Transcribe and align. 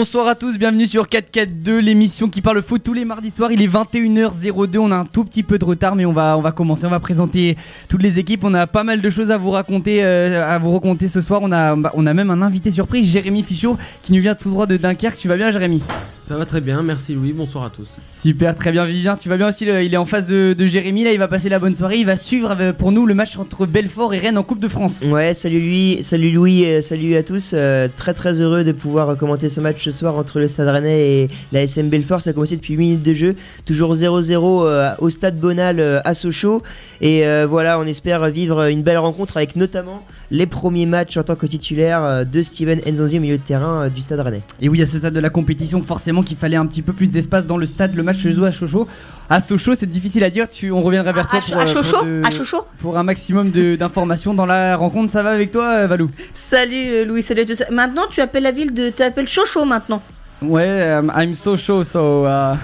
Bonsoir 0.00 0.28
à 0.28 0.34
tous, 0.34 0.56
bienvenue 0.56 0.86
sur 0.86 1.10
442, 1.10 1.78
l'émission 1.78 2.30
qui 2.30 2.40
parle 2.40 2.62
foot 2.62 2.82
tous 2.82 2.94
les 2.94 3.04
mardis 3.04 3.30
soirs. 3.30 3.52
Il 3.52 3.60
est 3.60 3.68
21h02, 3.68 4.78
on 4.78 4.92
a 4.92 4.96
un 4.96 5.04
tout 5.04 5.26
petit 5.26 5.42
peu 5.42 5.58
de 5.58 5.64
retard, 5.66 5.94
mais 5.94 6.06
on 6.06 6.12
va, 6.14 6.38
on 6.38 6.40
va 6.40 6.52
commencer, 6.52 6.86
on 6.86 6.88
va 6.88 7.00
présenter 7.00 7.58
toutes 7.86 8.02
les 8.02 8.18
équipes. 8.18 8.42
On 8.44 8.54
a 8.54 8.66
pas 8.66 8.82
mal 8.82 9.02
de 9.02 9.10
choses 9.10 9.30
à 9.30 9.36
vous 9.36 9.50
raconter, 9.50 10.02
euh, 10.02 10.42
à 10.42 10.58
vous 10.58 10.72
raconter 10.72 11.06
ce 11.08 11.20
soir. 11.20 11.40
On 11.42 11.52
a, 11.52 11.76
on 11.92 12.06
a 12.06 12.14
même 12.14 12.30
un 12.30 12.40
invité 12.40 12.70
surprise, 12.70 13.06
Jérémy 13.10 13.42
Fichot, 13.42 13.76
qui 14.02 14.14
nous 14.14 14.22
vient 14.22 14.34
tout 14.34 14.48
droit 14.48 14.66
de 14.66 14.78
Dunkerque. 14.78 15.18
Tu 15.18 15.28
vas 15.28 15.36
bien, 15.36 15.50
Jérémy? 15.50 15.82
Ça 16.30 16.36
va 16.36 16.46
très 16.46 16.60
bien, 16.60 16.84
merci 16.84 17.12
Louis, 17.12 17.32
bonsoir 17.32 17.64
à 17.64 17.70
tous. 17.70 17.88
Super, 17.98 18.54
très 18.54 18.70
bien 18.70 18.84
Vivien, 18.84 19.16
tu 19.16 19.28
vas 19.28 19.36
bien 19.36 19.48
aussi, 19.48 19.64
il 19.64 19.92
est 19.92 19.96
en 19.96 20.06
face 20.06 20.28
de, 20.28 20.54
Jérémy, 20.64 21.02
là 21.02 21.10
il 21.10 21.18
va 21.18 21.26
passer 21.26 21.48
la 21.48 21.58
bonne 21.58 21.74
soirée, 21.74 21.96
il 21.96 22.06
va 22.06 22.16
suivre 22.16 22.56
euh, 22.60 22.72
pour 22.72 22.92
nous 22.92 23.04
le 23.04 23.14
match 23.14 23.36
entre 23.36 23.66
Belfort 23.66 24.14
et 24.14 24.18
Rennes 24.18 24.38
en 24.38 24.44
Coupe 24.44 24.60
de 24.60 24.68
France. 24.68 25.02
Ouais, 25.02 25.34
salut 25.34 25.58
lui, 25.58 25.98
salut 26.02 26.30
Louis, 26.30 26.64
salut 26.82 27.16
à 27.16 27.24
tous, 27.24 27.50
euh, 27.52 27.88
très 27.96 28.14
très 28.14 28.40
heureux 28.40 28.62
de 28.62 28.70
pouvoir 28.70 29.16
commenter 29.16 29.48
ce 29.48 29.60
match 29.60 29.82
ce 29.82 29.90
soir 29.90 30.14
entre 30.14 30.38
le 30.38 30.46
Stade 30.46 30.68
Rennais 30.68 31.00
et 31.00 31.30
la 31.50 31.62
SM 31.62 31.88
Belfort, 31.88 32.22
ça 32.22 32.30
a 32.30 32.32
commencé 32.32 32.54
depuis 32.54 32.74
8 32.74 32.78
minutes 32.78 33.02
de 33.02 33.12
jeu, 33.12 33.34
toujours 33.66 33.96
0-0 33.96 34.66
euh, 34.68 34.90
au 35.00 35.10
Stade 35.10 35.36
Bonal 35.36 35.80
à 36.04 36.14
Sochaux, 36.14 36.62
et 37.00 37.24
voilà, 37.48 37.80
on 37.80 37.86
espère 37.86 38.30
vivre 38.30 38.68
une 38.68 38.82
belle 38.82 38.98
rencontre 38.98 39.36
avec 39.36 39.56
notamment 39.56 40.04
les 40.30 40.46
premiers 40.46 40.86
matchs 40.86 41.16
en 41.16 41.24
tant 41.24 41.34
que 41.34 41.46
titulaire 41.46 42.24
de 42.24 42.40
Steven 42.40 42.80
Nzonzi 42.86 43.18
au 43.18 43.20
milieu 43.20 43.38
de 43.38 43.42
terrain 43.42 43.88
du 43.88 44.00
Stade 44.00 44.20
Rennais. 44.20 44.42
Et 44.60 44.68
oui, 44.68 44.80
à 44.80 44.86
ce 44.86 44.96
stade 44.96 45.14
de 45.14 45.18
la 45.18 45.30
compétition, 45.30 45.82
forcément 45.82 46.19
qu'il 46.22 46.36
fallait 46.36 46.56
un 46.56 46.66
petit 46.66 46.82
peu 46.82 46.92
plus 46.92 47.10
d'espace 47.10 47.46
dans 47.46 47.56
le 47.56 47.66
stade. 47.66 47.94
Le 47.94 48.02
match 48.02 48.18
se 48.18 48.32
joue 48.32 48.44
à 48.44 48.52
Sochaux. 48.52 48.88
À 49.28 49.40
Sochaux, 49.40 49.74
c'est 49.74 49.86
difficile 49.86 50.24
à 50.24 50.30
dire. 50.30 50.48
Tu, 50.48 50.70
on 50.70 50.82
reviendra 50.82 51.12
vers 51.12 51.28
toi 51.28 51.40
pour, 51.40 51.58
à 51.58 51.64
pour, 52.78 52.98
un 52.98 53.02
maximum 53.02 53.50
d'informations 53.50 54.34
dans 54.34 54.46
la 54.46 54.76
rencontre. 54.76 55.10
Ça 55.10 55.22
va 55.22 55.30
avec 55.30 55.50
toi, 55.50 55.64
euh, 55.64 55.86
Valou? 55.86 56.10
Salut 56.34 56.74
euh, 56.74 57.04
Louis, 57.04 57.22
salut 57.22 57.42
à 57.42 57.44
tous. 57.44 57.62
Maintenant, 57.70 58.02
tu 58.10 58.20
appelles 58.20 58.42
la 58.42 58.52
ville 58.52 58.74
de. 58.74 58.90
Tu 58.90 59.02
appelles 59.02 59.28
Sochaux 59.28 59.64
maintenant. 59.64 60.02
Ouais, 60.42 60.98
um, 60.98 61.12
I'm 61.14 61.34
so 61.34 61.56
show, 61.56 61.84
so. 61.84 62.24
Uh, 62.26 62.56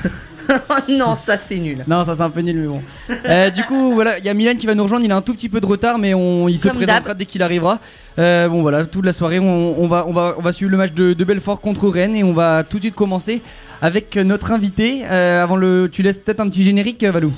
non, 0.89 1.15
ça 1.15 1.39
c'est 1.39 1.59
nul. 1.59 1.85
Non, 1.87 2.05
ça 2.05 2.15
c'est 2.17 2.23
un 2.23 2.31
peu 2.31 2.41
nul, 2.41 2.57
mais 2.57 2.67
bon. 2.67 2.83
Euh, 3.27 3.51
du 3.51 3.63
coup, 3.65 3.95
voilà, 3.95 4.19
il 4.19 4.25
y 4.25 4.29
a 4.29 4.35
Milan 4.35 4.55
qui 4.57 4.67
va 4.67 4.75
nous 4.75 4.83
rejoindre. 4.83 5.05
Il 5.05 5.13
a 5.13 5.17
un 5.17 5.23
tout 5.23 5.35
petit 5.35 5.49
peu 5.49 5.61
de 5.61 5.67
retard, 5.67 5.99
mais 5.99 6.15
on, 6.15 6.49
il 6.49 6.59
se 6.59 6.69
présentera 6.69 7.15
dès 7.15 7.25
qu'il 7.25 7.43
arrivera. 7.43 7.79
Euh, 8.19 8.49
bon, 8.49 8.63
voilà, 8.63 8.85
toute 8.85 9.05
la 9.05 9.13
soirée, 9.13 9.39
on, 9.39 9.87
va, 9.89 10.07
on, 10.07 10.13
va, 10.13 10.35
on 10.39 10.43
va 10.43 10.53
suivre 10.53 10.71
le 10.71 10.79
match 10.79 10.93
de, 10.93 11.25
Belfort 11.25 11.61
contre 11.61 11.89
Rennes 11.89 12.17
et 12.17 12.25
on 12.25 12.33
va 12.33 12.65
tout 12.65 12.79
de 12.79 12.83
suite 12.83 12.95
commencer 12.95 13.43
avec 13.83 14.17
notre 14.17 14.53
invité. 14.53 15.05
Euh, 15.05 15.43
avant 15.43 15.57
le, 15.57 15.89
tu 15.91 16.03
laisses 16.03 16.21
peut-être 16.21 16.41
un 16.41 16.49
petit 16.49 16.65
générique, 16.65 17.05
Valou. 17.05 17.33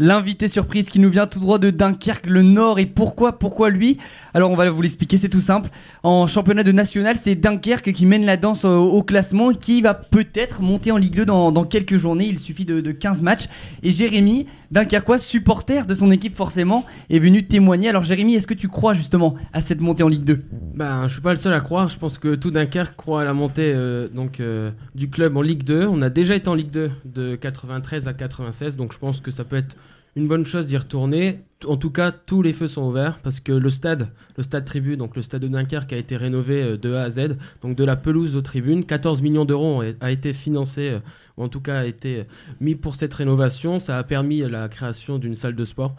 L'invité 0.00 0.48
surprise 0.48 0.88
qui 0.88 0.98
nous 0.98 1.08
vient 1.08 1.28
tout 1.28 1.38
droit 1.38 1.58
de 1.58 1.70
Dunkerque, 1.70 2.26
le 2.26 2.42
Nord. 2.42 2.80
Et 2.80 2.86
pourquoi 2.86 3.38
Pourquoi 3.38 3.70
lui? 3.70 3.98
Alors 4.36 4.50
on 4.50 4.56
va 4.56 4.68
vous 4.68 4.82
l'expliquer, 4.82 5.16
c'est 5.16 5.28
tout 5.28 5.38
simple. 5.38 5.70
En 6.02 6.26
championnat 6.26 6.64
de 6.64 6.72
national, 6.72 7.16
c'est 7.22 7.36
Dunkerque 7.36 7.92
qui 7.92 8.04
mène 8.04 8.26
la 8.26 8.36
danse 8.36 8.64
au, 8.64 9.00
classement 9.04 9.52
et 9.52 9.54
qui 9.54 9.80
va 9.80 9.94
peut-être 9.94 10.60
monter 10.60 10.90
en 10.90 10.96
Ligue 10.96 11.14
2 11.14 11.24
dans, 11.24 11.64
quelques 11.64 11.98
journées. 11.98 12.26
Il 12.26 12.40
suffit 12.40 12.64
de, 12.64 12.80
15 12.90 13.22
matchs. 13.22 13.48
Et 13.84 13.92
Jérémy, 13.92 14.48
Dunkerquois, 14.72 15.20
supporter 15.20 15.86
de 15.86 15.94
son 15.94 16.10
équipe 16.10 16.34
forcément, 16.34 16.84
est 17.10 17.20
venu 17.20 17.46
témoigner. 17.46 17.88
Alors 17.88 18.02
Jérémy, 18.02 18.34
est-ce 18.34 18.48
que 18.48 18.54
tu 18.54 18.66
crois 18.66 18.92
justement 18.92 19.36
à 19.52 19.60
cette 19.60 19.80
montée 19.80 20.02
en 20.02 20.08
Ligue 20.08 20.24
2 20.24 20.42
Ben, 20.74 21.06
je 21.06 21.12
suis 21.12 21.22
pas 21.22 21.30
le 21.30 21.36
seul 21.36 21.52
à 21.52 21.60
croire. 21.60 21.88
Je 21.88 21.96
pense 21.96 22.18
que 22.18 22.34
tout 22.34 22.50
Dunkerque 22.50 22.96
croit 22.96 23.20
à 23.20 23.24
la 23.24 23.34
montée 23.34 23.72
euh, 23.72 24.08
donc 24.08 24.40
euh, 24.40 24.72
du 24.96 25.10
club 25.10 25.36
en 25.36 25.42
Ligue 25.42 25.62
2. 25.62 25.86
On 25.86 26.02
a 26.02 26.10
déjà 26.10 26.34
été 26.34 26.48
en 26.48 26.54
Ligue 26.54 26.72
2 26.72 26.90
de 27.04 27.36
93 27.36 28.08
à 28.08 28.12
96, 28.12 28.74
donc 28.74 28.92
je 28.92 28.98
pense 28.98 29.20
que 29.20 29.30
ça 29.30 29.44
peut 29.44 29.56
être 29.56 29.76
une 30.16 30.28
bonne 30.28 30.46
chose 30.46 30.66
d'y 30.66 30.76
retourner. 30.76 31.40
En 31.66 31.76
tout 31.76 31.90
cas, 31.90 32.12
tous 32.12 32.42
les 32.42 32.52
feux 32.52 32.66
sont 32.66 32.82
ouverts 32.82 33.18
parce 33.22 33.40
que 33.40 33.52
le 33.52 33.70
stade, 33.70 34.08
le 34.36 34.42
stade 34.42 34.64
Tribu, 34.64 34.96
donc 34.96 35.16
le 35.16 35.22
stade 35.22 35.42
de 35.42 35.48
Dunkerque 35.48 35.92
a 35.92 35.96
été 35.96 36.16
rénové 36.16 36.62
euh, 36.62 36.76
de 36.76 36.92
A 36.94 37.02
à 37.02 37.10
Z, 37.10 37.36
donc 37.62 37.76
de 37.76 37.84
la 37.84 37.96
pelouse 37.96 38.36
aux 38.36 38.42
tribunes. 38.42 38.84
14 38.84 39.22
millions 39.22 39.44
d'euros 39.44 39.82
a 40.00 40.10
été 40.10 40.32
financé, 40.32 40.90
euh, 40.90 40.98
ou 41.36 41.44
en 41.44 41.48
tout 41.48 41.60
cas 41.60 41.80
a 41.80 41.84
été 41.84 42.20
euh, 42.20 42.24
mis 42.60 42.74
pour 42.74 42.94
cette 42.94 43.14
rénovation. 43.14 43.80
Ça 43.80 43.98
a 43.98 44.04
permis 44.04 44.40
la 44.40 44.68
création 44.68 45.18
d'une 45.18 45.36
salle 45.36 45.56
de 45.56 45.64
sport 45.64 45.96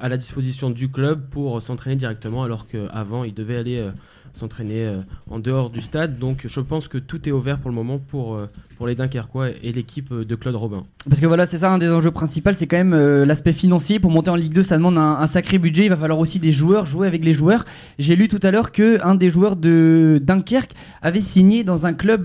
à 0.00 0.08
la 0.08 0.16
disposition 0.16 0.70
du 0.70 0.88
club 0.88 1.30
pour 1.30 1.60
s'entraîner 1.60 1.96
directement 1.96 2.44
alors 2.44 2.68
qu'avant 2.68 3.24
il 3.24 3.34
devait 3.34 3.56
aller 3.56 3.90
s'entraîner 4.32 4.84
euh, 4.84 5.00
en 5.30 5.38
dehors 5.38 5.70
du 5.70 5.80
stade. 5.80 6.18
Donc 6.18 6.46
je 6.46 6.60
pense 6.60 6.88
que 6.88 6.98
tout 6.98 7.28
est 7.28 7.32
ouvert 7.32 7.58
pour 7.58 7.70
le 7.70 7.74
moment 7.74 7.98
pour, 7.98 8.34
euh, 8.34 8.48
pour 8.76 8.86
les 8.86 8.94
Dunkerquois 8.94 9.50
et 9.62 9.72
l'équipe 9.72 10.12
de 10.12 10.34
Claude 10.34 10.56
Robin. 10.56 10.84
Parce 11.08 11.20
que 11.20 11.26
voilà, 11.26 11.46
c'est 11.46 11.58
ça 11.58 11.72
un 11.72 11.78
des 11.78 11.90
enjeux 11.90 12.10
principaux, 12.10 12.52
c'est 12.52 12.66
quand 12.66 12.76
même 12.76 12.94
euh, 12.94 13.24
l'aspect 13.24 13.52
financier. 13.52 13.98
Pour 13.98 14.10
monter 14.10 14.30
en 14.30 14.36
Ligue 14.36 14.52
2, 14.52 14.62
ça 14.62 14.76
demande 14.76 14.98
un, 14.98 15.26
sacré 15.26 15.58
budget. 15.58 15.84
Il 15.84 15.90
va 15.90 15.96
falloir 15.96 16.18
aussi 16.18 16.38
des 16.38 16.52
joueurs, 16.52 16.86
jouer 16.86 17.06
avec 17.06 17.24
les 17.24 17.32
joueurs. 17.32 17.64
J'ai 17.98 18.16
lu 18.16 18.28
tout 18.28 18.40
à 18.42 18.50
l'heure 18.50 18.72
que 18.72 19.04
un 19.04 19.14
des 19.14 19.30
joueurs 19.30 19.56
de 19.56 20.20
Dunkerque 20.22 20.72
avait 21.02 21.20
signé 21.20 21.64
dans 21.64 21.86
un 21.86 21.94
club 21.94 22.24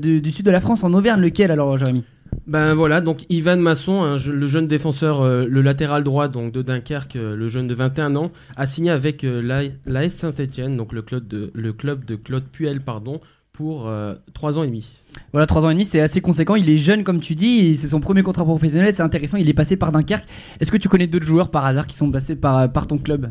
du 0.00 0.30
sud 0.30 0.46
de 0.46 0.50
la 0.50 0.60
France, 0.60 0.84
en 0.84 0.92
Auvergne. 0.92 1.20
Lequel 1.20 1.50
alors, 1.50 1.78
Jérémy? 1.78 2.04
Ben 2.46 2.74
voilà, 2.74 3.00
donc 3.00 3.24
Ivan 3.30 3.56
Masson, 3.56 4.02
hein, 4.02 4.16
le 4.26 4.46
jeune 4.46 4.68
défenseur, 4.68 5.22
euh, 5.22 5.46
le 5.48 5.62
latéral 5.62 6.04
droit 6.04 6.28
donc 6.28 6.52
de 6.52 6.62
Dunkerque, 6.62 7.16
euh, 7.16 7.34
le 7.34 7.48
jeune 7.48 7.68
de 7.68 7.74
21 7.74 8.16
ans, 8.16 8.30
a 8.56 8.66
signé 8.66 8.90
avec 8.90 9.24
euh, 9.24 9.66
l'AS 9.86 10.12
Saint-Etienne, 10.12 10.76
donc 10.76 10.92
le 10.92 11.02
club 11.02 11.26
de, 11.26 11.50
le 11.54 11.72
club 11.72 12.04
de 12.04 12.16
Claude 12.16 12.44
Puel, 12.44 12.80
pardon, 12.80 13.20
pour 13.52 13.88
3 14.34 14.58
ans 14.58 14.64
et 14.64 14.66
demi. 14.66 14.96
Voilà, 15.30 15.46
3 15.46 15.64
ans 15.64 15.70
et 15.70 15.74
demi, 15.74 15.84
c'est 15.84 16.00
assez 16.00 16.20
conséquent. 16.20 16.56
Il 16.56 16.68
est 16.68 16.76
jeune, 16.76 17.04
comme 17.04 17.20
tu 17.20 17.36
dis, 17.36 17.76
c'est 17.76 17.86
son 17.86 18.00
premier 18.00 18.24
contrat 18.24 18.44
professionnel, 18.44 18.92
c'est 18.92 19.02
intéressant. 19.02 19.36
Il 19.36 19.48
est 19.48 19.54
passé 19.54 19.76
par 19.76 19.92
Dunkerque. 19.92 20.26
Est-ce 20.58 20.72
que 20.72 20.76
tu 20.76 20.88
connais 20.88 21.06
d'autres 21.06 21.26
joueurs 21.26 21.52
par 21.52 21.64
hasard 21.64 21.86
qui 21.86 21.96
sont 21.96 22.10
passés 22.10 22.34
par, 22.34 22.72
par 22.72 22.88
ton 22.88 22.98
club? 22.98 23.30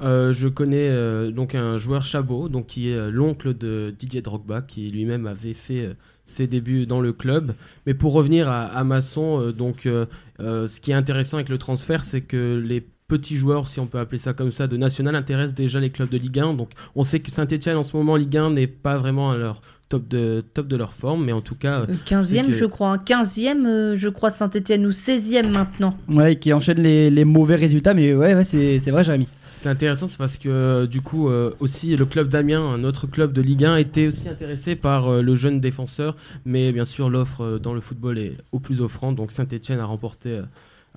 Je 0.00 0.48
connais 0.48 1.30
donc 1.30 1.54
un 1.54 1.78
joueur 1.78 2.04
Chabot, 2.04 2.48
donc 2.48 2.66
qui 2.66 2.90
est 2.90 3.10
l'oncle 3.12 3.56
de 3.56 3.94
Didier 3.96 4.20
Drogba, 4.20 4.62
qui 4.62 4.90
lui-même 4.90 5.28
avait 5.28 5.54
fait 5.54 5.94
ses 6.26 6.46
débuts 6.46 6.86
dans 6.86 7.00
le 7.00 7.12
club. 7.12 7.54
Mais 7.86 7.94
pour 7.94 8.12
revenir 8.12 8.50
à, 8.50 8.84
Masson, 8.84 9.40
euh, 9.40 9.52
donc, 9.52 9.86
euh, 9.86 10.06
euh, 10.40 10.66
ce 10.66 10.80
qui 10.80 10.90
est 10.90 10.94
intéressant 10.94 11.38
avec 11.38 11.48
le 11.48 11.58
transfert, 11.58 12.04
c'est 12.04 12.20
que 12.20 12.62
les 12.62 12.84
petits 13.08 13.36
joueurs, 13.36 13.68
si 13.68 13.78
on 13.78 13.86
peut 13.86 13.98
appeler 13.98 14.18
ça 14.18 14.32
comme 14.32 14.50
ça, 14.50 14.66
de 14.66 14.76
national 14.76 15.14
intéressent 15.14 15.54
déjà 15.54 15.78
les 15.78 15.90
clubs 15.90 16.10
de 16.10 16.18
Ligue 16.18 16.40
1. 16.40 16.54
Donc 16.54 16.70
on 16.96 17.04
sait 17.04 17.20
que 17.20 17.30
Saint-Etienne 17.30 17.76
en 17.76 17.84
ce 17.84 17.96
moment, 17.96 18.16
Ligue 18.16 18.36
1 18.36 18.50
n'est 18.50 18.66
pas 18.66 18.98
vraiment 18.98 19.30
à 19.30 19.36
leur 19.36 19.62
top 19.88 20.08
de, 20.08 20.44
top 20.52 20.66
de 20.66 20.76
leur 20.76 20.92
forme, 20.92 21.24
mais 21.24 21.30
en 21.30 21.40
tout 21.40 21.54
cas... 21.54 21.86
15e 22.06 22.50
je 22.50 22.64
crois, 22.64 22.96
15e 22.96 23.94
je 23.94 24.08
crois 24.08 24.32
Saint-Etienne 24.32 24.84
ou 24.84 24.90
16e 24.90 25.48
maintenant. 25.48 25.96
Ouais, 26.08 26.34
qui 26.34 26.52
enchaîne 26.52 26.82
les, 26.82 27.08
les 27.08 27.24
mauvais 27.24 27.54
résultats, 27.54 27.94
mais 27.94 28.12
ouais, 28.12 28.34
ouais 28.34 28.42
c'est 28.42 28.90
vrai 28.90 29.04
Jérémy. 29.04 29.28
C'est 29.66 29.72
intéressant, 29.72 30.06
c'est 30.06 30.16
parce 30.16 30.38
que 30.38 30.48
euh, 30.48 30.86
du 30.86 31.00
coup 31.00 31.28
euh, 31.28 31.52
aussi 31.58 31.96
le 31.96 32.06
club 32.06 32.28
d'Amiens, 32.28 32.62
un 32.62 32.84
autre 32.84 33.08
club 33.08 33.32
de 33.32 33.42
Ligue 33.42 33.64
1, 33.64 33.78
était 33.78 34.06
aussi 34.06 34.28
intéressé 34.28 34.76
par 34.76 35.08
euh, 35.08 35.22
le 35.22 35.34
jeune 35.34 35.58
défenseur, 35.58 36.14
mais 36.44 36.70
bien 36.70 36.84
sûr 36.84 37.10
l'offre 37.10 37.58
dans 37.58 37.74
le 37.74 37.80
football 37.80 38.16
est 38.16 38.34
au 38.52 38.60
plus 38.60 38.80
offrant, 38.80 39.10
donc 39.10 39.32
Saint-Etienne 39.32 39.80
a 39.80 39.84
remporté 39.84 40.40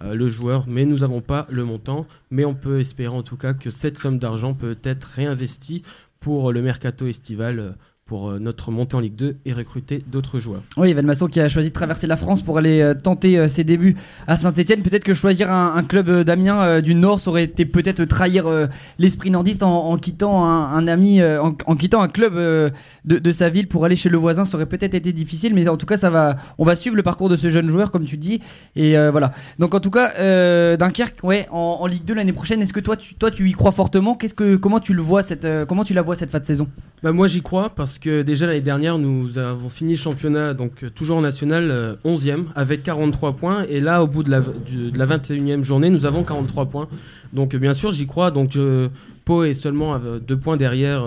le 0.03 0.29
joueur, 0.29 0.65
mais 0.67 0.85
nous 0.85 0.99
n'avons 0.99 1.21
pas 1.21 1.47
le 1.49 1.63
montant, 1.63 2.05
mais 2.29 2.45
on 2.45 2.53
peut 2.53 2.79
espérer 2.79 3.15
en 3.15 3.23
tout 3.23 3.37
cas 3.37 3.55
que 3.55 3.71
cette 3.71 3.97
somme 3.97 4.19
d'argent 4.19 4.53
peut 4.53 4.77
être 4.83 5.05
réinvestie 5.15 5.81
pour 6.19 6.51
le 6.51 6.61
mercato 6.61 7.07
estival 7.07 7.75
pour 8.09 8.31
euh, 8.31 8.39
notre 8.39 8.71
montée 8.71 8.95
en 8.95 8.99
Ligue 8.99 9.15
2 9.15 9.37
et 9.45 9.53
recruter 9.53 10.03
d'autres 10.11 10.39
joueurs. 10.39 10.63
Oui, 10.77 10.89
Evan 10.89 11.05
Masson 11.05 11.27
qui 11.27 11.39
a 11.39 11.47
choisi 11.47 11.69
de 11.69 11.73
traverser 11.73 12.07
la 12.07 12.17
France 12.17 12.41
pour 12.41 12.57
aller 12.57 12.81
euh, 12.81 12.95
tenter 12.95 13.37
euh, 13.37 13.47
ses 13.47 13.63
débuts 13.63 13.95
à 14.25 14.35
Saint-Etienne. 14.35 14.81
Peut-être 14.81 15.03
que 15.03 15.13
choisir 15.13 15.51
un, 15.51 15.83
club 15.83 16.23
d'Amiens 16.23 16.81
du 16.81 16.95
Nord, 16.95 17.19
ça 17.19 17.29
aurait 17.29 17.43
été 17.43 17.65
peut-être 17.65 18.03
trahir 18.05 18.47
l'esprit 18.97 19.29
nordiste 19.29 19.61
en, 19.63 19.97
quittant 19.97 20.43
un, 20.43 20.87
ami, 20.87 21.21
en, 21.23 21.75
quittant 21.75 22.01
un 22.01 22.07
club 22.07 22.33
de, 23.05 23.31
sa 23.31 23.49
ville 23.49 23.67
pour 23.67 23.85
aller 23.85 23.95
chez 23.95 24.09
le 24.09 24.17
voisin. 24.17 24.45
Ça 24.45 24.55
aurait 24.55 24.65
peut-être 24.65 24.93
été 24.93 25.13
difficile, 25.13 25.53
mais 25.53 25.67
en 25.67 25.77
tout 25.77 25.85
cas, 25.85 25.97
ça 25.97 26.09
va, 26.09 26.35
on 26.57 26.65
va 26.65 26.75
suivre 26.75 26.95
le 26.95 27.03
parcours 27.03 27.29
de 27.29 27.37
ce 27.37 27.49
jeune 27.49 27.69
joueur, 27.69 27.91
comme 27.91 28.05
tu 28.05 28.17
dis. 28.17 28.41
Et 28.75 28.95
voilà. 29.09 29.31
Donc 29.57 29.73
en 29.73 29.79
tout 29.79 29.91
cas, 29.91 30.09
Dunkerque, 30.77 31.23
ouais, 31.23 31.47
en, 31.51 31.85
Ligue 31.87 32.05
2 32.05 32.13
l'année 32.13 32.33
prochaine, 32.33 32.61
est-ce 32.61 32.73
que 32.73 32.81
toi 32.81 32.97
tu, 32.97 33.15
toi, 33.15 33.31
tu 33.31 33.47
y 33.47 33.53
crois 33.53 33.71
fortement? 33.71 34.15
Qu'est-ce 34.15 34.33
que, 34.33 34.55
comment 34.55 34.79
tu 34.79 34.93
le 34.93 35.01
vois 35.01 35.23
cette, 35.23 35.47
comment 35.67 35.83
tu 35.83 35.93
la 35.93 36.01
vois 36.01 36.15
cette 36.15 36.31
fin 36.31 36.39
de 36.39 36.45
saison? 36.45 36.67
Bah, 37.03 37.13
moi 37.13 37.27
j'y 37.27 37.41
crois 37.41 37.69
parce 37.69 37.98
que 37.99 38.21
déjà 38.21 38.47
l'année 38.47 38.61
dernière 38.61 38.97
nous 38.97 39.37
avons 39.37 39.69
fini 39.69 39.91
le 39.91 39.97
championnat 39.97 40.53
donc 40.53 40.83
euh, 40.83 40.89
toujours 40.89 41.17
en 41.17 41.21
national 41.21 41.97
11e 42.03 42.29
euh, 42.29 42.43
avec 42.55 42.83
43 42.83 43.33
points 43.35 43.65
et 43.69 43.79
là 43.79 44.03
au 44.03 44.07
bout 44.07 44.23
de 44.23 44.31
la, 44.31 44.41
de 44.41 44.97
la 44.97 45.05
21e 45.05 45.63
journée 45.63 45.89
nous 45.89 46.05
avons 46.05 46.23
43 46.23 46.65
points. 46.65 46.87
Donc 47.33 47.55
bien 47.55 47.73
sûr 47.73 47.91
j'y 47.91 48.07
crois 48.07 48.31
donc 48.31 48.55
euh, 48.55 48.89
Pau 49.25 49.43
est 49.43 49.53
seulement 49.53 49.93
à 49.93 49.99
deux 50.19 50.37
points 50.37 50.57
derrière, 50.57 51.05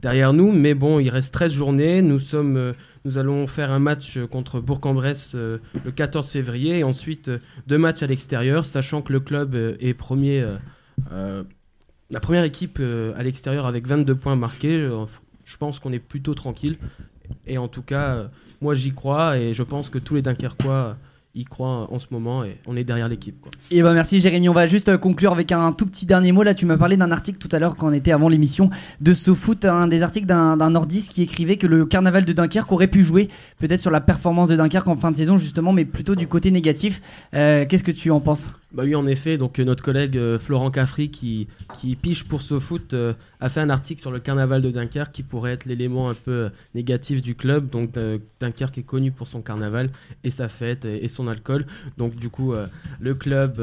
derrière 0.00 0.32
nous 0.32 0.52
mais 0.52 0.74
bon 0.74 1.00
il 1.00 1.08
reste 1.08 1.34
13 1.34 1.52
journées. 1.52 2.00
Nous, 2.00 2.20
sommes, 2.20 2.74
nous 3.04 3.18
allons 3.18 3.48
faire 3.48 3.72
un 3.72 3.80
match 3.80 4.18
contre 4.30 4.60
Bourg-en-Bresse 4.60 5.34
le 5.34 5.90
14 5.90 6.30
février 6.30 6.78
et 6.78 6.84
ensuite 6.84 7.28
deux 7.66 7.78
matchs 7.78 8.04
à 8.04 8.06
l'extérieur 8.06 8.64
sachant 8.64 9.02
que 9.02 9.12
le 9.12 9.18
club 9.18 9.56
est 9.56 9.94
premier 9.94 10.46
la 11.10 12.20
première 12.20 12.44
équipe 12.44 12.80
à 13.16 13.22
l'extérieur 13.24 13.66
avec 13.66 13.88
22 13.88 14.14
points 14.14 14.36
marqués 14.36 14.88
je 15.46 15.56
pense 15.56 15.78
qu'on 15.78 15.92
est 15.92 15.98
plutôt 15.98 16.34
tranquille. 16.34 16.76
Et 17.46 17.56
en 17.56 17.68
tout 17.68 17.82
cas, 17.82 18.08
euh, 18.10 18.28
moi 18.60 18.74
j'y 18.74 18.92
crois 18.92 19.38
et 19.38 19.54
je 19.54 19.62
pense 19.62 19.88
que 19.88 19.98
tous 19.98 20.16
les 20.16 20.22
Dunkerquois 20.22 20.96
y 21.34 21.44
croit 21.44 21.86
en 21.92 21.98
ce 21.98 22.06
moment 22.10 22.44
et 22.44 22.56
on 22.66 22.76
est 22.76 22.84
derrière 22.84 23.08
l'équipe. 23.08 23.36
Et 23.70 23.82
ben 23.82 23.92
merci 23.92 24.20
Jérémy, 24.20 24.48
on 24.48 24.54
va 24.54 24.66
juste 24.66 24.88
euh, 24.88 24.96
conclure 24.96 25.32
avec 25.32 25.52
un 25.52 25.72
tout 25.72 25.86
petit 25.86 26.06
dernier 26.06 26.32
mot. 26.32 26.42
Là, 26.42 26.54
tu 26.54 26.66
m'as 26.66 26.78
parlé 26.78 26.96
d'un 26.96 27.12
article 27.12 27.38
tout 27.38 27.48
à 27.52 27.58
l'heure 27.58 27.76
quand 27.76 27.88
on 27.88 27.92
était 27.92 28.12
avant 28.12 28.28
l'émission 28.28 28.70
de 29.00 29.14
SoFoot, 29.14 29.64
un 29.66 29.86
des 29.86 30.02
articles 30.02 30.26
d'un 30.26 30.56
nordiste 30.70 31.12
qui 31.12 31.22
écrivait 31.22 31.56
que 31.56 31.66
le 31.66 31.84
carnaval 31.84 32.24
de 32.24 32.32
Dunkerque 32.32 32.72
aurait 32.72 32.88
pu 32.88 33.04
jouer 33.04 33.28
peut-être 33.58 33.80
sur 33.80 33.90
la 33.90 34.00
performance 34.00 34.48
de 34.48 34.56
Dunkerque 34.56 34.88
en 34.88 34.96
fin 34.96 35.10
de 35.10 35.16
saison 35.16 35.36
justement, 35.36 35.72
mais 35.72 35.84
plutôt 35.84 36.14
du 36.14 36.26
côté 36.26 36.50
négatif. 36.50 37.02
Euh, 37.34 37.66
Qu'est-ce 37.68 37.84
que 37.84 37.92
tu 37.92 38.10
en 38.10 38.20
penses? 38.20 38.48
Bah 38.76 38.82
oui, 38.84 38.94
en 38.94 39.06
effet, 39.06 39.38
donc 39.38 39.58
euh, 39.58 39.64
notre 39.64 39.82
collègue 39.82 40.18
euh, 40.18 40.38
Florent 40.38 40.70
Caffry 40.70 41.10
qui, 41.10 41.48
piche 42.02 42.24
pour 42.24 42.42
SoFoot 42.42 42.92
euh, 42.92 43.14
a 43.40 43.48
fait 43.48 43.60
un 43.60 43.70
article 43.70 44.02
sur 44.02 44.10
le 44.10 44.20
carnaval 44.20 44.60
de 44.60 44.70
Dunkerque 44.70 45.12
qui 45.12 45.22
pourrait 45.22 45.52
être 45.52 45.64
l'élément 45.64 46.10
un 46.10 46.14
peu 46.14 46.50
négatif 46.74 47.22
du 47.22 47.34
club. 47.34 47.70
Donc 47.70 47.94
Dunkerque 48.38 48.76
est 48.76 48.82
connu 48.82 49.12
pour 49.12 49.28
son 49.28 49.40
carnaval 49.40 49.88
et 50.24 50.30
sa 50.30 50.50
fête 50.50 50.84
et, 50.84 51.08
son 51.08 51.26
alcool. 51.26 51.64
Donc 51.96 52.16
du 52.16 52.28
coup, 52.28 52.52
le 53.00 53.14
club... 53.14 53.58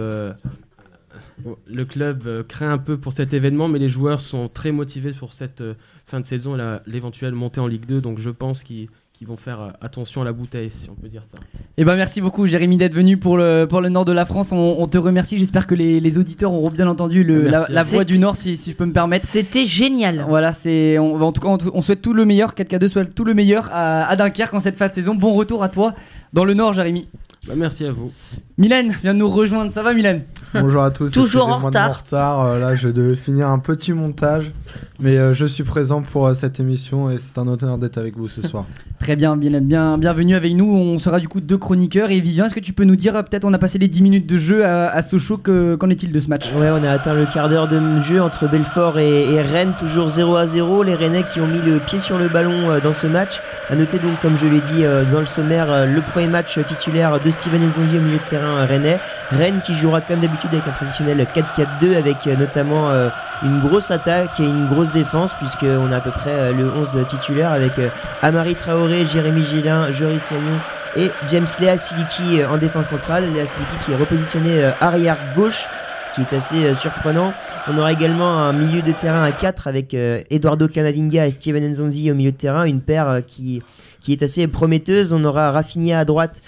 le 1.68 1.86
club 1.86 2.48
craint 2.48 2.71
un 2.71 2.80
peu 2.80 2.98
pour 2.98 3.13
cet 3.13 3.33
événement, 3.33 3.68
mais 3.68 3.77
les 3.77 3.89
joueurs 3.89 4.19
sont 4.19 4.48
très 4.50 4.71
motivés 4.71 5.12
pour 5.12 5.33
cette 5.33 5.63
fin 6.07 6.21
de 6.21 6.25
saison 6.25 6.57
et 6.57 6.80
l'éventuelle 6.88 7.33
montée 7.33 7.59
en 7.59 7.68
Ligue 7.68 7.86
2. 7.86 8.01
Donc 8.01 8.18
je 8.18 8.31
pense 8.31 8.63
qu'ils 8.63 8.89
qu'ils 9.13 9.27
vont 9.27 9.38
faire 9.38 9.62
euh, 9.62 9.69
attention 9.80 10.24
à 10.24 10.25
la 10.25 10.33
bouteille, 10.33 10.71
si 10.71 10.89
on 10.89 10.95
peut 10.95 11.07
dire 11.07 11.21
ça. 11.24 11.38
Eh 11.77 11.86
ben 11.86 11.95
merci 11.95 12.19
beaucoup 12.19 12.48
Jérémy 12.48 12.77
d'être 12.77 12.95
venu 12.95 13.18
pour 13.18 13.38
le, 13.38 13.65
pour 13.69 13.80
le 13.80 13.89
nord 13.89 14.06
de 14.06 14.12
la 14.12 14.25
France. 14.25 14.51
On, 14.51 14.75
on 14.80 14.88
te 14.88 14.98
remercie. 14.98 15.38
J'espère 15.38 15.68
que 15.68 15.75
les, 15.75 16.00
les 16.00 16.18
auditeurs 16.18 16.51
auront 16.51 16.71
bien 16.71 16.88
entendu 16.88 17.24
le, 17.24 17.44
la, 17.48 17.60
voix 17.68 17.83
C'était- 17.83 18.06
du 18.06 18.18
nord, 18.19 18.36
si, 18.36 18.57
si 18.57 18.71
je 18.71 18.75
peux 18.75 18.86
me 18.86 18.94
permettre. 18.94 19.25
C'était 19.27 19.65
génial. 19.65 20.25
Voilà, 20.27 20.51
c'est 20.51 20.98
on- 20.98 21.21
en 21.21 21.31
tout 21.31 21.42
cas 21.42 21.48
on, 21.50 21.57
on 21.75 21.81
souhaite 21.83 22.01
tout 22.01 22.13
le 22.13 22.25
meilleur. 22.25 22.54
4K2 22.56 22.88
souhaite 22.88 23.13
tout 23.13 23.24
le 23.24 23.36
meilleur 23.36 23.69
à, 23.71 24.06
à 24.07 24.15
Dunkerque 24.15 24.54
en 24.56 24.60
cette 24.60 24.77
fin 24.77 24.88
de 24.88 24.94
saison. 24.94 25.13
Bon 25.13 25.33
retour 25.33 25.62
à 25.63 25.69
toi 25.69 25.94
dans 26.33 26.45
le 26.45 26.53
nord, 26.53 26.74
Jérémy. 26.74 27.07
Bah, 27.47 27.53
merci 27.57 27.85
à 27.85 27.91
vous. 27.91 28.12
Mylène 28.57 28.94
vient 29.03 29.13
de 29.13 29.19
nous 29.19 29.30
rejoindre. 29.30 29.71
Ça 29.71 29.83
va, 29.83 29.94
Mylène? 29.94 30.21
Bonjour 30.53 30.83
à 30.83 30.91
tous. 30.91 31.12
Toujours 31.12 31.47
en 31.50 31.57
de 31.57 31.62
mon 31.62 31.68
retard. 31.68 31.97
retard. 31.97 32.41
Euh, 32.41 32.59
là, 32.59 32.75
je 32.75 32.88
devais 32.89 33.15
finir 33.15 33.47
un 33.50 33.57
petit 33.59 33.91
montage, 33.91 34.51
mais 35.00 35.18
euh, 35.18 35.33
je 35.33 35.45
suis 35.45 35.63
présent 35.63 36.03
pour 36.03 36.27
euh, 36.27 36.35
cette 36.35 36.59
émission 36.59 37.09
et 37.09 37.18
c'est 37.18 37.39
un 37.39 37.47
honneur 37.47 37.80
d'être 37.80 37.97
avec 37.97 38.15
vous 38.15 38.27
ce 38.27 38.44
soir. 38.44 38.65
Très 39.00 39.15
bien, 39.18 39.35
Mylène, 39.35 39.65
bien, 39.65 39.97
bienvenue 39.97 40.35
avec 40.35 40.53
nous. 40.53 40.71
On 40.74 41.00
sera 41.00 41.19
du 41.19 41.27
coup 41.27 41.41
deux 41.41 41.57
chroniqueurs. 41.57 42.12
Et 42.12 42.19
Vivien, 42.21 42.45
est-ce 42.45 42.53
que 42.56 42.59
tu 42.62 42.71
peux 42.71 42.83
nous 42.85 42.95
dire, 42.95 43.13
peut-être, 43.25 43.44
on 43.44 43.53
a 43.53 43.57
passé 43.57 43.77
les 43.80 43.88
10 43.89 44.01
minutes 44.03 44.27
de 44.27 44.38
jeu 44.38 44.63
à, 44.63 44.89
à 44.89 45.01
Sochaux, 45.01 45.38
que- 45.38 45.75
qu'en 45.75 45.89
est-il 45.89 46.12
de 46.12 46.19
ce 46.19 46.27
match? 46.30 46.53
Ouais, 46.53 46.69
on 46.69 46.83
a 46.83 46.91
atteint 46.91 47.15
le 47.15 47.25
quart 47.25 47.50
d'heure 47.50 47.68
de 47.68 48.00
jeu 48.01 48.21
entre 48.21 48.47
Belfort 48.47 49.00
et, 49.00 49.25
et 49.33 49.41
Rennes, 49.41 49.74
toujours 49.77 50.07
0 50.07 50.35
à 50.38 50.45
0. 50.45 50.83
Les 50.83 50.94
Rennais 50.95 51.24
qui 51.24 51.41
ont 51.41 51.47
mis 51.47 51.62
le 51.62 51.80
pied 51.80 51.97
sur 52.00 52.18
le 52.19 52.30
ballon 52.30 52.69
euh, 52.69 52.80
dans 52.80 52.94
ce 52.94 53.07
match. 53.07 53.41
À 53.69 53.75
noter 53.75 53.97
donc, 54.00 54.21
comme 54.21 54.38
je 54.38 54.45
l'ai 54.45 54.62
dit 54.62 54.85
euh, 54.85 55.03
dans 55.12 55.19
le 55.19 55.25
sommaire, 55.25 55.69
euh, 55.69 55.85
le 55.88 56.01
premier 56.01 56.23
match 56.28 56.60
titulaire 56.66 57.20
de 57.20 57.30
Steven 57.31 57.68
Nzonzi 57.68 57.98
au 57.98 58.02
milieu 58.02 58.18
de 58.18 58.30
terrain 58.30 58.66
rennais. 58.66 59.00
Rennes 59.31 59.62
qui 59.62 59.74
jouera 59.74 60.02
comme 60.02 60.20
d'habitude 60.20 60.50
avec 60.54 60.68
un 60.68 60.72
traditionnel 60.72 61.28
4-4-2 61.34 61.98
avec 61.98 62.28
euh, 62.28 62.36
notamment 62.36 62.90
euh, 62.90 63.10
une 63.44 63.62
grosse 63.62 63.92
attaque 63.92 64.40
et 64.40 64.44
une 64.44 64.68
grosse 64.68 64.92
défense 64.92 65.34
puisqu'on 65.34 65.92
a 65.92 65.98
à 65.98 66.02
peu 66.02 66.12
près 66.12 66.31
euh, 66.31 66.54
le 66.54 66.72
11 66.72 66.98
titulaire 67.08 67.52
avec 67.52 67.74
Amari 68.22 68.56
Traoré, 68.56 69.06
Jérémy 69.06 69.46
Gillin, 69.46 69.92
Joris 69.92 70.30
Lagnon 70.31 70.60
et 70.96 71.10
James 71.28 71.48
Lea 71.60 71.78
Siliki 71.78 72.44
en 72.44 72.58
défense 72.58 72.90
centrale. 72.90 73.26
Lea 73.34 73.48
Siliki 73.48 73.78
qui 73.86 73.92
est 73.92 73.96
repositionné 73.96 74.72
arrière 74.80 75.18
gauche 75.36 75.68
ce 76.04 76.16
qui 76.16 76.22
est 76.22 76.36
assez 76.36 76.76
surprenant. 76.76 77.34
On 77.68 77.78
aura 77.78 77.92
également 77.94 78.38
un 78.38 78.52
milieu 78.54 78.81
de 78.81 78.92
terrain 78.92 79.24
à 79.24 79.31
4 79.31 79.68
avec 79.68 79.94
Eduardo 79.94 80.68
Camavinga 80.68 81.26
et 81.26 81.31
Steven 81.31 81.72
Nzonzi 81.72 82.12
au 82.12 82.14
milieu 82.14 82.31
de 82.31 82.38
terrain, 82.38 82.66
une 82.66 82.81
paire 82.81 83.22
qui, 83.26 83.64
qui 84.04 84.12
est 84.12 84.22
assez 84.22 84.48
prometteuse. 84.48 85.14
On 85.14 85.24
aura 85.24 85.52
Rafinha 85.52 86.00
à 86.00 86.06
droite 86.06 86.44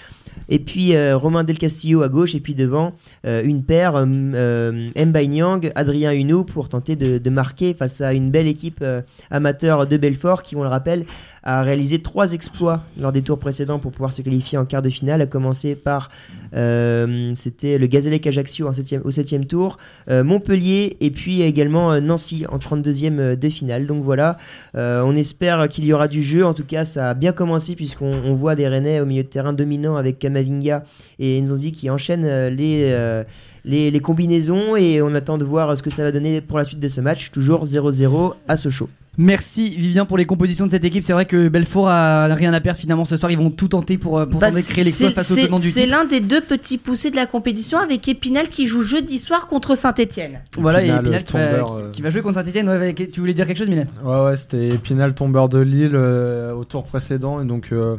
et 0.50 0.60
puis 0.60 0.96
euh, 0.96 1.18
Romain 1.18 1.44
Del 1.44 1.58
Castillo 1.58 2.02
à 2.04 2.10
gauche 2.10 2.36
et 2.36 2.40
puis 2.40 2.56
devant 2.56 2.94
euh, 3.26 3.44
une 3.44 3.64
paire 3.64 3.96
euh, 3.96 4.06
euh, 4.06 4.90
Mbaye 4.96 5.28
Niang, 5.28 5.72
Adrien 5.76 6.12
Huneau 6.12 6.44
pour 6.44 6.70
tenter 6.70 6.96
de, 6.96 7.30
marquer 7.30 7.74
face 7.74 8.02
à 8.02 8.14
une 8.14 8.32
belle 8.32 8.48
équipe 8.48 8.84
amateur 9.32 9.88
de 9.88 9.98
Belfort 9.98 10.44
qui, 10.44 10.56
on 10.56 10.64
le 10.64 10.70
rappelle, 10.70 11.06
a 11.46 11.62
réalisé 11.62 12.00
trois 12.02 12.34
exploits 12.34 12.82
lors 13.00 13.12
des 13.12 13.22
tours 13.22 13.38
précédents 13.38 13.78
pour 13.78 13.92
pouvoir 13.92 14.12
se 14.12 14.24
qualifier 14.24 14.58
en 14.58 14.66
quart 14.66 14.82
de 14.82 14.90
finale, 14.90 15.22
à 15.22 15.28
commencer 15.28 15.76
par 15.76 16.10
euh, 16.56 17.34
c'était 17.36 17.78
le 17.78 17.86
Gazélec 17.86 18.26
Ajaccio 18.26 18.72
septième- 18.74 19.02
au 19.04 19.12
7 19.12 19.48
tour, 19.48 19.78
euh, 20.10 20.24
Montpellier 20.24 20.98
et 21.02 21.12
puis 21.12 21.42
également 21.44 21.94
euh, 21.94 22.00
Nancy 22.00 22.46
en 22.50 22.58
32e 22.58 23.20
euh, 23.20 23.36
de 23.36 23.50
finale. 23.50 23.86
Donc 23.86 24.04
voilà, 24.04 24.38
on 24.74 25.16
espère 25.16 25.68
qu'il 25.68 25.86
y 25.86 25.94
aura 25.94 26.08
du 26.08 26.24
jeu. 26.24 26.46
En 26.46 26.54
tout 26.54 26.66
cas, 26.66 26.84
ça 26.84 27.12
a 27.12 27.14
bien 27.14 27.32
commencé 27.32 27.76
puisqu'on 27.76 28.14
on 28.26 28.34
voit 28.34 28.56
des 28.56 28.68
Rennais 28.68 29.00
au 29.00 29.06
milieu 29.06 29.24
de 29.24 29.28
terrain 29.28 29.54
dominant 29.54 29.96
avec 29.96 30.18
Kamavinga 30.20 30.84
et 31.20 31.40
Nzonzi 31.42 31.72
qui 31.72 31.90
enchaînent 31.90 32.48
les, 32.48 33.24
les, 33.66 33.92
les 33.92 34.00
combinaisons 34.00 34.76
et 34.76 35.02
on 35.02 35.14
attend 35.16 35.38
de 35.38 35.44
voir 35.46 35.76
ce 35.76 35.84
que 35.84 35.90
ça 35.90 36.04
va 36.04 36.12
donner 36.12 36.40
pour 36.42 36.58
la 36.58 36.64
suite 36.64 36.80
de 36.80 36.88
ce 36.88 37.02
match. 37.02 37.32
Toujours 37.32 37.66
0-0 37.66 38.34
à 38.48 38.58
Sochaux. 38.58 38.90
Merci 39.18 39.70
Vivien 39.70 40.04
pour 40.06 40.18
les 40.18 40.26
compositions 40.26 40.66
de 40.66 40.72
cette 40.72 40.84
équipe. 40.84 41.04
C'est 41.04 41.14
vrai 41.14 41.26
que 41.26 41.48
Belfort 41.48 41.88
a 41.88 42.26
rien 42.36 42.54
à 42.54 42.60
perdre 42.60 42.80
finalement 42.80 43.06
ce 43.06 43.16
soir. 43.16 43.32
Ils 43.32 43.38
vont 43.38 43.50
tout 43.50 43.70
tenter 43.70 43.98
pour, 43.98 44.18
euh, 44.18 44.26
pour 44.26 44.42
Bah, 44.42 44.50
tenter 44.50 44.62
de 44.62 44.68
créer 44.68 44.84
l'exploit 44.84 45.12
face 45.12 45.32
au 45.32 45.36
tenant 45.36 45.58
du 45.58 45.72
C'est 45.72 45.86
l'un 45.86 46.04
des 46.04 46.20
deux 46.20 46.42
petits 46.42 46.78
poussés 46.78 47.12
de 47.12 47.16
la 47.16 47.26
compétition 47.26 47.78
avec 47.78 48.08
Épinal 48.10 48.50
qui 48.50 48.68
joue 48.68 48.82
jeudi 48.82 49.18
soir 49.18 49.48
contre 49.48 49.76
Saint-Etienne. 49.76 50.42
Voilà, 50.58 50.84
et 50.84 50.90
Épinal, 50.90 51.24
qui, 51.24 51.38
euh. 51.38 51.92
qui 51.92 52.02
va 52.02 52.10
jouer 52.10 52.22
contre 52.22 52.40
Saint-Etienne. 52.40 52.68
Ouais, 52.68 52.94
tu 52.94 53.22
voulais 53.22 53.34
dire 53.34 53.48
quelque 53.48 53.58
chose, 53.58 53.70
Mylène 53.70 53.88
Ouais, 54.04 54.26
ouais, 54.26 54.38
c'était 54.38 54.68
Épinal 54.68 55.16
tombeur 55.16 55.48
de 55.48 55.60
Lille 55.60 55.92
euh, 55.94 56.54
au 56.54 56.66
tour 56.66 56.84
précédent 56.84 57.42
et 57.42 57.46
donc 57.46 57.70
euh, 57.72 57.96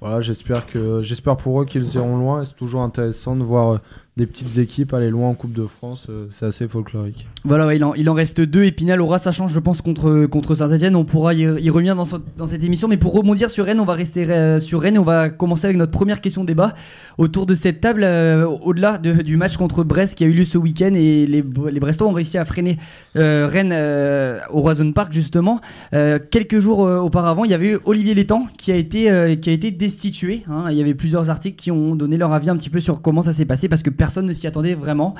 voilà, 0.00 0.20
j'espère 0.20 0.66
que 0.66 1.02
j'espère 1.02 1.36
pour 1.36 1.60
eux 1.60 1.64
qu'ils 1.64 1.94
iront 1.94 2.18
loin. 2.18 2.44
C'est 2.44 2.54
toujours 2.54 2.82
intéressant 2.82 3.34
de 3.34 3.42
voir 3.42 3.74
euh, 3.74 3.78
des 4.18 4.26
petites 4.26 4.58
équipes 4.58 4.92
aller 4.92 5.08
loin 5.08 5.28
en 5.28 5.34
Coupe 5.34 5.52
de 5.54 5.64
France. 5.66 6.06
euh, 6.10 6.26
c'est 6.30 6.44
assez 6.44 6.68
folklorique. 6.68 7.26
Voilà, 7.44 7.72
il, 7.74 7.82
en, 7.84 7.94
il 7.94 8.10
en 8.10 8.14
reste 8.14 8.40
deux. 8.40 8.64
Épinal 8.64 9.00
aura 9.00 9.18
sa 9.18 9.32
chance, 9.32 9.52
je 9.52 9.60
pense, 9.60 9.80
contre, 9.80 10.26
contre 10.26 10.54
Saint-Etienne. 10.56 10.96
On 10.96 11.04
pourra 11.04 11.32
y, 11.34 11.70
revenir 11.70 11.94
dans, 11.96 12.04
dans 12.36 12.46
cette 12.46 12.64
émission. 12.64 12.88
Mais 12.88 12.96
pour 12.96 13.14
rebondir 13.14 13.48
sur 13.48 13.64
Rennes, 13.64 13.78
on 13.80 13.84
va 13.86 13.94
rester 13.94 14.28
euh, 14.28 14.58
sur 14.60 14.80
Rennes 14.82 14.98
on 14.98 15.04
va 15.04 15.30
commencer 15.30 15.66
avec 15.66 15.76
notre 15.76 15.92
première 15.92 16.20
question 16.20 16.42
débat 16.44 16.74
autour 17.16 17.46
de 17.46 17.54
cette 17.54 17.80
table. 17.80 18.02
euh, 18.04 18.44
Au-delà 18.44 18.98
de- 18.98 19.22
du 19.22 19.36
match 19.36 19.56
contre 19.56 19.84
Brest 19.84 20.16
qui 20.16 20.24
a 20.24 20.26
eu 20.26 20.32
lieu 20.32 20.44
ce 20.44 20.58
week-end 20.58 20.92
et 20.94 21.24
les, 21.26 21.42
les 21.70 21.80
Brestois 21.80 22.08
ont 22.08 22.12
réussi 22.12 22.36
à 22.38 22.44
freiner 22.44 22.76
Rennes 23.14 23.72
au 24.52 24.60
Roison 24.60 24.90
Park, 24.92 25.12
justement. 25.12 25.60
Quelques 25.92 26.58
jours 26.58 26.80
auparavant, 26.80 27.44
il 27.44 27.50
y 27.52 27.54
avait 27.54 27.72
eu 27.74 27.78
Olivier 27.84 28.14
Létang 28.14 28.46
qui 28.58 28.72
a 28.72 28.76
été, 28.76 29.36
qui 29.40 29.50
a 29.50 29.52
été 29.52 29.70
destitué. 29.70 30.42
hein. 30.48 30.64
Il 30.70 30.76
y 30.76 30.80
avait 30.80 30.94
plusieurs 30.94 31.30
articles 31.30 31.56
qui 31.62 31.70
ont 31.70 31.94
donné 31.94 32.16
leur 32.16 32.32
avis 32.32 32.50
un 32.50 32.56
petit 32.56 32.70
peu 32.70 32.80
sur 32.80 33.00
comment 33.00 33.22
ça 33.22 33.32
s'est 33.32 33.44
passé 33.44 33.68
parce 33.68 33.82
que 33.82 33.90
personne 33.90 34.07
ne 34.16 34.32
s'y 34.32 34.46
attendait 34.46 34.74
vraiment. 34.74 35.14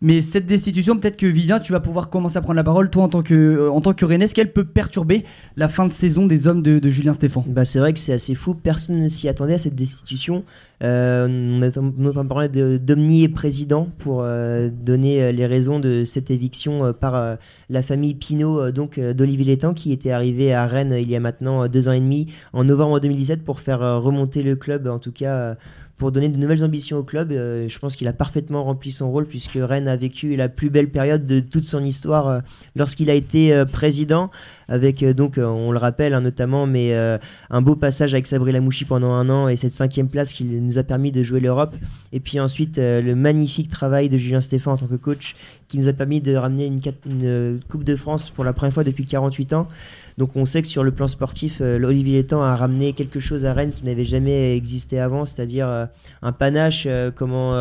Mais 0.00 0.20
cette 0.20 0.44
destitution, 0.46 0.98
peut-être 0.98 1.16
que 1.16 1.26
Vivien, 1.26 1.60
tu 1.60 1.72
vas 1.72 1.80
pouvoir 1.80 2.10
commencer 2.10 2.36
à 2.36 2.42
prendre 2.42 2.56
la 2.56 2.64
parole, 2.64 2.90
toi 2.90 3.04
en 3.04 3.08
tant 3.08 3.22
que, 3.22 3.70
en 3.70 3.80
tant 3.80 3.94
que 3.94 4.04
Rennais, 4.04 4.26
est-ce 4.26 4.34
qu'elle 4.34 4.52
peut 4.52 4.64
perturber 4.64 5.24
la 5.56 5.68
fin 5.68 5.86
de 5.86 5.92
saison 5.92 6.26
des 6.26 6.46
hommes 6.46 6.62
de, 6.62 6.88
Julien 6.90 7.14
Stéphan 7.14 7.44
Bah, 7.46 7.64
c'est 7.64 7.78
vrai 7.78 7.92
que 7.92 7.98
c'est 7.98 8.12
assez 8.12 8.34
fou, 8.34 8.54
personne 8.54 9.02
ne 9.02 9.08
s'y 9.08 9.28
attendait 9.28 9.54
à 9.54 9.58
cette 9.58 9.74
destitution. 9.74 10.44
Euh, 10.82 11.26
on 11.28 11.62
a 11.62 11.70
notamment 11.96 12.26
parlé 12.26 12.48
de 12.48 12.76
Domnier 12.76 13.28
président 13.28 13.88
pour 13.96 14.20
euh, 14.22 14.68
donner 14.68 15.22
euh, 15.22 15.32
les 15.32 15.46
raisons 15.46 15.80
de 15.80 16.04
cette 16.04 16.30
éviction 16.30 16.92
par 16.92 17.38
la 17.70 17.82
famille 17.82 18.14
Pinault, 18.14 18.72
donc 18.72 19.00
d'Olivier 19.00 19.46
Létang, 19.46 19.72
qui 19.72 19.92
était 19.92 20.10
arrivé 20.10 20.52
à 20.52 20.66
Rennes 20.66 20.96
il 21.00 21.08
y 21.08 21.16
a 21.16 21.20
maintenant 21.20 21.66
deux 21.68 21.88
ans 21.88 21.92
et 21.92 22.00
demi, 22.00 22.26
en 22.52 22.64
novembre 22.64 23.00
2017, 23.00 23.42
pour 23.42 23.60
faire 23.60 23.80
remonter 24.02 24.42
le 24.42 24.56
club, 24.56 24.86
en 24.86 24.98
tout 24.98 25.12
cas 25.12 25.56
pour 25.96 26.10
donner 26.10 26.28
de 26.28 26.36
nouvelles 26.36 26.64
ambitions 26.64 26.98
au 26.98 27.02
club. 27.02 27.30
Euh, 27.30 27.68
je 27.68 27.78
pense 27.78 27.94
qu'il 27.96 28.08
a 28.08 28.12
parfaitement 28.12 28.64
rempli 28.64 28.90
son 28.90 29.10
rôle, 29.10 29.26
puisque 29.26 29.58
Rennes 29.60 29.88
a 29.88 29.96
vécu 29.96 30.34
la 30.36 30.48
plus 30.48 30.70
belle 30.70 30.90
période 30.90 31.26
de 31.26 31.40
toute 31.40 31.64
son 31.64 31.84
histoire 31.84 32.28
euh, 32.28 32.40
lorsqu'il 32.74 33.10
a 33.10 33.14
été 33.14 33.52
euh, 33.52 33.64
président 33.64 34.30
avec 34.66 35.04
donc 35.04 35.36
on 35.36 35.72
le 35.72 35.78
rappelle 35.78 36.14
hein, 36.14 36.22
notamment 36.22 36.66
mais 36.66 36.94
un 36.94 37.60
beau 37.60 37.76
passage 37.76 38.14
avec 38.14 38.26
Sabri 38.26 38.50
Lamouchi 38.50 38.86
pendant 38.86 39.12
un 39.12 39.28
an 39.28 39.46
et 39.46 39.56
cette 39.56 39.72
cinquième 39.72 40.08
place 40.08 40.32
qui 40.32 40.44
nous 40.44 40.78
a 40.78 40.82
permis 40.82 41.12
de 41.12 41.22
jouer 41.22 41.40
l'Europe 41.40 41.76
et 42.14 42.20
puis 42.20 42.40
ensuite 42.40 42.78
le 42.78 43.12
magnifique 43.12 43.68
travail 43.68 44.08
de 44.08 44.16
Julien 44.16 44.40
Stéphan 44.40 44.72
en 44.72 44.76
tant 44.78 44.86
que 44.86 44.94
coach 44.94 45.36
qui 45.68 45.76
nous 45.76 45.88
a 45.88 45.92
permis 45.92 46.22
de 46.22 46.34
ramener 46.34 46.64
une, 46.64 47.60
Coupe 47.68 47.84
de 47.84 47.94
France 47.94 48.30
pour 48.30 48.42
la 48.42 48.54
première 48.54 48.72
fois 48.72 48.84
depuis 48.84 49.04
48 49.04 49.52
ans 49.52 49.68
donc 50.16 50.36
on 50.36 50.44
sait 50.44 50.62
que 50.62 50.68
sur 50.68 50.84
le 50.84 50.92
plan 50.92 51.08
sportif 51.08 51.58
euh, 51.60 51.82
Olivier 51.82 52.14
Létang 52.14 52.42
a 52.42 52.54
ramené 52.54 52.92
quelque 52.92 53.18
chose 53.18 53.44
à 53.44 53.52
Rennes 53.52 53.72
qui 53.72 53.84
n'avait 53.84 54.04
jamais 54.04 54.56
existé 54.56 55.00
avant 55.00 55.24
c'est-à-dire 55.24 55.66
euh, 55.66 55.86
un 56.22 56.30
panache 56.30 56.84
euh, 56.86 57.10
comment 57.14 57.54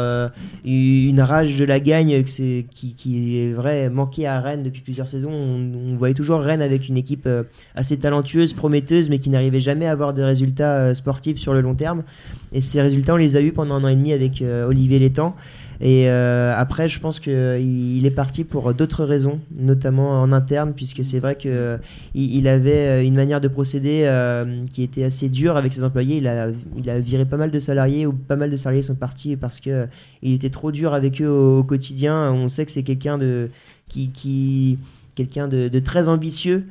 une 0.64 1.22
rage 1.22 1.58
de 1.58 1.66
la 1.66 1.80
gagne 1.80 2.24
qui, 2.24 3.38
est 3.38 3.54
vrai 3.54 3.90
manqué 3.90 4.28
à 4.28 4.40
Rennes 4.40 4.64
depuis 4.64 4.82
plusieurs 4.82 5.08
saisons 5.08 5.32
on, 5.32 5.96
voyait 5.96 6.14
toujours 6.14 6.40
Rennes 6.42 6.62
avec 6.62 6.88
une 6.90 6.98
équipe 6.98 7.28
assez 7.76 7.98
talentueuse, 7.98 8.54
prometteuse, 8.54 9.10
mais 9.10 9.20
qui 9.20 9.30
n'arrivait 9.30 9.60
jamais 9.60 9.86
à 9.86 9.92
avoir 9.92 10.14
de 10.14 10.22
résultats 10.22 10.94
sportifs 10.96 11.38
sur 11.38 11.54
le 11.54 11.62
long 11.62 11.76
terme. 11.76 12.04
Et 12.52 12.62
ces 12.62 12.82
résultats, 12.82 13.14
on 13.14 13.18
les 13.18 13.36
a 13.36 13.42
eus 13.42 13.52
pendant 13.52 13.76
un 13.76 13.84
an 13.84 13.88
et 13.88 13.96
demi 13.96 14.12
avec 14.12 14.44
Olivier 14.68 15.00
Létang. 15.00 15.36
Et 15.82 16.10
euh, 16.10 16.54
après, 16.56 16.88
je 16.88 17.00
pense 17.00 17.20
qu'il 17.20 18.06
est 18.06 18.16
parti 18.16 18.44
pour 18.44 18.74
d'autres 18.74 19.04
raisons, 19.04 19.40
notamment 19.56 20.22
en 20.22 20.32
interne, 20.32 20.74
puisque 20.74 21.04
c'est 21.04 21.20
vrai 21.20 21.36
qu'il 21.36 21.80
il 22.14 22.48
avait 22.48 23.06
une 23.06 23.16
manière 23.16 23.42
de 23.42 23.48
procéder 23.48 24.04
euh, 24.06 24.66
qui 24.72 24.84
était 24.84 25.04
assez 25.04 25.30
dure 25.30 25.58
avec 25.58 25.74
ses 25.74 25.84
employés. 25.84 26.18
Il 26.18 26.28
a, 26.28 27.00
viré 27.00 27.26
pas 27.26 27.38
mal 27.38 27.52
de 27.52 27.60
salariés, 27.60 28.06
ou 28.06 28.14
pas 28.14 28.36
mal 28.36 28.52
de 28.52 28.58
salariés 28.58 28.84
sont 28.84 28.96
partis 28.96 29.36
parce 29.36 29.60
qu'il 29.60 29.90
il 30.22 30.34
était 30.34 30.50
trop 30.50 30.72
dur 30.72 30.94
avec 30.94 31.22
eux 31.22 31.30
au, 31.30 31.64
quotidien. 31.64 32.32
On 32.32 32.50
sait 32.50 32.66
que 32.66 32.72
c'est 32.72 32.84
quelqu'un 32.84 33.18
de, 33.18 33.50
qui, 33.88 34.78
quelqu'un 35.16 35.48
de, 35.48 35.80
très 35.80 36.10
ambitieux 36.10 36.66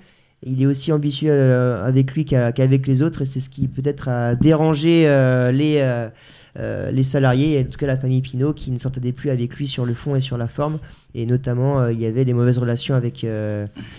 il 0.45 0.61
est 0.61 0.67
aussi 0.67 0.91
ambitieux 0.93 1.31
euh, 1.31 1.87
avec 1.87 2.13
lui 2.15 2.25
qu'avec 2.25 2.87
les 2.87 3.03
autres 3.03 3.23
et 3.23 3.27
c'est 3.27 3.41
ce 3.41 3.49
qui 3.49 3.69
peut-être 3.69 4.09
a 4.09 4.35
dérangé 4.35 5.05
euh, 5.07 5.53
les, 5.53 5.77
euh, 5.79 6.09
les 6.57 7.03
salariés, 7.03 7.59
et 7.59 7.61
en 7.61 7.65
tout 7.65 7.79
cas 7.79 7.87
la 7.87 7.97
famille 7.97 8.21
Pinot, 8.21 8.53
qui 8.53 8.71
ne 8.71 8.79
s'entendait 8.79 9.13
plus 9.13 9.31
avec 9.31 9.55
lui 9.57 9.67
sur 9.67 9.87
le 9.87 9.95
fond 9.95 10.15
et 10.15 10.21
sur 10.21 10.37
la 10.37 10.49
forme. 10.49 10.79
Et 11.15 11.27
notamment, 11.27 11.89
il 11.89 12.01
y 12.01 12.07
avait 12.07 12.25
des 12.25 12.33
mauvaises 12.33 12.59
relations 12.59 12.95
avec, 12.95 13.27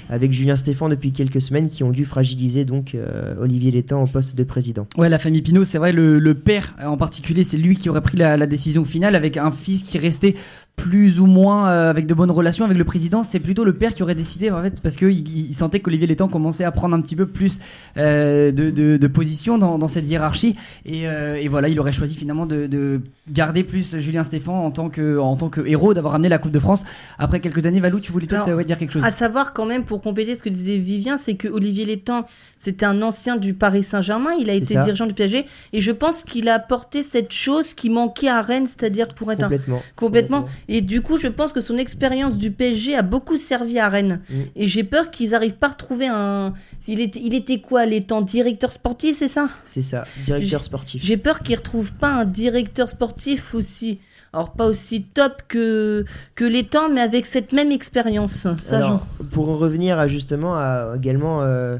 avec 0.10 0.34
Julien 0.34 0.56
Stéphan 0.56 0.90
depuis 0.90 1.12
quelques 1.12 1.42
semaines 1.42 1.70
qui 1.70 1.84
ont 1.84 1.92
dû 1.92 2.06
fragiliser 2.06 2.66
donc 2.66 2.96
Olivier 3.40 3.72
Létang 3.72 4.04
au 4.04 4.08
poste 4.08 4.36
de 4.36 4.44
président. 4.44 4.88
Ouais, 4.98 5.10
la 5.10 5.20
famille 5.20 5.42
Pinot, 5.42 5.66
c'est 5.66 5.78
vrai, 5.78 5.94
le, 5.94 6.34
père 6.34 6.76
en 6.84 6.98
particulier, 6.98 7.44
c'est 7.44 7.58
lui 7.58 7.76
qui 7.76 7.90
aurait 7.90 8.02
pris 8.02 8.18
la 8.18 8.46
décision 8.46 8.86
finale 8.86 9.16
avec 9.16 9.38
un 9.38 9.52
fils 9.52 9.84
qui 9.84 9.98
restait 9.98 10.36
plus 10.76 11.20
ou 11.20 11.28
moins 11.28 11.70
euh, 11.70 11.90
avec 11.90 12.08
de 12.08 12.14
bonnes 12.14 12.32
relations 12.32 12.66
avec 12.66 12.78
le 12.78 12.84
président, 12.84 13.24
c'est 13.24 13.40
plutôt 13.40 13.64
le 13.64 13.74
père 13.74 13.94
qui 13.94 14.02
aurait 14.02 14.16
décidé 14.16 14.50
en 14.50 14.62
fait 14.62 14.82
parce 14.82 14.96
qu'il 14.96 15.28
il 15.28 15.56
sentait 15.56 15.80
qu'Olivier 15.80 16.08
Létang 16.08 16.28
commençait 16.28 16.64
à 16.64 16.72
prendre 16.72 16.96
un 16.96 17.02
petit 17.02 17.16
peu 17.16 17.28
plus 17.28 17.60
euh, 17.98 18.52
de, 18.52 18.72
de, 18.72 19.08
position 19.08 19.58
dans, 19.58 19.78
dans, 19.78 19.88
cette 19.88 20.10
hiérarchie. 20.10 20.56
Et, 20.86 21.08
euh, 21.08 21.36
et, 21.36 21.48
voilà 21.48 21.70
il 21.70 21.80
aurait 21.80 21.92
choisi 21.92 22.16
finalement 22.16 22.46
de, 22.46 22.66
de, 22.68 23.02
garder 23.32 23.64
plus 23.64 23.98
Julien 24.00 24.24
Stéphan 24.24 24.66
en 24.66 24.72
tant 24.72 24.90
que, 24.90 25.20
en 25.20 25.36
tant 25.36 25.50
que 25.50 25.62
héros 25.66 25.94
d'avoir 25.94 26.16
amené 26.16 26.28
la 26.28 26.40
Coupe 26.40 26.52
de 26.52 26.60
France 26.60 26.86
après 27.20 27.40
quelques 27.40 27.66
années. 27.66 27.80
Valou, 27.80 28.00
tu 28.00 28.12
voulais 28.12 28.28
toi 28.28 28.44
dire 28.64 28.78
quelque 28.78 28.92
chose? 28.92 29.04
À 29.04 29.12
savoir 29.12 29.54
quand 29.54 29.66
même 29.66 29.84
pour 29.84 30.02
compléter 30.02 30.36
ce 30.36 30.44
que 30.44 30.50
disait 30.50 30.78
Vivien, 30.78 31.18
c'est 31.18 31.36
que 31.36 31.48
Olivier 31.48 31.86
Létang 31.86 32.26
c'était 32.64 32.86
un 32.86 33.02
ancien 33.02 33.36
du 33.36 33.54
Paris 33.54 33.84
Saint-Germain, 33.84 34.32
il 34.40 34.50
a 34.50 34.54
été 34.54 34.76
dirigeant 34.76 35.06
du 35.06 35.14
PSG 35.14 35.46
et 35.74 35.82
je 35.82 35.92
pense 35.92 36.24
qu'il 36.24 36.48
a 36.48 36.54
apporté 36.54 37.04
cette 37.04 37.34
chose 37.34 37.74
qui 37.74 37.90
manquait 37.90 38.30
à 38.30 38.42
Rennes, 38.42 38.68
c'est-à-dire 38.68 39.10
pour 39.10 39.34
être 39.34 39.42
complètement. 39.42 39.82
complètement 39.98 40.46
et 40.68 40.82
du 40.82 41.02
coup, 41.02 41.18
je 41.18 41.28
pense 41.28 41.54
que 41.54 41.62
son 41.62 41.78
expérience 41.78 42.38
du 42.38 42.52
PSG 42.52 42.96
a 42.96 43.02
beaucoup 43.02 43.38
servi 43.38 43.80
à 43.80 43.90
Rennes. 43.90 44.22
Mm. 44.30 44.36
Et 44.56 44.68
j'ai 44.68 44.84
peur 44.84 45.12
qu'ils 45.12 45.32
n'arrivent 45.32 45.56
pas 45.56 45.68
à 45.68 45.72
retrouver 45.72 46.08
un. 46.08 46.54
Il 46.88 47.00
était, 47.00 47.22
il 47.24 47.34
était 47.34 47.60
quoi 47.60 47.86
temps 48.02 48.22
Directeur 48.22 48.72
sportif, 48.72 49.18
c'est 49.18 49.28
ça? 49.28 49.50
C'est 49.64 49.82
ça, 49.82 50.06
directeur 50.26 50.64
sportif. 50.64 51.04
J'ai 51.04 51.18
peur 51.18 51.40
qu'ils 51.40 51.54
ne 51.56 51.58
retrouvent 51.58 51.94
pas 51.94 52.14
un 52.14 52.26
directeur 52.26 52.90
sportif 52.90 53.54
aussi. 53.54 54.00
Alors 54.34 54.54
pas 54.54 54.66
aussi 54.66 55.04
top 55.04 55.44
que, 55.48 56.06
que 56.34 56.44
les 56.44 56.64
temps, 56.64 56.90
mais 56.90 57.02
avec 57.02 57.28
cette 57.28 57.54
même 57.54 57.72
expérience. 57.72 58.48
Ça, 58.58 59.02
pour 59.32 59.50
en 59.50 59.58
revenir 59.58 60.00
à, 60.00 60.08
justement 60.08 60.56
à, 60.56 60.94
également 60.96 61.44
euh, 61.44 61.78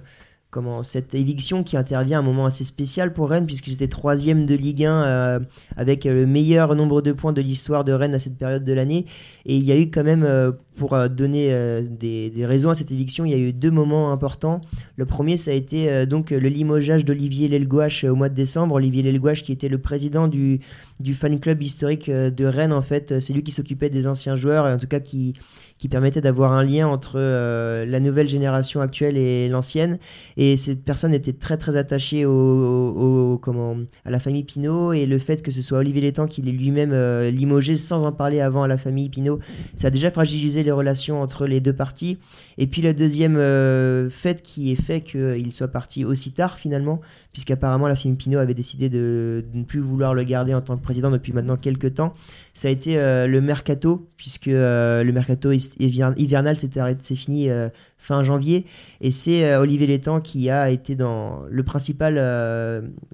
comment 0.54 0.84
cette 0.84 1.16
éviction 1.16 1.64
qui 1.64 1.78
intervient 1.78 2.18
à 2.18 2.22
un 2.22 2.24
moment 2.24 2.46
assez 2.46 2.64
spécial 2.64 3.12
pour 3.12 3.30
Rennes 3.30 3.48
puisque 3.48 3.66
c'était 3.66 3.88
troisième 3.88 4.46
de 4.46 4.54
Ligue 4.54 4.86
1 4.86 5.04
euh, 5.04 5.40
avec 5.78 6.06
le 6.06 6.28
meilleur 6.28 6.76
nombre 6.76 7.02
de 7.02 7.12
points 7.12 7.34
de 7.34 7.42
l'histoire 7.42 7.84
de 7.84 7.92
Rennes 7.92 8.14
à 8.14 8.20
cette 8.20 8.38
période 8.38 8.64
de 8.64 8.72
l'année. 8.72 9.06
Et 9.48 9.58
il 9.58 9.64
y 9.64 9.72
a 9.72 9.80
eu 9.80 9.90
quand 9.90 10.04
même 10.04 10.24
euh, 10.24 10.52
pour 10.78 10.94
euh, 10.94 11.08
donner 11.08 11.50
des, 11.90 12.30
des, 12.30 12.46
raisons 12.46 12.70
à 12.70 12.76
cette 12.76 12.92
éviction 12.92 13.26
il 13.26 13.32
y 13.32 13.34
a 13.34 13.38
eu 13.38 13.52
deux 13.52 13.72
moments 13.72 14.12
importants. 14.12 14.62
Le 14.96 15.06
premier 15.06 15.38
ça 15.38 15.50
a 15.50 15.56
été 15.56 16.06
donc 16.06 16.30
le 16.30 16.50
limogeage 16.50 17.04
d'Olivier 17.04 17.48
Lelgouache 17.48 18.04
au 18.04 18.16
mois 18.16 18.30
de 18.30 18.36
décembre. 18.36 18.76
Olivier 18.76 19.02
Lelgouache 19.02 19.42
qui 19.42 19.52
était 19.52 19.70
le 19.70 19.80
président 19.80 20.28
du, 20.28 20.60
du 21.00 21.16
fan 21.16 21.40
club 21.40 21.64
historique 21.64 22.12
de 22.12 22.46
Rennes 22.46 22.74
en 22.74 22.84
fait 22.84 23.20
c'est 23.20 23.34
lui 23.34 23.42
qui 23.42 23.52
s'occupait 23.52 23.90
des 23.90 24.06
anciens 24.06 24.36
joueurs 24.36 24.68
et 24.68 24.74
en 24.74 24.78
tout 24.78 24.88
cas 24.88 25.00
qui 25.00 25.34
qui 25.78 25.90
permettait 25.90 26.22
d'avoir 26.22 26.54
un 26.54 26.64
lien 26.64 26.88
entre 26.88 27.14
euh, 27.16 27.86
la 27.86 28.00
nouvelle 28.00 28.30
génération 28.30 28.82
actuelle 28.82 29.18
et 29.18 29.50
l'ancienne. 29.50 30.00
Et 30.38 30.56
cette 30.56 30.84
personne 30.84 31.14
était 31.14 31.34
très 31.34 31.58
très 31.58 31.76
attachée 31.76 32.26
au, 32.26 33.40
comment, 33.42 33.76
à 34.06 34.12
la 34.12 34.20
famille 34.20 34.44
Pinault 34.44 34.94
et 34.94 35.06
le 35.06 35.18
fait 35.18 35.42
que 35.42 35.52
ce 35.52 35.62
soit 35.62 35.80
Olivier 35.80 36.02
Létang 36.02 36.28
qui 36.28 36.42
l'ait 36.42 36.52
lui-même 36.52 36.92
euh, 36.94 37.32
limogé 37.32 37.78
sans 37.78 38.06
en 38.06 38.12
parler 38.12 38.40
avant 38.40 38.64
à 38.64 38.68
la 38.68 38.78
famille 38.78 39.10
Pinault, 39.10 39.40
ça 39.76 39.88
a 39.88 39.90
déjà 39.90 40.12
fragilisé 40.12 40.64
les 40.64 40.72
relations 40.72 41.22
entre 41.22 41.46
les 41.48 41.60
deux 41.60 41.74
parties. 41.74 42.18
Et 42.58 42.68
puis 42.68 42.82
le 42.82 42.94
deuxième 42.94 43.38
euh, 43.38 44.10
fait 44.10 44.42
qui 44.42 44.72
est 44.72 44.82
fait 44.82 45.02
qu'il 45.02 45.52
soit 45.52 45.68
parti 45.68 46.06
aussi 46.06 46.32
tard 46.32 46.58
finalement, 46.58 47.02
puisqu'apparemment 47.34 47.88
la 47.88 47.96
famille 47.96 48.18
Pinot 48.18 48.40
avait 48.40 48.54
décidé 48.54 48.90
de, 48.90 49.44
ne 49.54 49.64
plus 49.64 49.80
vouloir 49.80 50.14
le 50.14 50.24
garder 50.24 50.54
en 50.54 50.62
tant 50.62 50.78
que 50.78 50.84
président 50.84 51.10
depuis 51.10 51.34
maintenant 51.34 51.58
quelques 51.58 51.96
temps. 51.96 52.14
Ça 52.54 52.68
a 52.68 52.72
été 52.72 52.98
euh, 52.98 53.26
le 53.28 53.42
mercato, 53.42 54.08
puisque 54.18 54.46
le 54.46 55.12
mercato 55.12 55.52
hivernal 55.80 56.58
s'est 56.58 57.16
fini 57.16 57.50
euh, 57.50 57.70
fin 58.04 58.22
janvier. 58.22 58.66
Et 59.02 59.12
c'est 59.12 59.56
Olivier 59.56 59.88
Létang 59.88 60.22
qui 60.22 60.50
a 60.50 60.70
été 60.70 60.96
dans 60.96 61.42
le 61.50 61.64
principal 61.64 62.18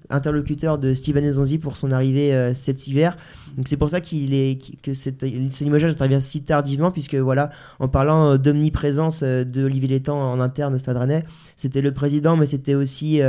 interlocuteur 0.10 0.78
de 0.78 0.94
Steven 0.94 1.24
Ezonzi 1.24 1.58
pour 1.58 1.78
son 1.78 1.92
arrivée 1.92 2.54
cet 2.56 2.88
hiver. 2.88 3.16
Donc 3.58 3.68
c'est 3.68 3.78
pour 3.78 3.90
ça 3.90 4.00
qu'il 4.02 4.34
est 4.34 4.60
que 4.84 4.94
cette, 4.94 5.22
ce 5.22 5.64
limogeage 5.64 5.92
intervient 5.92 6.20
si 6.20 6.44
tardivement, 6.44 6.92
puisque 6.92 7.16
voilà, 7.16 7.50
en 7.80 7.88
parlant 7.88 8.38
d'omniprésence 8.38 9.24
de 9.24 9.64
Olivier 9.64 9.90
Létang 9.90 10.18
en 10.18 10.40
interne 10.40 10.76
au 10.76 10.78
Stade 10.78 10.98
Rennais, 10.98 11.26
c'était 11.56 11.82
le 11.82 11.92
président, 11.92 12.36
mais 12.36 12.46
c'était 12.46 12.76
aussi 12.76 13.22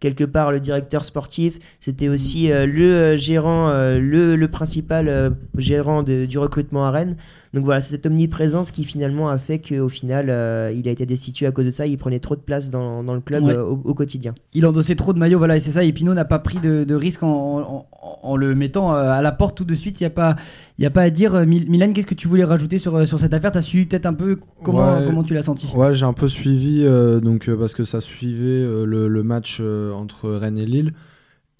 quelque 0.00 0.24
part 0.24 0.52
le 0.52 0.60
directeur 0.60 1.04
sportif, 1.04 1.58
c'était 1.80 2.08
aussi 2.08 2.48
le 2.50 3.16
gérant, 3.16 3.70
le, 3.72 4.46
principal 4.46 5.36
gérant 5.56 6.02
du 6.02 6.38
recrutement 6.38 6.84
à 6.84 6.90
Rennes. 6.90 7.16
Donc 7.54 7.64
voilà, 7.64 7.80
c'est 7.80 7.90
cette 7.90 8.06
omniprésence 8.06 8.70
qui 8.70 8.84
finalement 8.84 9.28
a 9.28 9.38
fait 9.38 9.58
qu'au 9.58 9.88
final, 9.88 10.26
euh, 10.28 10.72
il 10.74 10.86
a 10.88 10.90
été 10.90 11.06
destitué 11.08 11.46
à 11.46 11.50
cause 11.50 11.66
de 11.66 11.72
ça. 11.72 11.86
Il 11.86 11.98
prenait 11.98 12.20
trop 12.20 12.36
de 12.36 12.40
place 12.40 12.70
dans, 12.70 13.02
le 13.02 13.20
club 13.20 13.48
euh, 13.48 13.62
au, 13.62 13.94
quotidien. 13.94 14.34
Il 14.54 14.64
endossait 14.64 14.94
trop 14.94 15.12
de 15.12 15.18
maillots, 15.18 15.38
voilà, 15.38 15.56
et 15.56 15.60
c'est 15.60 15.72
ça. 15.72 15.82
Et 15.82 15.92
Pinot 15.92 16.14
n'a 16.14 16.24
pas 16.24 16.38
pris 16.38 16.60
de, 16.60 16.94
risque 16.94 17.22
en, 17.22 18.36
le 18.36 18.54
mettant 18.54 18.94
euh, 18.94 19.10
à 19.10 19.22
la 19.22 19.32
porte 19.32 19.56
tout 19.56 19.64
de 19.64 19.74
suite. 19.74 20.00
Il 20.00 20.04
n'y 20.04 20.08
a, 20.08 20.10
pas, 20.10 20.36
y 20.78 20.86
a 20.86 20.90
pas 20.90 21.02
à 21.02 21.10
dire. 21.10 21.44
Milan, 21.46 21.92
qu'est-ce 21.92 22.06
que 22.06 22.14
tu 22.14 22.28
voulais 22.28 22.44
rajouter 22.44 22.78
sur, 22.78 23.08
sur 23.08 23.18
cette 23.18 23.34
affaire? 23.34 23.50
Tu 23.50 23.58
as 23.58 23.62
suivi 23.62 23.86
peut-être 23.86 24.06
un 24.06 24.14
peu 24.14 24.38
comment, 24.62 25.02
comment 25.04 25.24
tu 25.24 25.34
l'as 25.34 25.42
senti? 25.42 25.66
Ouais, 25.74 25.94
j'ai 25.94 26.06
un 26.06 26.12
peu 26.12 26.28
suivi, 26.28 26.84
donc, 27.22 27.50
parce 27.58 27.74
que 27.74 27.84
ça 27.84 28.00
suivait 28.00 28.84
le, 28.84 29.08
le, 29.08 29.22
match 29.22 29.60
entre 29.60 30.30
Rennes 30.30 30.58
et 30.58 30.66
Lille. 30.66 30.92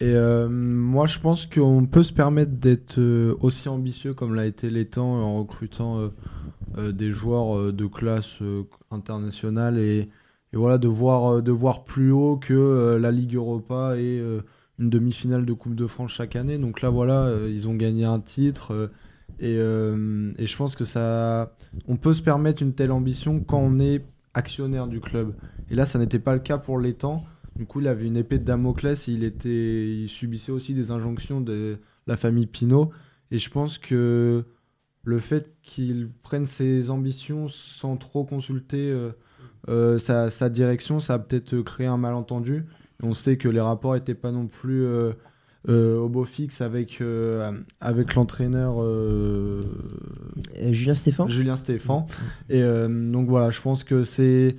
Et 0.00 0.14
euh, 0.14 0.48
moi, 0.48 1.06
je 1.06 1.18
pense 1.18 1.46
qu'on 1.46 1.86
peut 1.86 2.04
se 2.04 2.12
permettre 2.12 2.52
d'être 2.52 2.98
euh, 2.98 3.34
aussi 3.40 3.68
ambitieux 3.68 4.14
comme 4.14 4.34
l'a 4.34 4.46
été 4.46 4.70
l'étang 4.70 5.06
en 5.06 5.38
recrutant 5.38 6.10
euh, 6.76 6.92
des 6.92 7.10
joueurs 7.10 7.72
de 7.72 7.86
classe 7.86 8.38
internationale 8.92 9.78
et, 9.78 10.08
voilà 10.52 10.78
de 10.78 10.88
voir, 10.88 11.42
de 11.42 11.52
voir 11.52 11.84
plus 11.84 12.12
haut 12.12 12.36
que 12.36 12.96
la 12.98 13.10
Ligue 13.10 13.34
Europa 13.34 13.98
et 13.98 14.18
une 14.78 14.88
demi-finale 14.88 15.44
de 15.44 15.52
Coupe 15.52 15.74
de 15.74 15.86
France 15.86 16.12
chaque 16.12 16.36
année. 16.36 16.56
Donc 16.56 16.80
là, 16.80 16.88
voilà, 16.88 17.30
ils 17.48 17.68
ont 17.68 17.74
gagné 17.74 18.04
un 18.04 18.20
titre. 18.20 18.90
Et, 19.40 19.56
et, 19.56 20.46
je 20.46 20.56
pense 20.56 20.74
que 20.74 20.86
ça, 20.86 21.54
on 21.86 21.96
peut 21.96 22.14
se 22.14 22.22
permettre 22.22 22.62
une 22.62 22.72
telle 22.72 22.92
ambition 22.92 23.40
quand 23.40 23.58
on 23.58 23.78
est 23.78 24.06
actionnaire 24.32 24.86
du 24.86 25.00
club. 25.00 25.34
Et 25.70 25.74
là, 25.74 25.84
ça 25.84 25.98
n'était 25.98 26.18
pas 26.18 26.32
le 26.32 26.40
cas 26.40 26.56
pour 26.56 26.78
l'étang. 26.78 27.22
Du 27.58 27.66
coup, 27.66 27.80
il 27.80 27.88
avait 27.88 28.06
une 28.06 28.16
épée 28.16 28.38
de 28.38 28.44
Damoclès 28.44 29.08
et 29.08 29.12
il, 29.12 29.24
était, 29.24 29.88
il 29.88 30.08
subissait 30.08 30.52
aussi 30.52 30.74
des 30.74 30.92
injonctions 30.92 31.40
de 31.40 31.78
la 32.06 32.16
famille 32.16 32.46
Pinault. 32.46 32.92
Et 33.32 33.38
je 33.38 33.50
pense 33.50 33.78
que 33.78 34.44
le 35.02 35.18
fait 35.18 35.56
qu'il 35.62 36.08
prenne 36.22 36.46
ses 36.46 36.88
ambitions 36.88 37.48
sans 37.48 37.96
trop 37.96 38.24
consulter 38.24 38.92
euh, 38.92 39.10
euh, 39.68 39.98
sa, 39.98 40.48
direction, 40.48 41.00
ça 41.00 41.14
a 41.14 41.18
peut-être 41.18 41.60
créé 41.62 41.88
un 41.88 41.96
malentendu. 41.96 42.64
on 43.02 43.12
sait 43.12 43.36
que 43.36 43.48
les 43.48 43.60
rapports 43.60 43.94
n'étaient 43.94 44.14
pas 44.14 44.30
non 44.30 44.46
plus 44.46 44.84
euh, 44.84 45.12
au 45.66 46.08
beau 46.08 46.24
fixe 46.24 46.60
avec, 46.60 47.02
avec 47.80 48.14
l'entraîneur 48.14 48.76
Julien 50.70 50.94
Stéphan. 50.94 51.26
Julien 51.26 51.56
Stéphan. 51.56 52.06
Et 52.48 52.62
donc 52.62 53.28
voilà, 53.28 53.50
je 53.50 53.60
pense 53.60 53.82
que 53.82 54.04
c'est. 54.04 54.56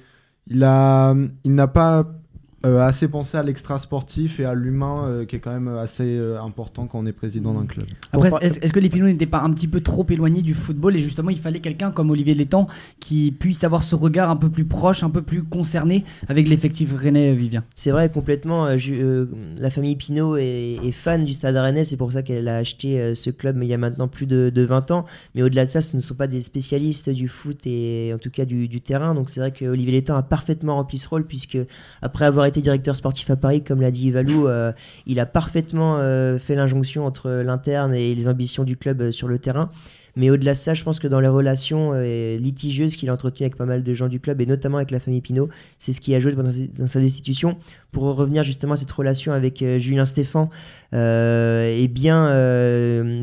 Il, 0.47 0.63
a, 0.63 1.15
il 1.43 1.53
n'a 1.53 1.67
pas 1.67 2.18
euh, 2.65 2.79
assez 2.79 3.07
pensé 3.07 3.37
à 3.37 3.43
l'extra 3.43 3.79
sportif 3.79 4.41
et 4.41 4.45
à 4.45 4.53
l'humain 4.53 5.05
euh, 5.07 5.25
qui 5.25 5.37
est 5.37 5.39
quand 5.39 5.53
même 5.53 5.69
assez 5.69 6.03
euh, 6.03 6.41
important 6.41 6.87
quand 6.87 6.99
on 6.99 7.05
est 7.05 7.13
président 7.13 7.53
d'un 7.53 7.65
club. 7.65 7.85
Après, 8.11 8.31
est-ce 8.41 8.73
que 8.73 8.81
les 8.81 8.89
Pinot 8.89 9.05
n'étaient 9.05 9.25
pas 9.25 9.41
un 9.41 9.53
petit 9.53 9.69
peu 9.69 9.79
trop 9.79 10.05
éloignés 10.09 10.41
du 10.41 10.53
football 10.53 10.97
et 10.97 10.99
justement 10.99 11.29
il 11.29 11.39
fallait 11.39 11.61
quelqu'un 11.61 11.91
comme 11.91 12.09
Olivier 12.09 12.33
Létang 12.33 12.67
qui 12.99 13.31
puisse 13.31 13.63
avoir 13.63 13.83
ce 13.83 13.95
regard 13.95 14.29
un 14.29 14.35
peu 14.35 14.49
plus 14.49 14.65
proche, 14.65 15.03
un 15.03 15.09
peu 15.09 15.21
plus 15.21 15.43
concerné 15.43 16.03
avec 16.27 16.49
l'effectif 16.49 16.93
rennais 16.93 17.33
Vivien? 17.33 17.63
C'est 17.75 17.91
vrai, 17.91 18.11
complètement. 18.11 18.67
la 18.67 19.69
famille 19.69 19.95
Pinot 19.95 20.35
est, 20.35 20.91
fan 20.91 21.23
du 21.23 21.31
stade 21.31 21.55
rennais, 21.55 21.85
c'est 21.85 21.97
pour 21.97 22.11
ça 22.11 22.23
qu'elle 22.23 22.49
a 22.49 22.57
acheté 22.57 23.15
ce 23.15 23.29
club 23.29 23.57
il 23.61 23.69
y 23.69 23.73
a 23.73 23.77
maintenant 23.77 24.09
plus 24.09 24.25
de, 24.25 24.51
20 24.61 24.91
ans. 24.91 25.05
Mais 25.33 25.43
au-delà 25.43 25.63
de 25.63 25.69
ça, 25.69 25.79
ce 25.79 25.95
ne 25.95 26.01
sont 26.01 26.15
pas 26.15 26.27
des 26.27 26.41
spécialistes 26.41 27.09
du 27.09 27.29
foot 27.29 27.61
et 27.65 28.11
en 28.13 28.17
tout 28.17 28.29
cas 28.29 28.43
du, 28.43 28.67
du 28.67 28.81
terrain. 28.81 29.15
Donc 29.15 29.29
c'est 29.29 29.39
vrai 29.39 29.51
que 29.51 29.63
Olivier 29.63 29.93
Létang 29.93 30.17
a 30.17 30.23
parfaitement 30.23 30.75
rempli 30.75 30.97
ce 30.97 31.07
rôle 31.07 31.25
puisque 31.25 31.57
après 32.01 32.25
avoir 32.25 32.48
été 32.49 32.61
directeur 32.61 32.95
sportif 32.95 33.29
à 33.29 33.35
Paris, 33.35 33.63
comme 33.63 33.81
l'a 33.81 33.91
dit 33.91 34.11
Valou, 34.11 34.47
euh, 34.47 34.71
il 35.05 35.19
a 35.19 35.25
parfaitement 35.25 35.97
euh, 35.99 36.37
fait 36.37 36.55
l'injonction 36.55 37.05
entre 37.05 37.29
l'interne 37.29 37.93
et 37.93 38.13
les 38.13 38.27
ambitions 38.27 38.63
du 38.63 38.77
club 38.77 39.01
euh, 39.01 39.11
sur 39.11 39.27
le 39.27 39.39
terrain. 39.39 39.69
Mais 40.15 40.29
au-delà 40.29 40.51
de 40.51 40.57
ça, 40.57 40.73
je 40.73 40.83
pense 40.83 40.99
que 40.99 41.07
dans 41.07 41.21
les 41.21 41.29
relations 41.29 41.93
litigieuses 41.93 42.97
qu'il 42.97 43.09
a 43.09 43.13
entretenues 43.13 43.45
avec 43.45 43.55
pas 43.55 43.65
mal 43.65 43.83
de 43.83 43.93
gens 43.93 44.07
du 44.07 44.19
club, 44.19 44.41
et 44.41 44.45
notamment 44.45 44.77
avec 44.77 44.91
la 44.91 44.99
famille 44.99 45.21
Pinot, 45.21 45.47
c'est 45.77 45.93
ce 45.93 46.01
qui 46.01 46.13
a 46.13 46.19
joué 46.19 46.33
dans, 46.33 46.87
sa 46.87 46.99
destitution. 46.99 47.57
Pour 47.91 48.03
revenir 48.03 48.43
justement 48.43 48.73
à 48.73 48.75
cette 48.75 48.91
relation 48.91 49.31
avec 49.31 49.63
Julien 49.77 50.03
Stéphan, 50.03 50.49
eh 50.91 51.89
bien, 51.89 52.33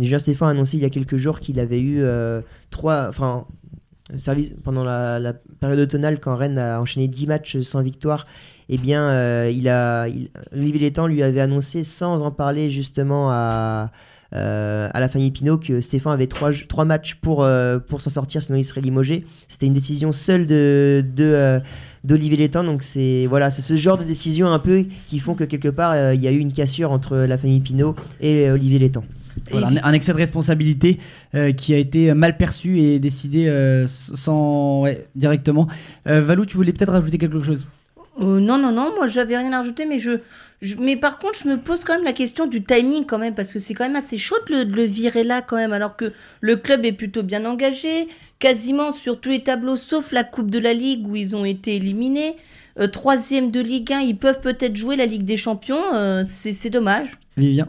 Julien 0.00 0.18
Stéphan 0.18 0.46
a 0.46 0.50
annoncé 0.50 0.78
il 0.78 0.84
y 0.84 0.86
a 0.86 0.90
quelques 0.90 1.16
jours 1.16 1.40
qu'il 1.40 1.60
avait 1.60 1.80
eu 1.80 2.02
trois, 2.70 3.08
enfin, 3.08 3.46
service 4.14 4.54
pendant 4.62 4.84
la, 4.84 5.32
période 5.60 5.80
automnale 5.80 6.20
quand 6.20 6.36
Rennes 6.36 6.58
a 6.58 6.80
enchaîné 6.80 7.08
10 7.08 7.26
matchs 7.26 7.60
sans 7.62 7.82
victoire 7.82 8.26
eh 8.68 8.78
bien 8.78 9.08
euh, 9.10 9.50
il 9.52 9.68
a 9.68 10.06
Olivier 10.52 10.80
Létang 10.80 11.06
lui 11.06 11.22
avait 11.22 11.40
annoncé 11.40 11.84
sans 11.84 12.22
en 12.22 12.30
parler 12.30 12.70
justement 12.70 13.30
à 13.30 13.90
euh, 14.34 14.88
à 14.92 14.98
la 14.98 15.08
famille 15.08 15.30
Pinot 15.30 15.56
que 15.56 15.80
Stéphane 15.80 16.12
avait 16.12 16.26
trois, 16.26 16.50
trois 16.68 16.84
matchs 16.84 17.14
pour, 17.14 17.44
euh, 17.44 17.78
pour 17.78 18.00
s'en 18.00 18.10
sortir, 18.10 18.42
sinon 18.42 18.58
il 18.58 18.64
serait 18.64 18.80
limogé. 18.80 19.24
C'était 19.46 19.66
une 19.66 19.72
décision 19.72 20.10
seule 20.10 20.46
de, 20.46 21.04
de 21.14 21.60
d'Olivier 22.02 22.36
Létang. 22.36 22.64
Donc 22.64 22.82
c'est 22.82 23.26
voilà, 23.28 23.50
c'est 23.50 23.62
ce 23.62 23.76
genre 23.76 23.98
de 23.98 24.04
décision 24.04 24.48
un 24.48 24.58
peu 24.58 24.84
qui 25.06 25.20
font 25.20 25.34
que 25.34 25.44
quelque 25.44 25.68
part 25.68 26.12
il 26.12 26.20
y 26.20 26.26
a 26.26 26.32
eu 26.32 26.38
une 26.38 26.52
cassure 26.52 26.90
entre 26.90 27.16
la 27.16 27.38
famille 27.38 27.60
Pinot 27.60 27.94
et 28.20 28.50
Olivier 28.50 28.80
Létang 28.80 29.04
un, 29.52 29.92
excès 29.92 30.12
de 30.12 30.16
responsabilité 30.16 30.98
euh, 31.34 31.52
qui 31.52 31.74
a 31.74 31.78
été 31.78 32.14
mal 32.14 32.36
perçu 32.36 32.78
et 32.78 32.98
décidé 32.98 33.48
euh, 33.48 33.86
sans 33.86 34.84
directement. 35.14 35.68
Euh, 36.08 36.20
Valou, 36.20 36.44
tu 36.44 36.56
voulais 36.56 36.72
peut-être 36.72 36.92
rajouter 36.92 37.18
quelque 37.18 37.42
chose? 37.42 37.66
Non, 38.18 38.58
non, 38.58 38.72
non, 38.72 38.92
moi 38.96 39.06
j'avais 39.06 39.36
rien 39.36 39.52
à 39.52 39.58
rajouter, 39.58 39.84
mais 39.84 39.98
je, 39.98 40.12
mais 40.78 40.96
par 40.96 41.18
contre 41.18 41.38
je 41.42 41.48
me 41.48 41.56
pose 41.58 41.84
quand 41.84 41.94
même 41.94 42.04
la 42.04 42.12
question 42.12 42.46
du 42.46 42.64
timing 42.64 43.04
quand 43.04 43.18
même 43.18 43.34
parce 43.34 43.52
que 43.52 43.58
c'est 43.58 43.74
quand 43.74 43.84
même 43.84 43.96
assez 43.96 44.16
chaud 44.16 44.36
de 44.48 44.62
le, 44.62 44.82
virer 44.84 45.22
là 45.22 45.42
quand 45.42 45.56
même 45.56 45.72
alors 45.72 45.96
que 45.96 46.12
le 46.40 46.56
club 46.56 46.84
est 46.84 46.92
plutôt 46.92 47.22
bien 47.22 47.44
engagé, 47.44 48.08
quasiment 48.38 48.92
sur 48.92 49.20
tous 49.20 49.28
les 49.28 49.42
tableaux 49.42 49.76
sauf 49.76 50.12
la 50.12 50.24
Coupe 50.24 50.50
de 50.50 50.58
la 50.58 50.72
Ligue 50.72 51.06
où 51.06 51.14
ils 51.16 51.36
ont 51.36 51.44
été 51.44 51.76
éliminés. 51.76 52.36
troisième 52.92 53.50
de 53.50 53.60
Ligue 53.60 53.92
1, 53.92 54.00
ils 54.00 54.16
peuvent 54.16 54.40
peut-être 54.40 54.76
jouer 54.76 54.96
la 54.96 55.06
Ligue 55.06 55.24
des 55.24 55.36
Champions, 55.36 55.82
c'est 56.26 56.70
dommage. 56.70 57.08
Vivien 57.36 57.68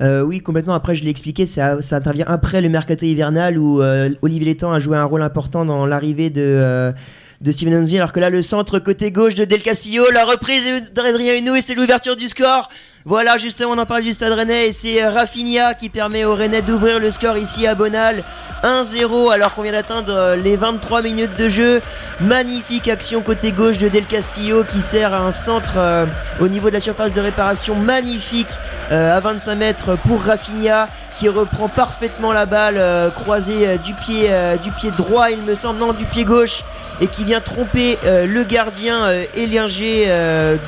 euh, 0.00 0.22
oui, 0.22 0.40
complètement. 0.40 0.74
Après, 0.74 0.94
je 0.94 1.04
l'ai 1.04 1.10
expliqué, 1.10 1.46
ça, 1.46 1.82
ça, 1.82 1.96
intervient 1.96 2.26
après 2.28 2.60
le 2.60 2.68
mercato 2.68 3.04
hivernal 3.04 3.58
où 3.58 3.82
euh, 3.82 4.10
Olivier 4.22 4.46
Létang 4.46 4.72
a 4.72 4.78
joué 4.78 4.96
un 4.96 5.04
rôle 5.04 5.22
important 5.22 5.64
dans 5.64 5.86
l'arrivée 5.86 6.30
de, 6.30 6.42
euh, 6.42 6.92
de 7.40 7.52
Steven 7.52 7.82
Onzi. 7.82 7.96
Alors 7.96 8.12
que 8.12 8.20
là, 8.20 8.30
le 8.30 8.42
centre 8.42 8.78
côté 8.78 9.10
gauche 9.10 9.34
de 9.34 9.44
Del 9.44 9.62
Castillo, 9.62 10.04
la 10.12 10.24
reprise 10.24 10.90
d'Adrien 10.92 11.36
Huneau 11.36 11.54
et 11.54 11.60
c'est 11.60 11.74
l'ouverture 11.74 12.16
du 12.16 12.28
score. 12.28 12.68
Voilà, 13.08 13.38
justement, 13.38 13.70
on 13.70 13.78
en 13.78 13.86
parle 13.86 14.02
du 14.02 14.12
stade 14.12 14.34
rennais 14.34 14.68
et 14.68 14.72
c'est 14.72 15.02
Rafinha 15.08 15.72
qui 15.72 15.88
permet 15.88 16.26
aux 16.26 16.34
Rennais 16.34 16.60
d'ouvrir 16.60 16.98
le 16.98 17.10
score 17.10 17.38
ici 17.38 17.66
à 17.66 17.74
Bonal. 17.74 18.22
1-0 18.62 19.32
alors 19.32 19.54
qu'on 19.54 19.62
vient 19.62 19.72
d'atteindre 19.72 20.34
les 20.34 20.56
23 20.56 21.00
minutes 21.00 21.34
de 21.38 21.48
jeu. 21.48 21.80
Magnifique 22.20 22.86
action 22.86 23.22
côté 23.22 23.50
gauche 23.50 23.78
de 23.78 23.88
Del 23.88 24.04
Castillo 24.04 24.62
qui 24.62 24.82
sert 24.82 25.14
à 25.14 25.20
un 25.20 25.32
centre 25.32 26.06
au 26.38 26.48
niveau 26.48 26.68
de 26.68 26.74
la 26.74 26.80
surface 26.80 27.14
de 27.14 27.20
réparation 27.22 27.76
magnifique 27.76 28.50
euh, 28.92 29.16
à 29.16 29.20
25 29.20 29.54
mètres 29.54 29.96
pour 30.06 30.20
Rafinha 30.20 30.90
qui 31.16 31.30
reprend 31.30 31.68
parfaitement 31.68 32.34
la 32.34 32.44
balle 32.44 32.76
euh, 32.76 33.08
croisée 33.08 33.68
euh, 33.68 33.76
du 33.78 33.94
pied 33.94 34.28
du 34.62 34.70
pied 34.72 34.90
droit 34.90 35.30
il 35.30 35.40
me 35.40 35.54
semble 35.54 35.78
non 35.78 35.94
du 35.94 36.04
pied 36.04 36.24
gauche 36.24 36.62
et 37.00 37.06
qui 37.06 37.24
vient 37.24 37.40
tromper 37.40 37.96
le 38.04 38.42
gardien 38.42 39.08
Elinger 39.34 40.06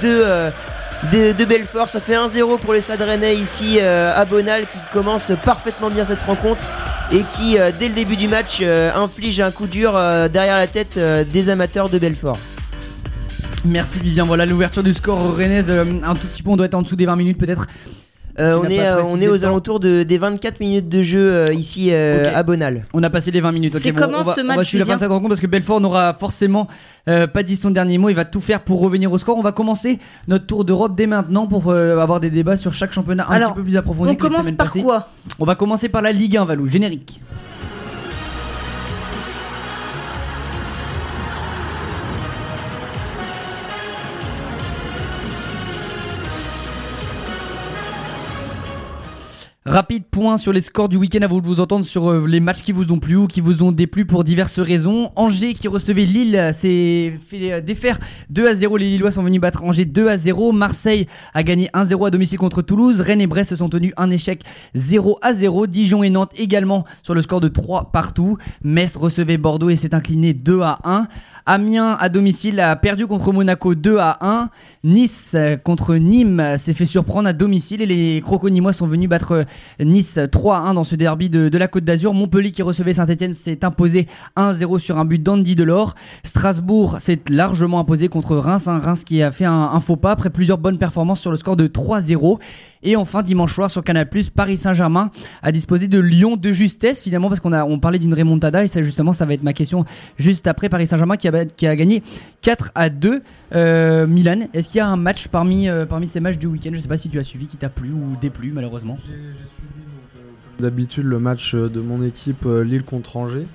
de 0.00 0.50
de, 1.12 1.44
Belfort. 1.44 1.88
Ça 1.88 2.00
fait 2.00 2.14
1-0 2.14 2.58
pour 2.58 2.72
les 2.72 2.80
Stade 2.80 3.00
ici 3.38 3.80
à 3.80 4.24
Bonal 4.24 4.66
qui 4.66 4.78
commence 4.92 5.32
parfaitement 5.44 5.90
bien 5.90 6.04
cette 6.04 6.22
rencontre 6.22 6.62
et 7.12 7.22
qui 7.36 7.56
dès 7.78 7.88
le 7.88 7.94
début 7.94 8.16
du 8.16 8.28
match 8.28 8.62
inflige 8.62 9.40
un 9.40 9.50
coup 9.50 9.66
dur 9.66 9.92
derrière 10.30 10.56
la 10.56 10.66
tête 10.66 10.98
des 10.98 11.48
amateurs 11.48 11.88
de 11.88 11.98
Belfort. 11.98 12.38
Merci 13.64 13.98
Vivien, 13.98 14.24
voilà 14.24 14.46
l'ouverture 14.46 14.82
du 14.82 14.94
score 14.94 15.34
Rennes, 15.34 16.02
un 16.02 16.14
tout 16.14 16.26
petit 16.26 16.42
peu, 16.42 16.50
on 16.50 16.56
doit 16.56 16.66
être 16.66 16.74
en 16.74 16.82
dessous 16.82 16.96
des 16.96 17.06
20 17.06 17.16
minutes 17.16 17.38
peut-être. 17.38 17.66
Euh, 18.38 18.58
on, 18.62 18.64
est, 18.64 18.80
euh, 18.80 19.02
on 19.04 19.20
est 19.20 19.28
aux 19.28 19.44
alentours 19.44 19.80
de, 19.80 20.02
des 20.02 20.18
24 20.18 20.60
minutes 20.60 20.88
de 20.88 21.02
jeu 21.02 21.30
euh, 21.30 21.52
ici 21.52 21.92
à 21.92 22.42
Bonal. 22.42 22.84
On 22.94 23.02
a 23.02 23.10
passé 23.10 23.30
les 23.30 23.40
20 23.40 23.52
minutes. 23.52 23.76
C'est 23.78 23.92
comment 23.92 24.18
on 24.20 24.22
va, 24.22 24.34
ce 24.34 24.40
match 24.40 24.56
On 24.56 24.60
va 24.60 24.64
suivre 24.64 24.84
la 24.84 24.90
fin 24.90 24.96
de 24.96 25.00
cette 25.00 25.10
rencontre 25.10 25.30
parce 25.30 25.40
que 25.40 25.46
Belfort 25.46 25.80
n'aura 25.80 26.12
forcément 26.14 26.68
pas 27.06 27.42
dit 27.42 27.56
son 27.56 27.70
dernier 27.70 27.98
mot. 27.98 28.08
Il 28.08 28.16
va 28.16 28.24
tout 28.24 28.40
faire 28.40 28.60
pour 28.60 28.80
revenir 28.80 29.10
au 29.10 29.18
score. 29.18 29.36
On 29.36 29.42
va 29.42 29.52
commencer 29.52 29.98
notre 30.28 30.46
tour 30.46 30.64
d'Europe 30.64 30.94
dès 30.96 31.06
maintenant 31.06 31.46
pour 31.46 31.72
avoir 31.72 32.20
des 32.20 32.30
débats 32.30 32.56
sur 32.56 32.72
chaque 32.72 32.92
championnat 32.92 33.26
un 33.28 33.40
petit 33.40 33.52
peu 33.54 33.62
plus 33.62 33.76
approfondis. 33.76 34.12
On 34.12 34.16
commence 34.16 34.50
par 34.52 34.72
quoi? 34.72 35.08
On 35.38 35.44
va 35.44 35.54
commencer 35.54 35.88
par 35.88 36.02
la 36.02 36.12
Ligue 36.12 36.36
1, 36.36 36.44
Valou. 36.44 36.68
Générique. 36.68 37.20
Rapide 49.70 50.02
point 50.10 50.36
sur 50.36 50.52
les 50.52 50.62
scores 50.62 50.88
du 50.88 50.96
week-end 50.96 51.24
vous 51.28 51.40
de 51.40 51.46
vous 51.46 51.60
entendre 51.60 51.86
sur 51.86 52.10
euh, 52.10 52.26
les 52.26 52.40
matchs 52.40 52.60
qui 52.60 52.72
vous 52.72 52.90
ont 52.90 52.98
plu 52.98 53.14
ou 53.14 53.28
qui 53.28 53.40
vous 53.40 53.62
ont 53.62 53.70
déplu 53.70 54.04
pour 54.04 54.24
diverses 54.24 54.58
raisons. 54.58 55.12
Angers 55.14 55.54
qui 55.54 55.68
recevait 55.68 56.06
Lille 56.06 56.50
s'est 56.52 57.16
fait 57.24 57.52
euh, 57.52 57.60
défaire 57.60 58.00
2 58.30 58.48
à 58.48 58.56
0. 58.56 58.76
Les 58.78 58.86
Lillois 58.86 59.12
sont 59.12 59.22
venus 59.22 59.40
battre 59.40 59.62
Angers 59.62 59.84
2 59.84 60.08
à 60.08 60.18
0. 60.18 60.50
Marseille 60.50 61.06
a 61.34 61.44
gagné 61.44 61.68
1-0 61.72 62.04
à 62.04 62.10
domicile 62.10 62.36
contre 62.36 62.62
Toulouse. 62.62 63.00
Rennes 63.00 63.20
et 63.20 63.28
Brest 63.28 63.50
se 63.50 63.56
sont 63.56 63.68
tenus 63.68 63.92
un 63.96 64.10
échec 64.10 64.42
0 64.74 65.18
à 65.22 65.34
0. 65.34 65.68
Dijon 65.68 66.02
et 66.02 66.10
Nantes 66.10 66.32
également 66.36 66.84
sur 67.04 67.14
le 67.14 67.22
score 67.22 67.40
de 67.40 67.46
3 67.46 67.92
partout. 67.92 68.38
Metz 68.64 68.96
recevait 68.96 69.38
Bordeaux 69.38 69.70
et 69.70 69.76
s'est 69.76 69.94
incliné 69.94 70.34
2 70.34 70.62
à 70.62 70.80
1. 70.82 71.06
Amiens 71.52 71.96
à 71.98 72.08
domicile 72.08 72.60
a 72.60 72.76
perdu 72.76 73.08
contre 73.08 73.32
Monaco 73.32 73.74
2 73.74 73.98
à 73.98 74.18
1. 74.20 74.50
Nice 74.84 75.34
contre 75.64 75.96
Nîmes 75.96 76.56
s'est 76.58 76.74
fait 76.74 76.86
surprendre 76.86 77.28
à 77.28 77.32
domicile 77.32 77.82
et 77.82 77.86
les 77.86 78.20
Crocos-Nîmois 78.20 78.72
sont 78.72 78.86
venus 78.86 79.08
battre 79.08 79.44
Nice 79.80 80.20
3 80.30 80.58
à 80.58 80.60
1 80.60 80.74
dans 80.74 80.84
ce 80.84 80.94
derby 80.94 81.28
de, 81.28 81.58
la 81.58 81.66
Côte 81.66 81.82
d'Azur. 81.82 82.14
Montpellier 82.14 82.52
qui 82.52 82.62
recevait 82.62 82.92
Saint-Etienne 82.92 83.34
s'est 83.34 83.64
imposé 83.64 84.06
1-0 84.36 84.78
sur 84.78 84.96
un 84.96 85.04
but 85.04 85.20
d'Andy 85.20 85.56
Delors. 85.56 85.96
Strasbourg 86.22 87.00
s'est 87.00 87.18
largement 87.28 87.80
imposé 87.80 88.06
contre 88.06 88.36
Reims. 88.36 88.68
Hein. 88.68 88.78
Reims 88.78 89.02
qui 89.02 89.20
a 89.20 89.32
fait 89.32 89.44
un 89.44 89.80
faux 89.80 89.96
pas 89.96 90.12
après 90.12 90.30
plusieurs 90.30 90.58
bonnes 90.58 90.78
performances 90.78 91.18
sur 91.18 91.32
le 91.32 91.36
score 91.36 91.56
de 91.56 91.66
3-0. 91.66 92.38
Et 92.82 92.96
enfin, 92.96 93.22
dimanche 93.22 93.54
soir 93.54 93.70
sur 93.70 93.84
Canal+, 93.84 94.08
Paris 94.34 94.56
Saint-Germain 94.56 95.10
a 95.42 95.52
disposé 95.52 95.86
de 95.86 95.98
Lyon 95.98 96.36
de 96.36 96.50
justesse 96.50 97.02
finalement 97.02 97.28
parce 97.28 97.40
qu'on 97.40 97.52
a 97.52 97.64
on 97.64 97.78
parlait 97.78 97.98
d'une 97.98 98.14
remontada 98.14 98.64
et 98.64 98.68
ça 98.68 98.82
justement 98.82 99.12
ça 99.12 99.26
va 99.26 99.34
être 99.34 99.42
ma 99.42 99.52
question 99.52 99.84
juste 100.18 100.46
après 100.46 100.70
Paris 100.70 100.86
Saint-Germain 100.86 101.16
qui 101.16 101.28
a, 101.28 101.44
qui 101.44 101.66
a 101.66 101.76
gagné 101.76 102.02
4 102.40 102.72
à 102.74 102.88
2 102.88 103.22
euh, 103.54 104.06
Milan. 104.06 104.48
Est-ce 104.54 104.68
qu'il 104.68 104.78
y 104.78 104.80
a 104.80 104.88
un 104.88 104.96
match 104.96 105.28
parmi 105.28 105.68
euh, 105.68 105.84
parmi 105.84 106.06
ces 106.06 106.20
matchs 106.20 106.38
du 106.38 106.46
week-end? 106.46 106.70
Je 106.72 106.80
sais 106.80 106.88
pas 106.88 106.96
si 106.96 107.10
tu 107.10 107.18
as 107.18 107.24
suivi 107.24 107.46
qui 107.46 107.58
t'a 107.58 107.68
plu 107.68 107.92
ou 107.92 108.16
déplu 108.18 108.50
malheureusement. 108.52 108.96
J'ai 109.02 109.08
suivi 109.08 109.84
euh, 110.16 110.62
d'habitude 110.62 111.04
le 111.04 111.18
match 111.18 111.54
de 111.54 111.80
mon 111.80 112.02
équipe 112.02 112.46
Lille 112.46 112.84
contre 112.84 113.18
Angers. 113.18 113.46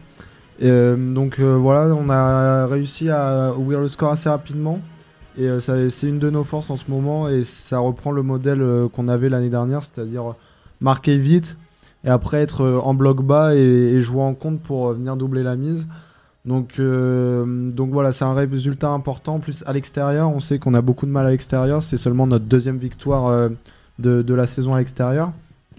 donc 0.61 1.39
voilà, 1.39 1.95
on 1.95 2.11
a 2.11 2.67
réussi 2.67 3.09
à 3.09 3.53
ouvrir 3.57 3.79
le 3.79 3.89
score 3.89 4.11
assez 4.11 4.29
rapidement. 4.29 4.81
Et 5.37 5.47
euh, 5.47 5.59
c'est 5.89 6.07
une 6.07 6.19
de 6.19 6.29
nos 6.29 6.43
forces 6.43 6.69
en 6.69 6.77
ce 6.77 6.85
moment 6.87 7.27
et 7.27 7.43
ça 7.43 7.79
reprend 7.79 8.11
le 8.11 8.23
modèle 8.23 8.61
euh, 8.61 8.87
qu'on 8.87 9.07
avait 9.07 9.29
l'année 9.29 9.49
dernière, 9.49 9.83
c'est-à-dire 9.83 10.35
marquer 10.79 11.17
vite 11.17 11.57
et 12.05 12.09
après 12.09 12.41
être 12.41 12.61
euh, 12.61 12.79
en 12.79 12.93
bloc 12.93 13.21
bas 13.21 13.53
et, 13.55 14.01
jouer 14.01 14.21
en 14.21 14.33
compte 14.33 14.61
pour 14.61 14.93
venir 14.93 15.17
doubler 15.17 15.43
la 15.43 15.55
mise. 15.55 15.87
Donc, 16.45 16.79
donc 16.79 17.89
voilà, 17.89 18.11
c'est 18.11 18.23
un 18.23 18.35
résultat 18.35 18.89
important. 18.89 19.35
En 19.35 19.39
plus, 19.39 19.63
à 19.65 19.73
l'extérieur, 19.73 20.29
on 20.29 20.39
sait 20.39 20.59
qu'on 20.59 20.75
a 20.75 20.81
beaucoup 20.83 21.07
de 21.07 21.11
mal 21.11 21.25
à 21.25 21.31
l'extérieur. 21.31 21.81
C'est 21.81 21.97
seulement 21.97 22.27
notre 22.27 22.45
deuxième 22.45 22.77
victoire 22.77 23.49
de, 23.97 24.21
de, 24.21 24.33
la 24.35 24.45
saison 24.45 24.75
à 24.75 24.77
l'extérieur. 24.77 25.31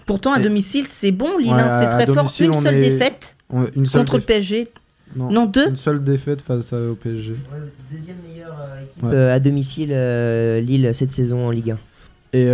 Pourtant, 0.07 0.33
à 0.33 0.40
domicile, 0.40 0.88
c'est 0.88 1.12
bon, 1.12 1.38
Lille. 1.38 1.53
Hein, 1.53 1.69
c'est 1.71 1.88
très 1.88 2.12
fort. 2.12 2.27
Une 2.40 2.55
seule 2.55 2.81
défaite 2.81 3.37
une 3.75 3.87
seule 3.87 4.03
contre 4.03 4.16
le 4.16 4.23
PSG. 4.23 4.69
Non, 5.14 5.47
deux 5.47 5.69
Une 5.71 5.77
seule 5.77 6.03
défaite 6.03 6.42
face 6.42 6.73
au 6.73 6.95
PSG. 6.95 7.37
deuxième 7.90 8.16
meilleure 8.29 8.57
euh, 8.61 8.83
équipe 8.83 9.05
euh, 9.05 9.35
à 9.35 9.40
domicile, 9.40 9.90
euh, 9.92 10.61
Lille, 10.61 10.90
cette 10.92 11.11
saison 11.11 11.47
en 11.47 11.51
Ligue 11.51 11.73
1. 11.73 11.79
Et 12.33 12.51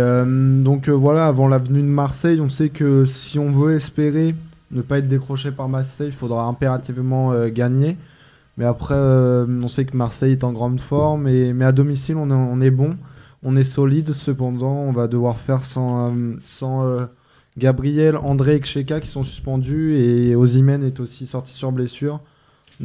donc 0.63 0.87
voilà, 0.87 1.27
avant 1.27 1.49
la 1.49 1.57
venue 1.57 1.81
de 1.81 1.87
Marseille, 1.87 2.39
on 2.39 2.47
sait 2.47 2.69
que 2.69 3.03
si 3.03 3.37
on 3.37 3.51
veut 3.51 3.75
espérer 3.75 4.33
ne 4.71 4.81
pas 4.81 4.99
être 4.99 5.09
décroché 5.09 5.51
par 5.51 5.67
Marseille, 5.67 6.07
il 6.07 6.13
faudra 6.13 6.45
impérativement 6.45 7.47
gagner. 7.49 7.97
Mais 8.57 8.63
après, 8.63 8.95
on 8.95 9.67
sait 9.67 9.83
que 9.83 9.97
Marseille 9.97 10.33
est 10.33 10.45
en 10.45 10.53
grande 10.53 10.79
forme, 10.79 11.27
et, 11.27 11.51
mais 11.51 11.65
à 11.65 11.73
domicile, 11.73 12.15
on 12.15 12.29
est, 12.29 12.33
on 12.33 12.61
est 12.61 12.71
bon, 12.71 12.95
on 13.43 13.57
est 13.57 13.65
solide. 13.65 14.13
Cependant, 14.13 14.71
on 14.73 14.93
va 14.93 15.09
devoir 15.09 15.37
faire 15.37 15.65
sans, 15.65 16.13
sans 16.45 17.09
Gabriel, 17.57 18.15
André 18.15 18.55
et 18.55 18.59
Ksheka 18.61 19.01
qui 19.01 19.09
sont 19.09 19.23
suspendus, 19.23 19.97
et 19.97 20.33
Ozimen 20.33 20.81
est 20.81 21.01
aussi 21.01 21.27
sorti 21.27 21.51
sur 21.51 21.73
blessure. 21.73 22.21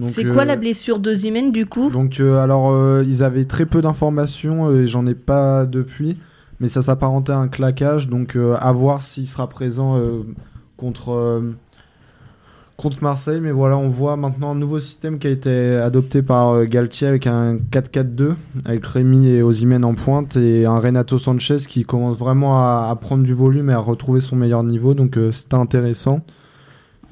C'est 0.08 0.24
quoi 0.24 0.44
la 0.44 0.54
euh, 0.54 0.56
blessure 0.56 0.98
de 0.98 1.50
du 1.50 1.66
coup? 1.66 1.90
Donc 1.90 2.20
euh, 2.20 2.38
alors 2.38 2.70
euh, 2.70 3.02
ils 3.06 3.22
avaient 3.22 3.44
très 3.44 3.66
peu 3.66 3.82
d'informations 3.82 4.74
et 4.74 4.86
j'en 4.86 5.06
ai 5.06 5.14
pas 5.14 5.66
depuis, 5.66 6.16
mais 6.60 6.68
ça 6.68 6.82
s'apparentait 6.82 7.32
à 7.32 7.38
un 7.38 7.48
claquage, 7.48 8.08
donc 8.08 8.36
à 8.36 8.72
voir 8.72 9.02
s'il 9.02 9.26
sera 9.26 9.48
présent 9.48 10.00
contre 10.76 11.42
contre 12.76 13.02
Marseille, 13.02 13.40
mais 13.40 13.50
voilà, 13.50 13.76
on 13.76 13.88
voit 13.88 14.16
maintenant 14.16 14.52
un 14.52 14.54
nouveau 14.54 14.78
système 14.78 15.18
qui 15.18 15.26
a 15.26 15.30
été 15.30 15.50
adopté 15.50 16.22
par 16.22 16.64
Galtier 16.64 17.08
avec 17.08 17.26
un 17.26 17.56
4-4-2, 17.56 18.34
avec 18.64 18.86
Rémi 18.86 19.26
et 19.26 19.42
Osimhen 19.42 19.84
en 19.84 19.94
pointe, 19.94 20.36
et 20.36 20.64
un 20.64 20.78
Renato 20.78 21.18
Sanchez 21.18 21.56
qui 21.66 21.82
commence 21.82 22.16
vraiment 22.16 22.58
à, 22.58 22.88
à 22.88 22.94
prendre 22.94 23.24
du 23.24 23.34
volume 23.34 23.70
et 23.70 23.72
à 23.72 23.80
retrouver 23.80 24.20
son 24.20 24.36
meilleur 24.36 24.62
niveau, 24.62 24.94
donc 24.94 25.18
c'était 25.32 25.56
intéressant. 25.56 26.20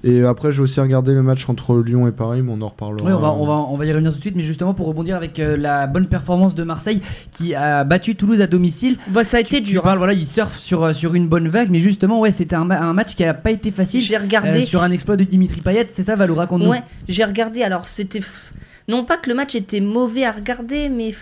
Et 0.09 0.23
après, 0.25 0.53
j'ai 0.53 0.63
aussi 0.63 0.79
regardé 0.81 1.13
le 1.15 1.23
match 1.23 1.49
entre 1.49 1.77
Lyon 1.83 2.07
et 2.07 2.13
Paris, 2.13 2.41
mais 2.41 2.53
on 2.57 2.63
en 2.63 2.69
reparlera. 2.69 3.05
Oui, 3.05 3.13
on 3.13 3.19
va, 3.19 3.33
on, 3.33 3.45
va, 3.45 3.53
on 3.55 3.77
va 3.77 3.87
y 3.87 3.91
revenir 3.93 4.13
tout 4.13 4.19
de 4.19 4.23
suite, 4.23 4.37
mais 4.37 4.45
justement 4.45 4.73
pour 4.73 4.87
rebondir 4.87 5.17
avec 5.17 5.41
euh, 5.41 5.57
la 5.57 5.89
bonne 5.89 6.07
performance 6.07 6.55
de 6.55 6.63
Marseille 6.63 7.03
qui 7.33 7.57
a 7.57 7.83
battu 7.83 8.15
Toulouse 8.15 8.41
à 8.41 8.47
domicile. 8.47 8.99
Bah, 9.09 9.25
ça 9.25 9.39
a 9.39 9.41
été 9.41 9.57
Tu- 9.59 9.65
tu 9.65 9.71
dur. 9.73 9.83
parles, 9.83 9.99
voilà, 9.99 10.13
ils 10.13 10.25
surfent 10.27 10.61
sur, 10.61 10.85
euh, 10.85 10.93
sur 10.93 11.15
une 11.15 11.27
bonne 11.27 11.49
vague, 11.49 11.71
mais 11.71 11.81
justement, 11.81 12.21
ouais, 12.21 12.31
c'était 12.31 12.55
un, 12.55 12.65
ma- 12.65 12.81
un 12.81 12.93
match 12.93 13.17
qui 13.17 13.25
a 13.25 13.35
pas 13.35 13.51
été 13.51 13.73
facile. 13.73 14.01
J'ai 14.01 14.17
regardé. 14.17 14.63
Euh, 14.63 14.65
sur 14.65 14.83
un 14.85 14.93
exploit 14.93 15.17
de 15.17 15.25
Dimitri 15.25 15.61
Payet, 15.61 15.89
c'est 15.93 16.05
ça, 16.05 16.15
Valou, 16.15 16.37
raconte-nous. 16.37 16.71
Ouais, 16.71 16.83
j'ai 17.09 17.25
regardé. 17.25 17.63
Alors, 17.65 17.89
c'était. 17.89 18.21
f- 18.21 18.53
Non 18.89 19.05
pas 19.05 19.17
que 19.17 19.29
le 19.29 19.35
match 19.35 19.57
était 19.57 19.81
mauvais 19.81 20.25
à 20.25 20.31
regarder, 20.31 20.89
mais 20.89 21.09
f- 21.11 21.17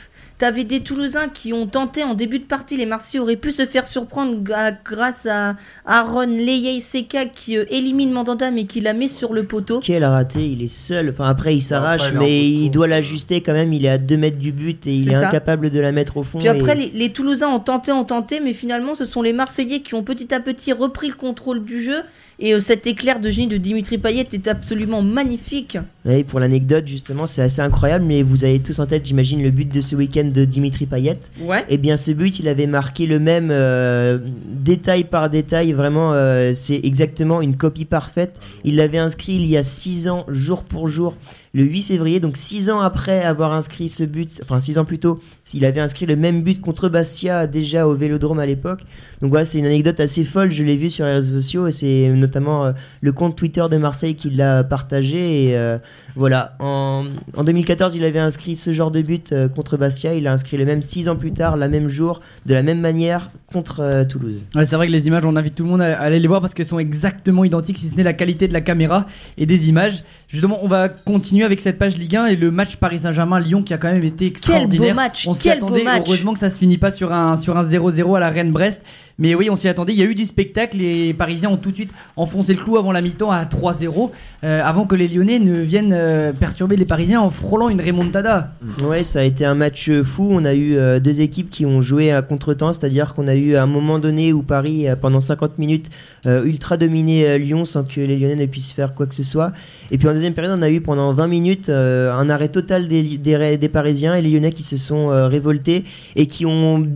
t'avais 0.44 0.64
des 0.64 0.80
Toulousains 0.80 1.28
qui 1.28 1.54
ont 1.54 1.66
tenté 1.66 2.04
en 2.04 2.12
début 2.12 2.38
de 2.38 2.44
partie. 2.44 2.76
Les 2.76 2.84
Marseillais 2.84 3.18
auraient 3.18 3.36
pu 3.36 3.50
se 3.50 3.64
faire 3.64 3.86
surprendre 3.86 4.36
grâce 4.84 5.24
à 5.24 5.56
Aaron 5.86 6.26
Leyei 6.26 6.82
Seka 6.82 7.24
qui 7.24 7.56
euh, 7.56 7.64
élimine 7.70 8.10
Mandanda 8.10 8.50
mais 8.50 8.64
qui 8.64 8.82
la 8.82 8.92
met 8.92 9.08
sur 9.08 9.32
le 9.32 9.44
poteau. 9.44 9.80
Quel 9.82 10.04
raté, 10.04 10.46
il 10.46 10.62
est 10.62 10.68
seul. 10.68 11.08
Enfin, 11.08 11.30
après, 11.30 11.56
il 11.56 11.62
s'arrache, 11.62 12.08
un 12.08 12.10
peu 12.10 12.18
mais 12.18 12.44
il 12.46 12.68
doit 12.68 12.86
l'ajuster 12.88 13.40
quand 13.40 13.54
même. 13.54 13.72
Il 13.72 13.86
est 13.86 13.88
à 13.88 13.96
2 13.96 14.18
mètres 14.18 14.36
du 14.36 14.52
but 14.52 14.86
et 14.86 14.92
il 14.92 15.08
est 15.08 15.12
ça. 15.12 15.28
incapable 15.28 15.70
de 15.70 15.80
la 15.80 15.92
mettre 15.92 16.18
au 16.18 16.22
fond. 16.24 16.38
Puis 16.40 16.48
après, 16.48 16.72
et- 16.72 16.90
les, 16.90 16.90
les 16.90 17.08
Toulousains 17.10 17.48
ont 17.48 17.58
tenté, 17.60 17.90
ont 17.92 18.04
tenté, 18.04 18.40
mais 18.40 18.52
finalement, 18.52 18.94
ce 18.94 19.06
sont 19.06 19.22
les 19.22 19.32
Marseillais 19.32 19.80
qui 19.80 19.94
ont 19.94 20.02
petit 20.02 20.34
à 20.34 20.40
petit 20.40 20.74
repris 20.74 21.08
le 21.08 21.14
contrôle 21.14 21.64
du 21.64 21.82
jeu. 21.82 22.02
Et 22.38 22.54
euh, 22.54 22.60
cet 22.60 22.86
éclair 22.86 23.20
de 23.20 23.30
génie 23.30 23.46
de 23.46 23.56
Dimitri 23.56 23.98
Payet 23.98 24.26
est 24.32 24.48
absolument 24.48 25.02
magnifique. 25.02 25.78
Oui, 26.04 26.24
pour 26.24 26.40
l'anecdote, 26.40 26.86
justement, 26.86 27.26
c'est 27.26 27.42
assez 27.42 27.60
incroyable, 27.60 28.04
mais 28.04 28.22
vous 28.22 28.44
avez 28.44 28.60
tous 28.60 28.78
en 28.78 28.86
tête, 28.86 29.06
j'imagine, 29.06 29.42
le 29.42 29.50
but 29.50 29.72
de 29.72 29.80
ce 29.80 29.94
week-end 29.94 30.30
de 30.32 30.44
Dimitri 30.44 30.86
Payet. 30.86 31.18
Ouais. 31.40 31.64
Et 31.68 31.78
bien, 31.78 31.96
ce 31.96 32.10
but, 32.10 32.38
il 32.38 32.48
avait 32.48 32.66
marqué 32.66 33.06
le 33.06 33.18
même 33.18 33.48
euh, 33.50 34.18
détail 34.48 35.04
par 35.04 35.30
détail. 35.30 35.72
Vraiment, 35.72 36.12
euh, 36.12 36.52
c'est 36.54 36.80
exactement 36.82 37.40
une 37.40 37.56
copie 37.56 37.84
parfaite. 37.84 38.40
Il 38.64 38.76
l'avait 38.76 38.98
inscrit 38.98 39.34
il 39.34 39.46
y 39.46 39.56
a 39.56 39.62
6 39.62 40.08
ans, 40.08 40.24
jour 40.28 40.64
pour 40.64 40.88
jour, 40.88 41.16
le 41.54 41.62
8 41.62 41.82
février. 41.82 42.20
Donc, 42.20 42.36
6 42.36 42.68
ans 42.68 42.80
après 42.80 43.22
avoir 43.22 43.52
inscrit 43.52 43.88
ce 43.88 44.04
but, 44.04 44.40
enfin 44.42 44.60
6 44.60 44.78
ans 44.78 44.84
plus 44.84 44.98
tôt, 44.98 45.20
il 45.54 45.64
avait 45.64 45.80
inscrit 45.80 46.04
le 46.04 46.16
même 46.16 46.42
but 46.42 46.60
contre 46.60 46.88
Bastia 46.88 47.46
déjà 47.46 47.86
au 47.86 47.94
Vélodrome 47.94 48.40
à 48.40 48.46
l'époque. 48.46 48.84
Donc 49.20 49.30
voilà, 49.30 49.44
c'est 49.44 49.58
une 49.58 49.66
anecdote 49.66 50.00
assez 50.00 50.24
folle. 50.24 50.50
Je 50.50 50.64
l'ai 50.64 50.76
vu 50.76 50.90
sur 50.90 51.06
les 51.06 51.12
réseaux 51.12 51.40
sociaux 51.40 51.66
et 51.68 51.72
c'est 51.72 52.08
notamment 52.08 52.66
euh, 52.66 52.72
le 53.00 53.12
compte 53.12 53.36
Twitter 53.36 53.64
de 53.70 53.76
Marseille 53.76 54.16
qui 54.16 54.30
l'a 54.30 54.64
partagé. 54.64 55.44
Et 55.48 55.56
euh, 55.56 55.78
voilà, 56.16 56.54
en, 56.60 57.06
en 57.36 57.44
2014, 57.44 57.96
il 57.96 58.04
avait 58.04 58.18
inscrit 58.20 58.54
ce 58.56 58.70
genre 58.72 58.90
de 58.92 59.02
but 59.02 59.32
euh, 59.32 59.48
contre 59.48 59.76
Bastia. 59.76 60.14
Il 60.14 60.26
a 60.28 60.32
inscrit 60.32 60.56
le 60.56 60.64
même 60.64 60.80
6 60.82 61.08
ans 61.08 61.16
plus 61.16 61.32
tard, 61.32 61.56
la 61.56 61.66
même 61.68 61.88
jour, 61.88 62.20
de 62.46 62.54
la 62.54 62.62
même 62.62 62.80
manière 62.80 63.30
contre 63.52 63.80
euh, 63.80 64.04
Toulouse. 64.04 64.44
Ouais, 64.54 64.64
c'est 64.66 64.76
vrai 64.76 64.86
que 64.86 64.92
les 64.92 65.06
images, 65.08 65.24
on 65.24 65.34
invite 65.34 65.54
tout 65.56 65.64
le 65.64 65.70
monde 65.70 65.82
à, 65.82 65.98
à 65.98 66.02
aller 66.04 66.20
les 66.20 66.28
voir 66.28 66.40
parce 66.40 66.54
qu'elles 66.54 66.66
sont 66.66 66.78
exactement 66.78 67.44
identiques, 67.44 67.78
si 67.78 67.88
ce 67.88 67.96
n'est 67.96 68.02
la 68.04 68.12
qualité 68.12 68.46
de 68.46 68.52
la 68.52 68.60
caméra 68.60 69.06
et 69.38 69.46
des 69.46 69.68
images. 69.68 70.04
Justement, 70.28 70.58
on 70.62 70.68
va 70.68 70.88
continuer 70.88 71.44
avec 71.44 71.60
cette 71.60 71.78
page 71.78 71.96
Ligue 71.98 72.16
1 72.16 72.26
et 72.26 72.36
le 72.36 72.50
match 72.50 72.76
Paris 72.76 73.00
Saint-Germain-Lyon 73.00 73.62
qui 73.62 73.74
a 73.74 73.78
quand 73.78 73.92
même 73.92 74.02
été 74.04 74.26
extraordinaire. 74.26 74.94
match, 74.94 75.26
On 75.28 75.34
s'y 75.34 75.42
quel 75.42 75.58
beau 75.58 75.66
attendait. 75.66 75.84
match. 75.84 76.02
Heureusement 76.06 76.32
que 76.32 76.38
ça 76.38 76.50
se 76.50 76.58
finit 76.58 76.78
pas 76.78 76.90
sur 76.90 77.12
un 77.12 77.36
sur 77.36 77.56
un 77.56 77.64
0-0 77.64 78.16
à 78.16 78.20
la 78.20 78.30
Rennes-Brest. 78.30 78.82
Mais 79.18 79.34
oui, 79.34 79.48
on 79.48 79.56
s'y 79.56 79.68
attendait. 79.68 79.92
Il 79.92 79.98
y 79.98 80.02
a 80.02 80.06
eu 80.06 80.14
du 80.14 80.24
spectacle. 80.24 80.76
Les 80.78 81.14
Parisiens 81.14 81.50
ont 81.50 81.56
tout 81.56 81.70
de 81.70 81.76
suite 81.76 81.92
enfoncé 82.16 82.54
le 82.54 82.60
clou 82.60 82.76
avant 82.76 82.90
la 82.90 83.00
mi-temps 83.00 83.30
à 83.30 83.44
3-0, 83.44 84.10
euh, 84.42 84.60
avant 84.64 84.86
que 84.86 84.96
les 84.96 85.08
Lyonnais 85.08 85.38
ne 85.38 85.60
viennent 85.60 85.92
euh, 85.92 86.32
perturber 86.32 86.76
les 86.76 86.84
Parisiens 86.84 87.20
en 87.20 87.30
frôlant 87.30 87.68
une 87.68 87.80
remontada. 87.80 88.52
Ouais, 88.82 89.04
ça 89.04 89.20
a 89.20 89.22
été 89.22 89.44
un 89.44 89.54
match 89.54 89.90
fou. 90.02 90.28
On 90.30 90.44
a 90.44 90.54
eu 90.54 90.76
euh, 90.76 90.98
deux 90.98 91.20
équipes 91.20 91.50
qui 91.50 91.64
ont 91.64 91.80
joué 91.80 92.10
à 92.10 92.22
contre-temps, 92.22 92.72
c'est-à-dire 92.72 93.14
qu'on 93.14 93.28
a 93.28 93.34
eu 93.34 93.56
un 93.56 93.66
moment 93.66 93.98
donné 93.98 94.32
où 94.32 94.42
Paris, 94.42 94.86
pendant 95.00 95.20
50 95.20 95.58
minutes, 95.58 95.90
ultra 96.26 96.76
dominé 96.76 97.38
Lyon 97.38 97.64
sans 97.64 97.84
que 97.84 98.00
les 98.00 98.16
Lyonnais 98.18 98.36
ne 98.36 98.46
puissent 98.46 98.72
faire 98.72 98.94
quoi 98.94 99.06
que 99.06 99.14
ce 99.14 99.22
soit. 99.22 99.52
Et 99.90 99.98
puis 99.98 100.08
en 100.08 100.12
deuxième 100.12 100.34
période, 100.34 100.58
on 100.58 100.62
a 100.62 100.70
eu 100.70 100.80
pendant 100.80 101.12
20 101.12 101.26
minutes 101.28 101.68
un 101.68 102.30
arrêt 102.30 102.48
total 102.48 102.88
des, 102.88 103.18
des, 103.18 103.58
des 103.58 103.68
Parisiens 103.68 104.14
et 104.14 104.22
les 104.22 104.30
Lyonnais 104.30 104.52
qui 104.52 104.62
se 104.62 104.76
sont 104.76 105.08
révoltés 105.28 105.84
et 106.16 106.26
qui 106.26 106.46
ont 106.46 106.86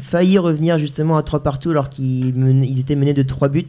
failli 0.00 0.38
revenir 0.38 0.78
justement 0.78 1.16
à 1.16 1.22
3 1.22 1.40
partout 1.42 1.70
alors 1.70 1.88
qu'ils 1.88 2.34
ils 2.64 2.80
étaient 2.80 2.96
menés 2.96 3.14
de 3.14 3.22
3 3.22 3.48
buts. 3.48 3.64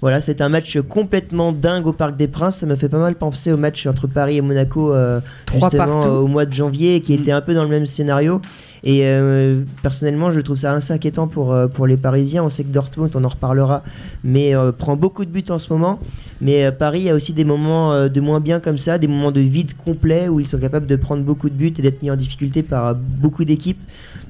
Voilà, 0.00 0.20
c'est 0.20 0.40
un 0.40 0.48
match 0.48 0.78
complètement 0.88 1.52
dingue 1.52 1.86
au 1.86 1.92
Parc 1.92 2.16
des 2.16 2.28
Princes. 2.28 2.56
Ça 2.58 2.66
me 2.66 2.76
fait 2.76 2.88
pas 2.88 2.98
mal 2.98 3.14
penser 3.14 3.52
au 3.52 3.56
match 3.56 3.86
entre 3.86 4.06
Paris 4.06 4.36
et 4.36 4.40
Monaco 4.42 4.92
euh, 4.92 5.20
Trois 5.46 5.70
justement, 5.70 5.92
partout. 5.92 6.08
euh, 6.08 6.20
au 6.20 6.26
mois 6.26 6.44
de 6.46 6.52
janvier 6.52 7.00
qui 7.00 7.14
était 7.14 7.32
un 7.32 7.40
peu 7.40 7.54
dans 7.54 7.62
le 7.64 7.70
même 7.70 7.86
scénario. 7.86 8.40
Et 8.82 9.02
euh, 9.04 9.60
personnellement, 9.82 10.30
je 10.30 10.40
trouve 10.40 10.56
ça 10.56 10.72
assez 10.72 10.94
inquiétant 10.94 11.28
pour, 11.28 11.52
euh, 11.52 11.66
pour 11.66 11.86
les 11.86 11.98
Parisiens. 11.98 12.42
On 12.42 12.48
sait 12.48 12.64
que 12.64 12.72
Dortmund, 12.72 13.10
on 13.14 13.24
en 13.24 13.28
reparlera, 13.28 13.82
mais 14.24 14.54
euh, 14.56 14.72
prend 14.72 14.96
beaucoup 14.96 15.26
de 15.26 15.30
buts 15.30 15.44
en 15.50 15.58
ce 15.58 15.70
moment. 15.70 15.98
Mais 16.40 16.64
euh, 16.64 16.72
Paris 16.72 17.10
a 17.10 17.14
aussi 17.14 17.34
des 17.34 17.44
moments 17.44 17.92
euh, 17.92 18.08
de 18.08 18.20
moins 18.22 18.40
bien 18.40 18.58
comme 18.58 18.78
ça, 18.78 18.96
des 18.96 19.06
moments 19.06 19.32
de 19.32 19.40
vide 19.40 19.72
complet 19.84 20.28
où 20.30 20.40
ils 20.40 20.48
sont 20.48 20.58
capables 20.58 20.86
de 20.86 20.96
prendre 20.96 21.22
beaucoup 21.22 21.50
de 21.50 21.54
buts 21.54 21.74
et 21.76 21.82
d'être 21.82 22.00
mis 22.02 22.10
en 22.10 22.16
difficulté 22.16 22.62
par 22.62 22.86
euh, 22.88 22.94
beaucoup 22.94 23.44
d'équipes. 23.44 23.80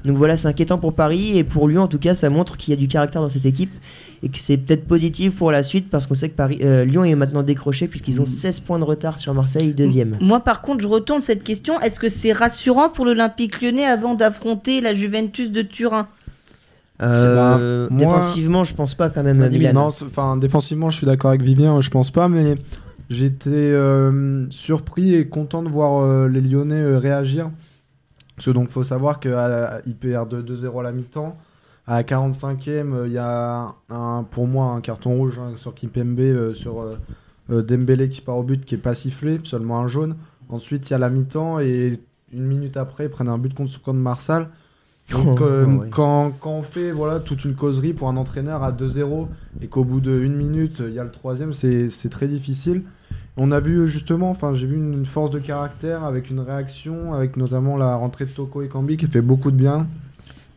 Donc 0.05 0.17
voilà, 0.17 0.35
c'est 0.37 0.47
inquiétant 0.47 0.77
pour 0.77 0.93
Paris 0.93 1.37
et 1.37 1.43
pour 1.43 1.67
Lyon 1.67 1.83
en 1.83 1.87
tout 1.87 1.99
cas, 1.99 2.15
ça 2.15 2.29
montre 2.29 2.57
qu'il 2.57 2.71
y 2.71 2.73
a 2.73 2.79
du 2.79 2.87
caractère 2.87 3.21
dans 3.21 3.29
cette 3.29 3.45
équipe 3.45 3.71
et 4.23 4.29
que 4.29 4.37
c'est 4.39 4.57
peut-être 4.57 4.85
positif 4.85 5.35
pour 5.35 5.51
la 5.51 5.63
suite 5.63 5.89
parce 5.89 6.07
qu'on 6.07 6.13
sait 6.15 6.29
que 6.29 6.35
Paris, 6.35 6.59
euh, 6.63 6.85
Lyon 6.85 7.03
est 7.03 7.15
maintenant 7.15 7.43
décroché 7.43 7.87
puisqu'ils 7.87 8.19
ont 8.21 8.25
16 8.25 8.59
points 8.61 8.79
de 8.79 8.83
retard 8.83 9.19
sur 9.19 9.33
Marseille, 9.33 9.73
deuxième. 9.73 10.17
Moi, 10.21 10.39
par 10.39 10.61
contre, 10.61 10.81
je 10.81 10.87
retourne 10.87 11.21
cette 11.21 11.43
question. 11.43 11.79
Est-ce 11.81 11.99
que 11.99 12.09
c'est 12.09 12.31
rassurant 12.33 12.89
pour 12.89 13.05
l'Olympique 13.05 13.61
lyonnais 13.61 13.85
avant 13.85 14.13
d'affronter 14.15 14.81
la 14.81 14.93
Juventus 14.93 15.51
de 15.51 15.61
Turin? 15.61 16.07
Euh, 17.01 17.87
moi- 17.89 17.99
défensivement, 17.99 18.63
je 18.63 18.75
pense 18.75 18.93
pas 18.93 19.09
quand 19.09 19.23
même. 19.23 19.47
Milan. 19.49 19.73
Non, 19.73 19.87
enfin 19.87 20.37
défensivement, 20.37 20.89
je 20.91 20.97
suis 20.97 21.07
d'accord 21.07 21.29
avec 21.31 21.41
Vivien, 21.41 21.81
je 21.81 21.89
pense 21.89 22.11
pas, 22.11 22.27
mais 22.27 22.55
j'étais 23.09 23.49
euh, 23.49 24.45
surpris 24.51 25.15
et 25.15 25.27
content 25.27 25.63
de 25.63 25.69
voir 25.69 26.03
euh, 26.03 26.27
les 26.27 26.41
Lyonnais 26.41 26.75
euh, 26.75 26.97
réagir. 26.99 27.49
Parce 28.41 28.47
que 28.47 28.59
donc 28.59 28.69
faut 28.69 28.83
savoir 28.83 29.19
qu'ils 29.19 29.95
perdent 29.99 30.43
2-0 30.43 30.79
à 30.79 30.81
la 30.81 30.91
mi-temps. 30.91 31.37
À 31.85 31.97
la 31.97 32.03
45e, 32.03 32.91
euh, 32.91 33.07
il 33.07 33.13
y 33.13 33.19
a 33.19 33.75
un, 33.91 34.23
pour 34.23 34.47
moi 34.47 34.65
un 34.71 34.81
carton 34.81 35.15
rouge 35.15 35.37
hein, 35.37 35.51
sur 35.57 35.75
Kimpembe, 35.75 36.19
euh, 36.21 36.55
sur 36.55 36.81
euh, 36.81 36.89
euh, 37.51 37.61
Dembélé 37.61 38.09
qui 38.09 38.21
part 38.21 38.37
au 38.37 38.41
but, 38.41 38.65
qui 38.65 38.73
est 38.73 38.79
pas 38.79 38.95
sifflé, 38.95 39.39
seulement 39.43 39.77
un 39.77 39.87
jaune. 39.87 40.15
Ensuite, 40.49 40.89
il 40.89 40.93
y 40.93 40.95
a 40.95 40.97
la 40.97 41.11
mi-temps 41.11 41.59
et 41.59 41.99
une 42.33 42.45
minute 42.47 42.77
après, 42.77 43.05
ils 43.05 43.09
prennent 43.11 43.29
un 43.29 43.37
but 43.37 43.53
contre, 43.53 43.79
contre 43.79 43.99
Marsal. 43.99 44.49
Donc, 45.11 45.39
Oh, 45.39 45.43
euh, 45.43 45.77
quand, 45.91 46.31
quand 46.39 46.51
on 46.51 46.63
fait 46.63 46.91
voilà, 46.91 47.19
toute 47.19 47.45
une 47.45 47.53
causerie 47.53 47.93
pour 47.93 48.09
un 48.09 48.17
entraîneur 48.17 48.63
à 48.63 48.71
2-0 48.71 49.27
et 49.61 49.67
qu'au 49.67 49.83
bout 49.83 50.01
d'une 50.01 50.35
minute, 50.35 50.81
il 50.83 50.95
y 50.95 50.99
a 50.99 51.03
le 51.03 51.11
troisième, 51.11 51.53
c'est 51.53 52.09
très 52.09 52.27
difficile. 52.27 52.85
On 53.37 53.51
a 53.51 53.59
vu 53.59 53.87
justement, 53.87 54.29
enfin, 54.29 54.53
j'ai 54.53 54.67
vu 54.67 54.75
une 54.75 55.05
force 55.05 55.29
de 55.31 55.39
caractère 55.39 56.03
avec 56.03 56.29
une 56.29 56.39
réaction, 56.41 57.13
avec 57.13 57.37
notamment 57.37 57.77
la 57.77 57.95
rentrée 57.95 58.25
de 58.25 58.31
Toko 58.31 58.61
et 58.61 58.67
Kambi 58.67 58.97
qui 58.97 59.07
fait 59.07 59.21
beaucoup 59.21 59.51
de 59.51 59.55
bien. 59.55 59.87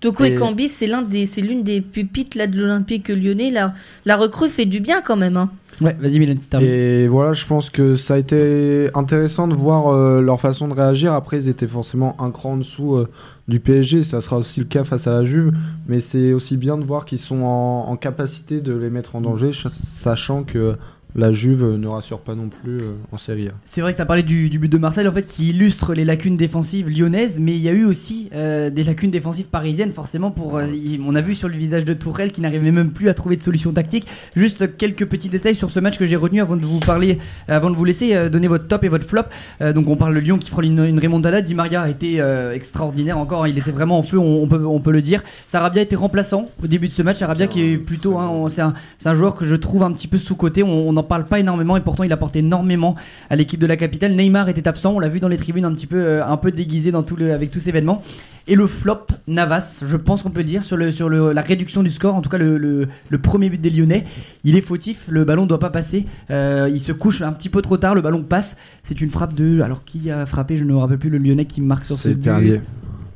Toko 0.01 0.25
Et- 0.25 0.33
Ekambi, 0.35 0.69
c'est 0.69 0.87
l'un 0.89 1.03
des, 1.03 1.25
c'est 1.25 1.41
l'une 1.41 1.63
des 1.63 1.81
pupites 1.81 2.35
là 2.35 2.47
de 2.47 2.61
l'Olympique 2.61 3.09
lyonnais. 3.09 3.51
La, 3.51 3.73
la 4.05 4.17
recrue 4.17 4.49
fait 4.51 4.67
du 4.67 4.81
bien 4.81 5.01
quand 5.03 5.17
même. 5.17 5.37
hein. 5.37 5.51
Ouais, 5.81 5.97
vas-y, 5.99 6.19
Milan. 6.21 6.35
Et 6.61 7.09
voilà, 7.09 7.33
je 7.33 7.47
pense 7.47 7.69
que 7.71 7.97
ça 7.97 8.15
a 8.15 8.19
été 8.19 8.89
intéressant 8.95 9.49
de 9.49 9.55
voir 9.55 9.89
euh, 9.89 10.21
leur 10.21 10.41
façon 10.41 10.69
de 10.69 10.75
réagir. 10.75 11.13
Après, 11.13 11.39
ils 11.39 11.49
étaient 11.49 11.67
forcément 11.67 12.15
un 12.23 12.31
cran 12.31 12.53
en 12.53 12.57
dessous 12.59 12.95
euh, 12.95 13.09
du 13.49 13.59
PSG. 13.61 14.03
Ça 14.05 14.21
sera 14.21 14.37
aussi 14.39 14.61
le 14.61 14.67
cas 14.67 14.85
face 14.85 15.07
à 15.09 15.13
la 15.15 15.25
Juve. 15.25 15.53
Mais 15.89 16.01
c'est 16.01 16.33
aussi 16.33 16.57
bien 16.57 16.77
de 16.77 16.85
voir 16.85 17.05
qu'ils 17.07 17.19
sont 17.19 17.43
en, 17.43 17.87
en 17.89 17.97
capacité 17.97 18.61
de 18.61 18.73
les 18.77 18.91
mettre 18.91 19.17
en 19.17 19.21
danger, 19.21 19.53
ch- 19.53 19.73
sachant 19.83 20.45
que 20.45 20.77
la 21.17 21.33
Juve 21.33 21.63
euh, 21.65 21.77
ne 21.79 21.87
rassure 21.87 22.21
pas 22.21 22.35
non 22.35 22.49
plus 22.49 22.79
euh, 22.79 22.95
en 23.13 23.19
Série 23.19 23.49
A. 23.49 23.53
C'est 23.65 23.81
vrai 23.81 23.93
que 23.93 23.97
tu 23.97 24.03
as 24.03 24.07
parlé 24.07 24.23
du, 24.23 24.51
du 24.51 24.59
but 24.59 24.69
de 24.69 24.79
Marseille 24.79 25.07
en 25.07 25.13
fait 25.13 25.23
qui 25.27 25.51
illustre 25.51 25.95
les 25.95 26.05
lacunes 26.05 26.37
défensives 26.37 26.89
lyonnaises, 26.89 27.39
mais 27.41 27.53
il 27.53 27.63
y 27.63 27.69
a 27.69 27.73
eu 27.73 27.85
aussi 27.85 28.29
euh, 28.35 28.69
des 28.71 28.83
lacunes 28.83 29.11
défensives 29.11 29.47
parisiennes 29.47 29.93
forcément 29.93 30.31
pour 30.31 30.59
euh, 30.59 30.67
on 31.07 31.15
a 31.15 31.21
vu 31.21 31.35
sur 31.35 31.49
le 31.49 31.57
visage 31.57 31.85
de 31.85 31.95
Tourelle 31.95 32.33
qui 32.33 32.41
n'arrivait 32.41 32.73
même 32.73 32.91
plus 32.91 33.09
à 33.09 33.15
trouver 33.15 33.37
de 33.37 33.43
solution 33.43 33.73
tactique. 33.73 34.07
Juste 34.35 34.77
quelques 34.77 35.07
petits 35.07 35.29
détails 35.29 35.55
sur 35.55 35.71
ce 35.71 35.79
match 35.81 35.99
que 35.99 36.07
j'ai 36.07 36.17
retenu 36.17 36.41
avant 36.41 36.57
de 36.57 36.67
vous 36.67 36.81
parler 36.81 37.19
avant 37.47 37.71
de 37.71 37.77
vous 37.77 37.85
laisser 37.85 38.15
euh, 38.15 38.29
donner 38.29 38.49
votre 38.49 38.67
top 38.67 38.85
et 38.85 38.89
votre 38.89 39.07
flop. 39.07 39.23
Donc 39.61 39.89
on 39.89 39.97
parle 39.97 40.15
de 40.15 40.21
Lyon 40.21 40.39
qui 40.39 40.51
prend 40.51 40.63
une, 40.63 40.85
une 40.85 40.99
remontada, 40.99 41.41
Di 41.41 41.55
Maria 41.55 41.83
a 41.83 41.89
été 41.89 42.19
extraordinaire 42.53 43.19
encore, 43.19 43.47
il 43.47 43.59
était 43.59 43.71
vraiment 43.71 43.99
en 43.99 44.03
feu, 44.03 44.19
on, 44.19 44.43
on 44.43 44.49
peut 44.49 44.65
on 44.65 44.81
peut 44.81 44.91
le 44.91 45.03
dire. 45.03 45.23
Sarabia 45.47 45.83
était 45.83 45.97
remplaçant 45.97 46.49
au 46.63 46.67
début 46.67 46.89
de 46.89 46.93
ce 46.93 47.03
match, 47.03 47.19
Sarabia 47.19 47.47
qui 47.47 47.63
est 47.63 47.79
plutôt 47.79 48.19
hein, 48.19 48.47
c'est 48.49 49.09
un 49.09 49.15
joueur 49.15 49.37
que 49.37 49.47
je 49.47 49.55
trouve 49.55 49.83
un 49.83 49.93
petit 49.93 50.09
peu. 50.09 50.19
On 50.65 50.93
n'en 50.93 51.04
parle 51.05 51.25
pas 51.27 51.39
énormément 51.41 51.77
et 51.77 51.81
pourtant 51.81 52.03
il 52.03 52.13
apporte 52.13 52.37
énormément 52.37 52.97
à 53.31 53.37
l'équipe 53.37 53.61
de 53.61 53.67
la 53.67 53.77
capitale. 53.77 54.13
Neymar 54.15 54.49
était 54.49 54.67
absent, 54.67 54.93
on 54.95 54.99
l'a 54.99 55.09
vu 55.09 55.21
dans 55.21 55.29
les 55.29 55.37
tribunes 55.37 55.65
un 55.65 55.73
petit 55.73 55.87
peu, 55.87 55.97
euh, 55.97 56.27
un 56.27 56.37
peu 56.37 56.51
déguisé 56.51 56.91
dans 56.91 57.03
tout 57.03 57.17
le, 57.17 57.33
avec 57.33 57.51
tous 57.51 57.61
ces 57.61 57.69
événements. 57.69 58.03
Et 58.47 58.57
le 58.57 58.67
flop, 58.67 59.07
Navas, 59.27 59.81
je 59.87 59.97
pense 59.97 60.23
qu'on 60.23 60.31
peut 60.31 60.45
dire, 60.45 60.63
sur, 60.63 60.77
le, 60.77 60.91
sur 60.91 61.09
le, 61.09 61.33
la 61.33 61.41
réduction 61.41 61.83
du 61.83 61.89
score, 61.89 62.15
en 62.15 62.21
tout 62.21 62.29
cas 62.29 62.37
le, 62.37 62.59
le- 62.59 62.89
le 63.09 63.19
premier 63.19 63.49
but 63.49 63.59
des 63.59 63.71
Lyonnais, 63.71 64.05
il 64.45 64.55
est 64.55 64.61
fautif, 64.61 65.07
le 65.09 65.25
ballon 65.25 65.45
ne 65.45 65.49
doit 65.49 65.59
pas 65.59 65.71
passer, 65.71 66.05
Euh, 66.31 66.69
il 66.71 66.79
se 66.81 66.93
couche 66.93 67.23
un 67.23 67.33
petit 67.33 67.49
peu 67.49 67.63
trop 67.63 67.79
tard, 67.79 67.95
le 67.95 68.03
ballon 68.03 68.23
passe, 68.23 68.59
c'est 68.83 69.01
une 69.01 69.11
frappe 69.11 69.33
de... 69.33 69.63
Alors 69.63 69.83
qui 69.85 70.11
a 70.11 70.27
frappé, 70.27 70.59
je 70.59 70.65
ne 70.65 70.73
me 70.73 70.77
rappelle 70.77 70.99
plus, 70.99 71.09
le 71.09 71.17
Lyonnais 71.19 71.47
qui 71.47 71.63
marque 71.63 71.87
sur 71.87 71.97
ce 71.97 72.09
but. 72.11 72.21
Terrier 72.21 72.61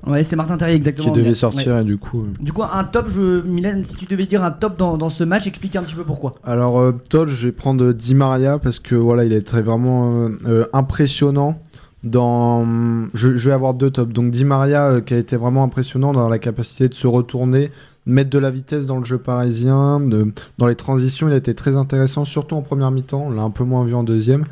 Ouais, 0.09 0.25
c'est 0.25 0.37
Martin 0.37 0.57
Terrier, 0.57 0.75
qui 0.81 0.88
exactement. 0.88 1.12
devait 1.14 1.29
Ouais. 1.29 1.35
sortir 1.35 1.79
et 1.79 1.85
du 1.85 1.97
coup. 1.99 2.21
euh, 2.23 2.33
Du 2.40 2.53
coup, 2.53 2.62
un 2.62 2.85
top, 2.85 3.07
je... 3.09 3.42
Milan, 3.42 3.81
si 3.85 3.94
tu 3.97 4.05
devais 4.07 4.27
dire 4.27 4.42
un 4.42 4.51
top 4.51 4.77
dans, 4.79 4.97
dans 4.97 5.11
ce 5.11 5.25
match, 5.25 5.47
explique 5.47 5.77
un 5.77 5.83
petit 5.83 5.94
peu 5.94 6.05
pourquoi. 6.05 6.33
Alors 6.44 6.79
euh, 6.81 6.92
Todd, 7.11 7.29
je 7.29 7.47
vais 7.47 7.53
prendre 7.53 7.92
Di 7.92 8.14
Maria 8.14 8.59
parce 8.59 8.79
que 8.79 8.94
voilà, 8.94 9.25
il 9.25 9.33
est 9.33 9.47
très 9.47 9.62
vraiment 9.62 10.23
euh, 10.25 10.29
euh, 10.47 10.64
impressionnant. 10.73 11.59
Dans, 12.05 12.64
je, 13.12 13.37
je 13.37 13.49
vais 13.49 13.55
avoir 13.55 13.75
deux 13.75 13.90
tops. 13.90 14.12
Donc 14.12 14.31
Di 14.31 14.44
Maria 14.44 14.85
euh, 14.87 15.01
qui 15.01 15.14
a 15.14 15.18
été 15.18 15.37
vraiment 15.37 15.64
impressionnant 15.64 16.12
dans 16.12 16.29
la 16.29 16.38
capacité 16.38 16.88
de 16.88 16.94
se 16.94 17.07
retourner, 17.09 17.71
de 18.07 18.12
mettre 18.12 18.31
de 18.31 18.38
la 18.38 18.51
vitesse 18.51 18.87
dans 18.87 18.99
le 18.99 19.05
jeu 19.05 19.18
parisien, 19.18 19.99
de- 20.01 20.33
dans 20.59 20.66
les 20.68 20.77
transitions, 20.77 21.27
il 21.29 21.35
a 21.35 21.37
été 21.37 21.55
très 21.55 21.75
intéressant, 21.77 22.25
surtout 22.25 22.55
en 22.55 22.62
première 22.62 22.90
mi-temps. 22.92 23.25
On 23.27 23.31
l'a 23.33 23.42
un 23.42 23.51
peu 23.51 23.64
moins 23.64 23.85
vu 23.85 23.94
en 23.94 24.05
deuxième. 24.05 24.44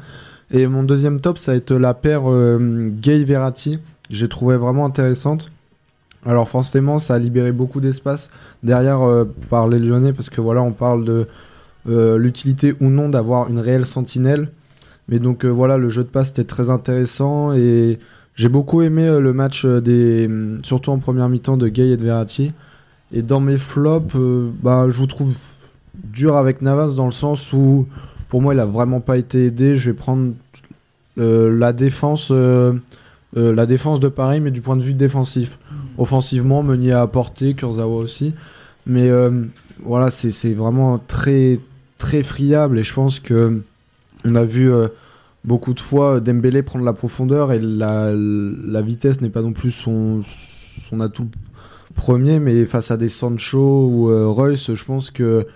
Et 0.51 0.66
mon 0.66 0.83
deuxième 0.83 1.21
top, 1.21 1.38
ça 1.38 1.53
va 1.53 1.57
être 1.59 1.73
la 1.73 1.95
paire 1.95 2.23
euh, 2.27 2.90
Gay 3.01 3.25
Verratti. 3.25 3.79
J'ai 4.11 4.29
trouvé 4.29 4.57
vraiment 4.57 4.85
intéressante. 4.85 5.51
Alors 6.27 6.49
forcément, 6.49 6.99
ça 6.99 7.14
a 7.14 7.19
libéré 7.19 7.53
beaucoup 7.53 7.81
d'espace 7.81 8.31
derrière 8.62 9.03
euh, 9.03 9.25
par 9.49 9.69
les 9.69 9.79
Lyonnais 9.79 10.12
parce 10.12 10.29
que 10.29 10.40
voilà, 10.40 10.62
on 10.62 10.73
parle 10.73 11.05
de 11.05 11.27
euh, 11.88 12.19
l'utilité 12.19 12.75
ou 12.81 12.88
non 12.88 13.09
d'avoir 13.09 13.49
une 13.49 13.61
réelle 13.61 13.87
sentinelle. 13.87 14.49
Mais 15.09 15.21
donc 15.21 15.45
euh, 15.45 15.49
voilà, 15.49 15.79
le 15.79 15.88
jeu 15.88 16.03
de 16.03 16.09
passe 16.09 16.31
était 16.31 16.45
très 16.45 16.69
intéressant 16.69 17.53
et 17.53 18.01
j'ai 18.35 18.49
beaucoup 18.49 18.83
aimé 18.83 19.19
le 19.21 19.33
match 19.33 19.64
des, 19.64 20.27
hum, 20.27 20.59
surtout 20.64 20.90
en 20.90 20.99
première 20.99 21.29
mi-temps 21.29 21.57
de 21.57 21.69
Gay 21.69 21.90
et 21.90 21.97
de 21.97 22.05
Verratti. 22.05 22.53
Et 23.12 23.23
dans 23.23 23.38
mes 23.38 23.57
flops, 23.57 24.16
bah, 24.62 24.87
je 24.90 24.99
vous 24.99 25.07
trouve 25.07 25.33
dur 25.95 26.37
avec 26.37 26.61
Navas 26.61 26.95
dans 26.95 27.07
le 27.07 27.12
sens 27.12 27.53
où 27.53 27.87
pour 28.29 28.42
moi 28.42 28.53
il 28.53 28.59
a 28.59 28.66
vraiment 28.66 29.01
pas 29.01 29.16
été 29.16 29.47
aidé. 29.47 29.77
Je 29.77 29.90
vais 29.90 29.97
prendre 29.97 30.33
la 31.16 31.73
défense. 31.73 32.33
Euh, 33.37 33.55
la 33.55 33.66
défense 33.66 34.01
de 34.01 34.09
Paris, 34.09 34.40
mais 34.40 34.51
du 34.51 34.61
point 34.61 34.77
de 34.77 34.83
vue 34.83 34.94
défensif. 34.94 35.59
Offensivement, 35.99 36.62
Meunier 36.62 36.92
a 36.92 37.03
apporté, 37.03 37.55
Kurzawa 37.55 37.96
aussi. 37.96 38.35
Mais 38.87 39.09
euh, 39.11 39.31
voilà, 39.83 40.11
c'est 40.11 40.55
vraiment 40.55 40.99
très, 40.99 41.61
très 41.99 42.22
friable. 42.22 42.79
Et 42.79 42.83
je 42.83 42.94
pense 42.94 43.20
que 43.20 43.62
on 44.25 44.35
a 44.35 44.44
vu 44.44 44.72
euh, 44.72 44.88
beaucoup 45.44 45.75
de 45.75 45.81
fois 45.81 46.20
Dembélé 46.20 46.62
prendre 46.62 46.85
la 46.85 46.92
profondeur 46.92 47.53
et 47.53 47.61
la, 47.61 48.12
la 48.14 48.83
vitesse 48.83 49.20
n'est 49.20 49.31
pas 49.31 49.42
non 49.42 49.53
plus 49.53 49.70
son, 49.70 50.22
son 50.88 51.01
atout 51.01 51.29
premier. 51.94 52.40
Mais 52.40 52.64
face 52.64 52.90
à 52.90 52.96
des 52.96 53.11
Sancho 53.11 53.88
ou 53.88 54.33
Reus, 54.33 54.75
je 54.75 54.85
pense 54.85 55.11
que 55.11 55.46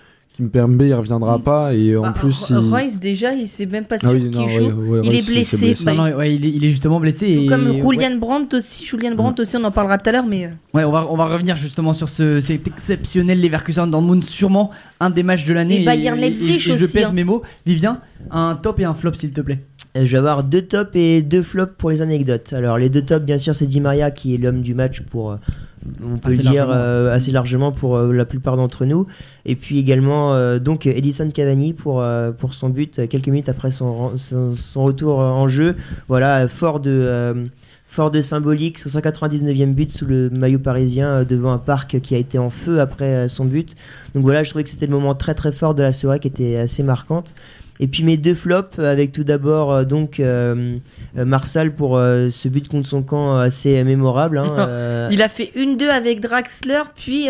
Kimpembe 0.40 0.82
il 0.82 0.94
reviendra 0.94 1.38
pas. 1.38 1.74
Et 1.74 1.96
en 1.96 2.02
Bah, 2.02 2.12
plus, 2.18 2.46
il... 2.50 2.56
Royce, 2.56 2.98
déjà, 2.98 3.32
il 3.34 3.46
sait 3.46 3.66
même 3.66 3.84
pas 3.84 3.96
Ah 4.02 4.10
oui, 4.12 4.20
qu'il 4.20 4.30
non, 4.30 4.48
joue. 4.48 4.64
ouais, 4.64 4.72
ouais, 4.72 5.00
Il 5.04 5.14
est 5.14 5.26
blessé, 5.26 5.56
blessé. 5.56 5.84
Non, 5.84 5.92
il- 5.92 5.96
non, 6.12 6.16
ouais, 6.18 6.34
il, 6.34 6.46
est, 6.46 6.50
il 6.50 6.64
est 6.64 6.70
justement 6.70 6.98
blessé. 7.00 7.34
Tout 7.34 7.40
et, 7.42 7.46
comme 7.46 7.66
ouais. 7.70 7.80
Julian 7.80 8.16
Brandt 8.16 8.56
aussi. 8.56 8.84
Julian 8.84 9.14
Brandt 9.14 9.40
aussi, 9.42 9.56
on 9.56 9.64
en 9.64 9.70
parlera 9.70 9.98
tout 9.98 10.08
à 10.08 10.12
l'heure, 10.12 10.26
mais. 10.26 10.46
euh, 10.46 10.48
Ouais, 10.72 10.84
on 10.84 10.92
va, 10.92 11.06
on 11.10 11.16
va 11.16 11.26
revenir 11.26 11.56
justement 11.56 11.92
sur 11.92 12.08
ce, 12.08 12.40
cet 12.40 12.66
exceptionnel 12.66 13.40
Leverkusen 13.42 13.90
Dortmund, 13.90 14.24
sûrement 14.24 14.70
un 15.00 15.10
des 15.10 15.22
matchs 15.22 15.44
de 15.44 15.52
l'année. 15.52 15.82
Et 15.82 15.84
Bayern 15.84 16.18
Leipzig 16.18 16.54
et 16.54 16.58
je 16.58 16.72
aussi, 16.74 16.92
pèse 16.92 17.06
hein. 17.06 17.12
mes 17.12 17.24
mots. 17.24 17.42
Vivien, 17.66 18.00
un 18.30 18.54
top 18.54 18.78
et 18.80 18.84
un 18.84 18.94
flop, 18.94 19.14
s'il 19.14 19.32
te 19.32 19.40
plaît. 19.40 19.64
Euh, 19.96 20.04
Je 20.04 20.12
vais 20.12 20.18
avoir 20.18 20.44
deux 20.44 20.62
tops 20.62 20.90
et 20.94 21.22
deux 21.22 21.42
flops 21.42 21.72
pour 21.76 21.90
les 21.90 22.02
anecdotes. 22.02 22.52
Alors 22.52 22.78
les 22.78 22.88
deux 22.88 23.02
tops, 23.02 23.24
bien 23.24 23.38
sûr, 23.38 23.54
c'est 23.54 23.66
Di 23.66 23.80
Maria 23.80 24.10
qui 24.10 24.34
est 24.34 24.38
l'homme 24.38 24.62
du 24.62 24.74
match 24.74 25.00
pour, 25.02 25.32
euh, 25.32 25.36
on 26.04 26.18
peut 26.18 26.28
Assez 26.28 26.36
le 26.36 26.42
dire 26.50 26.66
largement. 26.66 26.74
euh, 26.74 27.14
assez 27.14 27.32
largement 27.32 27.72
pour 27.72 27.96
euh, 27.96 28.12
la 28.12 28.24
plupart 28.24 28.56
d'entre 28.56 28.84
nous. 28.84 29.06
Et 29.46 29.56
puis 29.56 29.78
également 29.78 30.34
euh, 30.34 30.58
donc 30.58 30.86
Edison 30.86 31.28
Cavani 31.30 31.72
pour 31.72 32.04
pour 32.38 32.54
son 32.54 32.68
but 32.68 33.08
quelques 33.08 33.28
minutes 33.28 33.48
après 33.48 33.70
son 33.70 33.94
ren- 33.94 34.12
son, 34.16 34.54
son 34.54 34.84
retour 34.84 35.18
en 35.18 35.48
jeu. 35.48 35.74
Voilà, 36.08 36.46
fort 36.48 36.78
de 36.80 37.34
fort 37.88 38.12
de 38.12 38.20
symbolique, 38.20 38.78
son 38.78 38.88
199e 39.00 39.72
but 39.74 39.90
sous 39.90 40.06
le 40.06 40.30
maillot 40.30 40.60
parisien 40.60 41.24
devant 41.24 41.50
un 41.52 41.58
parc 41.58 41.98
qui 42.00 42.14
a 42.14 42.18
été 42.18 42.38
en 42.38 42.48
feu 42.50 42.78
après 42.80 43.28
son 43.28 43.44
but. 43.44 43.74
Donc 44.14 44.22
voilà, 44.22 44.44
je 44.44 44.50
trouvais 44.50 44.62
que 44.62 44.70
c'était 44.70 44.86
le 44.86 44.92
moment 44.92 45.16
très 45.16 45.34
très 45.34 45.50
fort 45.50 45.74
de 45.74 45.82
la 45.82 45.92
soirée 45.92 46.20
qui 46.20 46.28
était 46.28 46.56
assez 46.56 46.84
marquante. 46.84 47.34
Et 47.82 47.88
puis 47.88 48.04
mes 48.04 48.18
deux 48.18 48.34
flops, 48.34 48.78
euh, 48.78 48.92
avec 48.92 49.10
tout 49.10 49.24
d'abord 49.24 49.72
euh, 49.72 49.84
donc 49.84 50.20
euh, 50.20 50.76
Marsal 51.16 51.74
pour 51.74 51.96
ce 51.96 52.48
but 52.48 52.68
contre 52.68 52.86
son 52.88 53.02
camp 53.02 53.36
assez 53.36 53.82
mémorable. 53.82 54.38
hein, 54.38 55.08
Il 55.10 55.22
a 55.22 55.28
fait 55.28 55.50
une 55.56 55.76
deux 55.76 55.88
avec 55.88 56.20
Draxler, 56.20 56.82
puis 56.94 57.28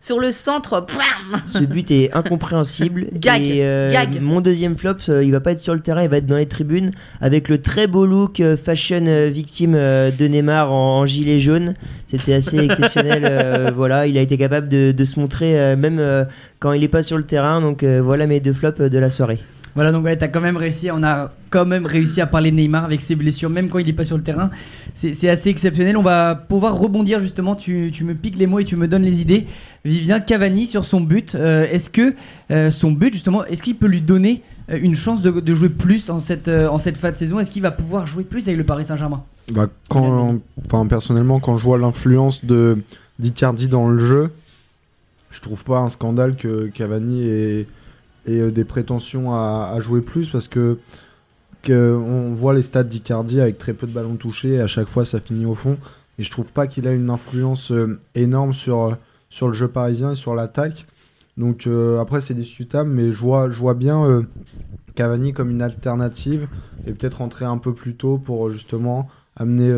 sur 0.00 0.20
le 0.20 0.30
centre, 0.32 0.86
ce 1.48 1.60
but 1.60 1.90
est 1.90 2.14
incompréhensible. 2.14 3.06
Gag, 3.14 3.42
Et 3.42 3.58
gag. 3.92 4.20
mon 4.20 4.40
deuxième 4.40 4.76
flop, 4.76 4.96
il 5.08 5.32
va 5.32 5.40
pas 5.40 5.52
être 5.52 5.60
sur 5.60 5.74
le 5.74 5.80
terrain, 5.80 6.02
il 6.02 6.08
va 6.08 6.18
être 6.18 6.26
dans 6.26 6.36
les 6.36 6.46
tribunes 6.46 6.92
avec 7.20 7.48
le 7.48 7.58
très 7.58 7.86
beau 7.86 8.06
look 8.06 8.42
fashion 8.62 9.04
victime 9.30 9.72
de 9.72 10.26
Neymar 10.26 10.72
en, 10.72 10.98
en 11.00 11.06
gilet 11.06 11.38
jaune. 11.38 11.74
C'était 12.06 12.34
assez 12.34 12.58
exceptionnel. 12.58 13.24
euh, 13.28 13.70
voilà, 13.74 14.06
il 14.06 14.16
a 14.16 14.20
été 14.20 14.36
capable 14.36 14.68
de, 14.68 14.92
de 14.92 15.04
se 15.04 15.18
montrer 15.18 15.58
euh, 15.58 15.76
même 15.76 15.98
euh, 15.98 16.24
quand 16.60 16.72
il 16.72 16.82
est 16.84 16.88
pas 16.88 17.02
sur 17.02 17.16
le 17.16 17.24
terrain. 17.24 17.60
Donc 17.60 17.84
voilà 17.84 18.26
mes 18.26 18.40
deux 18.40 18.52
flops 18.52 18.80
de 18.80 18.98
la 18.98 19.10
soirée. 19.10 19.38
Voilà, 19.76 19.92
donc 19.92 20.04
ouais, 20.04 20.16
t'as 20.16 20.28
quand 20.28 20.40
même 20.40 20.56
réussi, 20.56 20.90
on 20.90 21.02
a 21.02 21.30
quand 21.50 21.66
même 21.66 21.84
réussi 21.84 22.22
à 22.22 22.26
parler 22.26 22.50
Neymar 22.50 22.84
avec 22.84 23.02
ses 23.02 23.14
blessures, 23.14 23.50
même 23.50 23.68
quand 23.68 23.78
il 23.78 23.86
est 23.86 23.92
pas 23.92 24.06
sur 24.06 24.16
le 24.16 24.22
terrain. 24.22 24.50
C'est 24.94 25.28
assez 25.28 25.50
exceptionnel. 25.50 25.98
On 25.98 26.02
va 26.02 26.34
pouvoir 26.34 26.78
rebondir 26.78 27.20
justement. 27.20 27.54
Tu, 27.54 27.92
me 28.02 28.14
piques 28.14 28.38
les 28.38 28.46
mots 28.46 28.58
et 28.58 28.64
tu 28.64 28.74
me 28.76 28.88
donnes 28.88 29.02
les 29.02 29.20
idées. 29.20 29.46
Vivien 29.84 30.18
Cavani 30.18 30.66
sur 30.66 30.86
son 30.86 31.02
but. 31.02 31.34
euh, 31.34 31.66
est-ce 31.70 31.90
que 31.90 32.14
euh, 32.50 32.70
son 32.70 32.90
but 32.90 33.12
justement, 33.12 33.44
est-ce 33.44 33.62
qu'il 33.62 33.76
peut 33.76 33.86
lui 33.86 34.00
donner 34.00 34.42
euh, 34.70 34.78
une 34.80 34.96
chance 34.96 35.20
de, 35.20 35.54
jouer 35.54 35.68
plus 35.68 36.08
en 36.08 36.20
cette, 36.20 36.48
en 36.48 36.78
cette 36.78 36.96
fin 36.96 37.12
de 37.12 37.16
saison? 37.18 37.38
Est-ce 37.38 37.50
qu'il 37.50 37.60
va 37.60 37.70
pouvoir 37.70 38.06
jouer 38.06 38.24
plus 38.24 38.48
avec 38.48 38.56
le 38.56 38.64
Paris 38.64 38.86
Saint-Germain? 38.86 39.22
Bah, 39.52 39.66
enfin, 39.90 40.86
personnellement, 40.86 41.38
quand 41.38 41.58
je 41.58 41.64
vois 41.64 41.76
l'influence 41.76 42.46
de 42.46 42.78
d'Icardi 43.18 43.68
dans 43.68 43.88
le 43.88 43.98
jeu, 43.98 44.30
je 45.30 45.42
trouve 45.42 45.62
pas 45.64 45.78
un 45.80 45.90
scandale 45.90 46.36
que 46.36 46.66
Cavani 46.68 47.28
ait, 47.28 47.66
ait, 48.26 48.40
euh, 48.40 48.50
des 48.50 48.64
prétentions 48.64 49.34
à, 49.34 49.76
jouer 49.80 50.00
plus 50.00 50.28
parce 50.28 50.48
que, 50.48 50.78
que 51.62 51.92
voit 52.34 52.54
les 52.54 52.62
stats 52.62 52.84
d'Icardi 52.84 53.40
avec 53.40 53.58
très 53.58 53.72
peu 53.72 53.86
de 53.86 53.92
ballons 53.92 54.16
touchés 54.16 54.54
et 54.54 54.60
à 54.60 54.66
chaque 54.66 54.88
fois 54.88 55.04
ça 55.04 55.20
finit 55.20 55.46
au 55.46 55.54
fond. 55.54 55.76
Et 56.18 56.22
je 56.22 56.30
trouve 56.30 56.52
pas 56.52 56.66
qu'il 56.66 56.88
a 56.88 56.92
une 56.92 57.10
influence 57.10 57.72
euh, 57.72 57.98
énorme 58.14 58.52
sur, 58.52 58.82
euh, 58.84 58.94
sur 59.28 59.48
le 59.48 59.54
jeu 59.54 59.68
parisien 59.68 60.12
et 60.12 60.16
sur 60.16 60.34
l'attaque. 60.34 60.86
Donc 61.36 61.68
après 62.00 62.22
c'est 62.22 62.32
discutable, 62.32 62.88
mais 62.88 63.12
je 63.12 63.20
vois, 63.20 63.50
je 63.50 63.58
vois 63.58 63.74
bien 63.74 64.24
Cavani 64.94 65.34
comme 65.34 65.50
une 65.50 65.60
alternative 65.60 66.48
et 66.86 66.94
peut-être 66.94 67.18
rentrer 67.18 67.44
un 67.44 67.58
peu 67.58 67.74
plus 67.74 67.94
tôt 67.94 68.16
pour 68.16 68.48
justement 68.48 69.06
amener 69.36 69.70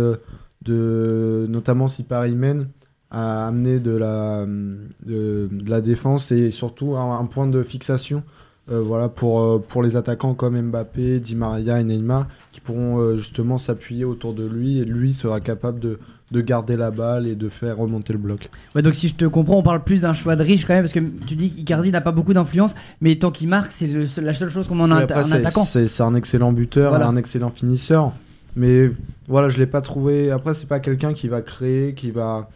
de 0.62 1.46
notamment 1.48 1.88
si 1.88 2.04
Paris 2.04 2.36
mène 2.36 2.68
à 3.10 3.48
amener 3.48 3.80
de 3.80 3.90
la 3.90 4.46
de, 4.46 5.48
la 5.66 5.80
défense 5.80 6.30
et 6.30 6.52
surtout 6.52 6.96
un 6.96 7.24
point 7.26 7.48
de 7.48 7.64
fixation 7.64 8.22
euh, 8.70 8.80
voilà 8.80 9.08
pour 9.08 9.40
euh, 9.40 9.58
pour 9.66 9.82
les 9.82 9.96
attaquants 9.96 10.34
comme 10.34 10.60
Mbappé, 10.60 11.20
Di 11.20 11.34
Maria 11.34 11.80
et 11.80 11.84
Neymar 11.84 12.26
qui 12.52 12.60
pourront 12.60 12.98
euh, 12.98 13.16
justement 13.16 13.56
s'appuyer 13.56 14.04
autour 14.04 14.34
de 14.34 14.46
lui 14.46 14.78
et 14.78 14.84
lui 14.84 15.14
sera 15.14 15.40
capable 15.40 15.80
de 15.80 15.98
de 16.30 16.40
garder 16.42 16.76
la 16.76 16.90
balle 16.90 17.26
et 17.26 17.34
de 17.34 17.48
faire 17.48 17.78
remonter 17.78 18.12
le 18.12 18.18
bloc. 18.18 18.50
Ouais, 18.74 18.82
donc 18.82 18.94
si 18.94 19.08
je 19.08 19.14
te 19.14 19.24
comprends, 19.24 19.56
on 19.56 19.62
parle 19.62 19.82
plus 19.82 20.02
d'un 20.02 20.12
choix 20.12 20.36
de 20.36 20.42
riche 20.42 20.66
quand 20.66 20.74
même, 20.74 20.82
parce 20.82 20.92
que 20.92 21.00
tu 21.26 21.34
dis 21.34 21.50
qu'Icardi 21.50 21.90
n'a 21.90 22.02
pas 22.02 22.12
beaucoup 22.12 22.34
d'influence, 22.34 22.74
mais 23.00 23.14
tant 23.14 23.30
qu'il 23.30 23.48
marque, 23.48 23.72
c'est 23.72 23.86
la 24.20 24.34
seule 24.34 24.50
chose 24.50 24.68
qu'on 24.68 24.78
en 24.80 24.90
a 24.90 24.96
un, 24.96 24.98
après, 24.98 25.32
attaquant. 25.32 25.64
C'est 25.64 26.02
un 26.02 26.14
excellent 26.14 26.52
buteur, 26.52 26.90
Voilà. 26.90 27.06
un 27.06 27.16
excellent 27.16 27.48
finisseur. 27.48 28.12
Mais 28.56 28.90
voilà, 29.26 29.48
je 29.48 29.56
l'ai 29.56 29.66
pas 29.66 29.80
trouvé. 29.80 30.30
Après, 30.30 30.52
c'est 30.52 30.68
pas 30.68 30.80
quelqu'un 30.80 31.14
qui 31.14 31.28
va 31.28 31.40
créer, 31.40 31.94
qui 31.94 32.10
va, 32.10 32.50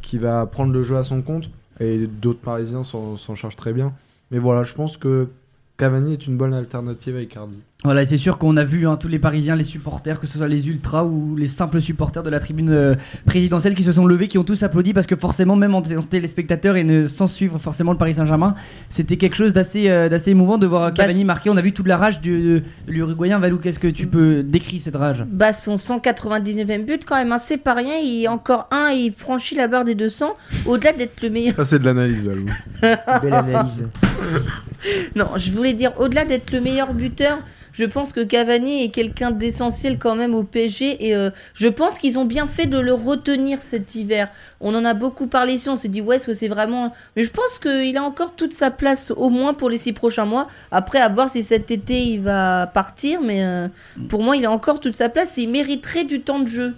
qui 0.00 0.18
va 0.18 0.44
prendre 0.46 0.72
le 0.72 0.82
jeu 0.82 0.96
à 0.96 1.04
son 1.04 1.22
compte. 1.22 1.48
Et 1.78 2.08
d'autres 2.08 2.40
Parisiens 2.40 2.82
s'en 2.82 3.34
chargent 3.36 3.56
très 3.56 3.72
bien. 3.72 3.92
Mais 4.32 4.38
voilà, 4.38 4.64
je 4.64 4.74
pense 4.74 4.96
que 4.96 5.28
Cavani 5.82 6.12
est 6.12 6.28
une 6.28 6.36
bonne 6.36 6.54
alternative 6.54 7.16
à 7.16 7.22
Icardi. 7.22 7.60
Voilà, 7.84 8.02
et 8.02 8.06
c'est 8.06 8.16
sûr 8.16 8.38
qu'on 8.38 8.56
a 8.56 8.62
vu 8.62 8.86
hein, 8.86 8.96
tous 8.96 9.08
les 9.08 9.18
Parisiens, 9.18 9.56
les 9.56 9.64
supporters, 9.64 10.20
que 10.20 10.28
ce 10.28 10.38
soit 10.38 10.46
les 10.46 10.68
ultras 10.68 11.02
ou 11.02 11.34
les 11.34 11.48
simples 11.48 11.82
supporters 11.82 12.22
de 12.22 12.30
la 12.30 12.38
tribune 12.38 12.70
euh, 12.70 12.94
présidentielle 13.26 13.74
qui 13.74 13.82
se 13.82 13.90
sont 13.90 14.06
levés, 14.06 14.28
qui 14.28 14.38
ont 14.38 14.44
tous 14.44 14.62
applaudi 14.62 14.94
parce 14.94 15.08
que 15.08 15.16
forcément, 15.16 15.56
même 15.56 15.74
en, 15.74 15.82
t- 15.82 15.96
en 15.96 16.02
téléspectateurs 16.02 16.76
et 16.76 16.84
ne 16.84 17.08
sans 17.08 17.26
suivre 17.26 17.58
forcément 17.58 17.90
le 17.90 17.98
Paris 17.98 18.14
Saint-Germain, 18.14 18.54
c'était 18.88 19.16
quelque 19.16 19.34
chose 19.34 19.52
d'assez 19.52 19.88
euh, 19.90 20.08
d'assez 20.08 20.30
émouvant 20.30 20.58
de 20.58 20.66
voir 20.68 20.94
Cavani 20.94 21.24
marquer. 21.24 21.50
On 21.50 21.56
a 21.56 21.60
vu 21.62 21.72
toute 21.72 21.88
la 21.88 21.96
rage 21.96 22.20
du, 22.20 22.30
de, 22.40 22.62
de 22.86 22.92
l'Uruguayen. 22.92 23.40
Valou, 23.40 23.58
qu'est-ce 23.58 23.80
que 23.80 23.88
tu 23.88 24.06
peux 24.06 24.44
décrire 24.44 24.80
cette 24.80 24.94
rage? 24.96 25.24
Bah, 25.28 25.52
son 25.52 25.74
199e 25.74 26.84
but, 26.84 27.04
quand 27.04 27.16
même, 27.16 27.32
hein, 27.32 27.38
c'est 27.40 27.56
pas 27.58 27.74
rien. 27.74 27.96
Il 28.00 28.28
encore 28.28 28.68
un, 28.70 28.92
et 28.92 29.06
il 29.06 29.12
franchit 29.12 29.56
la 29.56 29.66
barre 29.66 29.84
des 29.84 29.96
200. 29.96 30.34
Au-delà 30.66 30.92
d'être 30.92 31.20
le 31.20 31.30
meilleur. 31.30 31.56
Ça, 31.56 31.64
c'est 31.64 31.80
de 31.80 31.84
l'analyse, 31.84 32.22
Valou. 32.22 32.46
Belle 33.22 33.34
analyse. 33.34 33.88
Non, 35.16 35.26
je 35.36 35.50
voulais 35.50 35.72
dire, 35.72 35.92
au-delà 35.98 36.24
d'être 36.24 36.52
le 36.52 36.60
meilleur 36.60 36.92
buteur 36.94 37.38
je 37.72 37.84
pense 37.84 38.12
que 38.12 38.20
Cavani 38.20 38.84
est 38.84 38.88
quelqu'un 38.90 39.30
d'essentiel 39.30 39.98
quand 39.98 40.14
même 40.14 40.34
au 40.34 40.42
PSG 40.42 41.06
et 41.06 41.16
euh, 41.16 41.30
je 41.54 41.68
pense 41.68 41.98
qu'ils 41.98 42.18
ont 42.18 42.24
bien 42.24 42.46
fait 42.46 42.66
de 42.66 42.78
le 42.78 42.92
retenir 42.92 43.60
cet 43.60 43.94
hiver. 43.94 44.28
On 44.60 44.74
en 44.74 44.84
a 44.84 44.94
beaucoup 44.94 45.26
parlé 45.26 45.54
ici, 45.54 45.68
on 45.68 45.76
s'est 45.76 45.88
dit 45.88 46.00
ouais, 46.00 46.16
est-ce 46.16 46.26
que 46.26 46.34
c'est 46.34 46.48
vraiment. 46.48 46.92
Mais 47.16 47.24
je 47.24 47.30
pense 47.30 47.58
qu'il 47.58 47.96
a 47.96 48.02
encore 48.02 48.34
toute 48.34 48.52
sa 48.52 48.70
place 48.70 49.10
au 49.16 49.30
moins 49.30 49.54
pour 49.54 49.70
les 49.70 49.78
six 49.78 49.92
prochains 49.92 50.26
mois. 50.26 50.46
Après, 50.70 51.00
à 51.00 51.08
voir 51.08 51.28
si 51.28 51.42
cet 51.42 51.70
été 51.70 52.02
il 52.02 52.20
va 52.20 52.66
partir, 52.66 53.20
mais 53.22 53.44
euh, 53.44 53.68
pour 54.08 54.22
moi, 54.22 54.36
il 54.36 54.44
a 54.44 54.50
encore 54.50 54.80
toute 54.80 54.96
sa 54.96 55.08
place 55.08 55.38
et 55.38 55.42
il 55.42 55.48
mériterait 55.50 56.04
du 56.04 56.20
temps 56.20 56.40
de 56.40 56.48
jeu. 56.48 56.74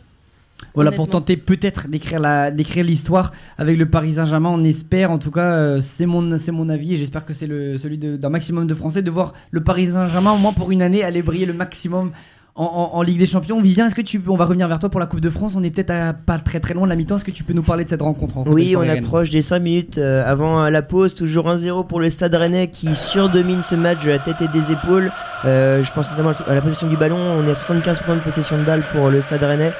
Voilà, 0.74 0.90
pour 0.90 1.08
tenter 1.08 1.36
peut-être 1.36 1.88
d'écrire 1.88 2.18
la, 2.18 2.50
d'écrire 2.50 2.84
l'histoire 2.84 3.32
avec 3.58 3.78
le 3.78 3.86
Paris 3.86 4.14
Saint-Germain. 4.14 4.50
On 4.50 4.64
espère, 4.64 5.10
en 5.10 5.18
tout 5.18 5.30
cas, 5.30 5.52
euh, 5.52 5.80
c'est 5.80 6.06
mon, 6.06 6.36
c'est 6.38 6.52
mon 6.52 6.68
avis 6.68 6.94
et 6.94 6.98
j'espère 6.98 7.24
que 7.24 7.32
c'est 7.32 7.46
le, 7.46 7.78
celui 7.78 7.98
d'un 7.98 8.28
maximum 8.28 8.66
de 8.66 8.74
Français 8.74 9.02
de 9.02 9.10
voir 9.10 9.34
le 9.50 9.62
Paris 9.62 9.88
Saint-Germain 9.92 10.32
au 10.32 10.38
moins 10.38 10.52
pour 10.52 10.72
une 10.72 10.82
année 10.82 11.04
aller 11.04 11.22
briller 11.22 11.46
le 11.46 11.52
maximum 11.52 12.12
en, 12.56 12.64
en- 12.64 12.96
en 12.98 13.02
Ligue 13.02 13.18
des 13.18 13.26
Champions. 13.26 13.60
Vivien, 13.60 13.86
est-ce 13.86 13.94
que 13.96 14.00
tu, 14.02 14.22
on 14.28 14.36
va 14.36 14.44
revenir 14.44 14.68
vers 14.68 14.78
toi 14.78 14.88
pour 14.88 15.00
la 15.00 15.06
Coupe 15.06 15.20
de 15.20 15.30
France. 15.30 15.54
On 15.56 15.62
est 15.64 15.70
peut-être 15.70 15.90
à 15.90 16.12
pas 16.12 16.38
très 16.38 16.60
très 16.60 16.72
loin 16.74 16.84
de 16.84 16.88
la 16.90 16.94
mi-temps. 16.96 17.16
Est-ce 17.16 17.24
que 17.24 17.30
tu 17.32 17.42
peux 17.42 17.52
nous 17.52 17.62
parler 17.64 17.84
de 17.84 17.88
cette 17.88 18.02
rencontre 18.02 18.38
entre 18.38 18.50
Oui, 18.52 18.76
on 18.76 18.82
approche 18.98 19.30
des 19.30 19.42
5 19.42 19.58
minutes 19.58 19.98
euh, 19.98 20.22
avant 20.24 20.68
la 20.68 20.82
pause. 20.82 21.14
Toujours 21.16 21.48
1-0 21.48 21.86
pour 21.86 21.98
le 22.00 22.10
Stade 22.10 22.34
Rennais 22.34 22.68
qui 22.68 22.94
surdomine 22.94 23.62
ce 23.64 23.74
match 23.74 24.04
de 24.04 24.10
la 24.10 24.18
tête 24.20 24.36
et 24.40 24.48
des 24.48 24.70
épaules. 24.70 25.10
Euh, 25.44 25.82
je 25.82 25.92
pense 25.92 26.10
notamment 26.12 26.30
à 26.46 26.54
la 26.54 26.60
possession 26.60 26.86
du 26.86 26.96
ballon. 26.96 27.18
On 27.18 27.44
est 27.46 27.50
à 27.50 27.54
75% 27.54 28.14
de 28.14 28.20
possession 28.20 28.56
de 28.56 28.64
balle 28.64 28.84
pour 28.92 29.10
le 29.10 29.20
Stade 29.20 29.42
Rennais 29.42 29.72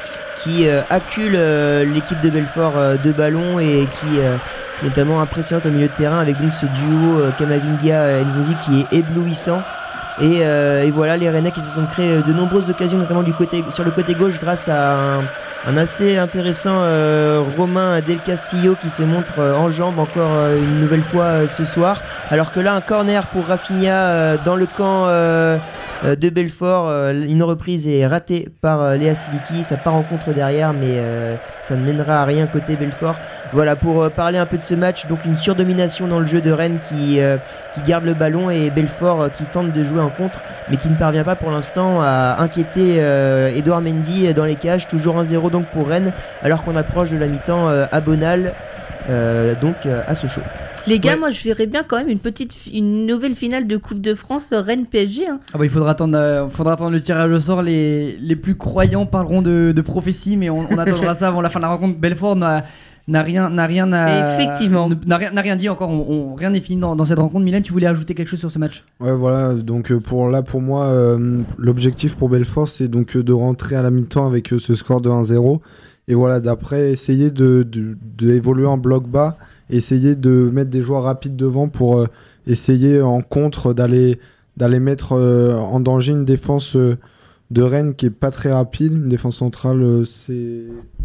qui 0.43 0.67
euh, 0.67 0.83
accule 0.91 1.35
euh, 1.37 1.85
l'équipe 1.85 2.21
de 2.23 2.29
Belfort 2.31 2.73
euh, 2.77 2.97
de 2.97 3.13
ballon 3.13 3.61
et 3.61 3.87
qui 4.01 4.19
euh, 4.19 4.37
est 4.83 4.87
notamment 4.87 5.21
impressionnante 5.21 5.65
au 5.67 5.71
milieu 5.71 5.87
de 5.87 5.93
terrain 5.95 6.19
avec 6.19 6.37
donc 6.41 6.53
ce 6.53 6.67
duo 6.67 7.23
Kamavinga-Nzozi 7.39 8.55
qui 8.65 8.81
est 8.81 8.99
éblouissant. 8.99 9.63
Et, 10.21 10.41
euh, 10.43 10.85
et 10.85 10.91
voilà 10.93 11.17
les 11.17 11.29
Rennais 11.29 11.51
qui 11.51 11.61
se 11.61 11.75
sont 11.75 11.87
créés 11.87 12.23
de 12.23 12.33
nombreuses 12.33 12.71
occasions, 12.71 12.99
notamment 12.99 13.25
du 13.25 13.35
côté, 13.35 13.65
sur 13.75 13.83
le 13.83 13.91
côté 13.91 14.15
gauche, 14.15 14.39
grâce 14.39 14.69
à 14.69 15.17
un, 15.17 15.25
un 15.67 15.77
assez 15.77 16.17
intéressant 16.19 16.77
euh, 16.83 17.43
Romain 17.57 18.01
Del 18.01 18.19
Castillo 18.19 18.77
qui 18.81 18.91
se 18.91 19.03
montre 19.03 19.41
euh, 19.41 19.55
en 19.55 19.69
jambes 19.71 19.99
encore 19.99 20.31
euh, 20.33 20.57
une 20.57 20.81
nouvelle 20.81 21.03
fois 21.03 21.25
euh, 21.25 21.49
ce 21.49 21.65
soir. 21.65 22.01
Alors 22.31 22.53
que 22.53 22.61
là, 22.61 22.75
un 22.75 22.81
corner 22.81 23.27
pour 23.27 23.45
Rafinha 23.47 23.93
euh, 23.93 24.37
dans 24.45 24.55
le 24.55 24.67
camp 24.67 25.07
euh, 25.09 25.59
euh, 26.05 26.15
de 26.15 26.31
Belfort. 26.31 26.89
euh, 26.89 27.13
une 27.13 27.43
reprise 27.43 27.89
est 27.89 28.07
ratée 28.07 28.49
par 28.61 28.83
euh, 28.83 28.97
Léa 28.97 29.17
Siliki. 29.17 29.65
Ça 29.65 29.77
part 29.77 29.95
en 29.95 30.03
contre 30.03 30.33
derrière, 30.33 30.73
mais 30.73 30.99
euh, 30.99 31.35
ça 31.63 31.75
ne 31.75 31.85
mènera 31.85 32.23
à 32.23 32.25
rien 32.25 32.47
côté 32.47 32.77
Belfort. 32.77 33.17
Voilà 33.53 33.75
pour 33.75 34.05
euh, 34.05 34.11
parler 34.11 34.39
un 34.39 34.47
peu 34.47 34.59
de 34.59 34.63
ce 34.63 34.75
match. 34.75 35.07
Donc 35.09 35.25
une 35.25 35.39
surdomination 35.39 36.07
dans 36.07 36.21
le 36.21 36.27
jeu 36.27 36.41
de 36.41 36.53
Rennes 36.53 36.79
qui, 36.89 37.21
euh, 37.21 37.37
qui 37.73 37.81
garde 37.83 38.05
le 38.05 38.15
ballon 38.15 38.49
et 38.49 38.71
Belfort 38.71 39.23
euh, 39.23 39.29
qui 39.29 39.45
tente 39.45 39.73
de 39.73 39.83
jouer 39.83 40.04
en 40.05 40.11
contre, 40.11 40.41
mais 40.71 40.77
qui 40.77 40.89
ne 40.89 40.97
parvient 40.97 41.25
pas 41.25 41.37
pour 41.37 41.51
l'instant 41.51 42.01
à 42.01 42.37
inquiéter 42.41 42.97
euh, 42.99 43.49
Edouard 43.55 43.81
Mendy 43.81 44.33
dans 44.35 44.45
les 44.45 44.55
cages. 44.57 44.87
Toujours 44.89 45.21
1-0 45.21 45.51
donc 45.51 45.67
pour 45.73 45.89
Rennes, 45.89 46.13
alors 46.43 46.63
qu'on 46.65 46.77
approche 46.77 47.11
de 47.11 47.17
la 47.19 47.27
mi-temps 47.27 47.69
euh, 47.69 47.87
à 47.91 48.01
Bonal. 48.01 48.55
euh, 49.11 49.55
donc 49.61 49.75
euh, 49.87 50.03
à 50.07 50.15
Sochaux. 50.15 50.41
Les 50.87 50.99
gars, 50.99 51.13
Ouais. 51.13 51.19
moi 51.19 51.31
je 51.31 51.43
verrais 51.45 51.67
bien 51.67 51.83
quand 51.83 51.97
même 51.99 52.09
une 52.09 52.19
petite, 52.19 52.57
une 52.73 53.07
nouvelle 53.07 53.35
finale 53.35 53.67
de 53.67 53.77
Coupe 53.79 54.01
de 54.01 54.15
France 54.15 54.53
Rennes 54.53 54.87
PSG. 54.87 55.27
hein. 55.29 55.41
Ah 55.55 55.59
bah, 55.59 55.65
il 55.65 55.71
faudra 55.71 55.91
attendre, 55.93 56.17
euh, 56.19 56.49
faudra 56.49 56.75
attendre 56.75 56.91
le 56.91 57.01
tirage 57.01 57.31
au 57.31 57.41
sort. 57.41 57.63
Les, 57.63 58.17
les 58.21 58.37
plus 58.37 58.55
croyants 58.55 59.05
parleront 59.07 59.41
de, 59.43 59.73
de 59.75 59.81
prophétie, 59.83 60.37
mais 60.37 60.49
on, 60.51 60.67
on 60.71 60.79
attendra 60.79 61.15
ça 61.21 61.29
avant 61.29 61.41
la 61.43 61.49
fin 61.51 61.59
de 61.59 61.65
la 61.65 61.71
rencontre. 61.71 61.99
Belfort 61.99 62.37
n'a 62.37 62.65
n'a 63.09 63.23
rien, 63.23 63.51
n'a 63.51 63.67
rien, 63.67 63.93
à- 63.93 64.35
Effectivement. 64.41 64.89
n'a 65.07 65.17
rien, 65.17 65.31
n'a 65.33 65.41
rien 65.41 65.57
dit 65.57 65.69
encore. 65.69 65.91
On, 65.91 66.07
on- 66.09 66.35
rien 66.35 66.51
n'est 66.51 66.61
fini 66.61 66.81
dans, 66.81 66.97
dans 66.97 67.05
cette 67.05 67.19
rencontre. 67.19 67.45
Milan, 67.45 67.61
tu 67.63 67.73
voulais 67.73 67.87
ajouter 67.87 68.15
quelque 68.15 68.29
chose 68.29 68.41
sur 68.41 68.51
ce 68.53 68.59
match? 68.59 68.83
Ouais, 69.01 69.13
voilà. 69.13 69.53
Donc 69.55 69.91
euh, 69.93 70.01
pour 70.01 70.29
là, 70.29 70.43
pour 70.43 70.61
moi, 70.63 70.85
euh, 70.87 71.41
l'objectif 71.59 72.17
pour 72.17 72.29
Belfort, 72.29 72.69
c'est 72.69 72.89
donc 72.89 73.17
euh, 73.17 73.23
de 73.23 73.33
rentrer 73.33 73.77
à 73.77 73.83
la 73.83 73.91
mi-temps 73.91 74.27
avec 74.27 74.53
euh, 74.53 74.59
ce 74.59 74.75
score 74.75 75.01
de 75.01 75.11
1-0. 75.11 75.61
Et 76.09 76.15
voilà, 76.15 76.41
d'après, 76.41 76.93
essayer 76.93 77.31
de, 77.31 77.63
de, 77.63 77.97
de 78.19 78.33
évoluer 78.33 78.67
en 78.67 78.77
bloc 78.79 79.09
bas, 79.09 79.37
essayer 79.71 80.17
de 80.17 80.51
mettre 80.53 80.71
des 80.71 80.83
joueurs 80.83 81.05
rapides 81.05 81.37
devant 81.37 81.69
pour 81.69 81.99
euh, 81.99 82.07
essayer 82.47 83.01
en 83.01 83.21
contre 83.23 83.73
d'aller 83.75 84.19
d'aller 84.57 84.79
mettre 84.81 85.13
euh, 85.15 85.57
en 85.57 85.81
danger 85.81 86.13
une 86.13 86.25
défense 86.25 86.77
euh, 86.77 86.97
de 87.51 87.63
Rennes 87.63 87.95
qui 87.95 88.07
est 88.07 88.11
pas 88.11 88.31
très 88.31 88.51
rapide. 88.53 88.93
Une 88.93 89.09
défense 89.09 89.37
centrale, 89.37 89.81
euh, 89.83 90.05
c'est 90.05 90.63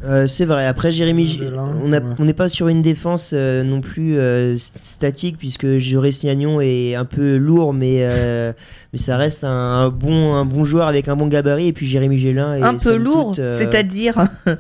Euh, 0.08 0.26
c'est 0.28 0.46
vrai. 0.46 0.66
Après 0.66 0.90
Jérémy, 0.92 1.28
G- 1.28 1.50
on 1.84 1.92
ouais. 1.92 2.02
n'est 2.20 2.34
pas 2.34 2.48
sur 2.50 2.70
une 2.70 2.82
défense 2.82 3.32
euh, 3.34 3.64
non 3.64 3.82
plus 3.82 4.18
euh, 4.18 4.56
st- 4.56 4.72
statique 4.82 5.38
puisque 5.38 5.78
Joris 5.78 6.24
Gagnon 6.24 6.62
est 6.62 6.96
un 6.96 7.04
peu 7.06 7.36
lourd, 7.38 7.74
mais 7.74 7.98
euh, 8.02 8.54
mais 8.94 9.00
ça 9.00 9.18
reste 9.18 9.44
un, 9.44 9.50
un 9.50 9.90
bon 9.90 10.34
un 10.34 10.46
bon 10.46 10.64
joueur 10.64 10.88
avec 10.88 11.08
un 11.10 11.16
bon 11.18 11.28
gabarit. 11.28 11.68
Et 11.68 11.74
puis 11.74 11.86
Jérémy 11.86 12.18
Gélin 12.18 12.56
est 12.56 12.62
Un 12.64 12.76
peu 12.76 12.96
lourd, 12.96 13.36
euh, 13.40 13.60
c'est-à-dire. 13.60 14.18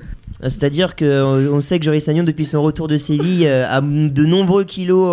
C'est-à-dire 0.47 0.95
que 0.95 1.03
euh, 1.03 1.51
on 1.51 1.59
sait 1.59 1.79
que 1.79 1.85
Joris 1.85 2.05
Gagnon 2.05 2.23
depuis 2.23 2.45
son 2.45 2.61
retour 2.61 2.87
de 2.87 2.95
Séville 2.95 3.45
a 3.45 3.81
de 3.81 4.23
nombreux 4.25 4.63
kilos 4.63 5.05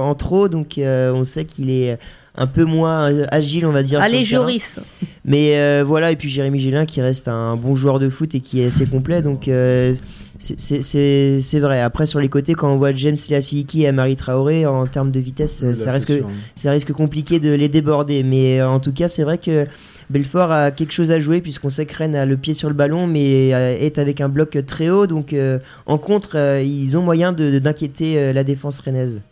en 0.00 0.14
trop, 0.16 0.48
donc 0.48 0.74
on 0.78 1.22
sait 1.24 1.44
qu'il 1.44 1.70
est 1.70 1.98
un 2.34 2.46
peu 2.46 2.64
moins 2.64 3.10
euh, 3.12 3.26
agile, 3.30 3.66
on 3.66 3.72
va 3.72 3.82
dire. 3.82 4.00
Allez, 4.00 4.20
le 4.20 4.24
terrain. 4.26 4.42
Joris. 4.42 4.78
Mais 5.24 5.56
euh, 5.58 5.84
voilà, 5.86 6.10
et 6.10 6.16
puis 6.16 6.28
Jérémy 6.28 6.58
Gélin 6.58 6.86
qui 6.86 7.00
reste 7.00 7.28
un 7.28 7.56
bon 7.56 7.74
joueur 7.74 7.98
de 7.98 8.08
foot 8.08 8.34
et 8.34 8.40
qui 8.40 8.60
est 8.62 8.66
assez 8.66 8.86
complet. 8.86 9.22
Donc 9.22 9.48
euh, 9.48 9.94
c'est- 10.38 11.58
vrai. 11.60 11.80
Après, 11.80 12.06
sur 12.06 12.18
les 12.20 12.28
côtés, 12.28 12.54
quand 12.54 12.72
on 12.72 12.76
voit 12.76 12.92
James 12.92 13.16
Leasiliki 13.28 13.82
et 13.82 13.88
Amari 13.88 14.16
Traoré, 14.16 14.66
en 14.66 14.86
termes 14.86 15.10
de 15.10 15.20
vitesse, 15.20 15.62
euh, 15.62 15.70
Là, 15.70 15.76
ça, 15.76 15.92
risque, 15.92 16.08
sûr. 16.16 16.28
ça 16.56 16.70
risque 16.72 16.92
compliqué 16.92 17.38
de 17.38 17.50
les 17.52 17.68
déborder. 17.68 18.22
Mais 18.22 18.60
euh, 18.60 18.68
en 18.68 18.80
tout 18.80 18.92
cas, 18.92 19.08
c'est 19.08 19.22
vrai 19.22 19.38
que 19.38 19.66
Belfort 20.10 20.50
a 20.50 20.70
quelque 20.72 20.92
chose 20.92 21.10
à 21.10 21.20
jouer 21.20 21.40
puisqu'on 21.40 21.70
sait 21.70 21.86
que 21.86 21.96
Rennes 21.96 22.16
a 22.16 22.24
le 22.26 22.36
pied 22.36 22.52
sur 22.54 22.68
le 22.68 22.74
ballon 22.74 23.06
mais 23.06 23.48
est 23.50 23.98
avec 23.98 24.20
un 24.20 24.28
bloc 24.28 24.58
très 24.66 24.90
haut. 24.90 25.06
Donc 25.06 25.32
euh, 25.32 25.58
en 25.86 25.96
contre, 25.96 26.32
euh, 26.36 26.60
ils 26.62 26.96
ont 26.96 27.02
moyen 27.02 27.32
de- 27.32 27.50
de- 27.52 27.58
d'inquiéter 27.58 28.18
euh, 28.18 28.32
la 28.32 28.42
défense 28.44 28.80
rennaise. 28.80 29.22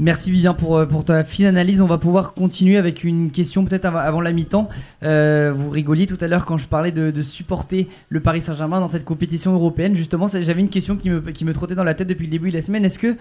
Merci 0.00 0.32
Vivien 0.32 0.54
pour, 0.54 0.76
euh, 0.76 0.86
pour 0.86 1.04
ta 1.04 1.22
fine 1.22 1.46
analyse. 1.46 1.80
On 1.80 1.86
va 1.86 1.98
pouvoir 1.98 2.34
continuer 2.34 2.76
avec 2.76 3.04
une 3.04 3.30
question 3.30 3.64
peut-être 3.64 3.84
avant, 3.84 4.20
la 4.20 4.32
mi-temps. 4.32 4.68
Euh, 5.04 5.52
vous 5.54 5.70
rigoliez 5.70 6.06
tout 6.06 6.18
à 6.20 6.26
l'heure 6.26 6.44
quand 6.44 6.56
je 6.56 6.66
parlais 6.66 6.90
de, 6.90 7.22
supporter 7.22 7.88
le 8.08 8.18
Paris 8.18 8.40
Saint-Germain 8.40 8.80
dans 8.80 8.88
cette 8.88 9.04
compétition 9.04 9.54
européenne. 9.54 9.94
Justement, 9.94 10.26
j'avais 10.26 10.60
une 10.60 10.68
question 10.68 10.96
qui 10.96 11.10
me 11.10 11.52
trottait 11.52 11.76
dans 11.76 11.84
la 11.84 11.94
tête 11.94 12.08
depuis 12.08 12.24
le 12.24 12.32
début 12.32 12.48
de 12.48 12.54
la 12.56 12.62
semaine. 12.62 12.84
Est-ce 12.84 12.98
que 12.98 13.16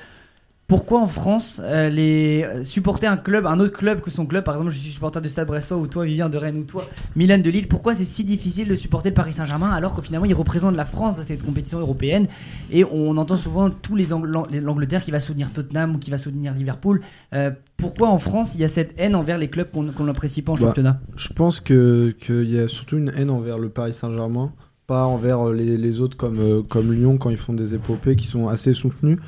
pourquoi 0.74 1.02
en 1.02 1.08
France 1.08 1.62
euh, 1.64 1.88
les 1.88 2.64
supporter 2.64 3.06
un 3.06 3.16
club, 3.16 3.46
un 3.46 3.60
autre 3.60 3.78
club 3.78 4.02
que 4.02 4.10
son 4.10 4.26
club, 4.26 4.44
par 4.44 4.56
exemple, 4.56 4.72
je 4.72 4.80
suis 4.80 4.90
supporter 4.90 5.22
de 5.22 5.28
Stade 5.28 5.46
Brestois 5.46 5.78
ou 5.78 5.86
toi 5.86 6.04
Vivien 6.04 6.30
de 6.30 6.38
Rennes 6.40 6.58
ou 6.58 6.64
toi 6.64 6.90
Milan 7.16 7.38
de 7.38 7.48
Lille, 7.52 7.68
pourquoi 7.68 7.94
c'est 7.94 8.06
si 8.06 8.24
difficile 8.24 8.68
de 8.68 8.76
supporter 8.76 9.10
le 9.10 9.14
Paris 9.14 9.34
Saint-Germain 9.34 9.70
alors 9.70 9.94
que 9.94 10.02
finalement 10.02 10.26
il 10.26 10.34
représente 10.34 10.76
la 10.76 10.88
France 10.88 11.18
dans 11.18 11.22
cette 11.22 11.44
compétition 11.44 11.78
européenne 11.78 12.26
et 12.72 12.84
on 12.86 13.16
entend 13.18 13.38
souvent 13.38 13.70
tous 13.70 13.96
les 13.96 14.08
Angl- 14.14 14.50
l'Angleterre 14.60 15.04
qui 15.04 15.12
va 15.12 15.20
soutenir 15.20 15.54
Tottenham 15.54 15.94
ou 15.94 16.00
qui 16.00 16.10
va 16.10 16.18
soutenir 16.18 16.56
Liverpool. 16.56 17.02
Euh, 17.36 17.52
pourquoi 17.78 18.08
en 18.10 18.18
France 18.18 18.56
il 18.56 18.62
y 18.62 18.64
a 18.64 18.68
cette 18.68 18.96
haine 18.98 19.16
envers 19.16 19.38
les 19.38 19.50
clubs 19.50 19.70
qu'on 19.70 20.04
n'apprécie 20.06 20.42
pas 20.42 20.54
en 20.54 20.56
Bah, 20.56 20.62
championnat? 20.62 21.00
Je 21.16 21.30
pense 21.34 21.60
que 21.60 22.16
qu'il 22.20 22.50
y 22.50 22.58
a 22.58 22.68
surtout 22.68 22.98
une 22.98 23.12
haine 23.16 23.30
envers 23.30 23.60
le 23.60 23.70
Paris 23.70 23.94
Saint-Germain, 23.94 24.52
pas 24.88 25.06
envers 25.06 25.50
euh, 25.50 25.54
les, 25.54 25.78
les 25.78 26.02
autres 26.02 26.18
comme, 26.18 26.40
euh, 26.40 26.62
comme 26.68 26.92
Lyon 26.92 27.18
quand 27.18 27.30
ils 27.30 27.38
font 27.38 27.54
des 27.54 27.76
épopées 27.76 28.16
qui 28.16 28.26
sont 28.26 28.48
assez 28.48 28.74
soutenus. 28.74 29.20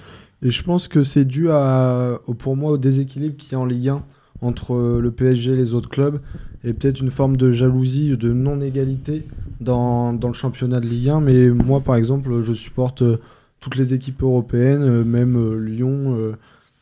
Et 0.41 0.52
je 0.52 0.63
pense 0.63 0.88
que 0.88 1.04
c'est 1.04 1.26
dû 1.26 1.50
à, 1.50 2.19
pour 2.38 2.56
moi 2.56 2.71
au 2.71 2.78
déséquilibre 2.78 3.36
qu'il 3.38 3.54
y 3.54 3.56
a 3.56 3.60
en 3.60 3.65
Ligue 3.65 3.89
1 3.89 4.04
entre 4.41 4.76
euh, 4.76 5.00
le 5.00 5.12
PSG 5.12 5.54
et 5.54 5.56
les 5.56 5.74
autres 5.74 5.89
clubs 5.89 6.19
et 6.63 6.74
peut-être 6.74 7.00
une 7.00 7.12
forme 7.12 7.38
de 7.38 7.52
jalousie, 7.52 8.17
de 8.17 8.34
non-égalité 8.34 9.24
dans, 9.62 10.13
dans 10.13 10.28
le 10.28 10.34
championnat 10.34 10.80
de 10.80 10.88
Ligue 10.88 11.10
1. 11.10 11.21
Mais 11.21 11.50
moi 11.50 11.80
par 11.80 11.95
exemple, 11.95 12.41
je 12.41 12.54
supporte 12.54 13.02
euh, 13.02 13.17
toutes 13.60 13.76
les 13.78 13.93
équipes 13.93 14.24
européennes, 14.24 14.84
euh, 14.84 15.04
même 15.04 15.58
Lyon, 15.58 16.36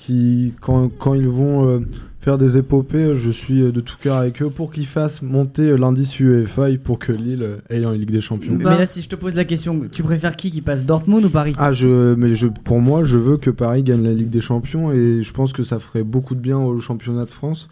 qui 0.06 0.54
quand, 0.60 0.90
quand 0.90 1.14
ils 1.14 1.28
vont 1.28 1.68
euh, 1.68 1.80
faire 2.20 2.38
des 2.38 2.58
épopées, 2.58 3.16
je 3.16 3.32
suis 3.32 3.62
euh, 3.62 3.72
de 3.72 3.80
tout 3.80 3.96
cœur 4.02 4.18
avec 4.18 4.42
eux 4.42 4.50
pour 4.50 4.72
qu'ils 4.72 4.86
fassent 4.86 5.22
monter 5.22 5.70
euh, 5.70 5.78
l'indice 5.78 6.20
UEFA 6.20 6.72
et 6.72 6.78
pour 6.78 7.00
que 7.00 7.14
Lille 7.14 7.60
aille 7.70 7.86
en 7.86 7.92
Ligue 7.92 8.12
des 8.12 8.20
Champions. 8.20 8.54
Mais 8.58 8.66
là, 8.66 8.86
si 8.86 9.02
je 9.02 9.08
te 9.08 9.16
pose 9.16 9.36
la 9.36 9.46
question, 9.46 9.82
tu 9.90 10.04
préfères 10.04 10.36
qui 10.36 10.52
qui 10.52 10.62
passe 10.62 10.86
Dortmund 10.86 11.24
ou 11.24 11.30
Paris? 11.30 11.54
Ah, 11.58 11.72
je, 11.72 12.16
mais 12.16 12.36
je, 12.36 12.48
pour 12.48 12.80
moi, 12.80 13.06
je 13.06 13.18
veux 13.18 13.38
que 13.38 13.50
Paris 13.50 13.84
gagne 13.84 14.04
la 14.04 14.14
Ligue 14.14 14.30
des 14.30 14.42
Champions 14.42 14.92
et 14.92 15.24
je 15.24 15.34
pense 15.34 15.54
que 15.54 15.64
ça 15.64 15.80
ferait 15.80 16.04
beaucoup 16.04 16.36
de 16.36 16.42
bien 16.42 16.58
au 16.58 16.80
championnat 16.80 17.24
de 17.24 17.32
France. 17.32 17.70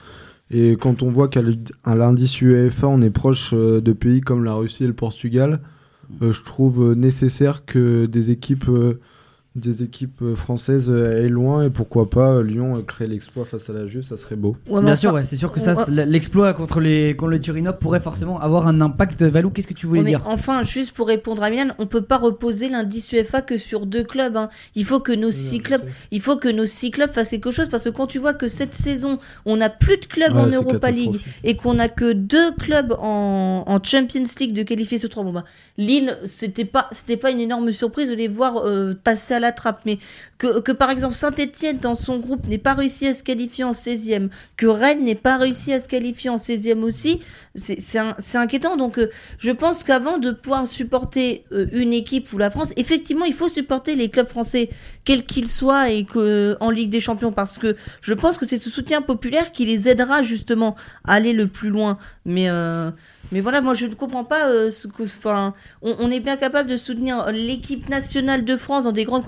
Et 0.50 0.72
quand 0.72 1.04
on 1.04 1.12
voit 1.12 1.28
qu'à 1.28 1.42
l'indice 1.86 2.42
UEFA, 2.42 2.88
on 2.88 3.02
est 3.02 3.10
proche 3.10 3.54
de 3.54 3.94
pays 3.94 4.22
comme 4.22 4.44
la 4.44 4.54
Russie 4.54 4.84
et 4.84 4.88
le 4.88 4.94
Portugal, 4.94 5.62
je 6.20 6.42
trouve 6.42 6.94
nécessaire 6.94 7.64
que 7.64 8.06
des 8.06 8.32
équipes 8.32 8.70
des 9.56 9.84
équipes 9.84 10.22
euh, 10.22 10.34
françaises 10.36 10.90
euh, 10.90 11.18
aillent 11.24 11.28
loin 11.30 11.64
et 11.66 11.70
pourquoi 11.70 12.10
pas 12.10 12.36
euh, 12.36 12.42
Lyon 12.44 12.82
créer 12.88 13.08
l'exploit 13.08 13.44
face 13.44 13.70
à 13.70 13.74
la 13.74 13.86
Juve, 13.86 14.04
ça 14.04 14.16
serait 14.16 14.38
beau. 14.38 14.56
Ouais, 14.70 14.82
Bien 14.82 14.96
sûr, 14.96 15.14
ouais, 15.14 15.26
c'est 15.26 15.36
sûr 15.36 15.52
que 15.52 15.60
ça, 15.60 15.74
l'exploit 15.90 16.54
contre, 16.54 16.80
les, 16.80 17.18
contre 17.18 17.32
le 17.32 17.40
Turino 17.42 17.74
pourrait 17.74 18.00
forcément 18.00 18.40
avoir 18.40 18.66
un 18.68 18.80
impact. 18.80 19.24
Valou, 19.24 19.50
qu'est-ce 19.50 19.68
que 19.68 19.74
tu 19.74 19.88
voulais 19.88 20.04
mais 20.04 20.12
dire? 20.12 20.22
enfin, 20.26 20.64
juste 20.64 20.94
pour 20.94 21.08
répondre 21.08 21.44
à 21.44 21.50
Milan, 21.50 21.74
on 21.80 21.86
peut 21.86 22.02
pas 22.02 22.18
reposer 22.18 22.70
l'indice 22.70 23.12
UEFA 23.12 23.42
que 23.42 23.58
sur 23.58 23.86
deux 23.86 24.04
clubs. 24.06 24.38
hein. 24.38 24.48
Il 24.76 24.86
faut 24.86 25.02
que 25.02 25.12
nos 25.12 25.32
six 25.32 25.60
clubs, 25.60 25.82
il 26.12 26.22
faut 26.22 26.38
que 26.38 26.48
nos 26.48 26.66
six 26.66 26.90
clubs 26.90 27.12
fassent 27.12 27.32
quelque 27.32 27.52
chose 27.52 27.68
parce 27.68 27.84
que 27.84 27.90
quand 27.90 28.08
tu 28.08 28.20
vois 28.20 28.34
que 28.34 28.48
cette 28.48 28.74
saison, 28.74 29.18
on 29.46 29.58
n'a 29.58 29.70
plus 29.70 29.98
de 29.98 30.06
clubs 30.06 30.34
en 30.34 30.46
Ouais, 30.48 30.56
Europa 30.56 30.92
League 30.92 31.20
et 31.44 31.58
qu'on 31.58 31.78
a 31.78 31.90
que 31.90 32.14
deux 32.14 32.54
clubs 32.54 32.94
en, 33.00 33.66
en 33.68 33.84
Champions 33.84 34.24
League 34.40 34.54
de 34.54 34.64
qualifier 34.64 34.98
sur 34.98 35.10
trois. 35.10 35.26
Bon 35.26 35.34
bah, 35.34 35.44
Lille, 35.78 36.18
c'était 36.24 36.64
pas, 36.64 36.88
c'était 36.94 37.18
pas 37.18 37.32
une 37.32 37.42
énorme 37.42 37.74
surprise 37.74 38.10
de 38.10 38.16
les 38.16 38.30
voir 38.30 38.66
euh, 38.66 38.94
passer 39.04 39.34
à 39.34 39.41
la 39.42 39.52
trappe, 39.52 39.82
mais 39.86 39.98
que, 40.38 40.72
par 40.72 40.90
exemple 40.90 41.14
Saint-Etienne 41.14 41.78
dans 41.80 41.96
son 41.96 42.18
groupe 42.18 42.48
n'ait 42.48 42.58
pas 42.58 42.74
réussi 42.74 43.08
à 43.08 43.14
se 43.14 43.24
qualifier 43.24 43.64
en 43.64 43.74
16e, 43.74 44.30
que 44.58 44.66
Rennes 44.66 45.04
n'ait 45.04 45.16
pas 45.16 45.38
réussi 45.38 45.74
à 45.74 45.80
se 45.80 45.88
qualifier 45.88 46.30
en 46.30 46.38
16e 46.38 46.82
aussi, 46.82 47.20
c'est 47.56 48.38
inquiétant. 48.38 48.78
Donc 48.78 48.98
euh, 48.98 49.10
je 49.38 49.52
pense 49.52 49.84
qu'avant 49.84 50.18
de 50.18 50.32
pouvoir 50.32 50.68
supporter 50.68 51.44
euh, 51.52 51.68
une 51.74 51.94
équipe 51.94 52.32
ou 52.34 52.38
la 52.38 52.50
France, 52.50 52.74
effectivement 52.78 53.26
il 53.26 53.34
faut 53.34 53.50
supporter 53.50 53.96
les 53.96 54.10
clubs 54.10 54.28
français, 54.28 54.70
quels 55.04 55.26
qu'ils 55.26 55.48
soient, 55.48 55.90
et 55.90 56.06
que 56.06 56.58
en 56.60 56.70
Ligue 56.70 56.90
des 56.90 57.00
Champions, 57.00 57.32
parce 57.32 57.58
que 57.58 57.76
je 58.02 58.14
pense 58.14 58.38
que 58.38 58.48
c'est 58.48 58.62
ce 58.62 58.70
soutien 58.70 59.02
populaire 59.02 59.52
qui 59.52 59.66
les 59.66 59.90
aidera 59.90 60.22
justement 60.22 60.76
à 61.06 61.14
aller 61.14 61.34
le 61.34 61.48
plus 61.48 61.70
loin. 61.70 61.98
Mais 62.26 62.50
euh, 62.50 62.92
mais 63.32 63.40
voilà, 63.40 63.62
moi 63.62 63.74
je 63.74 63.86
ne 63.86 63.94
comprends 63.94 64.24
pas 64.24 64.48
euh, 64.48 64.72
ce 64.72 64.88
que. 64.88 65.04
Enfin, 65.04 65.54
on, 65.82 66.12
est 66.12 66.20
bien 66.20 66.36
capable 66.36 66.70
de 66.70 66.78
soutenir 66.78 67.32
l'équipe 67.32 67.88
nationale 67.90 68.44
de 68.44 68.58
France 68.58 68.84
dans 68.84 68.92
des 68.92 69.06
grandes. 69.06 69.24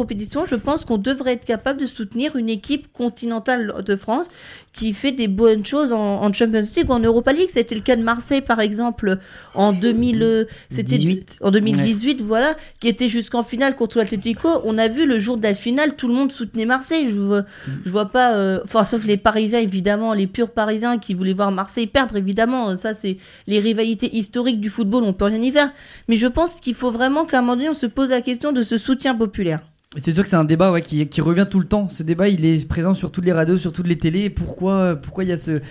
Je 0.46 0.56
pense 0.56 0.86
qu'on 0.86 0.98
devrait 0.98 1.34
être 1.34 1.46
capable 1.46 1.80
de 1.80 1.86
soutenir 1.86 2.36
une 2.36 2.50
équipe 2.50 2.92
continentale 2.92 3.84
de 3.86 3.96
France 3.96 4.28
qui 4.74 4.94
fait 4.94 5.12
des 5.12 5.28
bonnes 5.28 5.66
choses 5.66 5.94
en, 5.94 6.24
en 6.24 6.34
Champions 6.34 6.62
League 6.76 6.90
ou 6.90 6.94
en 6.94 7.00
Europa 7.00 7.32
League. 7.32 7.50
C'était 7.52 7.76
le 7.76 7.82
cas 7.82 7.96
de 7.96 8.02
Marseille 8.04 8.42
par 8.42 8.60
exemple 8.60 9.18
en 9.54 9.72
2000. 9.72 10.24
euh, 10.24 10.46
C'était 10.70 10.98
18. 10.98 11.38
en 11.42 11.52
2018, 11.52 12.22
voilà, 12.24 12.56
qui 12.80 12.88
était 12.88 13.10
jusqu'en 13.10 13.44
finale 13.44 13.76
contre 13.76 14.00
l'Atlético. 14.00 14.50
On 14.64 14.78
a 14.78 14.88
vu 14.88 15.06
le 15.06 15.20
jour 15.20 15.38
de 15.38 15.44
la 15.44 15.54
finale, 15.54 15.96
tout 15.96 16.08
le 16.08 16.14
monde 16.14 16.32
soutenait 16.32 16.66
Marseille. 16.66 17.08
Je 17.10 17.16
vois, 17.16 17.44
je 17.86 17.90
vois 17.90 18.06
pas, 18.10 18.34
euh, 18.36 18.60
enfin, 18.64 18.84
sauf 18.84 19.06
les 19.06 19.18
Parisiens 19.18 19.60
évidemment, 19.60 20.14
les 20.14 20.28
purs 20.28 20.50
Parisiens 20.50 20.98
qui 20.98 21.14
voulaient 21.14 21.34
voir 21.34 21.52
Marseille 21.52 21.88
perdre 21.88 22.16
évidemment. 22.16 22.76
Ça, 22.76 22.94
c'est 22.94 23.18
les 23.48 23.60
rivalités 23.60 24.16
historiques 24.16 24.60
du 24.60 24.70
football, 24.70 25.04
on 25.04 25.14
peut 25.14 25.26
rien 25.26 25.42
y 25.42 25.52
faire. 25.52 25.72
Mais 26.08 26.18
je 26.18 26.28
pense 26.28 26.56
qu'il 26.56 26.76
faut 26.76 26.92
vraiment 26.92 27.26
qu'à 27.26 27.40
un 27.40 27.42
moment 27.42 27.56
donné, 27.56 27.70
on 27.70 27.74
se 27.74 27.86
pose 27.86 28.10
la 28.10 28.22
question 28.22 28.52
de 28.52 28.64
ce 28.64 28.78
soutien 28.78 29.14
populaire. 29.16 29.60
C'est 30.02 30.12
sûr 30.12 30.24
que 30.24 30.30
c'est 30.30 30.36
un 30.36 30.44
débat 30.44 30.72
ouais, 30.72 30.82
qui, 30.82 31.06
qui 31.08 31.22
revient 31.22 31.46
tout 31.48 31.60
le 31.60 31.68
temps. 31.68 31.88
Ce 31.88 32.02
débat, 32.02 32.28
il 32.28 32.44
est 32.46 32.68
présent 32.68 32.96
sur 32.96 33.12
toutes 33.12 33.26
les 33.26 33.32
radios, 33.32 33.60
sur 33.60 33.72
toutes 33.72 33.86
les 33.88 33.98
télés. 33.98 34.32
Pourquoi, 34.32 34.96
pourquoi 34.96 35.24
il 35.24 35.30
y 35.30 35.34
a 35.34 35.38
ce 35.38 35.62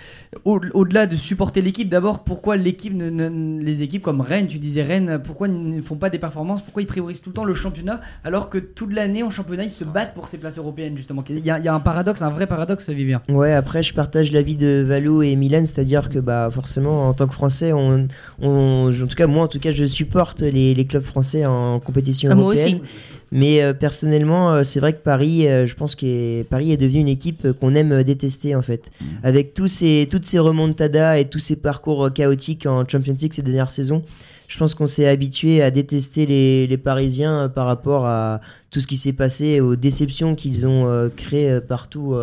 au- 0.45 0.61
au-delà 0.73 1.07
de 1.07 1.17
supporter 1.17 1.61
l'équipe 1.61 1.89
D'abord, 1.89 2.23
pourquoi 2.23 2.55
l'équipe, 2.55 2.93
ne- 2.95 3.09
ne- 3.09 3.61
les 3.61 3.81
équipes 3.81 4.01
comme 4.01 4.21
Rennes, 4.21 4.47
tu 4.47 4.59
disais 4.59 4.81
Rennes, 4.81 5.19
pourquoi 5.21 5.49
ils 5.49 5.75
ne 5.75 5.81
font 5.81 5.95
pas 5.97 6.09
des 6.09 6.19
performances 6.19 6.61
Pourquoi 6.63 6.81
ils 6.81 6.85
priorisent 6.85 7.19
tout 7.21 7.31
le 7.31 7.33
temps 7.33 7.43
le 7.43 7.53
championnat 7.53 7.99
alors 8.23 8.49
que 8.49 8.57
toute 8.59 8.93
l'année 8.93 9.23
en 9.23 9.29
championnat 9.29 9.65
ils 9.65 9.71
se 9.71 9.83
battent 9.83 10.13
pour 10.13 10.29
ces 10.29 10.37
places 10.37 10.57
européennes 10.57 10.95
justement 10.95 11.23
Il 11.29 11.39
y 11.39 11.51
a, 11.51 11.59
il 11.59 11.65
y 11.65 11.67
a 11.67 11.73
un 11.73 11.81
paradoxe, 11.81 12.21
un 12.21 12.29
vrai 12.29 12.47
paradoxe, 12.47 12.89
Vivien. 12.89 13.21
Ouais, 13.27 13.51
après, 13.51 13.83
je 13.83 13.93
partage 13.93 14.31
l'avis 14.31 14.55
de 14.55 14.83
Valou 14.87 15.21
et 15.21 15.35
Milan, 15.35 15.65
c'est-à-dire 15.65 16.09
que 16.09 16.19
bah, 16.19 16.49
forcément, 16.49 17.09
en 17.09 17.13
tant 17.13 17.27
que 17.27 17.33
Français, 17.33 17.73
on, 17.73 18.07
on, 18.41 18.89
en 18.89 19.07
tout 19.07 19.15
cas, 19.17 19.27
moi, 19.27 19.43
en 19.43 19.47
tout 19.49 19.59
cas, 19.59 19.71
je 19.71 19.83
supporte 19.83 20.41
les, 20.41 20.73
les 20.73 20.85
clubs 20.85 21.03
français 21.03 21.45
en 21.45 21.81
compétition 21.81 22.29
Ah, 22.31 22.35
moi 22.35 22.45
européenne. 22.45 22.79
aussi. 22.81 22.91
Mais 23.35 23.63
euh, 23.63 23.73
personnellement, 23.73 24.53
euh, 24.53 24.63
c'est 24.63 24.79
vrai 24.79 24.93
que 24.93 25.01
Paris, 25.01 25.47
euh, 25.47 25.65
je 25.65 25.73
pense 25.73 25.95
que 25.95 26.43
Paris 26.43 26.71
est 26.71 26.77
devenu 26.77 26.99
une 26.99 27.07
équipe 27.07 27.51
qu'on 27.59 27.73
aime 27.73 28.03
détester 28.03 28.53
en 28.53 28.61
fait. 28.61 28.91
Avec 29.23 29.55
tous 29.55 29.67
ces, 29.67 30.07
toutes 30.09 30.27
ces 30.27 30.37
remontadas 30.37 31.17
et 31.17 31.25
tous 31.25 31.39
ces 31.39 31.55
parcours 31.55 32.13
chaotiques 32.13 32.67
en 32.67 32.87
Champions 32.87 33.15
League 33.19 33.33
ces 33.33 33.41
dernières 33.41 33.71
saisons, 33.71 34.03
je 34.47 34.59
pense 34.59 34.75
qu'on 34.75 34.85
s'est 34.85 35.07
habitué 35.07 35.63
à 35.63 35.71
détester 35.71 36.27
les, 36.27 36.67
les 36.67 36.77
Parisiens 36.77 37.49
par 37.49 37.65
rapport 37.65 38.05
à 38.05 38.39
tout 38.69 38.79
ce 38.79 38.85
qui 38.85 38.97
s'est 38.97 39.13
passé, 39.13 39.59
aux 39.61 39.75
déceptions 39.75 40.35
qu'ils 40.35 40.67
ont 40.67 41.09
créées 41.15 41.59
partout 41.59 42.15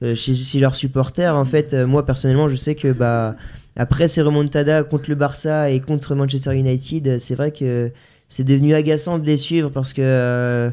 chez, 0.00 0.36
chez 0.36 0.60
leurs 0.60 0.76
supporters. 0.76 1.34
En 1.34 1.44
fait, 1.44 1.74
moi 1.74 2.06
personnellement, 2.06 2.48
je 2.48 2.54
sais 2.54 2.76
que 2.76 2.92
bah, 2.92 3.34
après 3.74 4.06
ces 4.06 4.22
remontadas 4.22 4.84
contre 4.84 5.10
le 5.10 5.16
Barça 5.16 5.70
et 5.70 5.80
contre 5.80 6.14
Manchester 6.14 6.54
United, 6.54 7.18
c'est 7.18 7.34
vrai 7.34 7.50
que 7.50 7.90
c'est 8.28 8.44
devenu 8.44 8.74
agaçant 8.74 9.18
de 9.18 9.26
les 9.26 9.36
suivre 9.36 9.70
parce 9.70 9.92
que 9.92 10.02
euh, 10.02 10.70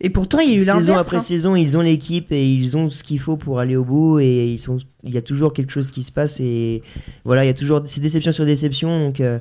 Et 0.00 0.10
pourtant, 0.10 0.40
il 0.40 0.50
y 0.50 0.52
a 0.52 0.56
eu 0.56 0.58
saison 0.58 0.78
l'inverse. 0.78 1.00
après 1.00 1.16
hein. 1.18 1.20
saison, 1.20 1.56
ils 1.56 1.76
ont 1.76 1.80
l'équipe 1.80 2.32
et 2.32 2.46
ils 2.46 2.76
ont 2.76 2.90
ce 2.90 3.02
qu'il 3.02 3.20
faut 3.20 3.36
pour 3.36 3.60
aller 3.60 3.76
au 3.76 3.84
bout 3.84 4.18
et 4.18 4.46
ils 4.46 4.58
sont, 4.58 4.78
il 5.02 5.14
y 5.14 5.18
a 5.18 5.22
toujours 5.22 5.52
quelque 5.52 5.72
chose 5.72 5.90
qui 5.90 6.02
se 6.02 6.12
passe 6.12 6.40
et 6.40 6.82
voilà, 7.24 7.44
il 7.44 7.46
y 7.46 7.50
a 7.50 7.54
toujours 7.54 7.82
c'est 7.86 8.00
déception 8.00 8.32
sur 8.32 8.44
déception 8.44 8.98
donc 8.98 9.20
euh, 9.20 9.38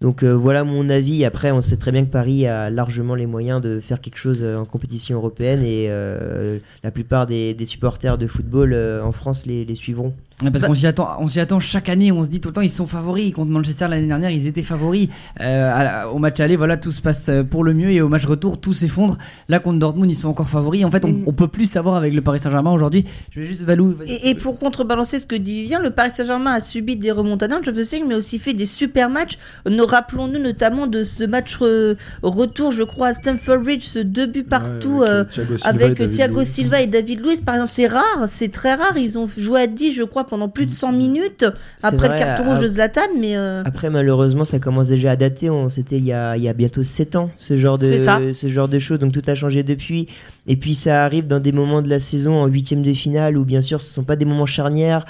donc 0.00 0.22
euh, 0.22 0.32
voilà 0.36 0.64
mon 0.64 0.90
avis. 0.90 1.24
Après, 1.24 1.50
on 1.50 1.62
sait 1.62 1.78
très 1.78 1.90
bien 1.90 2.04
que 2.04 2.10
Paris 2.10 2.46
a 2.46 2.68
largement 2.68 3.14
les 3.14 3.24
moyens 3.26 3.62
de 3.62 3.80
faire 3.80 4.00
quelque 4.02 4.18
chose 4.18 4.40
euh, 4.42 4.58
en 4.58 4.66
compétition 4.66 5.16
européenne 5.16 5.62
et 5.62 5.86
euh, 5.88 6.58
la 6.82 6.90
plupart 6.90 7.26
des, 7.26 7.54
des 7.54 7.64
supporters 7.64 8.18
de 8.18 8.26
football 8.26 8.74
euh, 8.74 9.02
en 9.02 9.12
France 9.12 9.46
les, 9.46 9.64
les 9.64 9.74
suivront. 9.74 10.12
Ouais, 10.42 10.50
Parce 10.50 10.62
Bah- 10.62 10.66
qu'on 10.68 10.74
s'y 10.74 10.86
attend, 10.86 11.10
on 11.20 11.28
s'y 11.28 11.38
attend 11.38 11.60
chaque 11.60 11.88
année. 11.88 12.10
On 12.10 12.24
se 12.24 12.28
dit 12.28 12.40
tout 12.40 12.48
le 12.48 12.54
temps 12.54 12.60
ils 12.60 12.68
sont 12.68 12.88
favoris 12.88 13.32
contre 13.32 13.52
Manchester 13.52 13.86
l'année 13.88 14.08
dernière. 14.08 14.30
Ils 14.30 14.48
étaient 14.48 14.62
favoris 14.62 15.08
Euh, 15.40 15.70
à 15.72 16.08
au 16.10 16.18
match 16.18 16.40
aller. 16.40 16.56
Voilà, 16.56 16.76
tout 16.76 16.90
se 16.90 17.00
passe 17.00 17.26
euh, 17.28 17.44
pour 17.44 17.62
le 17.62 17.72
mieux 17.72 17.90
et 17.90 18.00
au 18.00 18.08
match 18.08 18.26
retour 18.26 18.60
tout 18.60 18.72
s'effondre. 18.72 19.16
Là 19.48 19.60
contre 19.60 19.78
Dortmund 19.78 20.10
ils 20.10 20.14
sont 20.16 20.28
encore 20.28 20.48
favoris. 20.48 20.84
En 20.84 20.90
fait, 20.90 21.04
on, 21.04 21.08
Mm. 21.08 21.22
on 21.26 21.32
peut 21.32 21.46
plus 21.48 21.66
savoir 21.66 21.94
avec 21.96 22.12
le 22.14 22.20
Paris 22.20 22.40
Saint-Germain 22.40 22.72
aujourd'hui. 22.72 23.04
Je 23.30 23.40
vais 23.40 23.46
juste 23.46 23.62
Valou. 23.62 23.94
Et, 24.06 24.30
et 24.30 24.34
pour 24.34 24.58
contrebalancer 24.58 25.20
ce 25.20 25.26
que 25.26 25.36
dit 25.36 25.62
Vivien, 25.62 25.78
le 25.78 25.90
Paris 25.90 26.10
Saint-Germain 26.14 26.52
a 26.54 26.60
subi 26.60 26.96
des 26.96 27.12
remontadas, 27.12 27.60
je 27.64 27.82
sais, 27.82 28.02
mais 28.06 28.16
aussi 28.16 28.38
fait 28.40 28.54
des 28.54 28.66
super 28.66 29.08
matchs. 29.10 29.38
Nous 29.70 29.86
rappelons-nous 29.86 30.40
notamment 30.40 30.86
de 30.88 31.04
ce 31.04 31.22
match 31.24 31.56
re- 31.58 31.96
retour, 32.22 32.72
je 32.72 32.82
crois, 32.82 33.08
à 33.08 33.14
Stamford 33.14 33.58
Bridge, 33.60 33.84
ce 33.84 34.00
deux 34.00 34.26
buts 34.26 34.42
partout 34.42 34.98
Ouais, 35.00 35.08
avec, 35.08 35.20
euh, 35.20 35.24
Thiago 35.24 35.56
Silva 35.56 35.70
et 35.80 35.84
avec 35.84 35.98
David 35.98 36.10
Thiago 36.14 36.38
Luiz. 36.40 36.48
Silva 36.48 36.80
et 36.80 36.86
David 36.88 37.24
Luiz. 37.24 37.40
Par 37.40 37.54
exemple, 37.54 37.70
c'est 37.72 37.86
rare, 37.86 38.24
c'est 38.26 38.50
très 38.50 38.74
rare. 38.74 38.96
Ils 38.96 39.16
ont 39.18 39.28
joué 39.38 39.60
à 39.60 39.66
10, 39.68 39.92
je 39.92 40.02
crois, 40.02 40.23
pendant 40.24 40.48
plus 40.48 40.66
de 40.66 40.70
100 40.70 40.92
minutes 40.92 41.44
après 41.82 42.08
vrai, 42.08 42.16
le 42.16 42.24
carton 42.24 42.50
rouge 42.50 42.60
de 42.60 42.66
Zlatan, 42.66 43.00
mais 43.18 43.36
euh, 43.36 43.62
Après, 43.64 43.90
malheureusement, 43.90 44.44
ça 44.44 44.58
commence 44.58 44.88
déjà 44.88 45.12
à 45.12 45.16
dater. 45.16 45.50
C'était 45.68 45.98
il 45.98 46.04
y 46.04 46.12
a, 46.12 46.36
il 46.36 46.42
y 46.42 46.48
a 46.48 46.52
bientôt 46.52 46.82
7 46.82 47.16
ans, 47.16 47.30
ce 47.38 47.56
genre, 47.56 47.78
de, 47.78 47.92
ça. 47.98 48.20
ce 48.32 48.48
genre 48.48 48.68
de 48.68 48.78
choses. 48.78 48.98
Donc 48.98 49.12
tout 49.12 49.22
a 49.26 49.34
changé 49.34 49.62
depuis. 49.62 50.08
Et 50.46 50.56
puis 50.56 50.74
ça 50.74 51.04
arrive 51.04 51.26
dans 51.26 51.40
des 51.40 51.52
moments 51.52 51.82
de 51.82 51.88
la 51.88 51.98
saison, 51.98 52.34
en 52.34 52.46
huitième 52.46 52.82
de 52.82 52.92
finale, 52.92 53.36
où 53.36 53.44
bien 53.44 53.62
sûr, 53.62 53.80
ce 53.80 53.88
ne 53.88 53.92
sont 53.92 54.04
pas 54.04 54.16
des 54.16 54.24
moments 54.24 54.46
charnières. 54.46 55.04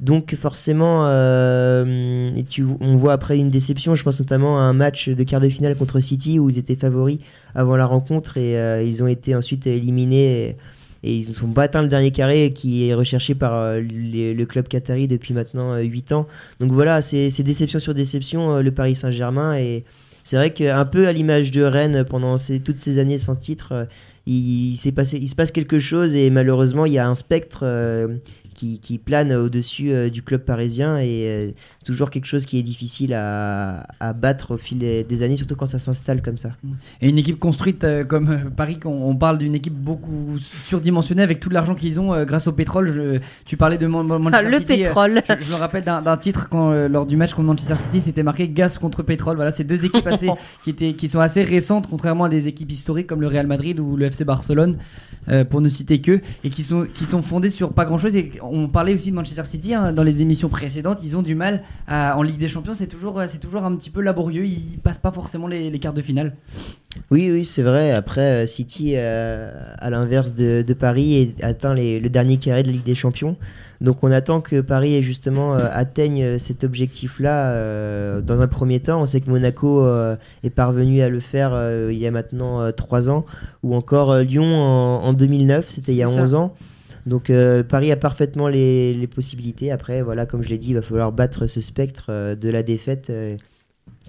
Donc 0.00 0.36
forcément, 0.36 1.06
euh, 1.06 2.30
et 2.36 2.44
tu, 2.44 2.64
on 2.80 2.96
voit 2.96 3.12
après 3.12 3.36
une 3.36 3.50
déception. 3.50 3.96
Je 3.96 4.04
pense 4.04 4.20
notamment 4.20 4.58
à 4.58 4.62
un 4.62 4.72
match 4.72 5.08
de 5.08 5.24
quart 5.24 5.40
de 5.40 5.48
finale 5.48 5.74
contre 5.76 5.98
City, 6.00 6.38
où 6.38 6.50
ils 6.50 6.58
étaient 6.58 6.76
favoris 6.76 7.18
avant 7.54 7.76
la 7.76 7.84
rencontre. 7.84 8.36
Et 8.36 8.56
euh, 8.58 8.82
ils 8.82 9.02
ont 9.02 9.08
été 9.08 9.34
ensuite 9.34 9.66
éliminés. 9.66 10.50
Et, 10.50 10.56
et 11.02 11.16
ils 11.16 11.28
ne 11.28 11.34
sont 11.34 11.48
pas 11.48 11.64
atteint 11.64 11.82
le 11.82 11.88
dernier 11.88 12.10
carré 12.10 12.52
qui 12.52 12.88
est 12.88 12.94
recherché 12.94 13.34
par 13.34 13.54
euh, 13.54 13.80
le 13.80 14.44
club 14.44 14.68
qatari 14.68 15.08
depuis 15.08 15.34
maintenant 15.34 15.76
8 15.76 16.12
ans. 16.12 16.26
Donc 16.60 16.72
voilà, 16.72 17.02
c'est 17.02 17.42
déception 17.42 17.78
sur 17.78 17.94
déception 17.94 18.56
euh, 18.56 18.62
le 18.62 18.72
Paris 18.72 18.96
Saint-Germain 18.96 19.56
et 19.56 19.84
c'est 20.28 20.36
vrai 20.36 20.52
qu'un 20.52 20.84
peu 20.84 21.08
à 21.08 21.12
l'image 21.14 21.52
de 21.52 21.62
Rennes 21.62 22.04
pendant 22.04 22.36
toutes 22.62 22.80
ces 22.80 22.98
années 22.98 23.16
sans 23.16 23.34
titre, 23.34 23.72
euh, 23.72 23.84
il, 24.26 24.76
s'est 24.76 24.92
passé, 24.92 25.16
il 25.16 25.26
se 25.26 25.34
passe 25.34 25.50
quelque 25.50 25.78
chose 25.78 26.14
et 26.14 26.28
malheureusement 26.28 26.84
il 26.84 26.92
y 26.92 26.98
a 26.98 27.08
un 27.08 27.14
spectre 27.14 27.60
euh, 27.62 28.08
qui, 28.58 28.80
qui 28.80 28.98
plane 28.98 29.32
au-dessus 29.32 29.92
euh, 29.92 30.10
du 30.10 30.22
club 30.22 30.40
parisien 30.40 30.98
et 30.98 31.22
euh, 31.28 31.50
toujours 31.84 32.10
quelque 32.10 32.24
chose 32.26 32.44
qui 32.44 32.58
est 32.58 32.62
difficile 32.64 33.14
à, 33.14 33.86
à 34.00 34.12
battre 34.12 34.54
au 34.54 34.58
fil 34.58 34.78
des, 34.78 35.04
des 35.04 35.22
années, 35.22 35.36
surtout 35.36 35.54
quand 35.54 35.66
ça 35.66 35.78
s'installe 35.78 36.22
comme 36.22 36.38
ça. 36.38 36.50
Et 37.00 37.08
une 37.08 37.18
équipe 37.18 37.38
construite 37.38 37.84
euh, 37.84 38.02
comme 38.04 38.50
Paris, 38.56 38.80
qu'on- 38.80 39.04
on 39.10 39.14
parle 39.14 39.38
d'une 39.38 39.54
équipe 39.54 39.74
beaucoup 39.74 40.36
surdimensionnée 40.66 41.22
avec 41.22 41.38
tout 41.38 41.50
l'argent 41.50 41.76
qu'ils 41.76 42.00
ont 42.00 42.12
euh, 42.14 42.24
grâce 42.24 42.48
au 42.48 42.52
pétrole. 42.52 42.92
Je- 42.92 43.20
tu 43.44 43.56
parlais 43.56 43.78
de 43.78 43.86
Man- 43.86 44.06
Man- 44.06 44.20
ah, 44.34 44.42
Manchester 44.42 44.50
le 44.50 44.58
City, 44.58 44.72
euh, 44.72 44.76
pétrole. 44.86 45.22
je, 45.38 45.44
je 45.44 45.50
me 45.52 45.56
rappelle 45.56 45.84
d'un 45.84 46.02
d'un 46.02 46.16
titre 46.16 46.48
quand, 46.50 46.70
euh, 46.72 46.88
lors 46.88 47.06
du 47.06 47.16
match 47.16 47.34
contre 47.34 47.46
Manchester 47.46 47.76
City, 47.80 48.00
c'était 48.00 48.24
marqué 48.24 48.48
gaz 48.48 48.76
contre 48.78 49.02
pétrole. 49.04 49.36
Voilà, 49.36 49.52
c'est 49.52 49.64
deux 49.64 49.84
équipes 49.84 50.06
assez, 50.06 50.28
qui, 50.64 50.70
étaient, 50.70 50.94
qui 50.94 51.08
sont 51.08 51.20
assez 51.20 51.42
récentes, 51.42 51.86
contrairement 51.88 52.24
à 52.24 52.28
des 52.28 52.48
équipes 52.48 52.72
historiques 52.72 53.06
comme 53.06 53.20
le 53.20 53.28
Real 53.28 53.46
Madrid 53.46 53.78
ou 53.78 53.96
le 53.96 54.06
FC 54.06 54.24
Barcelone, 54.24 54.78
euh, 55.28 55.44
pour 55.44 55.60
ne 55.60 55.68
citer 55.68 56.00
que, 56.00 56.20
et 56.44 56.50
qui 56.50 56.62
sont, 56.62 56.86
qui 56.92 57.04
sont 57.04 57.22
fondées 57.22 57.50
sur 57.50 57.72
pas 57.72 57.84
grand 57.84 57.98
chose. 57.98 58.16
Et 58.16 58.32
on 58.52 58.68
parlait 58.68 58.94
aussi 58.94 59.10
de 59.10 59.16
Manchester 59.16 59.44
City 59.44 59.74
hein, 59.74 59.92
dans 59.92 60.02
les 60.02 60.22
émissions 60.22 60.48
précédentes. 60.48 60.98
Ils 61.02 61.16
ont 61.16 61.22
du 61.22 61.34
mal 61.34 61.62
à- 61.86 62.16
en 62.18 62.22
Ligue 62.22 62.38
des 62.38 62.48
Champions. 62.48 62.74
C'est 62.74 62.86
toujours, 62.86 63.18
euh, 63.20 63.26
c'est 63.28 63.38
toujours 63.38 63.64
un 63.64 63.74
petit 63.76 63.90
peu 63.90 64.00
laborieux. 64.00 64.44
Ils 64.46 64.78
passent 64.82 64.98
pas 64.98 65.12
forcément 65.12 65.46
les, 65.46 65.70
les 65.70 65.78
quarts 65.78 65.92
de 65.94 66.02
finale. 66.02 66.34
Oui, 67.10 67.30
oui, 67.32 67.44
c'est 67.44 67.62
vrai. 67.62 67.92
Après, 67.92 68.42
euh, 68.42 68.46
City, 68.46 68.92
euh, 68.96 69.52
à 69.78 69.90
l'inverse 69.90 70.34
de, 70.34 70.62
de 70.66 70.74
Paris, 70.74 71.34
atteint 71.42 71.74
les- 71.74 72.00
le 72.00 72.08
dernier 72.08 72.38
carré 72.38 72.62
de 72.62 72.68
la 72.68 72.72
Ligue 72.74 72.84
des 72.84 72.94
Champions. 72.94 73.36
Donc 73.80 74.02
on 74.02 74.10
attend 74.10 74.40
que 74.40 74.60
Paris 74.60 75.00
justement 75.04 75.54
euh, 75.54 75.68
atteigne 75.70 76.20
euh, 76.24 76.38
cet 76.38 76.64
objectif-là 76.64 77.52
euh, 77.52 78.20
dans 78.20 78.40
un 78.40 78.48
premier 78.48 78.80
temps. 78.80 79.00
On 79.00 79.06
sait 79.06 79.20
que 79.20 79.30
Monaco 79.30 79.84
euh, 79.84 80.16
est 80.42 80.50
parvenu 80.50 81.00
à 81.00 81.08
le 81.08 81.20
faire 81.20 81.50
euh, 81.54 81.90
il 81.92 81.98
y 81.98 82.06
a 82.06 82.10
maintenant 82.10 82.60
euh, 82.60 82.72
trois 82.72 83.08
ans, 83.08 83.24
ou 83.62 83.76
encore 83.76 84.10
euh, 84.10 84.22
Lyon 84.24 84.52
en, 84.56 85.04
en 85.04 85.12
2009, 85.12 85.66
c'était 85.70 85.92
il 85.92 85.98
y 85.98 86.02
a 86.02 86.08
C'est 86.08 86.14
ça. 86.16 86.22
11 86.24 86.34
ans. 86.34 86.54
Donc 87.08 87.30
euh, 87.30 87.62
Paris 87.64 87.90
a 87.90 87.96
parfaitement 87.96 88.48
les, 88.48 88.92
les 88.94 89.06
possibilités. 89.06 89.72
Après, 89.72 90.02
voilà, 90.02 90.26
comme 90.26 90.42
je 90.42 90.48
l'ai 90.50 90.58
dit, 90.58 90.68
il 90.68 90.74
va 90.74 90.82
falloir 90.82 91.10
battre 91.10 91.46
ce 91.46 91.60
spectre 91.60 92.06
euh, 92.10 92.34
de 92.34 92.48
la 92.50 92.62
défaite 92.62 93.10
euh, 93.10 93.36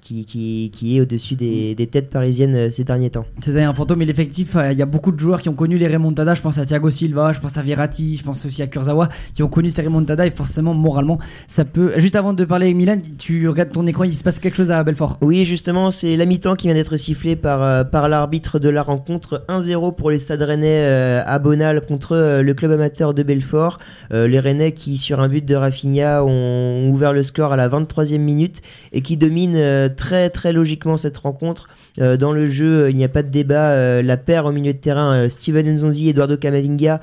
qui, 0.02 0.26
qui, 0.26 0.72
qui 0.74 0.98
est 0.98 1.02
au-dessus 1.02 1.36
des, 1.36 1.76
des 1.76 1.88
têtes 1.88 2.10
parisiennes 2.10 2.56
euh, 2.56 2.72
ces 2.72 2.84
derniers 2.84 3.10
temps. 3.10 3.26
C'est 3.42 3.62
un 3.62 3.74
fantôme 3.74 4.02
et 4.02 4.06
l'effectif. 4.06 4.56
euh, 4.56 4.72
Il 4.72 4.78
y 4.78 4.82
a 4.82 4.86
beaucoup 4.86 5.12
de 5.12 5.20
joueurs 5.20 5.42
qui 5.42 5.50
ont 5.50 5.54
connu 5.54 5.78
les 5.78 5.88
remontadas. 5.88 6.36
Je 6.36 6.42
pense 6.42 6.58
à 6.58 6.66
Thiago 6.66 6.90
Silva, 6.90 7.34
je 7.34 7.40
pense 7.40 7.58
à 7.58 7.62
Verratti, 7.62 8.18
je 8.18 8.24
pense 8.24 8.46
aussi 8.46 8.62
à 8.62 8.68
Kurzawa 8.68 9.10
qui 9.34 9.44
ont 9.44 9.48
connu 9.50 9.70
ces 9.70 9.82
remontadas 9.82 10.26
et 10.26 10.32
forcément 10.32 10.74
moralement 10.74 11.20
ça 11.48 11.66
peut. 11.66 11.92
Juste 11.98 12.16
avant 12.16 12.34
de 12.34 12.46
parler 12.46 12.68
avec 12.68 12.78
Milan, 12.78 12.98
tu 13.18 13.48
regardes 13.48 13.72
ton 13.72 13.86
écran, 13.88 14.04
il 14.04 14.16
se 14.16 14.24
passe 14.24 14.40
quelque 14.40 14.56
chose 14.56 14.72
à 14.72 14.84
Belfort. 14.84 15.18
Oui, 15.22 15.46
justement, 15.46 15.92
c'est 15.92 16.16
la 16.16 16.26
mi-temps 16.26 16.56
qui 16.56 16.68
vient 16.68 16.76
d'être 16.76 16.98
sifflée 16.98 17.36
par, 17.36 17.64
euh, 17.64 17.84
par 17.84 18.10
l'arbitre 18.10 18.60
de 18.60 18.70
la 18.70 18.82
rencontre. 18.82 19.44
1-0 19.48 19.96
pour 19.96 20.12
les 20.12 20.20
Stades 20.20 20.42
Rennais 20.42 20.84
à 21.26 21.40
Bonal 21.40 21.82
contre 21.86 22.42
le 22.42 22.54
club 22.54 22.72
amateur 22.72 23.14
de 23.14 23.24
Belfort. 23.24 23.80
Les 24.12 24.40
Rennais 24.40 24.72
qui, 24.72 24.98
sur 24.98 25.20
un 25.20 25.28
but 25.28 25.46
de 25.46 25.56
Rafinha, 25.56 26.24
ont 26.24 26.90
ouvert 26.90 27.14
le 27.14 27.24
score 27.24 27.54
à 27.54 27.58
la 27.58 27.68
23e 27.70 28.18
minute 28.18 28.62
et 28.94 29.02
qui 29.02 29.18
dominent 29.18 29.89
très 29.90 30.30
très 30.30 30.54
logiquement 30.54 30.98
cette 30.98 31.18
rencontre. 31.18 31.68
Euh, 32.00 32.18
dans 32.18 32.32
le 32.32 32.48
jeu, 32.48 32.84
euh, 32.84 32.90
il 32.90 32.98
n'y 32.98 33.04
a 33.04 33.10
pas 33.10 33.24
de 33.24 33.30
débat. 33.30 33.72
euh, 33.72 34.02
la 34.02 34.18
paire 34.18 34.46
au 34.46 34.52
milieu 34.52 34.74
de 34.74 34.78
terrain, 34.78 35.28
Steven 35.30 35.68
Nzonzi 35.76 36.10
Eduardo 36.10 36.38
Camavinga, 36.38 37.02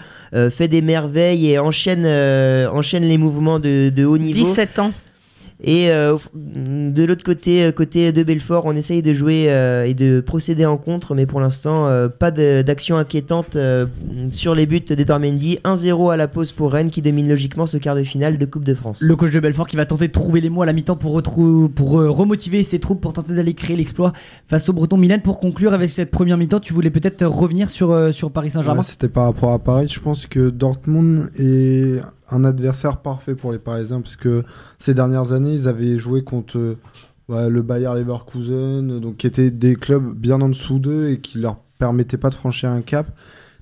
fait 0.50 0.68
des 0.68 0.82
merveilles 0.82 1.50
et 1.50 1.58
enchaîne, 1.58 2.06
enchaîne 2.06 3.04
les 3.04 3.18
mouvements 3.18 3.58
de, 3.58 3.90
de 3.94 4.04
haut 4.04 4.18
niveau. 4.18 4.44
17 4.44 4.78
ans. 4.78 4.92
Et 5.62 5.90
euh, 5.90 6.16
de 6.34 7.02
l'autre 7.04 7.24
côté, 7.24 7.64
euh, 7.64 7.72
côté 7.72 8.12
de 8.12 8.22
Belfort, 8.22 8.64
on 8.66 8.76
essaye 8.76 9.00
de 9.00 9.12
jouer 9.14 9.46
euh, 9.48 9.84
et 9.84 9.94
de 9.94 10.20
procéder 10.20 10.66
en 10.66 10.76
contre, 10.76 11.14
mais 11.14 11.24
pour 11.24 11.40
l'instant, 11.40 11.86
euh, 11.86 12.08
pas 12.08 12.30
d'action 12.30 12.96
inquiétante 12.98 13.56
euh, 13.56 13.86
sur 14.30 14.54
les 14.54 14.66
buts 14.66 14.80
d'Edouard 14.80 15.20
Mendy. 15.20 15.58
1-0 15.64 16.12
à 16.12 16.16
la 16.18 16.28
pause 16.28 16.52
pour 16.52 16.72
Rennes 16.72 16.90
qui 16.90 17.00
domine 17.00 17.26
logiquement 17.28 17.66
ce 17.66 17.78
quart 17.78 17.94
de 17.96 18.02
finale 18.02 18.36
de 18.36 18.44
Coupe 18.44 18.64
de 18.64 18.74
France. 18.74 19.00
Le 19.00 19.16
coach 19.16 19.30
de 19.30 19.40
Belfort 19.40 19.66
qui 19.66 19.76
va 19.76 19.86
tenter 19.86 20.08
de 20.08 20.12
trouver 20.12 20.40
les 20.42 20.50
mots 20.50 20.60
à 20.62 20.66
la 20.66 20.74
mi-temps 20.74 20.96
pour, 20.96 21.18
retrou- 21.18 21.68
pour 21.70 22.00
euh, 22.00 22.10
remotiver 22.10 22.62
ses 22.62 22.78
troupes 22.78 23.00
pour 23.00 23.14
tenter 23.14 23.32
d'aller 23.32 23.54
créer 23.54 23.76
l'exploit 23.76 24.12
face 24.46 24.68
au 24.68 24.74
Breton 24.74 24.98
Milan. 24.98 25.16
Pour 25.24 25.38
conclure 25.40 25.72
avec 25.72 25.88
cette 25.88 26.10
première 26.10 26.36
mi-temps, 26.36 26.60
tu 26.60 26.74
voulais 26.74 26.90
peut-être 26.90 27.24
revenir 27.24 27.70
sur, 27.70 27.92
euh, 27.92 28.12
sur 28.12 28.30
Paris 28.30 28.50
Saint-Germain 28.50 28.80
Ouais, 28.80 28.86
C'était 28.86 29.08
par 29.08 29.24
rapport 29.24 29.52
à 29.52 29.58
Paris. 29.58 29.88
Je 29.88 30.00
pense 30.00 30.26
que 30.26 30.50
Dortmund 30.50 31.30
est 31.38 32.00
un 32.30 32.44
adversaire 32.44 32.98
parfait 32.98 33.34
pour 33.34 33.52
les 33.52 33.58
Parisiens 33.58 34.00
parce 34.00 34.16
que 34.16 34.42
ces 34.78 34.94
dernières 34.94 35.32
années, 35.32 35.54
ils 35.54 35.68
avaient 35.68 35.98
joué 35.98 36.24
contre 36.24 36.58
euh, 36.58 36.78
ouais, 37.28 37.50
le 37.50 37.62
Bayer 37.62 37.90
Leverkusen, 37.94 39.00
donc 39.00 39.18
qui 39.18 39.26
étaient 39.26 39.50
des 39.50 39.76
clubs 39.76 40.14
bien 40.14 40.40
en 40.40 40.48
dessous 40.48 40.78
d'eux 40.78 41.10
et 41.10 41.20
qui 41.20 41.38
leur 41.38 41.56
permettaient 41.78 42.16
pas 42.16 42.30
de 42.30 42.34
franchir 42.34 42.70
un 42.70 42.82
cap. 42.82 43.08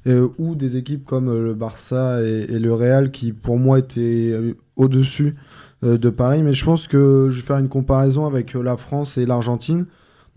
euh, 0.06 0.28
ou 0.36 0.54
des 0.54 0.76
équipes 0.76 1.04
comme 1.06 1.28
euh, 1.28 1.42
le 1.42 1.54
Barça 1.54 2.20
et, 2.22 2.58
le 2.58 2.74
Real 2.74 3.10
qui 3.10 3.32
pour 3.32 3.58
moi 3.58 3.78
étaient 3.78 4.34
au-dessus 4.76 5.34
de 5.82 6.10
Paris. 6.10 6.42
Mais 6.42 6.52
je 6.52 6.64
pense 6.64 6.88
que 6.88 7.28
je 7.30 7.36
vais 7.36 7.46
faire 7.46 7.58
une 7.58 7.68
comparaison 7.68 8.26
avec 8.26 8.54
la 8.54 8.76
France 8.76 9.18
et 9.18 9.26
l'Argentine. 9.26 9.86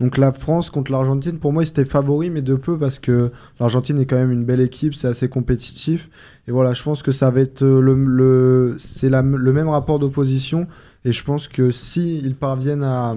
Donc 0.00 0.16
la 0.16 0.32
France 0.32 0.70
contre 0.70 0.92
l'Argentine, 0.92 1.38
pour 1.38 1.52
moi, 1.52 1.64
c'était 1.64 1.84
favori, 1.84 2.30
mais 2.30 2.42
de 2.42 2.54
peu 2.54 2.78
parce 2.78 2.98
que 2.98 3.32
l'Argentine 3.58 3.98
est 3.98 4.06
quand 4.06 4.16
même 4.16 4.30
une 4.30 4.44
belle 4.44 4.60
équipe, 4.60 4.94
c'est 4.94 5.08
assez 5.08 5.28
compétitif. 5.28 6.08
Et 6.48 6.50
voilà, 6.50 6.72
je 6.72 6.82
pense 6.82 7.02
que 7.02 7.12
ça 7.12 7.30
va 7.30 7.40
être 7.40 7.62
euh, 7.62 7.80
le, 7.80 7.94
le 7.94 8.76
c'est 8.78 9.10
le 9.10 9.52
même 9.52 9.68
rapport 9.68 9.98
d'opposition. 9.98 10.66
Et 11.04 11.12
je 11.12 11.22
pense 11.22 11.46
que 11.46 11.70
si 11.70 12.18
ils 12.18 12.34
parviennent 12.34 12.82
à, 12.82 13.16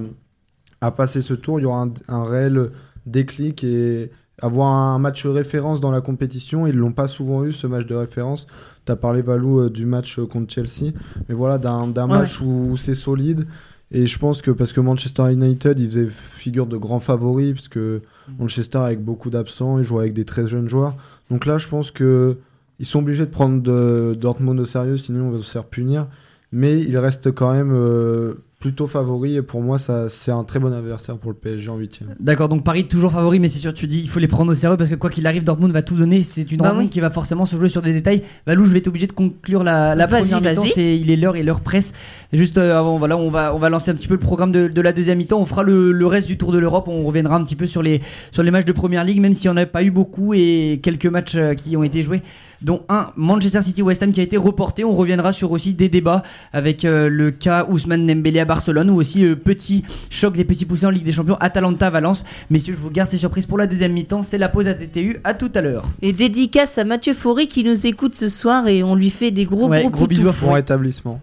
à 0.81 0.91
passer 0.91 1.21
ce 1.21 1.33
tour, 1.33 1.59
il 1.59 1.63
y 1.63 1.65
aura 1.65 1.83
un, 1.83 1.93
un 2.09 2.23
réel 2.23 2.71
déclic 3.05 3.63
et 3.63 4.11
avoir 4.41 4.67
un 4.73 4.99
match 4.99 5.25
référence 5.25 5.79
dans 5.79 5.91
la 5.91 6.01
compétition. 6.01 6.67
Ils 6.67 6.75
l'ont 6.75 6.91
pas 6.91 7.07
souvent 7.07 7.45
eu 7.45 7.53
ce 7.53 7.67
match 7.67 7.85
de 7.85 7.95
référence. 7.95 8.47
Tu 8.85 8.91
as 8.91 8.95
parlé 8.97 9.21
Valou 9.21 9.61
euh, 9.61 9.69
du 9.69 9.85
match 9.85 10.19
euh, 10.19 10.25
contre 10.25 10.53
Chelsea, 10.53 10.91
mais 11.29 11.35
voilà 11.35 11.57
d'un 11.57 11.87
d'un 11.87 12.09
Ouais, 12.09 12.17
match 12.19 12.41
où, 12.41 12.75
c'est 12.75 12.95
solide. 12.95 13.47
Et 13.91 14.07
je 14.07 14.19
pense 14.19 14.41
que 14.41 14.51
parce 14.51 14.73
que 14.73 14.81
Manchester 14.81 15.31
United, 15.31 15.79
il 15.79 15.87
faisait 15.87 16.07
figure 16.09 16.65
de 16.65 16.77
grand 16.77 16.99
favori, 16.99 17.53
parce 17.53 17.67
que 17.67 18.01
Manchester 18.39 18.77
avec 18.79 19.03
beaucoup 19.03 19.29
d'absents, 19.29 19.79
il 19.79 19.83
jouait 19.83 20.01
avec 20.01 20.13
des 20.13 20.25
très 20.25 20.47
jeunes 20.47 20.67
joueurs. 20.67 20.95
Donc 21.29 21.45
là, 21.45 21.57
je 21.57 21.67
pense 21.67 21.91
que 21.91 22.37
ils 22.81 22.85
sont 22.85 22.99
obligés 22.99 23.25
de 23.25 23.31
prendre 23.31 23.61
de, 23.61 24.17
Dortmund 24.19 24.59
au 24.59 24.65
sérieux, 24.65 24.97
sinon 24.97 25.27
on 25.27 25.31
va 25.31 25.37
se 25.41 25.49
faire 25.51 25.63
punir. 25.65 26.07
Mais 26.51 26.79
il 26.81 26.97
reste 26.97 27.31
quand 27.31 27.53
même 27.53 27.71
euh, 27.73 28.33
plutôt 28.59 28.85
favori, 28.85 29.37
et 29.37 29.41
pour 29.41 29.61
moi, 29.61 29.79
ça, 29.79 30.09
c'est 30.09 30.31
un 30.31 30.43
très 30.43 30.59
bon 30.59 30.73
adversaire 30.73 31.17
pour 31.17 31.31
le 31.31 31.37
PSG 31.37 31.69
en 31.69 31.77
huitième. 31.77 32.13
D'accord, 32.19 32.49
donc 32.49 32.65
Paris 32.65 32.83
toujours 32.83 33.13
favori, 33.13 33.39
mais 33.39 33.47
c'est 33.47 33.59
sûr, 33.59 33.73
tu 33.73 33.87
dis, 33.87 34.01
il 34.01 34.09
faut 34.09 34.19
les 34.19 34.27
prendre 34.27 34.51
au 34.51 34.55
sérieux 34.55 34.75
parce 34.75 34.89
que 34.89 34.95
quoi 34.95 35.09
qu'il 35.09 35.25
arrive, 35.27 35.45
Dortmund 35.45 35.71
va 35.71 35.81
tout 35.81 35.95
donner. 35.95 36.23
C'est 36.23 36.51
une 36.51 36.57
Bah 36.57 36.65
rencontre 36.69 36.83
oui. 36.85 36.89
qui 36.89 36.99
va 36.99 37.09
forcément 37.09 37.45
se 37.45 37.55
jouer 37.55 37.69
sur 37.69 37.81
des 37.81 37.93
détails. 37.93 38.23
Valou, 38.45 38.65
je 38.65 38.71
vais 38.73 38.79
être 38.79 38.87
obligé 38.89 39.07
de 39.07 39.13
conclure 39.13 39.63
la, 39.63 39.95
la 39.95 40.05
Vas-y, 40.07 40.29
première 40.31 40.41
mi-temps. 40.51 40.63
il 40.75 41.09
est 41.09 41.15
l'heure 41.15 41.37
et 41.37 41.43
l'heure 41.43 41.61
presse. 41.61 41.93
Juste 42.33 42.57
euh, 42.57 42.77
avant, 42.77 42.97
voilà, 42.97 43.17
on 43.17 43.29
va, 43.29 43.53
on 43.53 43.59
va 43.59 43.69
lancer 43.69 43.91
un 43.91 43.95
petit 43.95 44.07
peu 44.07 44.13
le 44.13 44.19
programme 44.19 44.51
de, 44.51 44.67
de 44.67 44.81
la 44.81 44.93
deuxième 44.93 45.17
mi-temps. 45.17 45.39
On 45.39 45.45
fera 45.45 45.63
le, 45.63 45.91
le 45.91 46.07
reste 46.07 46.27
du 46.27 46.37
tour 46.37 46.51
de 46.51 46.59
l'Europe. 46.59 46.87
On 46.87 47.03
reviendra 47.03 47.35
un 47.35 47.43
petit 47.43 47.55
peu 47.55 47.67
sur 47.67 47.81
les, 47.81 48.01
sur 48.31 48.43
les 48.43 48.51
matchs 48.51 48.65
de 48.65 48.71
première 48.71 49.03
ligue, 49.03 49.19
même 49.19 49.33
s'il 49.33 49.49
n'y 49.51 49.57
en 49.57 49.61
a 49.61 49.65
pas 49.65 49.83
eu 49.83 49.91
beaucoup 49.91 50.33
et 50.33 50.79
quelques 50.81 51.07
matchs 51.07 51.35
euh, 51.35 51.53
qui 51.53 51.75
ont 51.75 51.83
été 51.83 52.03
joués 52.03 52.21
dont 52.61 52.83
un 52.89 53.07
Manchester 53.15 53.61
City 53.61 53.81
West 53.81 54.03
Ham 54.03 54.11
qui 54.11 54.19
a 54.19 54.23
été 54.23 54.37
reporté. 54.37 54.83
On 54.83 54.95
reviendra 54.95 55.33
sur 55.33 55.51
aussi 55.51 55.73
des 55.73 55.89
débats 55.89 56.23
avec 56.53 56.85
euh, 56.85 57.09
le 57.09 57.31
cas 57.31 57.65
Ousmane 57.69 58.05
Dembélé 58.05 58.39
à 58.39 58.45
Barcelone 58.45 58.89
ou 58.89 58.95
aussi 58.95 59.21
le 59.21 59.35
petit 59.35 59.83
choc 60.09 60.35
des 60.35 60.45
petits 60.45 60.65
poussés 60.65 60.85
en 60.85 60.91
Ligue 60.91 61.03
des 61.03 61.11
Champions 61.11 61.37
Atalanta 61.39 61.89
Valence. 61.89 62.23
Messieurs, 62.49 62.73
je 62.73 62.79
vous 62.79 62.91
garde 62.91 63.09
ces 63.09 63.17
surprises 63.17 63.45
pour 63.45 63.57
la 63.57 63.67
deuxième 63.67 63.93
mi-temps. 63.93 64.21
C'est 64.21 64.37
la 64.37 64.49
pause 64.49 64.67
à 64.67 64.73
TTU. 64.73 65.19
À 65.23 65.33
tout 65.33 65.51
à 65.55 65.61
l'heure. 65.61 65.83
Et 66.01 66.13
dédicace 66.13 66.77
à 66.77 66.83
Mathieu 66.83 67.13
Faury 67.13 67.47
qui 67.47 67.63
nous 67.63 67.87
écoute 67.87 68.15
ce 68.15 68.29
soir 68.29 68.67
et 68.67 68.83
on 68.83 68.95
lui 68.95 69.09
fait 69.09 69.31
des 69.31 69.45
gros 69.45 69.67
Ouais, 69.67 69.81
gros, 69.81 69.89
gros 69.89 70.07
bisous. 70.07 70.29
Bon 70.41 70.51
rétablissement. 70.51 71.19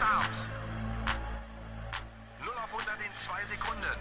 Start. 0.00 0.34
0 2.42 2.48
auf 2.48 2.72
100 2.72 3.00
in 3.04 3.14
2 3.18 3.44
Sekunden. 3.50 4.00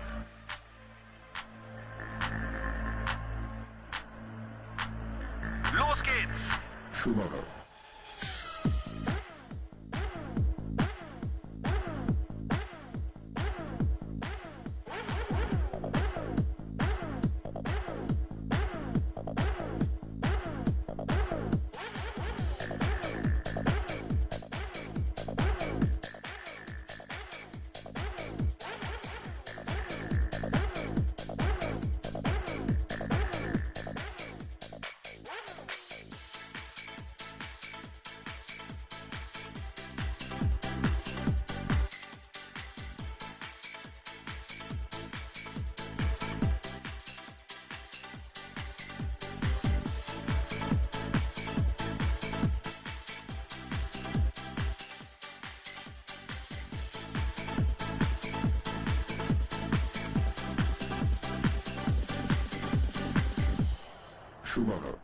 Los 5.74 6.02
geht's! 6.02 6.54
Schumacher. 6.94 7.49
tomorrow. 64.54 64.99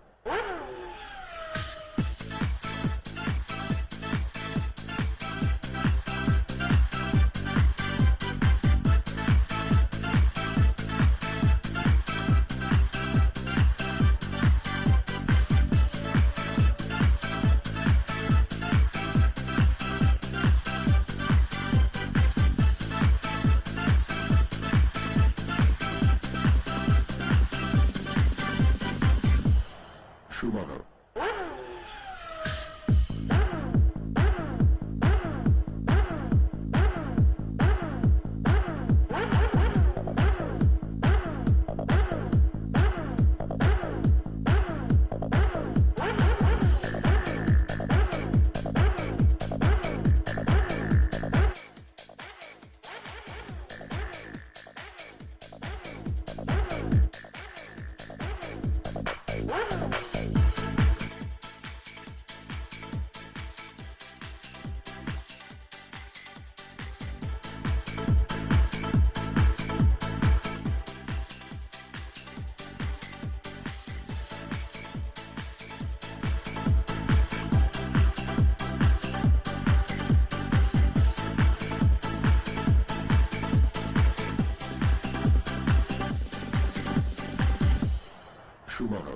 Shumano. 88.75 89.14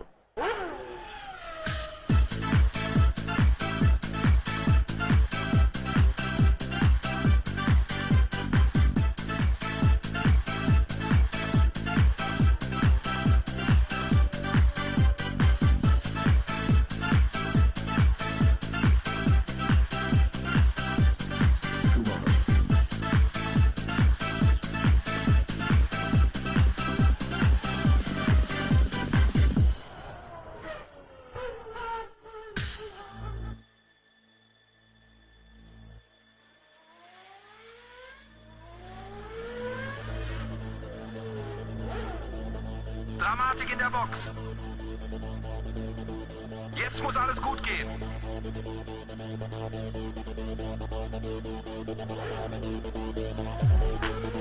Jetzt 46.90 47.04
muss 47.04 47.16
alles 47.16 47.40
gut 47.40 47.62
gehen. 47.62 47.88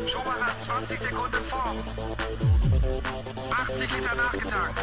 Schumacher 0.07 0.59
20 0.59 0.99
Sekunden 0.99 1.45
vor. 1.45 1.75
80 3.51 3.97
Liter 3.97 4.15
nachgetankt. 4.15 4.78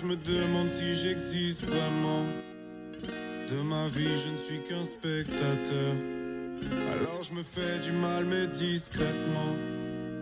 je 0.00 0.06
me 0.06 0.16
demande 0.16 0.70
si 0.70 0.94
j'existe 0.94 1.62
vraiment. 1.64 2.24
De 3.48 3.60
ma 3.62 3.88
vie, 3.88 4.16
je 4.24 4.28
ne 4.30 4.38
suis 4.38 4.60
qu'un 4.66 4.84
spectateur. 4.84 5.94
Alors 6.92 7.22
je 7.22 7.32
me 7.34 7.42
fais 7.42 7.78
du 7.80 7.92
mal, 7.92 8.24
mais 8.24 8.46
discrètement. 8.46 9.56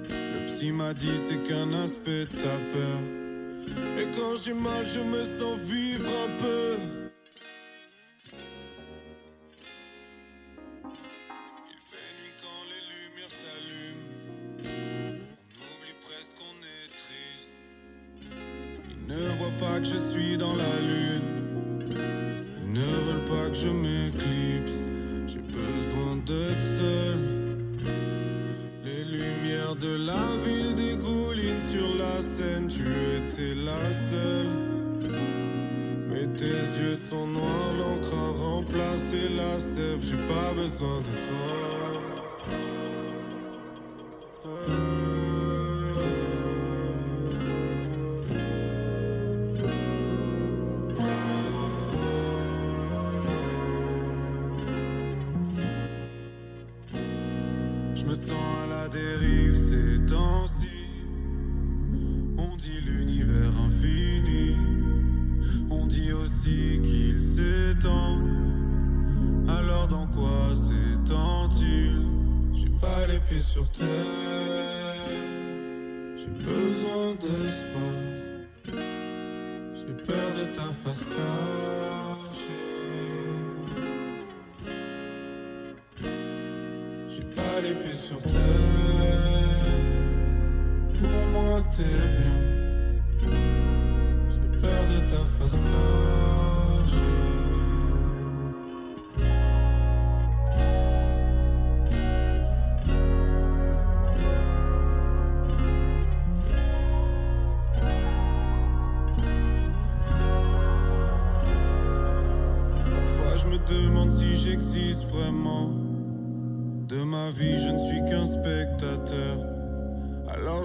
Le 0.08 0.46
psy 0.46 0.72
m'a 0.72 0.94
dit, 0.94 1.12
c'est 1.28 1.42
qu'un 1.42 1.72
aspect 1.72 2.26
de 2.26 2.40
ta 2.42 2.56
peur. 2.72 3.00
Et 3.98 4.06
quand 4.16 4.34
j'ai 4.42 4.54
mal, 4.54 4.86
je 4.86 5.00
me 5.00 5.24
sens 5.38 5.58
vivre 5.58 6.08
un 6.24 6.38
peu. 6.38 6.97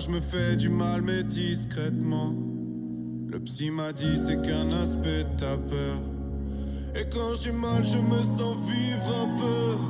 je 0.03 0.09
me 0.09 0.19
fais 0.19 0.55
du 0.55 0.69
mal 0.69 1.01
mais 1.01 1.23
discrètement. 1.23 2.33
Le 3.27 3.39
psy 3.39 3.71
m'a 3.71 3.93
dit 3.93 4.19
c'est 4.25 4.41
qu'un 4.41 4.71
aspect 4.71 5.25
ta 5.37 5.57
peur. 5.57 6.01
Et 6.95 7.05
quand 7.09 7.33
j'ai 7.41 7.51
mal, 7.51 7.83
je 7.83 7.97
me 7.97 8.21
sens 8.37 8.57
vivre 8.69 9.15
un 9.23 9.37
peu. 9.37 9.82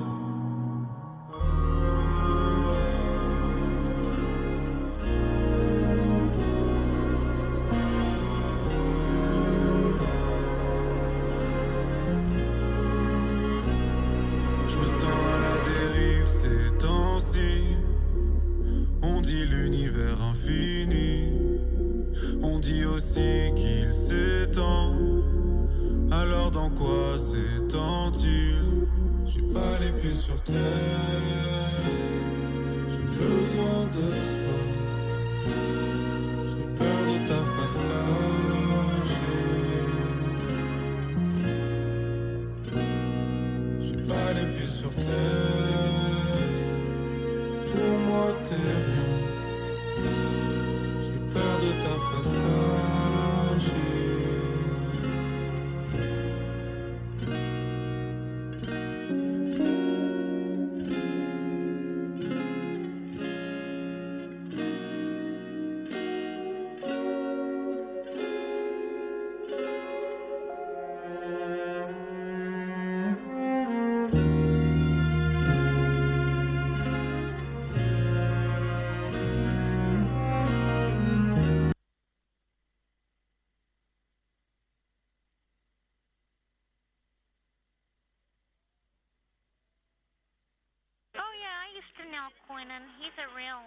Quinnan. 92.53 92.85
He's 93.01 93.17
a 93.17 93.25
real, 93.33 93.65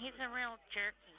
he's 0.00 0.16
a 0.16 0.32
real 0.32 0.56
jerky. 0.72 1.12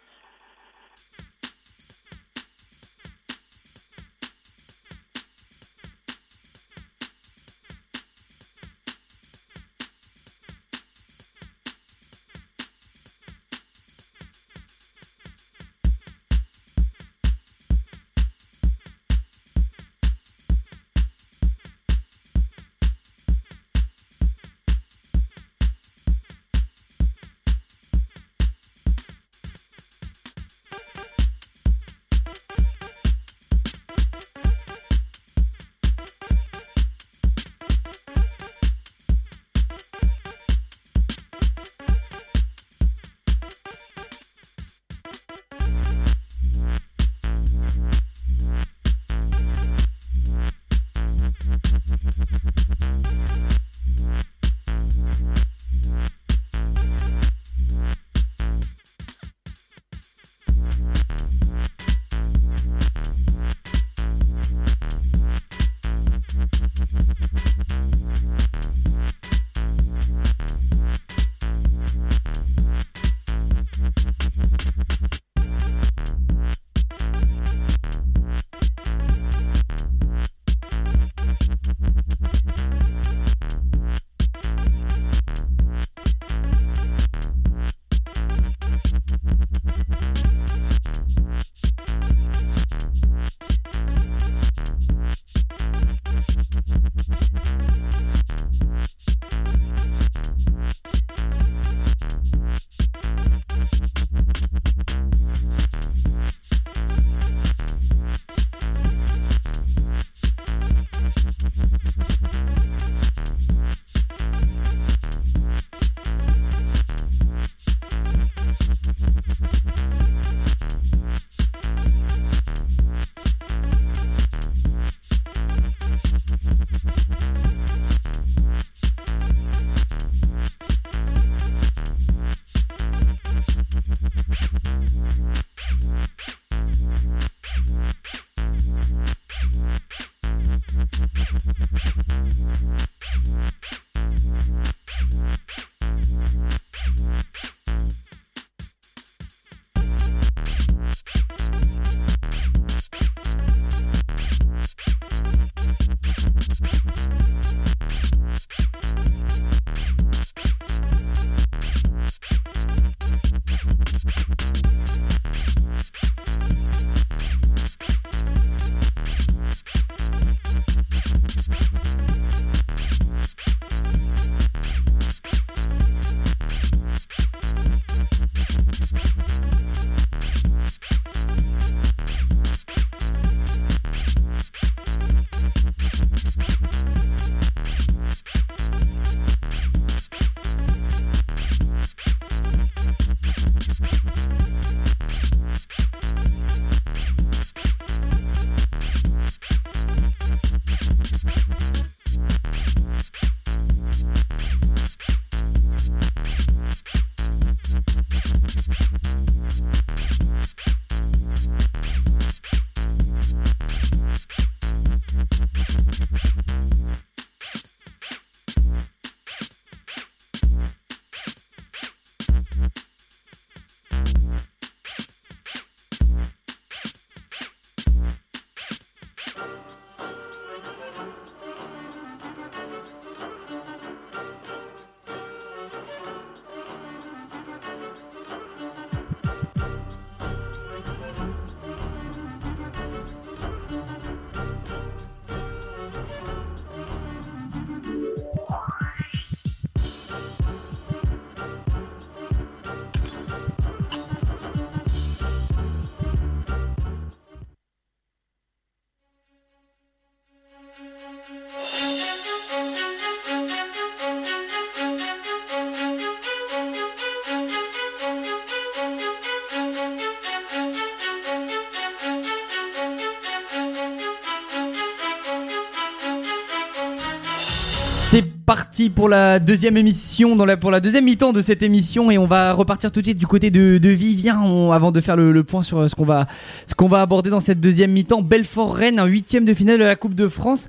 Parti 278.76 278.90
pour 278.90 279.08
la 279.08 279.40
deuxième 279.40 279.78
émission, 279.78 280.38
pour 280.60 280.70
la 280.70 280.82
deuxième 280.82 281.06
mi-temps 281.06 281.32
de 281.32 281.40
cette 281.40 281.64
émission 281.64 282.12
et 282.12 282.18
on 282.18 282.28
va 282.28 282.52
repartir 282.52 282.92
tout 282.92 283.00
de 283.00 283.06
suite 283.06 283.18
du 283.18 283.26
côté 283.26 283.50
de, 283.50 283.88
Vivien 283.88 284.42
avant 284.74 284.92
de 284.92 285.00
faire 285.00 285.16
le, 285.16 285.44
point 285.46 285.64
sur 285.64 285.80
euh, 285.80 285.88
ce 285.88 285.96
qu'on 285.96 286.04
va, 286.04 286.28
ce 286.68 286.76
qu'on 286.76 286.90
va 286.90 287.00
aborder 287.00 287.30
dans 287.30 287.40
cette 287.40 287.62
deuxième 287.62 287.92
mi-temps. 287.92 288.22
Belfort-Rennes, 288.22 289.00
un 289.00 289.06
huitième 289.06 289.46
de 289.46 289.54
finale 289.54 289.80
de 289.80 289.86
la 289.86 289.96
Coupe 289.96 290.14
de 290.14 290.28
France. 290.28 290.68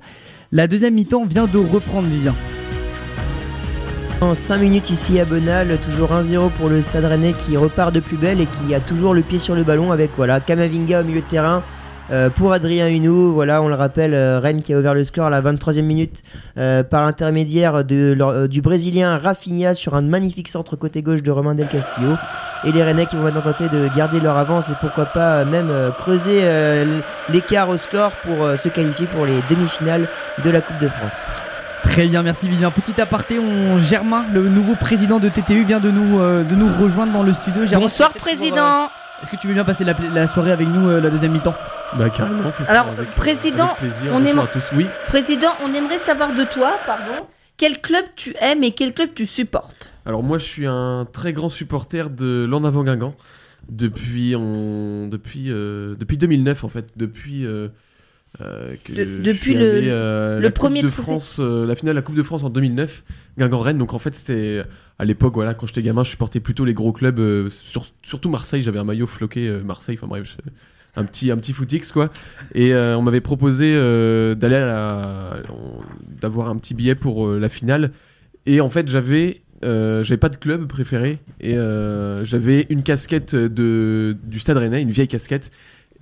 La 0.53 0.67
deuxième 0.67 0.93
mi-temps 0.93 1.25
vient 1.25 1.47
de 1.47 1.57
reprendre 1.57 2.07
Vivien. 2.07 2.33
En 4.21 4.33
5 4.33 4.55
minutes 4.55 4.89
ici 4.89 5.19
à 5.19 5.25
Bonal, 5.25 5.77
toujours 5.83 6.11
1-0 6.11 6.49
pour 6.51 6.69
le 6.69 6.81
Stade 6.81 7.03
Rennais 7.03 7.33
qui 7.33 7.57
repart 7.57 7.93
de 7.93 7.99
plus 7.99 8.15
belle 8.15 8.39
et 8.39 8.45
qui 8.45 8.73
a 8.73 8.79
toujours 8.79 9.13
le 9.15 9.21
pied 9.21 9.37
sur 9.37 9.53
le 9.53 9.63
ballon 9.63 9.91
avec 9.91 10.11
voilà 10.15 10.39
Kamavinga 10.39 11.01
au 11.01 11.03
milieu 11.03 11.19
de 11.19 11.25
terrain. 11.25 11.61
Euh, 12.11 12.29
pour 12.29 12.53
Adrien 12.53 12.87
Hunou, 12.87 13.33
voilà, 13.33 13.61
on 13.61 13.67
le 13.67 13.75
rappelle, 13.75 14.13
euh, 14.13 14.39
Rennes 14.39 14.61
qui 14.61 14.73
a 14.73 14.77
ouvert 14.79 14.93
le 14.93 15.03
score 15.03 15.25
à 15.25 15.29
la 15.29 15.41
23e 15.41 15.81
minute 15.81 16.23
euh, 16.57 16.81
par 16.83 17.03
l'intermédiaire 17.03 17.83
de 17.83 18.13
leur- 18.17 18.29
euh, 18.29 18.47
du 18.47 18.61
Brésilien 18.61 19.17
Rafinha 19.17 19.73
sur 19.73 19.93
un 19.95 20.01
magnifique 20.01 20.47
centre 20.47 20.75
côté 20.77 21.01
gauche 21.01 21.21
de 21.21 21.31
Romain 21.31 21.53
Del 21.55 21.67
Castillo. 21.67 22.15
Et 22.63 22.71
les 22.71 22.81
Rennais 22.83 23.05
qui 23.05 23.15
vont 23.17 23.23
maintenant 23.23 23.41
tenter 23.41 23.69
de 23.69 23.89
garder 23.95 24.19
leur 24.19 24.37
avance 24.37 24.69
et 24.69 24.73
pourquoi 24.79 25.05
pas 25.05 25.39
euh, 25.39 25.45
même 25.45 25.69
euh, 25.69 25.91
creuser 25.91 26.39
euh, 26.43 26.99
l'écart 27.29 27.69
au 27.69 27.77
score 27.77 28.11
pour 28.25 28.43
euh, 28.45 28.57
se 28.57 28.69
qualifier 28.69 29.05
pour 29.07 29.25
les 29.25 29.39
demi-finales 29.49 30.07
de 30.43 30.49
la 30.49 30.61
Coupe 30.61 30.79
de 30.79 30.87
France. 30.87 31.13
Très 31.83 32.07
bien, 32.07 32.23
merci 32.23 32.49
Vivien. 32.49 32.71
Petit 32.71 32.99
aparté, 32.99 33.37
on... 33.39 33.79
Germain, 33.79 34.25
le 34.33 34.49
nouveau 34.49 34.75
président 34.75 35.19
de 35.19 35.29
TTU, 35.29 35.63
vient 35.63 35.79
de 35.79 35.91
nous, 35.91 36.19
euh, 36.19 36.43
de 36.43 36.55
nous 36.55 36.69
rejoindre 36.81 37.13
dans 37.13 37.23
le 37.23 37.33
studio. 37.33 37.65
Germain, 37.65 37.85
Bonsoir 37.85 38.11
pour, 38.11 38.21
président. 38.21 38.55
euh, 38.85 38.87
Est-ce 39.21 39.29
que 39.31 39.35
tu 39.35 39.47
veux 39.47 39.53
bien 39.53 39.63
passer 39.65 39.83
la, 39.83 39.93
la 40.13 40.27
soirée 40.27 40.51
avec 40.51 40.67
nous 40.67 40.87
euh, 40.89 41.01
la 41.01 41.09
deuxième 41.09 41.31
mi-temps? 41.31 41.55
Bah 41.97 42.09
carrément, 42.09 42.51
c'est 42.51 42.63
ça. 42.65 42.71
Alors, 42.71 42.87
avec, 42.89 43.07
euh, 43.07 43.11
président, 43.15 43.69
avec 43.79 43.91
plaisir. 43.93 44.11
on 44.13 44.19
est 44.23 44.33
Bonsoir 44.33 44.35
mo- 44.35 44.41
à 44.43 44.47
tous. 44.47 44.69
Oui. 44.75 44.85
Président, 45.07 45.49
on 45.63 45.73
aimerait 45.73 45.97
savoir 45.97 46.33
de 46.33 46.43
toi, 46.43 46.77
pardon, 46.85 47.25
quel 47.57 47.79
club 47.79 48.05
tu 48.15 48.35
aimes 48.41 48.63
et 48.63 48.71
quel 48.71 48.93
club 48.93 49.09
tu 49.15 49.25
supportes? 49.25 49.91
Alors 50.05 50.21
moi, 50.23 50.37
je 50.37 50.43
suis 50.45 50.67
un 50.67 51.07
très 51.11 51.33
grand 51.33 51.49
supporter 51.49 52.09
de 52.11 52.45
l'En 52.47 52.63
Avant 52.63 52.83
Guingamp 52.83 53.15
depuis 53.69 54.35
on... 54.35 55.07
depuis 55.09 55.45
euh, 55.51 55.95
depuis 55.99 56.17
2009 56.17 56.63
en 56.63 56.69
fait, 56.69 56.87
depuis 56.95 57.45
euh, 57.45 57.67
que 58.39 58.93
De- 58.93 59.03
je 59.03 59.21
depuis 59.23 59.37
suis 59.39 59.53
le- 59.55 59.71
allé, 59.77 59.87
euh, 59.89 60.35
le 60.37 60.41
la 60.43 60.49
Coupe 60.49 60.55
premier 60.55 60.81
de. 60.83 60.87
France, 60.87 61.37
euh, 61.39 61.65
la 61.65 61.75
finale 61.75 61.95
de 61.95 61.99
la 61.99 62.03
Coupe 62.03 62.15
de 62.15 62.23
France 62.23 62.43
en 62.43 62.49
2009, 62.49 63.03
Guingamp-Rennes. 63.39 63.77
Donc 63.79 63.93
en 63.93 63.99
fait, 63.99 64.13
c'était 64.15 64.63
à 64.99 65.05
l'époque 65.05 65.35
voilà, 65.35 65.53
quand 65.53 65.67
j'étais 65.67 65.81
gamin, 65.83 66.03
je 66.03 66.09
supportais 66.09 66.39
plutôt 66.39 66.65
les 66.65 66.73
gros 66.73 66.91
clubs, 66.91 67.19
euh, 67.19 67.49
sur- 67.49 67.85
surtout 68.01 68.29
Marseille. 68.29 68.63
J'avais 68.63 68.79
un 68.79 68.83
maillot 68.83 69.07
floqué 69.07 69.47
euh, 69.47 69.63
Marseille. 69.63 69.97
Enfin 69.97 70.07
bref. 70.07 70.37
un 70.95 71.03
petit, 71.03 71.29
un 71.29 71.37
petit 71.37 71.53
footix 71.53 71.91
quoi 71.91 72.09
et 72.55 72.73
euh, 72.73 72.97
on 72.97 73.03
m'avait 73.03 73.21
proposé 73.21 73.75
d'aller 74.35 74.57
d'avoir 76.19 76.49
un 76.49 76.55
petit 76.57 76.73
billet 76.73 76.95
pour 76.95 77.27
la 77.27 77.49
finale 77.49 77.91
et 78.47 78.61
en 78.61 78.69
fait 78.69 78.87
j'avais 78.87 79.41
j'avais 79.61 80.17
pas 80.17 80.29
de 80.29 80.37
club 80.37 80.65
préféré 80.65 81.19
et 81.39 81.53
j'avais 82.23 82.65
une 82.71 82.81
casquette 82.81 83.35
de 83.35 84.17
du 84.23 84.39
Stade 84.39 84.57
Rennais 84.57 84.81
une 84.81 84.89
vieille 84.89 85.07
casquette 85.07 85.51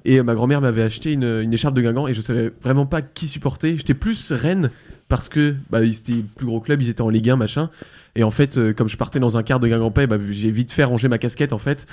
et 0.06 0.22
ma 0.22 0.34
grand-mère 0.34 0.62
m'avait 0.62 0.84
acheté 0.84 1.12
une, 1.12 1.52
écharpe 1.52 1.76
de 1.76 1.82
Guingamp 1.82 2.08
et 2.08 2.14
je 2.14 2.22
savais 2.22 2.54
vraiment 2.64 2.86
pas 2.86 3.02
qui 3.02 3.28
supporter 3.28 3.76
j'étais 3.78 3.96
plus 3.96 4.32
Rennes 4.32 4.70
parce 5.10 5.28
que 5.28 5.56
bah, 5.70 5.84
ils 5.84 5.98
étaient 5.98 6.24
plus 6.38 6.46
gros 6.46 6.62
club 6.62 6.82
ils 6.82 6.90
étaient 6.90 7.02
en 7.02 7.10
Ligue 7.10 7.32
1 7.32 7.36
machin 7.36 7.70
et 8.16 8.24
en 8.24 8.32
fait 8.32 8.58
euh, 8.58 8.74
comme 8.74 8.90
je 8.90 8.98
partais 8.98 9.20
dans 9.20 9.38
un 9.38 9.44
quart 9.44 9.60
de 9.60 9.68
Guingampais 9.68 10.08
bah, 10.08 10.18
j'ai 10.30 10.52
vite 10.52 10.72
fait 10.72 10.84
ranger 10.84 11.08
ma 11.08 11.18
casquette 11.18 11.54
en 11.54 11.58
fait. 11.58 11.86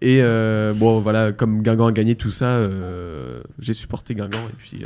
Et 0.00 0.20
euh, 0.20 0.72
bon, 0.74 0.98
voilà, 0.98 1.30
comme 1.30 1.62
Guingamp 1.62 1.86
a 1.86 1.92
gagné 1.92 2.16
tout 2.16 2.32
ça, 2.32 2.56
euh, 2.56 3.40
j'ai 3.60 3.72
supporté 3.72 4.16
Guingamp 4.16 4.48
et 4.48 4.56
puis, 4.58 4.84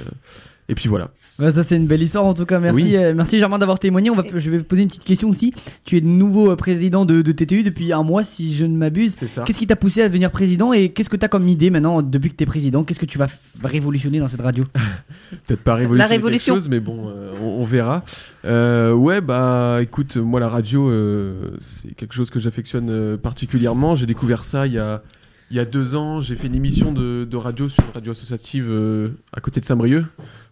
et 0.69 0.75
puis 0.75 0.89
voilà. 0.89 1.11
Bah, 1.39 1.53
ça 1.53 1.63
c'est 1.63 1.77
une 1.77 1.87
belle 1.87 2.03
histoire 2.03 2.25
en 2.25 2.33
tout 2.35 2.47
cas. 2.47 2.59
Merci, 2.59 2.83
Oui. 2.83 2.97
euh, 2.97 3.13
merci 3.15 3.39
Germain 3.39 3.59
d'avoir 3.59 3.79
témoigné. 3.79 4.09
On 4.11 4.15
va, 4.15 4.23
je 4.35 4.51
vais 4.51 4.59
poser 4.61 4.83
une 4.83 4.89
petite 4.89 5.05
question 5.05 5.29
aussi. 5.29 5.53
Tu 5.85 5.97
es 5.97 6.01
de 6.01 6.07
nouveau 6.07 6.51
euh, 6.51 6.57
président 6.57 7.05
de, 7.05 7.21
de 7.23 7.33
TTU 7.33 7.63
depuis 7.63 7.93
un 7.93 8.03
mois 8.03 8.25
si 8.25 8.55
je 8.55 8.65
ne 8.65 8.75
m'abuse. 8.77 9.17
C'est 9.19 9.27
ça. 9.29 9.43
Qu'est-ce 9.45 9.59
qui 9.59 9.67
t'a 9.67 9.77
poussé 9.77 10.01
à 10.03 10.09
devenir 10.09 10.31
président 10.31 10.73
et 10.73 10.89
qu'est-ce 10.89 11.11
que 11.11 11.17
tu 11.17 11.25
as 11.25 11.29
comme 11.29 11.47
idée 11.49 11.69
maintenant 11.71 12.01
depuis 12.01 12.31
que 12.31 12.37
tu 12.37 12.45
es 12.45 12.47
président? 12.47 12.85
Qu'est-ce 12.85 13.01
que 13.01 13.07
tu 13.07 13.19
vas 13.19 13.29
révolutionner 13.63 14.19
dans 14.19 14.29
cette 14.29 14.41
radio? 14.41 14.65
Peut-être 15.47 15.63
pas 15.63 15.75
révolutionner 15.75 16.15
révolution. 16.17 16.55
quelque 16.55 16.63
chose, 16.63 16.71
mais 16.71 16.81
bon, 16.81 17.09
euh, 17.11 17.33
on, 17.43 17.61
on 17.61 17.65
verra. 17.65 18.03
Euh, 18.47 18.93
ouais, 18.95 19.21
bah 19.21 19.79
écoute, 19.83 20.17
moi 20.17 20.41
la 20.41 20.49
radio, 20.49 20.89
euh, 20.89 21.51
c'est 21.59 21.95
quelque 21.95 22.15
chose 22.15 22.31
que 22.31 22.39
j'affectionne 22.39 23.19
particulièrement. 23.19 23.95
J'ai 23.95 24.07
découvert 24.07 24.45
ça 24.45 24.67
il 24.67 24.73
y 24.73 24.79
a, 24.79 25.03
il 25.51 25.57
y 25.57 25.61
a 25.61 25.65
deux 25.65 25.97
ans. 25.97 26.21
J'ai 26.21 26.37
fait 26.37 26.47
une 26.47 26.55
émission 26.55 26.93
de, 26.93 27.25
de 27.29 27.37
radio 27.37 27.69
sur 27.69 27.85
une 27.85 27.91
radio 27.93 28.13
associative 28.13 28.67
euh, 28.69 29.09
à 29.33 29.41
côté 29.41 29.61
de 29.61 29.65
Saint-Brieuc, 29.67 30.05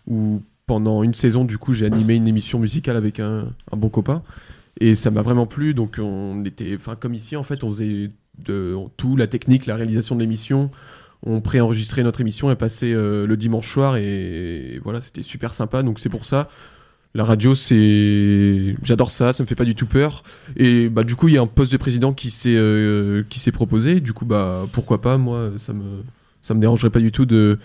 où 0.06 0.42
pendant 0.66 1.02
une 1.02 1.14
saison, 1.14 1.44
du 1.44 1.58
coup, 1.58 1.72
j'ai 1.72 1.86
animé 1.86 2.14
une 2.14 2.28
émission 2.28 2.58
musicale 2.58 2.96
avec 2.96 3.20
un, 3.20 3.48
un 3.70 3.76
bon 3.76 3.88
copain. 3.88 4.22
Et 4.80 4.94
ça 4.94 5.10
m'a 5.10 5.22
vraiment 5.22 5.46
plu. 5.46 5.74
Donc 5.74 5.98
on 6.00 6.44
était, 6.44 6.74
enfin 6.74 6.96
comme 6.96 7.14
ici, 7.14 7.36
en 7.36 7.44
fait, 7.44 7.64
on 7.64 7.70
faisait 7.70 8.10
de, 8.38 8.76
tout, 8.96 9.16
la 9.16 9.26
technique, 9.26 9.66
la 9.66 9.76
réalisation 9.76 10.14
de 10.14 10.20
l'émission. 10.20 10.70
On 11.26 11.40
préenregistrait 11.40 12.02
notre 12.02 12.20
émission 12.20 12.50
et 12.50 12.56
passait 12.56 12.92
euh, 12.92 13.26
le 13.26 13.36
dimanche 13.36 13.72
soir 13.72 13.96
et, 13.96 14.78
voilà, 14.82 15.00
c'était 15.00 15.22
super 15.22 15.54
sympa. 15.54 15.82
Donc 15.82 15.98
c'est 15.98 16.10
pour 16.10 16.26
ça, 16.26 16.48
La 17.14 17.24
radio, 17.24 17.54
c'est, 17.54 18.76
j'adore 18.82 19.10
ça, 19.10 19.32
ça 19.32 19.42
me 19.42 19.46
fait 19.46 19.54
pas 19.54 19.64
du 19.64 19.74
tout 19.74 19.86
peur. 19.86 20.22
Et 20.56 20.88
bah 20.88 21.04
du 21.04 21.16
coup, 21.16 21.28
il 21.28 21.34
y 21.34 21.38
a 21.38 21.42
un 21.42 21.46
poste 21.46 21.72
de 21.72 21.76
président 21.76 22.12
qui 22.12 22.30
s'est 22.30 22.56
euh, 22.56 23.22
qui 23.30 23.38
s'est 23.38 23.52
proposé. 23.52 24.00
Du 24.00 24.12
coup, 24.12 24.26
bah 24.26 24.66
pourquoi 24.72 25.00
pas? 25.00 25.16
Moi, 25.16 25.52
ça 25.58 25.72
me 25.72 26.02
ça 26.42 26.54
me 26.54 26.60
dérangerait 26.60 26.90
pas 26.90 27.00
du 27.00 27.12
tout 27.12 27.24
de 27.26 27.58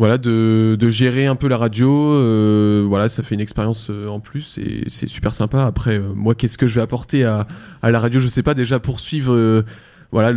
voilà 0.00 0.16
de, 0.16 0.78
gérer 0.88 1.26
un 1.26 1.36
peu 1.36 1.46
la 1.46 1.58
radio. 1.58 1.90
euh, 2.14 2.82
voilà, 2.88 3.10
ça 3.10 3.22
fait 3.22 3.34
une 3.34 3.40
expérience 3.42 3.88
euh, 3.90 4.08
en 4.08 4.18
plus 4.18 4.56
et 4.56 4.84
c'est 4.88 5.06
super 5.06 5.34
sympa. 5.34 5.66
Après, 5.66 5.98
euh, 5.98 6.14
moi, 6.14 6.34
qu'est-ce 6.34 6.56
que 6.56 6.66
je 6.66 6.76
vais 6.76 6.80
apporter 6.80 7.24
à, 7.24 7.46
la 7.82 8.00
radio? 8.00 8.18
Je 8.18 8.28
sais 8.28 8.42
pas. 8.42 8.54
Déjà 8.54 8.78
poursuivre 8.78 9.62
voilà 10.10 10.32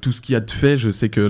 tout 0.00 0.12
ce 0.12 0.22
qu'il 0.22 0.32
y 0.32 0.36
a 0.36 0.40
de 0.40 0.50
fait. 0.50 0.78
Je 0.78 0.90
sais 0.90 1.10
que 1.10 1.20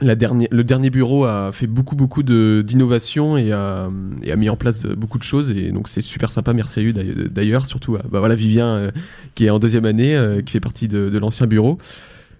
la 0.00 0.14
dernière, 0.14 0.48
le 0.50 0.64
dernier 0.64 0.88
bureau 0.88 1.26
a 1.26 1.52
fait 1.52 1.66
beaucoup 1.66 1.94
beaucoup 1.94 2.22
de 2.22 2.64
d'innovation 2.66 3.36
et 3.36 3.52
a, 3.52 3.90
mis 4.38 4.48
en 4.48 4.56
place 4.56 4.86
beaucoup 4.86 5.18
de 5.18 5.24
choses 5.24 5.50
et 5.50 5.72
donc 5.72 5.88
c'est 5.88 6.00
super 6.00 6.32
sympa. 6.32 6.54
Merci 6.54 6.80
à 6.80 6.82
lui 6.82 6.94
d'ailleurs- 6.94 7.66
surtout 7.66 7.96
à 7.96 8.02
bah 8.10 8.20
voilà 8.20 8.34
Vivien 8.34 8.90
qui 9.34 9.44
est 9.44 9.50
en 9.50 9.58
deuxième 9.58 9.84
année, 9.84 10.40
qui 10.46 10.52
fait 10.52 10.60
partie 10.60 10.88
de, 10.88 11.10
de 11.10 11.18
l'ancien 11.18 11.46
bureau. 11.46 11.76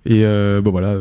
Et 0.07 0.25
bon 0.25 0.71
voilà, 0.71 0.95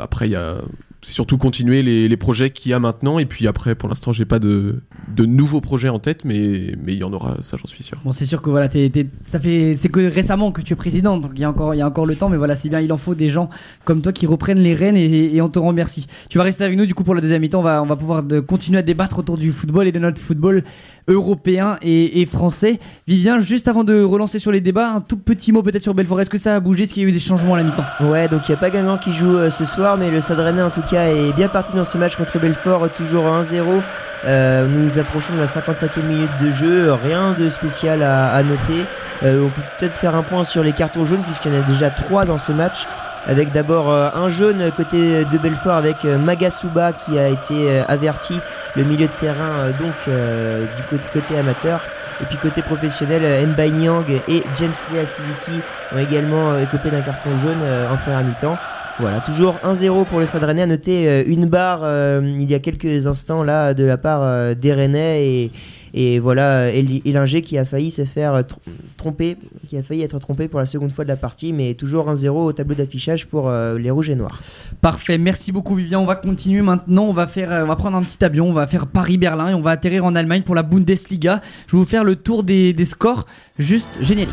après 0.00 0.26
il 0.26 0.32
y 0.32 0.36
a 0.36 0.56
c'est 1.02 1.12
surtout 1.12 1.36
continuer 1.36 1.82
les, 1.82 2.16
projets 2.16 2.50
qu'il 2.50 2.70
y 2.70 2.74
a 2.74 2.78
maintenant 2.78 3.18
et 3.18 3.26
puis 3.26 3.48
après 3.48 3.74
pour 3.74 3.88
l'instant 3.88 4.12
j'ai 4.12 4.24
pas 4.24 4.38
de, 4.38 4.80
nouveaux 5.18 5.60
projets 5.60 5.88
en 5.88 5.98
tête 5.98 6.24
mais 6.24 6.76
il 6.86 6.94
y 6.94 7.02
en 7.02 7.12
aura 7.12 7.38
ça 7.40 7.56
j'en 7.56 7.66
suis 7.66 7.82
sûr. 7.82 7.98
Bon, 8.04 8.12
c'est 8.12 8.24
sûr 8.24 8.40
que 8.40 8.50
voilà, 8.50 8.68
t'es- 8.68 8.88
t'es- 8.88 9.06
fait, 9.24 9.76
c'est 9.76 9.88
que 9.88 10.00
récemment 10.00 10.52
que 10.52 10.60
tu 10.60 10.72
es 10.72 10.76
président, 10.76 11.18
donc 11.18 11.32
il 11.34 11.40
y 11.40 11.44
a 11.44 11.48
encore, 11.48 12.06
le 12.06 12.16
temps, 12.16 12.28
mais 12.28 12.36
voilà, 12.36 12.54
c'est 12.54 12.68
bien, 12.68 12.80
il 12.80 12.92
en 12.92 12.96
faut 12.96 13.14
des 13.14 13.28
gens 13.28 13.50
comme 13.84 14.00
toi 14.00 14.12
qui 14.12 14.26
reprennent 14.26 14.60
les 14.60 14.74
rênes 14.74 14.96
et, 14.96 15.40
on 15.40 15.48
te 15.48 15.58
remercie. 15.58 16.06
Tu 16.30 16.38
vas 16.38 16.44
rester 16.44 16.64
avec 16.64 16.78
nous 16.78 16.86
du 16.86 16.94
coup 16.94 17.02
pour 17.02 17.14
la 17.14 17.20
deuxième 17.20 17.42
mi-temps, 17.42 17.60
on 17.60 17.62
va, 17.62 17.82
on 17.82 17.96
pouvoir 17.96 18.22
continuer 18.46 18.78
à 18.78 18.82
débattre 18.82 19.18
autour 19.18 19.38
du 19.38 19.52
football 19.52 19.86
et 19.86 19.92
de 19.92 19.98
notre 19.98 20.20
football 20.20 20.64
européen 21.08 21.76
et, 21.82 22.26
français. 22.26 22.78
Vivien, 23.06 23.40
juste 23.40 23.68
avant 23.68 23.84
de 23.84 24.02
relancer 24.02 24.38
sur 24.38 24.52
les 24.52 24.60
débats, 24.60 24.90
un 24.90 25.00
tout 25.00 25.18
petit 25.18 25.52
mot 25.52 25.62
peut-être 25.62 25.82
sur 25.82 25.94
Belfort. 25.94 26.20
Est-ce 26.20 26.30
que 26.30 26.38
ça 26.38 26.56
a 26.56 26.60
bougé? 26.60 26.84
Est-ce 26.84 26.94
qu'il 26.94 27.02
y 27.02 27.06
a 27.06 27.08
eu 27.08 27.12
des 27.12 27.18
changements 27.18 27.54
à 27.54 27.58
la 27.58 27.64
mi-temps? 27.64 27.84
Ouais, 28.00 28.28
donc 28.28 28.48
il 28.48 28.52
n'y 28.52 28.56
a 28.56 28.60
pas 28.60 28.70
Guingamp 28.70 28.98
qui 28.98 29.12
joue 29.12 29.36
euh, 29.36 29.50
ce 29.50 29.64
soir, 29.64 29.96
mais 29.96 30.10
le 30.10 30.20
Stade 30.20 30.58
en 30.58 30.70
tout 30.70 30.82
cas 30.82 31.08
est 31.08 31.32
bien 31.34 31.48
parti 31.48 31.72
dans 31.74 31.84
ce 31.84 31.98
match 31.98 32.16
contre 32.16 32.38
Belfort, 32.38 32.92
toujours 32.94 33.24
1-0. 33.24 33.82
Euh, 34.24 34.68
nous 34.68 34.98
approchons 34.98 35.34
de 35.34 35.40
la 35.40 35.46
55e 35.46 36.02
minute 36.04 36.30
de 36.40 36.50
jeu, 36.50 36.92
rien 36.92 37.34
de 37.36 37.48
spécial 37.48 38.02
à, 38.02 38.32
à 38.32 38.42
noter. 38.42 38.84
Euh, 39.24 39.44
on 39.44 39.48
peut 39.50 39.62
peut-être 39.78 39.96
faire 39.96 40.14
un 40.14 40.22
point 40.22 40.44
sur 40.44 40.62
les 40.62 40.72
cartons 40.72 41.04
jaunes, 41.06 41.22
puisqu'il 41.22 41.52
y 41.52 41.56
en 41.56 41.62
a 41.62 41.66
déjà 41.66 41.90
3 41.90 42.24
dans 42.24 42.38
ce 42.38 42.52
match. 42.52 42.86
Avec 43.24 43.52
d'abord 43.52 43.88
euh, 43.88 44.10
un 44.14 44.28
jaune 44.28 44.72
côté 44.76 45.24
de 45.24 45.38
Belfort 45.38 45.76
avec 45.76 46.04
euh, 46.04 46.18
Magasuba 46.18 46.92
qui 46.92 47.20
a 47.20 47.28
été 47.28 47.70
euh, 47.70 47.84
averti, 47.86 48.34
le 48.74 48.82
milieu 48.82 49.06
de 49.06 49.12
terrain 49.20 49.70
donc 49.78 49.94
du 50.06 50.98
côté, 51.12 51.38
amateur. 51.38 51.82
Et 52.20 52.24
puis 52.24 52.38
côté 52.38 52.62
professionnel, 52.62 53.46
Mbai 53.48 53.70
Nyang 53.70 54.10
et 54.28 54.42
James 54.56 54.72
Lea 54.92 55.06
Siliki 55.06 55.60
ont 55.94 55.98
également 55.98 56.58
écopé 56.58 56.90
d'un 56.90 57.02
carton 57.02 57.36
jaune 57.36 57.62
en 57.90 57.96
première 57.98 58.24
mi-temps. 58.24 58.56
Voilà, 58.98 59.20
toujours 59.20 59.58
1-0 59.64 60.06
pour 60.06 60.20
le 60.20 60.26
Stade 60.26 60.44
Rennais. 60.44 60.62
À 60.62 60.66
noter 60.66 61.24
une 61.26 61.46
barre 61.46 61.82
il 62.22 62.50
y 62.50 62.54
a 62.54 62.60
quelques 62.60 63.06
instants 63.06 63.42
là 63.42 63.74
de 63.74 63.84
la 63.84 63.98
part 63.98 64.54
des 64.54 64.72
Rennais 64.72 65.26
et, 65.26 65.50
et 65.94 66.18
voilà 66.18 66.70
Eli- 66.70 67.02
Elinger 67.04 67.42
qui 67.42 67.58
a 67.58 67.64
failli 67.64 67.90
se 67.90 68.04
faire 68.04 68.34
tr- 68.40 68.56
tromper, 68.96 69.36
qui 69.68 69.76
a 69.76 69.82
failli 69.82 70.02
être 70.02 70.18
trompé 70.18 70.48
pour 70.48 70.60
la 70.60 70.66
seconde 70.66 70.92
fois 70.92 71.04
de 71.04 71.08
la 71.08 71.16
partie, 71.16 71.52
mais 71.52 71.74
toujours 71.74 72.08
1-0 72.10 72.28
au 72.28 72.52
tableau 72.52 72.74
d'affichage 72.74 73.26
pour 73.26 73.48
euh, 73.48 73.78
les 73.78 73.90
Rouges 73.90 74.10
et 74.10 74.14
Noirs. 74.14 74.40
Parfait, 74.80 75.18
merci 75.18 75.52
beaucoup 75.52 75.74
Vivien. 75.74 75.98
On 76.00 76.06
va 76.06 76.16
continuer 76.16 76.62
maintenant. 76.62 77.04
On 77.04 77.12
va 77.12 77.26
faire, 77.26 77.52
euh, 77.52 77.64
on 77.64 77.66
va 77.68 77.76
prendre 77.76 77.96
un 77.96 78.02
petit 78.02 78.24
avion. 78.24 78.48
On 78.48 78.52
va 78.52 78.66
faire 78.66 78.86
Paris-Berlin 78.86 79.48
et 79.50 79.54
on 79.54 79.62
va 79.62 79.70
atterrir 79.72 80.04
en 80.04 80.14
Allemagne 80.14 80.42
pour 80.42 80.54
la 80.54 80.62
Bundesliga. 80.62 81.40
Je 81.66 81.72
vais 81.76 81.78
vous 81.78 81.84
faire 81.88 82.04
le 82.04 82.16
tour 82.16 82.42
des, 82.44 82.72
des 82.72 82.84
scores, 82.84 83.26
juste 83.58 83.88
générique. 84.00 84.30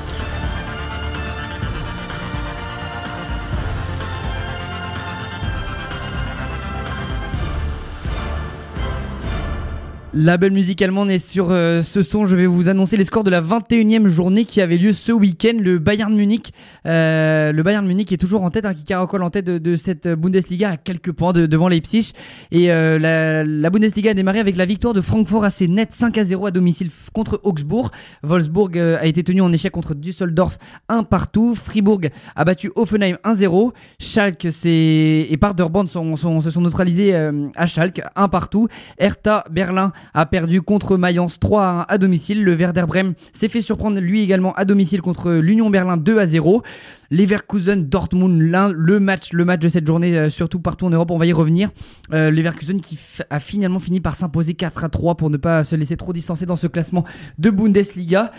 La 10.22 10.36
belle 10.36 10.51
musique 10.51 10.82
allemande 10.82 11.09
est 11.09 11.26
sur 11.26 11.47
euh, 11.49 11.82
ce 11.82 12.03
son. 12.03 12.26
Je 12.26 12.36
vais 12.36 12.45
vous 12.45 12.67
annoncer 12.67 12.97
les 12.97 13.05
scores 13.05 13.24
de 13.24 13.30
la 13.30 13.41
21e 13.41 14.07
journée 14.07 14.43
qui 14.43 14.59
avait 14.59 14.76
lieu 14.76 14.91
ce 14.91 15.13
week-end. 15.13 15.57
Le 15.57 15.80
Bayern 15.80 16.13
Munich, 16.13 16.51
euh, 16.86 17.53
le 17.53 17.63
Bayern 17.63 17.88
Munich 17.88 18.11
est 18.11 18.17
toujours 18.17 18.43
en 18.43 18.49
tête, 18.49 18.65
hein, 18.65 18.74
qui 18.74 18.84
caracole 18.84 19.24
en 19.24 19.30
tête 19.30 19.45
de, 19.45 19.76
cette 19.78 20.09
Bundesliga 20.09 20.72
à 20.72 20.76
quelques 20.78 21.13
points 21.13 21.32
de- 21.32 21.45
devant 21.45 21.70
Leipzig. 21.70 22.11
Et 22.51 22.70
euh, 22.70 22.99
la, 22.99 23.70
Bundesliga 23.70 24.11
a 24.11 24.13
démarré 24.13 24.41
avec 24.41 24.57
la 24.57 24.65
victoire 24.65 24.93
de 24.93 24.99
Francfort 24.99 25.45
assez 25.45 25.70
nette 25.70 25.93
5 25.93 26.17
à 26.17 26.26
0 26.26 26.47
à 26.47 26.51
domicile 26.51 26.89
contre 27.13 27.39
Augsbourg. 27.43 27.89
Wolfsburg 28.22 28.78
a 28.78 29.05
été 29.05 29.24
tenu 29.24 29.39
en 29.39 29.53
échec 29.53 29.72
contre 29.72 29.93
Düsseldorf 29.93 30.57
1 30.89 31.03
partout. 31.03 31.55
Fribourg 31.55 32.01
a 32.36 32.43
battu 32.43 32.74
Offenheim 32.76 33.15
1-0. 33.24 33.72
Schalke 34.01 34.49
et 34.65 35.38
Paderborn 35.39 35.88
se 35.88 36.49
sont 36.49 36.61
neutralisés 36.61 37.15
à 37.55 37.67
Schalke 37.67 38.01
1 38.17 38.28
partout. 38.28 38.67
Hertha 38.97 39.45
Berlin 39.49 39.93
a 40.14 40.26
perdu 40.26 40.62
contre 40.62 40.97
Mayence 40.97 41.39
3 41.39 41.64
à 41.64 41.72
1 41.82 41.86
à 41.88 41.97
domicile. 41.97 42.43
Le 42.43 42.53
Werder 42.53 42.86
Bremen 42.88 43.14
s'est 43.34 43.49
fait 43.49 43.62
surprendre 43.62 43.99
lui 43.99 44.22
également 44.22 44.53
à 44.53 44.66
domicile 44.66 45.01
contre 45.01 45.32
l'Union 45.32 45.70
Berlin 45.70 45.97
2 45.97 46.20
à 46.20 46.28
0. 46.28 46.64
Leverkusen 47.12 47.88
Dortmund 47.89 48.39
le 48.39 48.99
match 48.99 49.34
le 49.34 49.43
match 49.43 49.62
de 49.62 49.68
cette 49.68 49.88
journée 49.88 50.16
euh, 50.16 50.30
surtout 50.30 50.60
partout 50.60 50.86
en 50.86 50.91
Europe 50.91 51.10
on 51.10 51.18
va 51.18 51.26
y 51.26 51.34
revenir 51.34 51.72
euh, 52.14 52.30
Leverkusen 52.30 52.82
qui 52.82 52.99
a 53.32 53.39
finalement 53.39 53.80
fini 53.80 53.99
par 53.99 54.16
s'imposer 54.16 54.53
4 54.53 54.84
à 54.84 54.89
3 54.89 55.16
pour 55.16 55.32
ne 55.32 55.38
pas 55.38 55.64
se 55.64 55.76
laisser 55.76 55.97
trop 55.97 56.14
distancer 56.14 56.45
dans 56.45 56.55
ce 56.55 56.68
classement 56.68 57.05
de 57.39 57.49
Bundesliga 57.49 58.32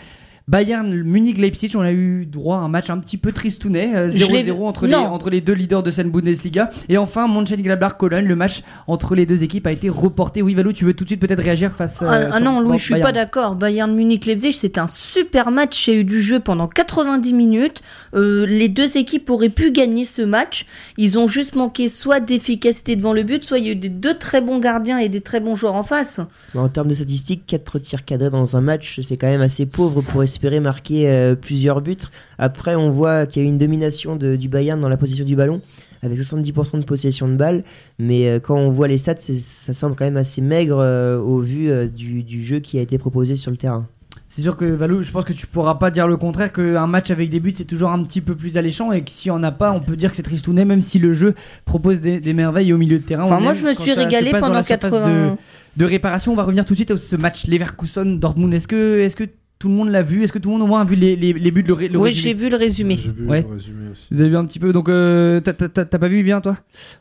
Bayern 0.50 1.02
Munich 1.04 1.38
Leipzig 1.38 1.70
on 1.76 1.80
a 1.82 1.92
eu 1.92 2.26
droit 2.26 2.56
à 2.56 2.60
un 2.60 2.68
match 2.68 2.90
un 2.90 2.98
petit 2.98 3.16
peu 3.16 3.30
tristounet 3.30 3.94
euh, 3.94 4.10
Je 4.12 4.24
l'ai 4.26 4.42
0-0 4.42 4.44
vu. 4.46 4.50
entre 4.64 4.86
les, 4.86 4.92
Non. 4.92 5.06
entre 5.06 5.30
les 5.30 5.40
deux 5.40 5.52
leaders 5.52 5.84
de 5.84 5.92
cette 5.92 6.10
Bundesliga 6.10 6.70
et 6.88 6.98
enfin 6.98 7.28
Mönchengladbach 7.28 7.96
Cologne 7.96 8.26
le 8.26 8.34
match 8.34 8.62
entre 8.88 9.14
les 9.14 9.26
deux 9.26 9.44
équipes 9.44 9.68
a 9.68 9.72
été 9.72 9.88
reporté 9.88 10.42
oui 10.42 10.54
Valou 10.54 10.72
tu 10.72 10.84
veux 10.84 10.92
tout 10.94 11.04
de 11.04 11.10
suite 11.10 11.20
peut-être 11.20 11.40
réagir 11.42 11.70
face 11.70 11.98
Ah, 12.02 12.14
euh, 12.14 12.28
ah 12.32 12.36
sur- 12.38 12.44
non, 12.44 12.58
Louis, 12.60 12.78
je 12.78 12.82
suis 12.84 12.94
Bayern. 12.94 13.06
pas 13.08 13.12
d'accord. 13.12 13.54
Bayern 13.54 13.94
Munich 13.94 14.26
Leipzig, 14.26 14.52
c'était 14.54 14.80
un 14.80 14.88
super 14.88 15.52
match. 15.52 15.86
Il 15.86 15.94
y 15.94 15.96
a 15.96 16.00
eu 16.00 16.04
du 16.04 16.20
jeu 16.20 16.40
pendant 16.40 16.66
90 16.66 17.32
minutes. 17.32 17.80
Euh, 18.14 18.44
les 18.44 18.68
deux 18.68 18.96
équipes 18.96 19.30
auraient 19.30 19.50
pu 19.50 19.70
gagner 19.70 20.04
ce 20.04 20.22
match. 20.22 20.66
Ils 20.98 21.16
ont 21.16 21.28
juste 21.28 21.54
manqué 21.54 21.88
soit 21.88 22.18
d'efficacité 22.18 22.96
devant 22.96 23.12
le 23.12 23.22
but, 23.22 23.44
soit 23.44 23.58
il 23.60 23.66
y 23.66 23.68
a 23.68 23.72
eu 23.72 23.76
des 23.76 23.88
deux 23.88 24.14
très 24.18 24.40
bons 24.40 24.58
gardiens 24.58 24.98
et 24.98 25.08
des 25.08 25.20
très 25.20 25.38
bons 25.38 25.54
joueurs 25.54 25.74
en 25.76 25.84
face. 25.84 26.18
Mais 26.54 26.60
En 26.60 26.68
termes 26.68 26.88
de 26.88 26.94
statistiques, 26.94 27.44
4 27.46 27.78
tirs 27.78 28.04
cadrés 28.04 28.30
dans 28.30 28.56
un 28.56 28.60
match, 28.60 28.98
c'est 29.02 29.16
quand 29.16 29.28
même 29.28 29.42
assez 29.42 29.64
pauvre 29.66 30.00
pour 30.02 30.24
espérer 30.24 30.39
marquer 30.60 31.08
euh, 31.08 31.34
plusieurs 31.34 31.80
buts. 31.82 31.96
Après, 32.38 32.74
on 32.74 32.90
voit 32.90 33.26
qu'il 33.26 33.42
y 33.42 33.44
a 33.44 33.48
eu 33.48 33.50
une 33.50 33.58
domination 33.58 34.16
de- 34.16 34.36
du 34.36 34.48
Bayern 34.48 34.80
dans 34.80 34.88
la 34.88 34.96
possession 34.96 35.24
du 35.24 35.36
ballon, 35.36 35.60
avec 36.02 36.18
70% 36.18 36.78
de 36.78 36.84
possession 36.84 37.28
de 37.28 37.34
balle. 37.34 37.62
Mais 37.98 38.28
euh, 38.28 38.38
quand 38.40 38.56
on 38.56 38.70
voit 38.70 38.88
les 38.88 38.98
stats, 38.98 39.16
ça 39.20 39.72
semble 39.72 39.94
quand 39.96 40.04
même 40.04 40.16
assez 40.16 40.40
maigre 40.40 40.78
euh, 40.80 41.18
au 41.18 41.40
vu 41.40 41.70
euh, 41.70 41.86
du, 41.86 42.22
du 42.22 42.42
jeu 42.42 42.60
qui 42.60 42.78
a 42.78 42.80
été 42.82 42.96
proposé 42.98 43.36
sur 43.36 43.50
le 43.50 43.56
terrain. 43.56 43.86
C'est 44.26 44.42
sûr 44.42 44.56
que 44.56 44.64
Valou, 44.64 45.02
je 45.02 45.10
pense 45.10 45.24
que 45.24 45.32
tu 45.32 45.48
pourras 45.48 45.74
pas 45.74 45.90
dire 45.90 46.06
le 46.06 46.16
contraire, 46.16 46.52
qu'un 46.52 46.86
match 46.86 47.10
avec 47.10 47.30
des 47.30 47.40
buts 47.40 47.52
c'est 47.56 47.64
toujours 47.64 47.90
un 47.90 48.00
petit 48.04 48.20
peu 48.20 48.36
plus 48.36 48.56
alléchant 48.56 48.92
et 48.92 49.02
que 49.02 49.10
s'il 49.10 49.28
y 49.28 49.30
en 49.32 49.42
a 49.42 49.50
pas, 49.50 49.72
on 49.72 49.80
peut 49.80 49.96
dire 49.96 50.10
que 50.10 50.16
c'est 50.16 50.22
tristounet, 50.22 50.64
même 50.64 50.82
si 50.82 51.00
le 51.00 51.12
jeu 51.14 51.34
propose 51.64 52.00
des, 52.00 52.20
des 52.20 52.32
merveilles 52.32 52.72
au 52.72 52.78
milieu 52.78 52.98
de 53.00 53.02
terrain. 53.02 53.24
Enfin, 53.24 53.38
On 53.38 53.42
moi, 53.42 53.54
je 53.54 53.64
me 53.64 53.74
suis 53.74 53.92
régalé 53.92 54.30
pendant 54.30 54.50
la 54.54 54.62
surface 54.62 54.90
80. 54.92 55.08
De, 55.32 55.36
de 55.76 55.84
réparation, 55.84 56.32
on 56.32 56.36
va 56.36 56.44
revenir 56.44 56.64
tout 56.64 56.74
de 56.74 56.78
suite 56.78 56.92
à 56.92 56.96
ce 56.98 57.16
match 57.16 57.46
Leverkusen-Dortmund. 57.48 58.52
Est-ce 58.54 58.68
que, 58.68 59.00
est 59.00 59.14
que 59.16 59.24
tout 59.60 59.68
le 59.68 59.74
monde 59.74 59.90
l'a 59.90 60.02
vu 60.02 60.24
Est-ce 60.24 60.32
que 60.32 60.38
tout 60.38 60.48
le 60.48 60.54
monde 60.54 60.62
au 60.62 60.66
moins 60.66 60.80
a 60.80 60.84
vu 60.84 60.96
les, 60.96 61.14
les, 61.14 61.32
les 61.32 61.50
buts, 61.52 61.62
le, 61.64 61.74
ré- 61.74 61.88
le 61.88 61.98
Oui, 61.98 62.08
résumé 62.08 62.22
j'ai 62.22 62.34
vu 62.34 62.48
le 62.50 62.56
résumé. 62.56 62.96
J'ai 62.96 63.10
vu 63.10 63.26
Ouais. 63.28 63.42
le 63.42 63.54
résumé 63.54 63.90
aussi. 63.92 64.02
Vous 64.10 64.20
avez 64.20 64.30
vu 64.30 64.36
un 64.36 64.44
petit 64.46 64.58
peu, 64.58 64.72
donc 64.72 64.88
euh, 64.88 65.38
t'as- 65.40 65.52
t'as 65.52 65.68
t'as- 65.68 65.84
t'as 65.84 65.98
pas 65.98 66.08
vu 66.08 66.22
bien 66.24 66.40
toi 66.40 66.56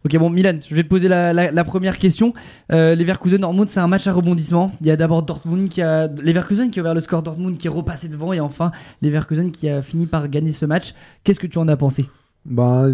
Ok 0.05 0.15
bon 0.17 0.29
Milan, 0.29 0.59
je 0.67 0.75
vais 0.75 0.83
te 0.83 0.87
poser 0.89 1.07
la, 1.07 1.33
la- 1.33 1.51
la 1.51 1.63
première 1.63 1.97
question. 1.97 2.33
Euh, 2.71 2.93
Leverkusen 2.95 3.39
Dortmund 3.39 3.69
c'est 3.69 3.79
un 3.79 3.87
match 3.87 4.05
à 4.07 4.13
rebondissement. 4.13 4.71
Il 4.81 4.87
y 4.87 4.91
a 4.91 4.97
d'abord 4.97 5.23
Dortmund 5.23 5.69
qui 5.69 5.81
a 5.81 6.07
Leverkusen 6.07 6.69
qui 6.69 6.79
a 6.79 6.81
ouvert 6.83 6.93
le 6.93 6.99
score, 7.01 7.23
Dortmund 7.23 7.57
qui 7.57 7.67
est 7.67 7.71
repassé 7.71 8.09
devant 8.09 8.33
et 8.33 8.39
enfin 8.41 8.71
Leverkusen 9.01 9.51
qui 9.51 9.69
a 9.69 9.81
fini 9.81 10.05
par 10.05 10.27
gagner 10.29 10.51
ce 10.51 10.65
match. 10.65 10.93
Qu'est-ce 11.23 11.39
que 11.39 11.47
tu 11.47 11.57
en 11.57 11.67
as 11.69 11.77
pensé? 11.77 12.05
Bah, 12.45 12.87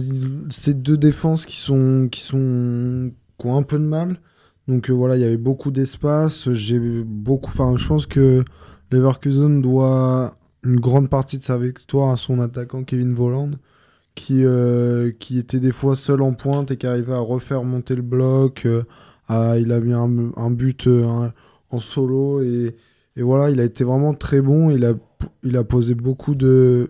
c'est 0.51 0.81
deux 0.81 0.97
défenses 0.97 1.45
qui 1.45 1.57
sont 1.57 2.07
qui 2.11 2.21
sont 2.21 3.11
qui 3.39 3.47
ont 3.47 3.57
un 3.57 3.63
peu 3.63 3.77
de 3.79 3.83
mal. 3.83 4.17
Donc 4.67 4.89
euh, 4.89 4.93
voilà, 4.93 5.15
il 5.17 5.21
y 5.21 5.25
avait 5.25 5.37
beaucoup 5.37 5.71
d'espace. 5.71 6.51
J'ai 6.53 6.79
beaucoup. 6.79 7.49
Enfin, 7.51 7.75
je 7.77 7.87
pense 7.87 8.05
que 8.07 8.43
Leverkusen 8.91 9.61
doit 9.61 10.35
une 10.63 10.79
grande 10.79 11.09
partie 11.09 11.37
de 11.37 11.43
sa 11.43 11.57
victoire 11.57 12.11
à 12.11 12.17
son 12.17 12.39
attaquant 12.39 12.83
Kevin 12.83 13.13
Volland, 13.13 13.51
qui 14.15 14.43
euh, 14.43 15.11
qui 15.19 15.37
était 15.37 15.59
des 15.59 15.71
fois 15.71 15.95
seul 15.95 16.21
en 16.21 16.33
pointe 16.33 16.71
et 16.71 16.77
qui 16.77 16.87
arrivait 16.87 17.13
à 17.13 17.19
refaire 17.19 17.63
monter 17.63 17.95
le 17.95 18.01
bloc. 18.01 18.65
euh, 18.65 18.83
il 19.29 19.71
a 19.71 19.79
mis 19.79 19.93
un, 19.93 20.51
but 20.51 20.87
euh, 20.87 21.29
en 21.69 21.79
solo 21.79 22.41
et, 22.41 22.75
voilà, 23.17 23.49
il 23.49 23.59
a 23.59 23.63
été 23.63 23.83
vraiment 23.83 24.13
très 24.13 24.41
bon. 24.41 24.69
Il 24.69 25.57
a 25.57 25.63
posé 25.63 25.95
beaucoup 25.95 26.35
de 26.35 26.89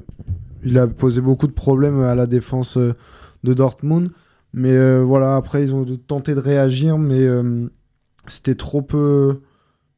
il 0.64 0.80
a 0.80 0.88
posé 0.88 1.22
beaucoup 1.22 1.48
de 1.48 1.54
problèmes 1.54 2.02
à 2.02 2.16
la 2.16 2.26
défense 2.26 2.78
de 2.78 3.54
Dortmund. 3.54 4.10
Mais 4.54 5.02
voilà, 5.04 5.36
après, 5.36 5.64
ils 5.64 5.76
ont 5.76 5.86
tenté 6.08 6.34
de 6.34 6.40
réagir, 6.40 6.98
mais 6.98 7.28
c'était 8.28 8.56
trop 8.56 8.82
peu. 8.82 9.42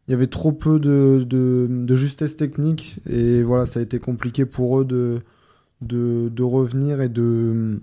Il 0.08 0.12
y 0.12 0.14
avait 0.14 0.28
trop 0.28 0.52
peu 0.52 0.80
de, 0.80 1.96
justesse 1.96 2.38
technique 2.38 3.00
et 3.10 3.44
voilà, 3.44 3.66
ça 3.66 3.80
a 3.80 3.84
été 3.84 4.00
compliqué 4.00 4.46
pour 4.46 4.80
eux 4.80 4.86
de, 4.86 6.42
revenir 6.42 7.02
et 7.02 7.10
de, 7.10 7.80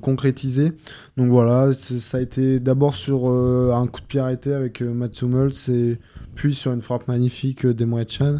concrétiser. 0.00 0.72
Donc 1.16 1.28
voilà, 1.30 1.72
ça 1.72 2.18
a 2.18 2.20
été 2.20 2.60
d'abord 2.60 2.94
sur 2.94 3.28
euh, 3.28 3.72
un 3.74 3.86
coup 3.88 4.00
de 4.00 4.06
pied 4.06 4.20
arrêté 4.20 4.54
avec 4.54 4.80
euh, 4.80 4.94
Mats 4.94 5.08
et 5.68 5.98
puis 6.36 6.54
sur 6.54 6.72
une 6.72 6.80
frappe 6.80 7.08
magnifique 7.08 7.66
euh, 7.66 7.74
d'Emre 7.74 8.04
Can. 8.06 8.38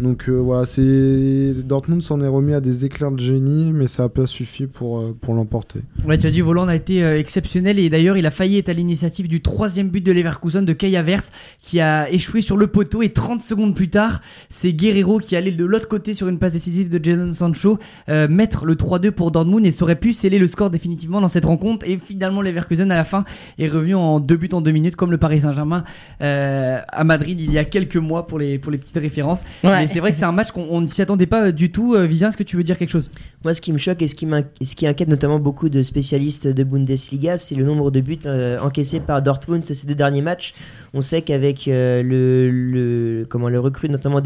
Donc 0.00 0.28
euh, 0.28 0.32
voilà, 0.32 0.66
c'est 0.66 1.52
Dortmund 1.64 2.02
s'en 2.02 2.20
est 2.20 2.26
remis 2.26 2.52
à 2.52 2.60
des 2.60 2.84
éclairs 2.84 3.12
de 3.12 3.20
génie, 3.20 3.72
mais 3.72 3.86
ça 3.86 4.04
a 4.04 4.08
pas 4.08 4.26
suffi 4.26 4.66
pour, 4.66 4.98
euh, 4.98 5.16
pour 5.20 5.34
l'emporter. 5.34 5.80
Ouais, 6.04 6.18
tu 6.18 6.26
as 6.26 6.32
dit, 6.32 6.40
Voland 6.40 6.66
a 6.66 6.74
été 6.74 7.04
euh, 7.04 7.18
exceptionnel 7.18 7.78
et 7.78 7.88
d'ailleurs, 7.88 8.16
il 8.16 8.26
a 8.26 8.32
failli 8.32 8.58
être 8.58 8.68
à 8.68 8.72
l'initiative 8.72 9.28
du 9.28 9.40
troisième 9.40 9.88
but 9.90 10.04
de 10.04 10.10
Leverkusen 10.10 10.64
de 10.64 10.72
Kai 10.72 10.96
Havertz 10.96 11.30
qui 11.62 11.80
a 11.80 12.10
échoué 12.10 12.40
sur 12.40 12.56
le 12.56 12.66
poteau 12.66 13.02
et 13.02 13.10
30 13.10 13.40
secondes 13.40 13.74
plus 13.74 13.88
tard, 13.88 14.20
c'est 14.48 14.72
Guerrero 14.72 15.18
qui 15.18 15.36
allait 15.36 15.52
de 15.52 15.64
l'autre 15.64 15.86
côté 15.86 16.14
sur 16.14 16.26
une 16.26 16.38
passe 16.38 16.54
décisive 16.54 16.90
de 16.90 17.02
Jadon 17.02 17.32
Sancho 17.32 17.78
euh, 18.08 18.26
mettre 18.26 18.64
le 18.64 18.74
3-2 18.74 19.12
pour 19.12 19.30
Dortmund 19.30 19.64
et 19.64 19.70
ça 19.70 19.84
aurait 19.84 19.94
pu 19.94 20.12
sceller 20.12 20.40
le 20.40 20.48
score 20.48 20.70
définitivement 20.70 21.20
dans 21.20 21.28
cette 21.28 21.44
rencontre 21.44 21.86
et 21.88 21.98
finalement 21.98 22.42
Leverkusen 22.42 22.90
à 22.90 22.96
la 22.96 23.04
fin 23.04 23.24
est 23.58 23.68
revenu 23.68 23.94
en 23.94 24.18
deux 24.18 24.36
buts 24.36 24.48
en 24.52 24.60
deux 24.60 24.72
minutes 24.72 24.96
comme 24.96 25.12
le 25.12 25.18
Paris 25.18 25.42
Saint-Germain 25.42 25.84
euh, 26.20 26.80
à 26.88 27.04
Madrid 27.04 27.40
il 27.40 27.52
y 27.52 27.58
a 27.58 27.64
quelques 27.64 27.96
mois 27.96 28.26
pour 28.26 28.40
les, 28.40 28.58
pour 28.58 28.72
les 28.72 28.78
petites 28.78 28.98
références. 28.98 29.44
Ouais. 29.62 29.83
Mais 29.84 29.88
c'est 29.92 30.00
vrai 30.00 30.12
que 30.12 30.16
c'est 30.16 30.24
un 30.24 30.32
match 30.32 30.50
qu'on 30.50 30.66
on 30.70 30.80
ne 30.80 30.86
s'y 30.86 31.02
attendait 31.02 31.26
pas 31.26 31.48
euh, 31.48 31.52
du 31.52 31.70
tout. 31.70 31.94
Euh, 31.94 32.06
Vivien, 32.06 32.28
est-ce 32.30 32.38
que 32.38 32.42
tu 32.42 32.56
veux 32.56 32.64
dire 32.64 32.78
quelque 32.78 32.88
chose? 32.88 33.10
Moi, 33.44 33.52
ce 33.52 33.60
qui 33.60 33.70
me 33.70 33.76
choque 33.76 34.00
et 34.00 34.06
ce 34.06 34.14
qui, 34.14 34.24
m'in- 34.24 34.44
et 34.58 34.64
ce 34.64 34.74
qui 34.74 34.86
inquiète 34.86 35.10
notamment 35.10 35.38
beaucoup 35.38 35.68
de 35.68 35.82
spécialistes 35.82 36.46
de 36.46 36.64
Bundesliga, 36.64 37.36
c'est 37.36 37.54
le 37.54 37.64
nombre 37.64 37.90
de 37.90 38.00
buts 38.00 38.18
euh, 38.24 38.58
encaissés 38.60 39.00
par 39.00 39.20
Dortmund 39.20 39.62
ces 39.66 39.86
deux 39.86 39.94
derniers 39.94 40.22
matchs. 40.22 40.54
On 40.94 41.02
sait 41.02 41.20
qu'avec 41.20 41.68
euh, 41.68 42.02
le, 42.02 42.50
le, 42.50 43.26
comment, 43.28 43.50
le 43.50 43.60
recrut 43.60 43.90
notamment 43.90 44.22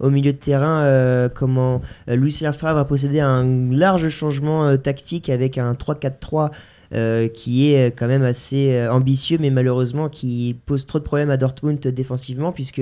au 0.00 0.10
milieu 0.10 0.32
de 0.32 0.38
terrain, 0.38 0.82
euh, 0.84 1.28
comment, 1.28 1.82
euh, 2.08 2.16
Lucien 2.16 2.52
Favre 2.52 2.78
a 2.78 2.86
possédé 2.86 3.20
un 3.20 3.44
large 3.70 4.08
changement 4.08 4.66
euh, 4.66 4.76
tactique 4.78 5.28
avec 5.28 5.58
un 5.58 5.74
3-4-3 5.74 6.52
euh, 6.94 7.28
qui 7.28 7.74
est 7.74 7.94
quand 7.94 8.06
même 8.06 8.22
assez 8.22 8.86
ambitieux, 8.90 9.36
mais 9.38 9.50
malheureusement 9.50 10.08
qui 10.08 10.56
pose 10.64 10.86
trop 10.86 11.00
de 11.00 11.04
problèmes 11.04 11.30
à 11.30 11.36
Dortmund 11.36 11.78
défensivement, 11.80 12.50
puisque 12.50 12.80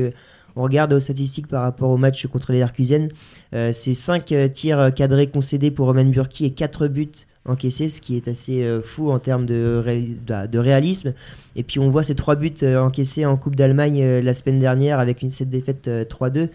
on 0.56 0.62
regarde 0.62 0.92
aux 0.92 1.00
statistiques 1.00 1.46
par 1.48 1.62
rapport 1.62 1.90
au 1.90 1.96
match 1.96 2.26
contre 2.26 2.52
les 2.52 2.58
Leverkusen, 2.58 3.08
euh, 3.54 3.72
c'est 3.72 3.94
5 3.94 4.34
tirs 4.52 4.78
euh, 4.78 4.90
cadrés 4.90 5.26
concédés 5.28 5.70
pour 5.70 5.86
Roman 5.86 6.04
Burki 6.04 6.44
et 6.44 6.50
4 6.50 6.88
buts 6.88 7.10
encaissés, 7.44 7.88
ce 7.88 8.00
qui 8.00 8.16
est 8.16 8.28
assez 8.28 8.62
euh, 8.62 8.80
fou 8.80 9.10
en 9.10 9.18
termes 9.18 9.46
de, 9.46 9.80
ré- 9.84 10.16
de- 10.46 10.58
réalisme. 10.58 11.12
Et 11.56 11.64
puis 11.64 11.80
on 11.80 11.90
voit 11.90 12.04
ces 12.04 12.14
3 12.14 12.36
buts 12.36 12.52
euh, 12.62 12.80
encaissés 12.80 13.26
en 13.26 13.36
Coupe 13.36 13.56
d'Allemagne 13.56 14.00
euh, 14.02 14.22
la 14.22 14.32
semaine 14.32 14.60
dernière 14.60 15.00
avec 15.00 15.22
une 15.22 15.30
cette 15.32 15.50
défaite 15.50 15.88
euh, 15.88 16.04
3-2. 16.04 16.48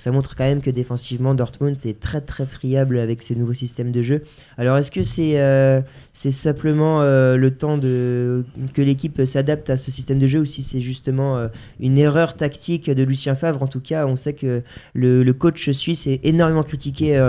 Ça 0.00 0.10
montre 0.10 0.34
quand 0.34 0.44
même 0.44 0.62
que 0.62 0.70
défensivement 0.70 1.34
Dortmund 1.34 1.76
est 1.84 2.00
très 2.00 2.22
très 2.22 2.46
friable 2.46 2.98
avec 2.98 3.22
ce 3.22 3.34
nouveau 3.34 3.52
système 3.52 3.92
de 3.92 4.00
jeu. 4.00 4.22
Alors 4.56 4.78
est-ce 4.78 4.90
que 4.90 5.02
c'est 5.02 5.38
euh, 5.38 5.78
simplement 6.14 7.02
euh, 7.02 7.36
le 7.36 7.50
temps 7.50 7.76
de 7.76 8.46
que 8.72 8.80
l'équipe 8.80 9.26
s'adapte 9.26 9.68
à 9.68 9.76
ce 9.76 9.90
système 9.90 10.18
de 10.18 10.26
jeu 10.26 10.40
ou 10.40 10.46
si 10.46 10.62
c'est 10.62 10.80
justement 10.80 11.36
euh, 11.36 11.48
une 11.80 11.98
erreur 11.98 12.34
tactique 12.34 12.90
de 12.90 13.02
Lucien 13.02 13.34
Favre? 13.34 13.62
En 13.62 13.66
tout 13.66 13.80
cas, 13.80 14.06
on 14.06 14.16
sait 14.16 14.32
que 14.32 14.62
le, 14.94 15.22
le 15.22 15.32
coach 15.34 15.68
suisse 15.70 16.06
est 16.06 16.24
énormément 16.24 16.62
critiqué 16.62 17.20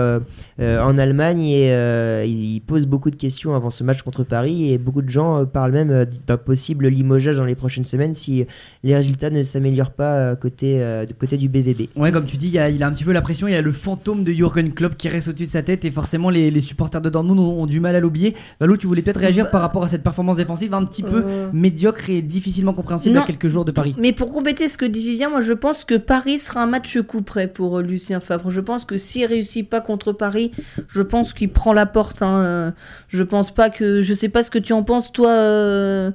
en 0.58 0.98
Allemagne 0.98 1.42
et 1.42 2.24
il 2.26 2.60
pose 2.60 2.86
beaucoup 2.86 3.10
de 3.10 3.16
questions 3.16 3.54
avant 3.54 3.70
ce 3.70 3.84
match 3.84 4.00
contre 4.00 4.24
Paris 4.24 4.72
et 4.72 4.78
beaucoup 4.78 5.02
de 5.02 5.10
gens 5.10 5.44
parlent 5.44 5.72
même 5.72 6.06
d'un 6.26 6.38
possible 6.38 6.88
limogeage 6.88 7.36
dans 7.36 7.44
les 7.44 7.54
prochaines 7.54 7.84
semaines 7.84 8.14
si 8.14 8.46
les 8.84 8.94
résultats 8.96 9.30
ne 9.30 9.42
s'améliorent 9.42 9.92
pas 9.92 10.14
euh, 10.14 10.34
côté, 10.36 10.82
euh, 10.82 11.06
de 11.06 11.12
côté 11.12 11.36
du 11.36 11.48
BVB. 11.48 11.88
Ouais, 11.96 12.10
comme 12.10 12.26
tu 12.26 12.36
dis, 12.36 12.48
il, 12.48 12.52
y 12.54 12.58
a, 12.58 12.68
il 12.68 12.82
a 12.82 12.86
un 12.88 12.92
petit 12.92 13.04
peu 13.04 13.12
la 13.12 13.22
pression. 13.22 13.46
Il 13.46 13.52
y 13.52 13.56
a 13.56 13.62
le 13.62 13.70
fantôme 13.72 14.24
de 14.24 14.32
Jürgen 14.32 14.72
Klopp 14.72 14.96
qui 14.96 15.08
reste 15.08 15.28
au-dessus 15.28 15.44
de 15.46 15.50
sa 15.50 15.62
tête 15.62 15.84
et 15.84 15.90
forcément 15.90 16.30
les, 16.30 16.50
les 16.50 16.60
supporters 16.60 17.00
de 17.00 17.08
Dortmund 17.10 17.38
ont, 17.38 17.62
ont 17.62 17.66
du 17.66 17.78
mal 17.80 17.94
à 17.94 18.00
l'oublier. 18.00 18.34
Valou, 18.60 18.76
tu 18.76 18.86
voulais 18.88 19.02
peut-être 19.02 19.20
réagir 19.20 19.50
par 19.50 19.60
rapport 19.60 19.84
à 19.84 19.88
cette 19.88 20.02
performance 20.02 20.36
défensive 20.36 20.74
un 20.74 20.84
petit 20.84 21.02
peu 21.02 21.22
Euh. 21.24 21.48
médiocre 21.52 22.10
et 22.10 22.22
difficilement 22.22 22.72
compréhensible 22.72 23.14
Non. 23.14 23.22
à 23.22 23.24
quelques 23.24 23.48
jours 23.48 23.64
de 23.64 23.70
Paris. 23.70 23.94
Mais 23.98 24.12
pour 24.12 24.32
compléter 24.32 24.66
ce 24.66 24.76
que 24.76 24.84
dit 24.84 25.00
Vivien, 25.10 25.30
moi 25.30 25.40
je 25.42 25.52
pense 25.52 25.84
que 25.84 25.94
Paris 25.96 26.38
sera 26.38 26.62
un 26.62 26.66
match 26.66 26.98
coup 27.02 27.22
près 27.22 27.46
pour 27.46 27.78
euh, 27.78 27.82
Lucien 27.82 28.18
Favre. 28.20 28.50
Je 28.50 28.60
pense 28.60 28.84
que 28.84 28.98
s'il 28.98 29.26
réussit 29.26 29.68
pas 29.68 29.80
contre 29.80 30.12
Paris, 30.12 30.50
je 30.88 31.02
pense 31.02 31.32
qu'il 31.34 31.50
prend 31.50 31.72
la 31.72 31.86
porte. 31.86 32.22
hein. 32.22 32.74
Je 33.08 33.22
pense 33.22 33.52
pas 33.54 33.70
que. 33.70 34.02
Je 34.02 34.14
sais 34.14 34.28
pas 34.28 34.42
ce 34.42 34.50
que 34.50 34.58
tu 34.58 34.72
en 34.72 34.82
penses, 34.82 35.12
toi, 35.12 35.30
euh, 35.30 36.10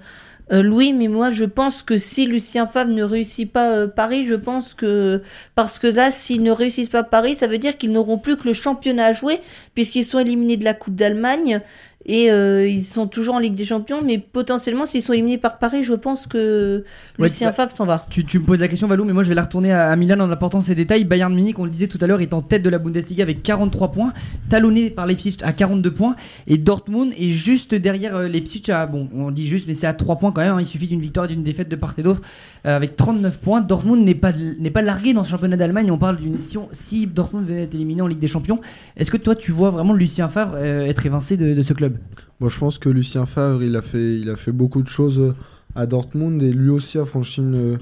euh, 0.52 0.62
Louis, 0.62 0.94
mais 0.94 1.08
moi 1.08 1.30
je 1.30 1.44
pense 1.44 1.84
que 1.84 1.98
si 1.98 2.26
Lucien 2.26 2.68
Favre 2.68 2.92
ne 2.92 3.04
réussit 3.04 3.52
pas 3.52 3.72
euh, 3.72 3.88
Paris, 3.88 4.26
je 4.26 4.36
pense 4.36 4.74
que. 4.74 5.22
Parce 5.56 5.78
que 5.78 5.88
là, 5.88 6.12
s'ils 6.12 6.44
ne 6.44 6.52
réussissent 6.52 6.90
pas 6.90 7.04
Paris, 7.04 7.36
ça 7.36 7.48
veut 7.48 7.58
dire 7.58 7.78
qu'ils 7.78 7.92
n'auront 7.92 8.18
plus 8.18 8.38
que 8.38 8.48
le 8.48 8.54
championnat 8.54 9.08
à 9.08 9.14
jouer, 9.14 9.40
puisqu'ils 9.76 10.06
sont 10.06 10.20
éliminés 10.20 10.58
de 10.58 10.64
la 10.64 10.74
Coupe 10.74 10.96
d'Allemagne. 10.96 11.62
Et 12.10 12.32
euh, 12.32 12.66
ils 12.68 12.84
sont 12.84 13.06
toujours 13.08 13.36
en 13.36 13.40
Ligue 13.40 13.54
des 13.54 13.66
Champions, 13.66 14.02
mais 14.02 14.18
potentiellement, 14.18 14.86
s'ils 14.86 15.02
sont 15.02 15.12
éliminés 15.12 15.38
par 15.38 15.60
Paris, 15.60 15.84
je 15.84 15.94
pense 15.94 16.26
que 16.26 16.86
Ouais, 17.20 17.28
Lucien 17.28 17.48
bah, 17.50 17.54
Favre 17.54 17.72
s'en 17.72 17.86
va. 17.86 18.06
Tu, 18.10 18.24
tu 18.24 18.40
me 18.40 18.46
poses 18.46 18.60
la 18.62 18.70
question, 18.70 18.88
Valou, 18.88 19.04
mais 19.04 19.12
moi 19.14 19.24
je 19.24 19.30
vais 19.30 19.36
la 19.36 19.42
retourner 19.44 19.74
à, 19.74 19.90
à 19.92 19.96
Milan 19.98 20.20
en 20.22 20.32
apportant 20.32 20.62
ces 20.62 20.74
détails. 20.74 21.04
Bayern 21.04 21.34
Munich, 21.36 21.60
on 21.60 21.66
le 21.66 21.70
disait 21.70 21.88
tout 21.88 21.98
à 22.00 22.08
l'heure, 22.08 22.22
est 22.22 22.34
en 22.34 22.42
tête 22.42 22.64
de 22.64 22.70
la 22.70 22.80
Bundesliga 22.80 23.24
avec 23.24 23.44
43 23.44 23.92
points, 23.92 24.14
talonné 24.50 24.90
par 24.90 25.06
Leipzig 25.06 25.38
à 25.42 25.52
42 25.52 25.92
points, 25.94 26.16
et 26.48 26.58
Dortmund 26.58 27.12
est 27.20 27.32
juste 27.32 27.76
derrière 27.76 28.16
euh, 28.16 28.28
Leipzig 28.30 28.64
à, 28.72 28.86
bon, 28.86 29.10
on 29.14 29.30
dit 29.32 29.46
juste, 29.48 29.68
mais 29.68 29.74
c'est 29.74 29.88
à 29.88 29.94
3 29.94 30.16
points 30.18 30.32
quand 30.32 30.42
même. 30.42 30.54
hein. 30.54 30.62
il 30.62 30.68
suffit 30.68 30.88
d'une 30.88 31.02
victoire 31.02 31.26
et 31.26 31.30
d'une 31.30 31.44
défaite 31.44 31.68
de 31.70 31.76
part 31.76 31.94
et 31.98 32.04
d'autre, 32.04 32.22
avec 32.64 32.96
39 32.96 33.40
points. 33.40 33.62
Dortmund 33.62 34.04
n'est 34.04 34.16
pas, 34.16 34.32
n'est 34.32 34.72
pas 34.72 34.82
largué 34.82 35.14
dans 35.14 35.24
ce 35.24 35.30
championnat 35.30 35.58
d'Allemagne. 35.58 35.92
On 35.92 35.98
parle 35.98 36.18
d'une. 36.18 36.42
Si, 36.42 36.58
si 36.72 37.08
Dortmund 37.08 37.46
venait 37.46 37.64
être 37.64 37.76
éliminé 37.76 38.02
en 38.02 38.08
Ligue 38.08 38.20
des 38.20 38.28
Champions, 38.28 38.60
est-ce 38.96 39.12
que 39.12 39.18
toi 39.18 39.36
tu 39.36 39.52
vois 39.52 39.70
vraiment 39.70 39.94
Lucien 39.94 40.28
Favre 40.28 40.54
euh, 40.56 40.86
être 40.86 41.06
évincé 41.06 41.38
de, 41.38 41.62
ce 41.62 41.74
club? 41.74 41.98
Moi, 42.40 42.50
je 42.50 42.60
pense 42.60 42.78
que 42.78 42.90
Lucien 42.90 43.26
Favre, 43.26 43.64
il 43.64 43.76
a 43.76 43.82
fait, 43.82 44.20
il 44.20 44.30
a 44.30 44.36
fait 44.36 44.52
beaucoup 44.52 44.82
de 44.82 44.88
choses 44.88 45.20
euh, 45.20 45.36
à 45.76 45.86
Dortmund 45.86 46.42
et 46.44 46.52
lui 46.52 46.70
aussi 46.70 46.98
a 46.98 47.06
franchi 47.06 47.42
euh, 47.42 47.78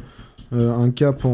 un 0.52 0.92
cap 0.92 1.26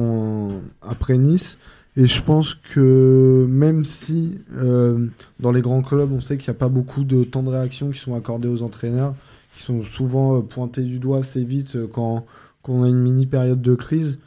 après 0.82 1.18
Nice. 1.18 1.58
Et 1.98 2.08
je 2.08 2.22
pense 2.22 2.56
que 2.56 3.46
même 3.50 3.84
si 3.84 4.40
euh, 4.56 5.08
dans 5.40 5.52
les 5.52 5.62
grands 5.62 5.82
clubs, 5.82 6.12
on 6.12 6.22
sait 6.22 6.38
qu'il 6.38 6.50
n'y 6.50 6.56
a 6.56 6.60
pas 6.60 6.70
beaucoup 6.70 7.04
de 7.04 7.24
temps 7.24 7.44
de 7.44 7.50
réaction 7.50 7.90
qui 7.90 8.00
sont 8.00 8.16
accordés 8.16 8.48
aux 8.48 8.64
entraîneurs, 8.64 9.14
qui 9.56 9.64
sont 9.64 9.84
souvent 9.84 10.38
euh, 10.38 10.42
pointés 10.42 10.84
du 10.84 11.00
doigt 11.00 11.20
assez 11.20 11.44
vite 11.44 11.76
euh, 11.76 11.88
quand, 11.92 12.26
quand 12.64 12.74
on 12.74 12.84
a 12.84 12.88
une 12.88 13.00
mini 13.00 13.26
période 13.26 13.62
de 13.62 13.76
crise. 13.76 14.20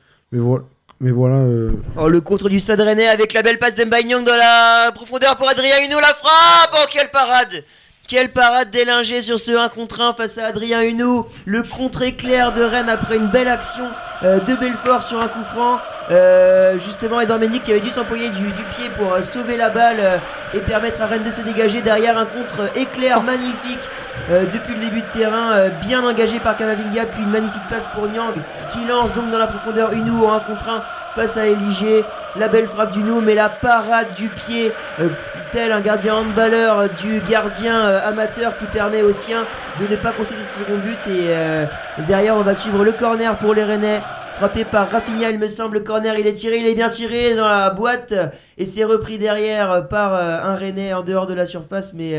Mais 1.01 1.11
voilà. 1.11 1.37
Euh, 1.37 1.73
Oh, 1.97 2.09
le 2.09 2.21
contre 2.21 2.49
du 2.49 2.61
Stade 2.61 2.81
Rennais 2.81 3.09
avec 3.09 3.33
la 3.33 3.43
belle 3.43 3.59
passe 3.59 3.75
d'Embaignon 3.75 4.23
dans 4.23 4.37
la 4.37 4.91
profondeur 4.93 5.37
pour 5.37 5.49
Adrien 5.49 5.77
Huneau, 5.85 6.01
la 6.01 6.15
frappe 6.15 6.75
Oh, 6.75 6.87
quelle 6.91 7.11
parade 7.11 7.65
Quelle 8.09 8.31
parade 8.31 8.71
d'Élinger 8.71 9.23
sur 9.23 9.39
ce 9.39 9.53
1 9.53 9.69
contre 9.69 10.01
1 10.01 10.15
face 10.15 10.39
à 10.39 10.47
Adrien 10.47 10.83
Huneau. 10.83 11.29
Le 11.45 11.63
contre-éclair 11.63 12.53
de 12.53 12.63
Rennes 12.63 12.89
après 12.89 13.17
une 13.17 13.29
belle 13.29 13.49
action 13.49 13.87
euh, 14.23 14.41
de 14.41 14.55
Belfort 14.55 15.03
sur 15.03 15.21
un 15.21 15.29
coup 15.29 15.45
franc. 15.45 15.79
Euh, 16.11 16.79
justement, 16.79 17.21
Edouard 17.21 17.39
Mendy 17.39 17.61
qui 17.61 17.71
avait 17.71 17.81
dû 17.81 17.91
s'employer 17.91 18.31
du, 18.31 18.45
pied 18.45 18.89
pour 18.97 19.17
sauver 19.25 19.57
la 19.57 19.71
balle 19.71 20.21
et 20.53 20.61
permettre 20.61 21.03
à 21.03 21.07
Rennes 21.07 21.25
de 21.25 21.31
se 21.31 21.43
dégager 21.43 21.83
derrière 21.83 22.19
un 22.19 22.27
contre-éclair 22.27 23.23
magnifique. 23.23 23.91
Euh, 24.31 24.47
depuis 24.47 24.75
le 24.75 24.81
début 24.81 25.03
de 25.03 25.07
terrain, 25.13 25.53
euh, 25.53 25.69
bien 25.69 26.03
engagé 26.03 26.39
par 26.39 26.57
Kamavinga, 26.57 27.07
puis 27.07 27.23
une 27.23 27.31
magnifique 27.31 27.69
passe 27.69 27.87
pour 27.95 28.09
Nyang 28.09 28.35
qui 28.71 28.85
lance 28.87 29.13
donc 29.13 29.31
dans 29.31 29.39
la 29.39 29.47
profondeur 29.47 29.93
Huneau 29.93 30.27
en 30.27 30.37
1 30.37 30.41
contre 30.41 30.69
1 30.69 30.83
face 31.15 31.37
à 31.37 31.47
Eligé. 31.47 32.05
La 32.37 32.49
belle 32.49 32.67
frappe 32.67 32.91
du 32.91 33.01
Nou, 33.01 33.21
mais 33.21 33.35
la 33.35 33.49
parade 33.49 34.13
du 34.17 34.29
pied, 34.29 34.73
euh, 34.99 35.09
tel 35.53 35.73
un 35.73 35.81
gardien 35.81 36.15
handballeur 36.17 36.89
du 36.89 37.21
gardien 37.21 37.77
euh, 37.77 38.09
amateur 38.09 38.57
qui 38.57 38.65
permet 38.67 39.03
aux 39.03 39.13
siens 39.13 39.47
de 39.79 39.87
ne 39.87 39.97
pas 39.97 40.13
concéder 40.13 40.41
ce 40.43 40.61
second 40.61 40.79
but. 40.79 40.99
Et 41.07 42.03
derrière, 42.07 42.37
on 42.37 42.43
va 42.43 42.55
suivre 42.55 42.83
le 42.85 42.93
corner 42.93 43.37
pour 43.37 43.55
les 43.55 43.65
Rennais. 43.65 44.01
Frappé 44.37 44.65
par 44.65 44.91
Rafinha, 44.91 45.31
il 45.31 45.39
me 45.39 45.47
semble, 45.47 45.79
le 45.79 45.85
corner, 45.85 46.19
il 46.19 46.27
est 46.27 46.35
tiré, 46.35 46.59
il 46.59 46.67
est 46.67 46.75
bien 46.75 46.89
tiré 46.89 47.35
dans 47.35 47.47
la 47.49 47.71
boîte. 47.71 48.15
Et 48.59 48.67
c'est 48.67 48.85
repris 48.85 49.19
derrière 49.19 49.87
par 49.89 50.15
un 50.15 50.55
Rennais 50.55 50.93
en 50.93 51.03
dehors 51.03 51.27
de 51.27 51.35
la 51.35 51.47
surface, 51.47 51.93
mais 51.93 52.19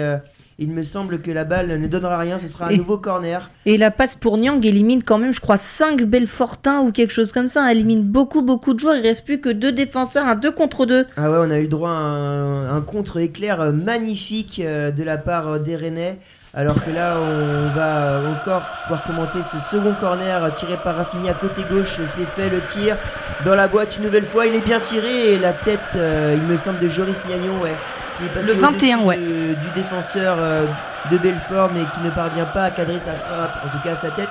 il 0.57 0.69
me 0.72 0.84
semble 0.84 1.19
que 1.19 1.32
la 1.32 1.44
balle 1.44 1.68
ne 1.68 1.88
donnera 1.88 2.18
rien, 2.18 2.40
ce 2.40 2.48
sera 2.48 2.68
un 2.68 2.69
Et- 2.69 2.77
nouveau 2.77 2.98
corner. 2.98 3.49
Et 3.65 3.77
la 3.77 3.91
passe 3.91 4.15
pour 4.15 4.38
Nyang 4.38 4.65
élimine 4.65 5.03
quand 5.03 5.18
même, 5.18 5.34
je 5.34 5.41
crois, 5.41 5.57
5 5.57 6.03
Belfortins 6.03 6.80
ou 6.82 6.91
quelque 6.94 7.11
chose 7.11 7.32
comme 7.34 7.48
ça. 7.48 7.69
Elle 7.69 7.77
élimine 7.80 8.03
beaucoup, 8.03 8.41
beaucoup 8.41 8.73
de 8.73 8.80
joueurs. 8.80 8.95
Il 8.95 9.02
reste 9.02 9.26
plus 9.26 9.40
que 9.41 9.49
deux 9.49 9.73
défenseurs, 9.73 10.26
un 10.26 10.36
2 10.36 10.52
contre 10.52 10.86
2. 10.86 11.07
Ah 11.18 11.30
ouais, 11.30 11.38
on 11.41 11.52
a 11.52 11.57
eu 11.57 11.64
le 11.64 11.68
droit 11.68 11.90
à 11.90 11.94
un, 11.94 12.77
un 12.77 12.82
contre-éclair 12.82 13.73
magnifique 13.73 14.61
euh, 14.64 14.91
de 14.91 15.03
la 15.03 15.18
part 15.18 15.60
des 15.60 15.76
Rennais. 15.76 16.19
Alors 16.57 16.82
que 16.82 16.90
là, 16.90 17.18
on 17.19 17.76
va 17.76 18.22
encore 18.32 18.61
pouvoir 18.84 19.03
commenter 19.03 19.40
ce 19.44 19.60
second 19.60 19.94
corner 19.99 20.53
tiré 20.53 20.77
par 20.82 20.95
Rafinha 20.95 21.34
côté 21.34 21.64
gauche. 21.69 21.99
C'est 22.07 22.26
fait 22.41 22.49
le 22.49 22.61
tir 22.61 22.95
dans 23.44 23.56
la 23.56 23.68
boîte 23.68 23.98
une 23.98 24.03
nouvelle 24.06 24.23
fois. 24.23 24.45
Il 24.45 24.56
est 24.56 24.64
bien 24.64 24.80
tiré 24.80 25.34
et 25.34 25.38
la 25.38 25.52
tête, 25.52 25.82
euh, 25.98 26.34
il 26.38 26.44
me 26.44 26.56
semble, 26.56 26.80
de 26.80 26.88
Joris 26.88 27.23
Gnagnon, 27.27 27.60
ouais. 27.61 27.76
Qui 28.17 28.25
est 28.25 28.29
passé 28.29 28.47
Le 28.53 28.59
21, 28.59 28.97
au-dessus 28.99 29.07
ouais. 29.07 29.17
de- 29.17 29.53
du 29.55 29.69
défenseur 29.75 30.37
euh, 30.39 30.65
de 31.11 31.17
Belfort, 31.17 31.69
mais 31.73 31.81
qui 31.93 31.99
ne 32.03 32.09
parvient 32.09 32.45
pas 32.45 32.63
à 32.65 32.71
cadrer 32.71 32.99
sa 32.99 33.13
frappe, 33.13 33.55
en 33.65 33.69
tout 33.69 33.83
cas 33.83 33.95
sa 33.95 34.09
tête. 34.11 34.29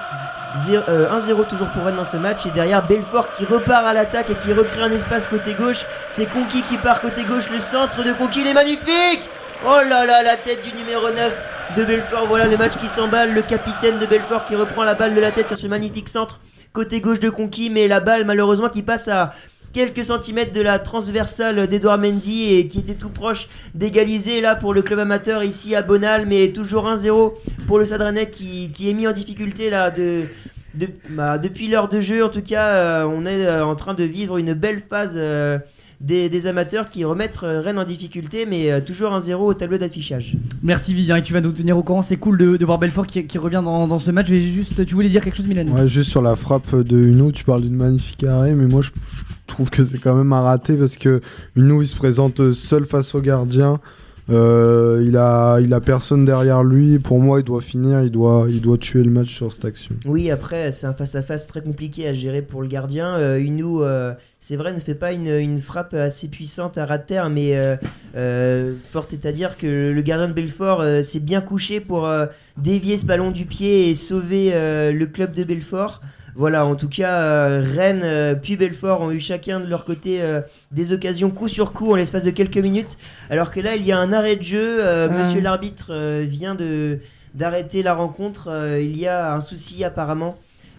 Zéro- 0.56 0.85
euh, 0.89 1.11
1-0 1.19 1.44
toujours 1.48 1.69
pour 1.69 1.85
Rennes 1.85 1.97
dans 1.97 2.05
ce 2.05 2.16
match 2.16 2.47
et 2.47 2.51
derrière 2.51 2.86
Belfort 2.86 3.32
qui 3.32 3.44
repart 3.44 3.85
à 3.86 3.93
l'attaque 3.93 4.31
et 4.31 4.35
qui 4.36 4.52
recrée 4.52 4.82
un 4.82 4.93
espace 4.93 5.27
côté 5.27 5.55
gauche. 5.55 5.85
C'est 6.11 6.27
Conquis 6.27 6.62
qui 6.62 6.77
part 6.78 7.01
côté 7.01 7.24
gauche, 7.24 7.51
le 7.51 7.59
centre 7.59 8.05
de 8.05 8.12
Conquis, 8.12 8.40
il 8.43 8.47
est 8.47 8.55
magnifique 8.55 9.28
Oh 9.66 9.78
là 9.89 10.05
là, 10.05 10.23
la 10.23 10.36
tête 10.36 10.62
du 10.62 10.73
numéro 10.77 11.11
9 11.11 11.32
de 11.77 11.85
Belfort, 11.85 12.27
voilà 12.28 12.47
le 12.47 12.56
match 12.56 12.77
qui 12.77 12.86
s'emballe, 12.89 13.32
le 13.32 13.43
capitaine 13.43 13.98
de 13.98 14.06
Belfort 14.06 14.44
qui 14.44 14.55
reprend 14.55 14.85
la 14.85 14.94
balle 14.94 15.15
de 15.15 15.20
la 15.20 15.31
tête 15.32 15.48
sur 15.48 15.59
ce 15.59 15.66
magnifique 15.66 16.09
centre 16.09 16.39
côté 16.73 17.01
gauche 17.01 17.19
de 17.20 17.31
Conquis, 17.31 17.70
mais 17.70 17.89
la 17.89 18.01
balle 18.01 18.24
malheureusement 18.24 18.69
qui 18.69 18.82
passe 18.82 19.09
à 19.09 19.32
quelques 19.75 20.05
centimètres 20.05 20.53
de 20.55 20.61
la 20.63 20.79
transversale 20.79 21.67
d'Edouard 21.67 21.99
Mendy 21.99 22.55
et 22.55 22.69
qui 22.69 22.79
était 22.79 22.95
tout 22.95 23.09
proche 23.11 23.49
d'égaliser 23.75 24.41
là 24.41 24.55
pour 24.55 24.73
le 24.73 24.81
club 24.83 25.01
amateur 25.01 25.43
ici 25.45 25.75
à 25.75 25.83
Bonal, 25.83 26.27
mais 26.27 26.49
toujours 26.49 26.87
1-0 26.87 27.33
pour 27.67 27.79
le 27.79 27.85
Rennais 27.85 28.31
qui, 28.31 28.71
qui 28.73 28.89
est 28.89 28.95
mis 28.95 29.07
en 29.09 29.13
difficulté 29.13 29.69
là 29.71 29.91
de, 29.91 30.23
de- 30.75 30.89
bah, 31.11 31.39
depuis 31.39 31.69
l'heure 31.69 31.89
de 31.89 32.01
jeu. 32.01 32.25
En 32.25 32.29
tout 32.29 32.41
cas, 32.43 32.67
euh, 32.69 33.05
on 33.05 33.27
est 33.27 33.45
euh, 33.47 33.65
en 33.67 33.75
train 33.75 33.95
de 33.95 34.05
vivre 34.05 34.37
une 34.39 34.53
belle 34.55 34.81
phase 34.89 35.15
euh, 35.17 35.59
des, 36.01 36.29
des 36.29 36.47
amateurs 36.47 36.89
qui 36.91 37.05
remettent 37.05 37.39
euh, 37.45 37.61
Rennes 37.61 37.79
en 37.79 37.85
difficulté, 37.85 38.47
mais 38.47 38.71
euh, 38.71 38.81
toujours 38.81 39.11
1-0 39.13 39.35
au 39.35 39.55
tableau 39.55 39.79
d'affichage. 39.79 40.35
Merci 40.63 40.93
Vivien 40.95 41.17
et 41.17 41.23
tu 41.23 41.33
vas 41.33 41.41
nous 41.41 41.53
tenir 41.53 41.77
au 41.79 41.83
courant. 41.83 42.03
C'est 42.03 42.17
cool 42.17 42.37
de, 42.39 42.57
de 42.57 42.65
voir 42.65 42.79
Belfort 42.79 43.07
qui, 43.07 43.27
qui 43.27 43.39
revient 43.39 43.63
dans, 43.65 43.89
dans 43.89 43.99
ce 43.99 44.11
match. 44.11 44.27
Mais 44.31 44.41
juste, 44.41 44.85
tu 44.87 44.95
voulais 44.95 45.09
dire 45.09 45.23
quelque 45.25 45.37
chose, 45.37 45.47
Milan 45.47 45.67
Ouais, 45.69 45.89
juste 45.89 46.11
sur 46.11 46.23
la 46.23 46.37
frappe 46.37 46.75
de 46.77 46.97
Huno, 46.99 47.33
tu 47.33 47.45
parles 47.45 47.63
d'une 47.63 47.77
magnifique 47.77 48.23
arrêt, 48.25 48.55
mais 48.55 48.67
moi 48.67 48.83
je, 48.83 48.91
je 48.91 49.34
trouve 49.47 49.71
que 49.71 49.85
c'est 49.85 49.99
quand 49.99 50.15
même 50.15 50.33
un 50.33 50.41
raté 50.41 50.75
parce 50.75 50.97
que 50.97 51.21
Huno 51.57 51.83
il 51.83 51.87
se 51.87 51.97
présente 51.97 52.53
seul 52.53 52.85
face 52.85 53.15
au 53.15 53.21
gardien. 53.21 53.81
Euh, 54.31 55.05
il 55.07 55.16
a 55.19 55.55
a 55.57 55.81
personne 55.81 56.25
derrière 56.25 56.62
lui. 56.62 56.99
Pour 56.99 57.21
moi, 57.21 57.41
il 57.41 57.45
doit 57.45 57.61
finir, 57.61 58.01
il 58.03 58.11
doit 58.11 58.47
il 58.49 58.61
doit 58.61 58.79
tuer 58.79 59.03
le 59.03 59.11
match 59.11 59.35
sur 59.35 59.53
cette 59.53 59.65
action. 59.65 59.95
Oui, 60.07 60.31
après, 60.31 60.73
c'est 60.73 60.87
un 60.87 60.95
face-à-face 60.95 61.47
très 61.47 61.61
compliqué 61.61 62.09
à 62.09 62.15
gérer 62.15 62.41
pour 62.41 62.62
le 62.62 62.69
gardien. 62.69 63.16
Euh, 63.19 63.39
euh, 63.39 64.15
c'est 64.41 64.57
vrai, 64.57 64.73
ne 64.73 64.79
fait 64.79 64.95
pas 64.95 65.12
une, 65.12 65.61
frappe 65.61 65.95
assez 65.95 66.29
puissante 66.29 66.79
à 66.79 66.87
ras 66.87 66.99
de 66.99 67.07
terre, 67.07 67.31
mais 67.31 67.53
euh, 68.16 68.73
fort 68.91 69.07
est 69.12 69.27
à 69.27 69.33
dire 69.33 69.57
que 69.59 69.93
le 69.93 70.03
gardien 70.03 70.29
de 70.29 70.33
Belfort 70.33 70.83
s'est 71.03 71.21
bien 71.21 71.41
couché 71.41 71.81
pour 71.81 72.09
dévier 72.57 72.99
ce 72.99 73.07
ballon 73.07 73.31
du 73.31 73.47
pied 73.47 73.91
et 73.91 73.95
sauver 73.95 74.53
le 74.93 75.05
club 75.07 75.35
de 75.35 75.45
Belfort. 75.45 76.01
Voilà, 76.36 76.66
en 76.66 76.74
tout 76.74 76.89
cas, 76.89 77.20
euh, 77.20 77.62
Rennes 77.65 78.01
euh, 78.02 78.35
puis 78.35 78.56
Belfort 78.56 79.01
ont 79.02 79.11
eu 79.12 79.20
chacun 79.20 79.61
de 79.61 79.66
leur 79.66 79.85
côté 79.85 80.20
euh, 80.20 80.40
des 80.73 80.93
occasions 80.93 81.31
coup 81.31 81.47
sur 81.47 81.73
coup 81.73 81.93
en 81.93 81.94
l'espace 81.94 82.24
de 82.24 82.31
quelques 82.31 82.56
minutes. 82.59 82.98
Alors 83.31 83.51
que 83.52 83.61
là, 83.61 83.77
il 83.77 83.85
y 83.86 83.93
a 83.93 83.98
un 83.98 84.12
arrêt 84.12 84.35
de 84.36 84.43
jeu. 84.43 84.81
Monsieur 85.11 85.40
l'arbitre 85.40 85.93
vient 86.23 86.55
de 86.55 86.98
d'arrêter 87.35 87.82
la 87.82 87.94
rencontre. 87.94 88.48
il 88.81 88.97
y 88.97 89.06
a 89.06 89.32
un 89.35 89.40
souci 89.40 89.82
apparemment. 89.85 90.36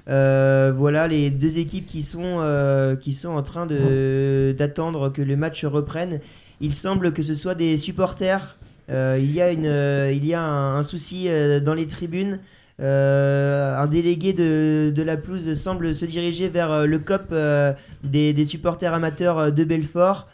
Voilà 0.07 1.07
les 1.07 1.29
deux 1.29 1.57
équipes 1.57 1.85
qui 1.87 2.01
sont, 2.03 2.97
qui 3.01 3.13
sont 3.13 3.29
en 3.29 3.41
train 3.41 3.65
de- 3.65 4.53
d'attendre 4.57 5.09
que 5.09 5.21
le 5.21 5.35
match 5.35 5.63
reprenne. 5.65 6.19
Il 6.61 6.73
semble 6.73 7.11
que 7.13 7.23
ce 7.23 7.35
soit 7.35 7.55
des 7.55 7.77
supporters. 7.77 8.55
Il 8.89 9.31
y 9.31 9.41
a, 9.41 9.51
une, 9.51 9.65
il 10.13 10.25
y 10.25 10.33
a 10.33 10.41
un, 10.41 10.77
un 10.79 10.83
souci 10.83 11.27
dans 11.63 11.73
les 11.73 11.87
tribunes. 11.87 12.39
Euh, 12.81 13.77
un 13.77 13.87
délégué 13.87 14.33
de, 14.33 14.91
de 14.93 15.03
la 15.03 15.15
pelouse 15.15 15.53
semble 15.53 15.95
se 15.95 16.03
diriger 16.05 16.49
vers 16.49 16.71
euh, 16.71 16.85
le 16.85 16.99
COP 16.99 17.27
euh, 17.31 17.71
des, 18.03 18.33
des 18.33 18.43
supporters 18.43 18.93
amateurs 18.93 19.51
de 19.51 19.63
Belfort. 19.63 20.27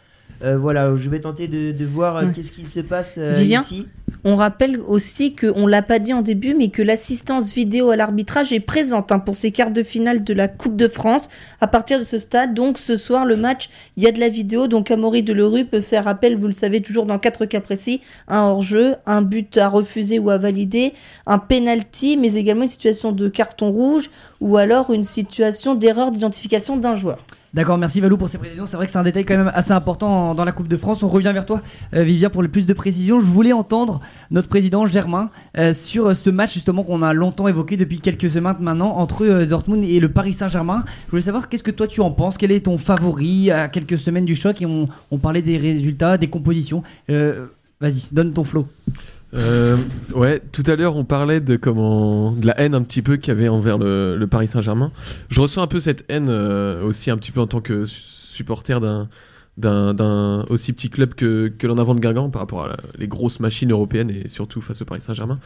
Voilà, 0.44 0.96
je 0.96 1.08
vais 1.08 1.20
tenter 1.20 1.46
de, 1.46 1.70
de 1.70 1.84
voir 1.84 2.16
Ouais. 2.16 2.32
qu'est-ce 2.34 2.50
qu'il 2.50 2.66
se 2.66 2.80
passe 2.80 3.16
ici. 3.60 3.86
On 4.24 4.36
rappelle 4.36 4.78
aussi 4.78 5.34
qu'on 5.34 5.66
l'a 5.66 5.82
pas 5.82 5.98
dit 5.98 6.14
en 6.14 6.22
début, 6.22 6.54
mais 6.54 6.68
que 6.68 6.80
l'assistance 6.80 7.54
vidéo 7.54 7.90
à 7.90 7.96
l'arbitrage 7.96 8.52
est 8.52 8.60
présente 8.60 9.10
hein, 9.10 9.18
pour 9.18 9.34
ces 9.34 9.50
quarts 9.50 9.72
de 9.72 9.82
finale 9.82 10.22
de 10.22 10.32
la 10.32 10.46
Coupe 10.46 10.76
de 10.76 10.86
France. 10.86 11.28
À 11.60 11.66
partir 11.66 11.98
de 11.98 12.04
ce 12.04 12.18
stade, 12.18 12.54
donc 12.54 12.78
ce 12.78 12.96
soir, 12.96 13.26
le 13.26 13.36
match, 13.36 13.68
il 13.96 14.04
y 14.04 14.06
a 14.06 14.12
de 14.12 14.20
la 14.20 14.28
vidéo. 14.28 14.68
Donc 14.68 14.92
Amaury 14.92 15.24
Delerue 15.24 15.64
peut 15.64 15.80
faire 15.80 16.06
appel, 16.06 16.36
vous 16.36 16.46
le 16.46 16.52
savez, 16.52 16.80
toujours 16.80 17.06
dans 17.06 17.18
quatre 17.18 17.46
cas 17.46 17.60
précis 17.60 18.00
un 18.28 18.42
hors-jeu, 18.42 18.94
un 19.06 19.22
but 19.22 19.56
à 19.56 19.68
refuser 19.68 20.20
ou 20.20 20.30
à 20.30 20.38
valider, 20.38 20.92
un 21.26 21.38
penalty, 21.38 22.16
mais 22.16 22.34
également 22.34 22.62
une 22.62 22.68
situation 22.68 23.10
de 23.10 23.28
carton 23.28 23.72
rouge 23.72 24.08
ou 24.40 24.56
alors 24.56 24.92
une 24.92 25.02
situation 25.02 25.74
d'erreur 25.74 26.12
d'identification 26.12 26.76
d'un 26.76 26.94
joueur. 26.94 27.18
D'accord, 27.54 27.76
merci 27.76 28.00
Valou 28.00 28.16
pour 28.16 28.30
ces 28.30 28.38
précisions. 28.38 28.64
C'est 28.64 28.78
vrai 28.78 28.86
que 28.86 28.92
c'est 28.92 28.98
un 28.98 29.02
détail 29.02 29.26
quand 29.26 29.36
même 29.36 29.52
assez 29.54 29.72
important 29.72 30.34
dans 30.34 30.44
la 30.46 30.52
Coupe 30.52 30.68
de 30.68 30.76
France. 30.78 31.02
On 31.02 31.08
revient 31.08 31.32
vers 31.34 31.44
toi, 31.44 31.60
euh, 31.94 32.02
Vivien, 32.02 32.30
pour 32.30 32.40
le 32.40 32.48
plus 32.48 32.64
de 32.64 32.72
précisions. 32.72 33.20
Je 33.20 33.26
voulais 33.26 33.52
entendre 33.52 34.00
notre 34.30 34.48
président 34.48 34.86
Germain 34.86 35.28
euh, 35.58 35.74
sur 35.74 36.16
ce 36.16 36.30
match 36.30 36.54
justement 36.54 36.82
qu'on 36.82 37.02
a 37.02 37.12
longtemps 37.12 37.48
évoqué 37.48 37.76
depuis 37.76 38.00
quelques 38.00 38.30
semaines 38.30 38.56
maintenant 38.60 38.96
entre 38.96 39.26
euh, 39.26 39.44
Dortmund 39.44 39.84
et 39.84 40.00
le 40.00 40.08
Paris 40.08 40.32
Saint-Germain. 40.32 40.84
Je 41.04 41.10
voulais 41.10 41.22
savoir 41.22 41.50
qu'est-ce 41.50 41.62
que 41.62 41.70
toi 41.70 41.86
tu 41.86 42.00
en 42.00 42.10
penses, 42.10 42.38
quel 42.38 42.52
est 42.52 42.64
ton 42.64 42.78
favori? 42.78 43.50
À 43.50 43.68
quelques 43.68 43.98
semaines 43.98 44.24
du 44.24 44.34
choc 44.34 44.62
et 44.62 44.66
on, 44.66 45.18
parlait 45.18 45.42
des 45.42 45.58
résultats, 45.58 46.16
des 46.16 46.28
compositions. 46.28 46.82
Vas-y, 47.08 48.08
donne 48.12 48.32
ton 48.32 48.44
flow. 48.44 48.66
Euh, 49.34 49.78
ouais, 50.14 50.40
tout 50.52 50.62
à 50.66 50.76
l'heure 50.76 50.96
on 50.96 51.04
parlait 51.04 51.40
de 51.40 51.56
comment 51.56 52.32
de 52.32 52.46
la 52.46 52.60
haine 52.60 52.74
un 52.74 52.82
petit 52.82 53.00
peu 53.00 53.16
qu'il 53.16 53.28
y 53.28 53.30
avait 53.30 53.48
envers 53.48 53.78
le, 53.78 54.26
Paris 54.30 54.48
Saint-Germain. 54.48 54.92
Je 55.30 55.40
ressens 55.40 55.62
un 55.62 55.66
peu 55.66 55.80
cette 55.80 56.04
haine 56.08 56.28
euh, 56.28 56.82
aussi 56.84 57.10
un 57.10 57.16
petit 57.16 57.32
peu 57.32 57.40
en 57.40 57.46
tant 57.46 57.60
que 57.60 57.86
supporter 57.86 58.80
d'un 58.80 59.08
d'un 59.58 60.46
aussi 60.48 60.72
petit 60.72 60.88
club 60.88 61.14
que, 61.14 61.52
que 61.58 61.66
l'en 61.66 61.76
avant 61.76 61.94
de 61.94 62.00
Guingamp 62.00 62.30
par 62.30 62.40
rapport 62.40 62.64
à 62.64 62.76
les 62.96 63.06
grosses 63.06 63.38
machines 63.38 63.70
européennes 63.70 64.10
et 64.10 64.28
surtout 64.28 64.62
face 64.62 64.80
au 64.80 64.86
Paris 64.86 65.02
Saint-Germain. 65.02 65.38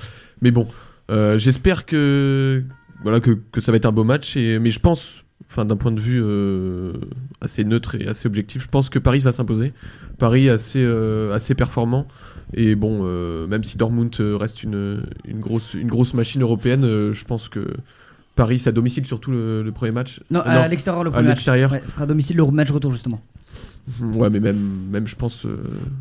Mais 0.42 0.52
bon, 0.52 0.68
euh, 1.10 1.38
j'espère 1.38 1.86
que 1.86 2.62
voilà 3.02 3.18
que, 3.20 3.32
que 3.50 3.60
ça 3.60 3.72
va 3.72 3.76
être 3.76 3.86
un 3.86 3.92
beau 3.92 4.04
match 4.04 4.36
mais 4.36 4.70
je 4.70 4.80
pense 4.80 5.24
enfin 5.48 5.64
d'un 5.64 5.76
point 5.76 5.92
de 5.92 6.00
vue 6.00 6.20
euh, 6.22 6.92
assez 7.40 7.64
neutre 7.64 7.96
et 7.96 8.06
assez 8.06 8.26
objectif, 8.26 8.62
je 8.62 8.68
pense 8.68 8.88
que 8.88 8.98
Paris 8.98 9.20
va 9.20 9.32
s'imposer. 9.32 9.72
Paris 10.18 10.48
assez 10.48 10.84
assez 11.32 11.54
performant. 11.54 12.06
Et 12.54 12.74
bon, 12.74 13.00
euh, 13.02 13.46
même 13.46 13.64
si 13.64 13.76
Dortmund 13.76 14.14
euh, 14.20 14.36
reste 14.36 14.62
une, 14.62 15.02
une, 15.26 15.40
grosse, 15.40 15.74
une 15.74 15.88
grosse 15.88 16.14
machine 16.14 16.42
européenne, 16.42 16.84
euh, 16.84 17.12
je 17.12 17.24
pense 17.24 17.48
que 17.48 17.66
Paris, 18.36 18.58
c'est 18.58 18.68
à 18.68 18.72
domicile 18.72 19.04
surtout 19.06 19.30
le, 19.30 19.62
le 19.62 19.72
premier 19.72 19.92
match. 19.92 20.20
Non, 20.30 20.40
Euh, 20.40 20.42
à 20.62 20.68
l'extérieur 20.68 21.02
le 21.04 21.10
à 21.10 21.12
premier 21.12 21.28
match. 21.28 21.46
Ouais, 21.72 21.82
ce 21.84 21.92
sera 21.92 22.04
à 22.04 22.06
domicile 22.06 22.36
le 22.36 22.44
match 22.50 22.70
retour 22.70 22.92
justement. 22.92 23.20
Ouais, 24.14 24.30
mais 24.30 24.40
même, 24.40 24.58
même 24.90 25.06
je 25.06 25.14
pense 25.16 25.46
euh, 25.46 25.56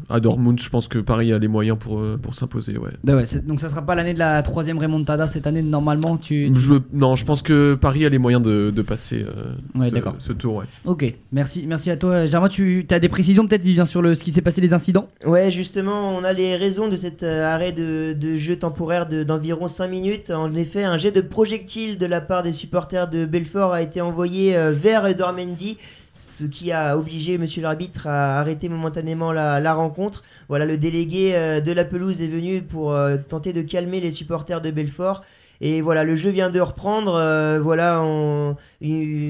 à 0.09 0.19
Dortmund, 0.19 0.59
je 0.59 0.69
pense 0.69 0.87
que 0.87 0.97
Paris 0.99 1.31
a 1.33 1.37
les 1.39 1.47
moyens 1.47 1.77
pour, 1.79 1.99
euh, 1.99 2.17
pour 2.21 2.33
s'imposer. 2.33 2.77
Ouais. 2.77 2.89
C'est- 3.25 3.45
donc 3.45 3.59
ça 3.59 3.69
sera 3.69 3.81
pas 3.83 3.93
l'année 3.95 4.13
de 4.13 4.19
la 4.19 4.41
troisième 4.41 4.77
remontada 4.79 5.27
cette 5.27 5.45
année 5.47 5.61
normalement. 5.61 6.17
Tu, 6.17 6.49
tu- 6.53 6.59
Je, 6.59 6.73
non, 6.93 7.15
je 7.15 7.25
pense 7.25 7.41
que 7.41 7.75
Paris 7.75 8.05
a 8.05 8.09
les 8.09 8.17
moyens 8.17 8.41
de, 8.43 8.71
de 8.75 8.81
passer 8.81 9.23
euh, 9.27 9.53
Ouais, 9.79 9.89
ce, 10.19 10.31
tour. 10.33 10.55
Ouais. 10.55 10.65
Ok, 10.85 11.13
merci, 11.31 11.65
merci 11.67 11.91
à 11.91 11.97
toi. 11.97 12.25
Germain, 12.25 12.49
tu 12.49 12.85
as 12.89 12.99
des 12.99 13.09
précisions 13.09 13.45
peut-être, 13.47 13.63
Vivien, 13.63 13.85
sur 13.85 14.01
le, 14.01 14.15
ce 14.15 14.23
qui 14.23 14.31
s'est 14.31 14.41
passé, 14.41 14.61
les 14.61 14.73
incidents? 14.73 15.07
Ouais, 15.25 15.51
justement, 15.51 16.15
on 16.15 16.23
a 16.23 16.33
les 16.33 16.55
raisons 16.55 16.87
de 16.87 16.95
cet 16.95 17.21
arrêt 17.23 17.71
de, 17.71 18.13
de 18.19 18.35
jeu 18.35 18.55
temporaire 18.57 19.07
de- 19.07 19.23
d'environ 19.23 19.67
5 19.67 19.87
minutes. 19.87 20.31
En 20.31 20.53
effet, 20.55 20.83
un 20.83 20.97
jet 20.97 21.11
de 21.11 21.21
projectile 21.21 21.97
de 21.97 22.05
la 22.05 22.21
part 22.21 22.41
des 22.43 22.53
supporters 22.53 23.07
de 23.09 23.25
Belfort 23.25 23.73
a 23.73 23.81
été 23.81 24.01
envoyé 24.01 24.55
vers 24.71 25.05
Edouard 25.05 25.33
Mendy, 25.33 25.77
ce 26.15 26.45
qui 26.45 26.71
a 26.71 26.97
obligé 26.97 27.37
monsieur 27.37 27.61
l'arbitre 27.61 28.07
à 28.07 28.39
arrêter 28.39 28.69
momentanément 28.69 29.31
la, 29.31 29.73
rencontre. 29.73 30.23
Voilà, 30.47 30.65
le 30.65 30.77
délégué 30.77 31.35
euh, 31.35 31.59
de 31.61 31.71
la 31.71 31.83
pelouse 31.85 32.21
est 32.21 32.27
venu 32.27 32.61
pour 32.61 32.93
euh, 32.93 33.17
tenter 33.17 33.53
de 33.53 33.61
calmer 33.61 33.99
les 33.99 34.11
supporters 34.11 34.61
de 34.61 34.71
Belfort. 34.71 35.23
Et 35.61 35.79
voilà, 35.81 36.03
le 36.03 36.15
jeu 36.15 36.29
vient 36.31 36.49
de 36.49 36.59
reprendre. 36.59 37.15
euh, 37.15 37.59
voilà, 37.61 38.01
on- 38.01 38.57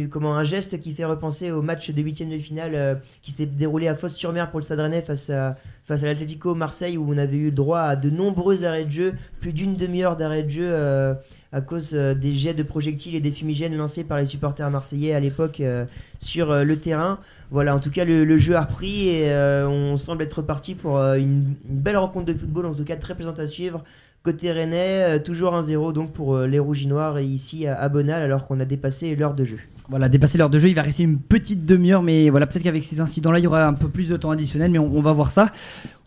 comment 0.10 0.36
un 0.36 0.44
geste 0.44 0.80
qui 0.80 0.94
fait 0.94 1.06
repenser 1.06 1.52
au 1.52 1.62
match 1.62 1.92
de 1.92 2.02
huitième 2.02 2.30
de 2.30 2.38
finale 2.40 3.02
qui 3.22 3.32
s'était 3.32 3.46
déroulé 3.46 3.88
à 3.88 3.96
Fos-sur-Mer 3.96 4.50
pour 4.50 4.60
le 4.60 4.66
Stade 4.66 5.06
face 5.06 5.30
à 5.30 5.56
face 5.86 6.02
à 6.02 6.08
l'Atlético 6.08 6.56
Marseille 6.56 6.98
où 6.98 7.06
on 7.14 7.18
avait 7.18 7.38
eu 7.38 7.52
droit 7.52 7.82
à 7.82 7.96
de 7.96 8.10
nombreux 8.10 8.64
arrêts 8.64 8.86
de 8.86 8.92
jeu, 8.92 9.14
plus 9.40 9.54
d'une 9.54 9.76
demi-heure 9.76 10.18
d'arrêt 10.18 10.42
de 10.42 10.50
jeu 10.50 11.16
à 11.56 11.62
cause 11.62 11.92
euh, 11.94 12.14
des 12.14 12.36
jets 12.36 12.54
de 12.54 12.64
projectiles 12.64 13.16
et 13.16 13.22
des 13.22 13.32
fumigènes 13.32 13.78
lancés 13.78 14.04
par 14.04 14.18
les 14.18 14.26
supporters 14.26 14.70
marseillais 14.70 15.14
à 15.14 15.22
l'époque 15.22 15.62
euh, 15.62 15.86
sur 16.20 16.52
euh, 16.52 16.66
le 16.66 16.76
terrain. 16.76 17.18
Voilà, 17.50 17.74
en 17.74 17.80
tout 17.80 17.92
cas 17.92 18.04
le, 18.04 18.38
jeu 18.38 18.58
a 18.58 18.64
repris 18.64 19.08
et 19.08 19.32
on 19.68 19.96
semble 19.96 20.24
être 20.24 20.42
parti 20.42 20.74
pour 20.74 20.98
une, 20.98 21.54
belle 21.64 21.96
rencontre 21.96 22.26
de 22.26 22.34
football, 22.34 22.66
en 22.66 22.74
tout 22.74 22.84
cas 22.84 22.96
très 22.96 23.14
plaisante 23.14 23.40
à 23.40 23.46
suivre. 23.46 23.84
Côté 24.24 24.52
Rennais, 24.52 25.20
toujours 25.20 25.54
1-0 25.54 25.94
donc 25.94 26.12
pour 26.12 26.40
les 26.40 26.58
Rouges 26.58 26.84
et 26.84 26.88
Noirs 26.88 27.20
ici 27.20 27.68
à, 27.68 27.88
Bonal 27.88 28.24
alors 28.24 28.48
qu'on 28.48 28.60
a 28.60 28.66
dépassé 28.66 29.16
l'heure 29.16 29.36
de 29.36 29.44
jeu. 29.44 29.60
Voilà, 29.88 30.10
dépasser 30.10 30.40
l'heure 30.40 30.50
de 30.50 30.58
jeu, 30.58 30.70
il 30.70 30.76
va 30.76 30.82
rester 30.82 31.04
une 31.04 31.20
petite 31.20 31.66
demi-heure, 31.66 32.02
mais 32.02 32.32
voilà, 32.32 32.48
peut-être 32.48 32.64
qu'avec 32.64 32.84
ces 32.84 33.00
incidents-là, 33.00 33.38
il 33.38 33.44
y 33.44 33.48
aura 33.48 33.68
un 33.68 33.74
peu 33.74 33.88
plus 33.88 34.10
de 34.10 34.18
temps 34.18 34.32
additionnel, 34.32 34.72
mais 34.72 34.80
on, 34.80 34.92
on 34.92 35.04
va 35.04 35.14
voir 35.14 35.32
ça. 35.32 35.52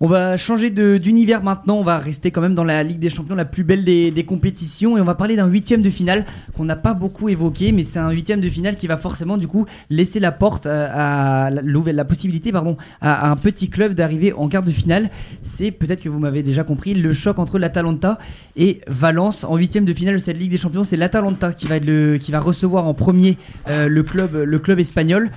On 0.01 0.07
va 0.07 0.37
changer 0.37 0.71
d'univers 0.71 1.43
maintenant, 1.43 1.75
on 1.75 1.83
va 1.83 1.99
rester 1.99 2.31
quand 2.31 2.41
même 2.41 2.55
dans 2.55 2.63
la 2.63 2.85
Ligue 2.85 3.01
des 3.01 3.11
Champions, 3.11 3.35
la 3.35 3.45
plus 3.45 3.65
belle 3.65 3.85
des, 3.85 4.25
compétitions, 4.25 4.97
et 4.97 5.01
on 5.01 5.05
va 5.05 5.17
parler 5.17 5.35
d'un 5.35 5.49
huitième 5.49 5.83
de 5.83 5.91
finale 5.91 6.25
qu'on 6.57 6.65
n'a 6.65 6.77
pas 6.77 6.95
beaucoup 6.95 7.29
évoqué, 7.29 7.73
mais 7.73 7.83
c'est 7.83 7.99
un 7.99 8.11
huitième 8.11 8.41
de 8.41 8.49
finale 8.49 8.77
qui 8.77 8.87
va 8.87 8.97
forcément 8.97 9.37
du 9.37 9.49
coup 9.49 9.67
laisser 9.91 10.21
la 10.21 10.31
porte 10.31 10.67
euh, 10.67 10.89
à, 10.89 11.51
la, 11.51 12.05
possibilité 12.05 12.53
pardon, 12.53 12.77
à, 13.01 13.29
un 13.29 13.35
petit 13.35 13.71
club 13.71 13.95
d'arriver 13.95 14.33
en 14.33 14.49
quart 14.49 14.63
de 14.63 14.71
finale. 14.71 15.11
C'est 15.43 15.73
peut-être 15.73 16.01
que 16.01 16.09
vous 16.09 16.21
m'avez 16.21 16.45
déjà 16.45 16.63
compris, 16.63 16.95
le 16.95 17.13
choc 17.13 17.41
entre 17.41 17.59
l'Atalanta 17.59 18.19
et 18.55 18.83
Valence 18.87 19.43
en 19.43 19.57
huitième 19.57 19.85
de 19.85 19.95
finale 19.95 20.15
de 20.15 20.21
cette 20.21 20.39
Ligue 20.39 20.53
des 20.53 20.59
Champions. 20.59 20.85
C'est 20.85 20.97
l'Atalanta 20.97 21.53
qui 21.53 21.67
va 21.67 22.41
recevoir 22.41 22.87
en 22.87 22.95
premier 22.95 23.37
euh, 23.69 23.89
le 23.89 24.59
club 24.59 24.79
espagnol. 24.79 25.33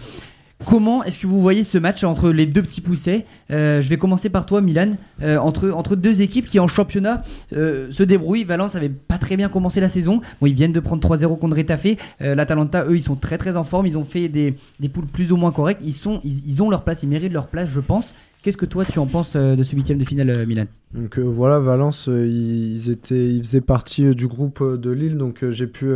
Comment 0.66 1.04
est-ce 1.04 1.18
que 1.20 1.28
vous 1.28 1.42
voyez 1.42 1.64
ce 1.64 1.78
match 1.78 2.04
entre 2.04 2.30
les 2.32 2.46
deux 2.46 2.62
petits 2.62 2.82
poussets 2.82 3.26
Euh, 3.50 3.82
Je 3.82 3.90
vais 3.90 3.98
commencer 3.98 4.30
par 4.30 4.46
toi, 4.46 4.62
Milan. 4.62 4.92
Euh, 5.22 5.38
entre, 5.38 5.72
entre 5.72 5.96
deux 5.96 6.22
équipes 6.22 6.46
qui 6.46 6.60
en 6.60 6.68
championnat 6.68 7.24
euh, 7.54 7.92
se 7.92 8.04
débrouillent. 8.04 8.44
Valence 8.44 8.76
avait 8.76 8.90
pas 8.90 9.18
très 9.18 9.38
bien 9.38 9.50
commencé 9.50 9.82
la 9.82 9.90
saison. 9.90 10.22
Ils 10.46 10.54
viennent 10.54 10.72
de 10.72 10.80
prendre 10.80 11.06
3-0 11.08 11.40
contre 11.40 11.58
Retafe. 11.58 11.98
L'Atalanta, 12.20 12.86
eux, 12.88 12.96
ils 12.96 13.02
sont 13.02 13.16
très 13.16 13.38
très 13.38 13.58
en 13.58 13.64
forme. 13.64 13.88
Ils 13.88 13.98
ont 13.98 14.04
fait 14.04 14.30
des, 14.30 14.56
des 14.80 14.90
poules 14.90 15.08
plus 15.08 15.32
ou 15.32 15.38
moins 15.38 15.52
correctes. 15.52 15.82
Ils, 15.84 15.94
sont, 15.94 16.22
ils, 16.24 16.62
ont 16.62 16.70
leur 16.70 16.84
place, 16.84 17.04
ils 17.04 17.10
méritent 17.10 17.34
leur 17.34 17.48
place, 17.48 17.70
je 17.70 17.80
pense. 17.80 18.14
Qu'est-ce 18.44 18.58
que 18.58 18.66
toi 18.66 18.86
tu 18.86 18.98
en 19.00 19.06
penses 19.06 19.36
de 19.36 19.64
ce 19.64 19.76
huitième 19.76 19.98
de 19.98 20.06
finale, 20.06 20.46
Milan? 20.48 20.66
Donc 20.94 21.20
voilà, 21.20 21.60
Valence, 21.60 22.08
ils, 22.08 22.90
étaient, 22.90 23.28
ils 23.28 23.44
faisaient 23.44 23.62
partie 23.62 24.16
du 24.16 24.28
groupe 24.28 24.64
de 24.64 24.90
Lille, 24.90 25.18
donc 25.18 25.44
j'ai 25.52 25.68
pu, 25.68 25.92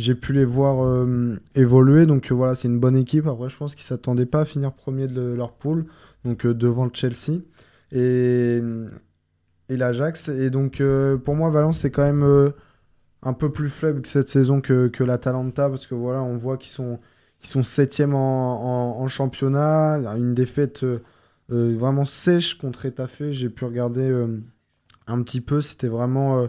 j'ai 0.00 0.14
pu 0.14 0.32
les 0.32 0.44
voir 0.44 0.84
euh, 0.84 1.36
évoluer. 1.54 2.06
Donc 2.06 2.30
euh, 2.30 2.34
voilà, 2.34 2.54
c'est 2.54 2.68
une 2.68 2.80
bonne 2.80 2.96
équipe. 2.96 3.26
Après, 3.26 3.48
je 3.50 3.56
pense 3.56 3.74
qu'ils 3.74 3.84
s'attendaient 3.84 4.26
pas 4.26 4.40
à 4.40 4.44
finir 4.44 4.72
premier 4.72 5.06
de 5.06 5.14
le- 5.14 5.36
leur 5.36 5.52
poule, 5.52 5.86
donc 6.24 6.46
euh, 6.46 6.54
devant 6.54 6.84
le 6.84 6.90
Chelsea 6.92 7.40
et, 7.92 8.60
l'Ajax. 9.68 10.28
Et 10.28 10.50
donc 10.50 10.82
pour 11.24 11.34
moi, 11.36 11.50
Valence, 11.50 11.78
c'est 11.78 11.90
quand 11.90 12.02
même 12.02 12.52
un 13.22 13.32
peu 13.32 13.50
plus 13.52 13.68
faible 13.70 14.04
cette 14.06 14.28
saison 14.28 14.60
que, 14.60 14.88
que 14.88 15.04
l'Atalanta, 15.04 15.68
parce 15.68 15.86
que 15.86 15.94
voilà, 15.94 16.22
on 16.22 16.36
voit 16.36 16.56
qu'ils 16.56 16.72
sont, 16.72 16.98
sont 17.40 17.62
septième 17.62 18.14
en, 18.14 19.00
en, 19.00 19.08
championnat, 19.08 19.94
une 20.16 20.34
défaite. 20.34 20.84
vraiment 21.48 22.04
sèche 22.04 22.54
contre 22.58 22.86
Etafé. 22.86 23.32
J'ai 23.32 23.48
pu 23.48 23.64
regarder 23.64 24.12
un 25.06 25.22
petit 25.22 25.40
peu. 25.40 25.60
C'était 25.60 25.88
vraiment. 25.88 26.48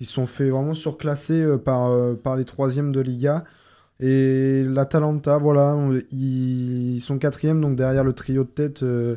Ils 0.00 0.06
sont 0.06 0.26
fait 0.26 0.50
vraiment 0.50 0.74
surclasser 0.74 1.42
euh, 1.42 1.58
par, 1.58 1.90
euh, 1.90 2.14
par 2.14 2.36
les 2.36 2.44
troisièmes 2.44 2.92
de 2.92 3.00
Liga. 3.00 3.44
Et 4.00 4.64
l'Atalanta, 4.64 5.38
voilà, 5.38 5.78
ils, 6.10 7.00
sont 7.00 7.18
quatrièmes, 7.18 7.60
donc 7.60 7.76
derrière 7.76 8.04
le 8.04 8.12
trio 8.12 8.44
de 8.44 8.48
tête, 8.48 8.82
euh, 8.82 9.16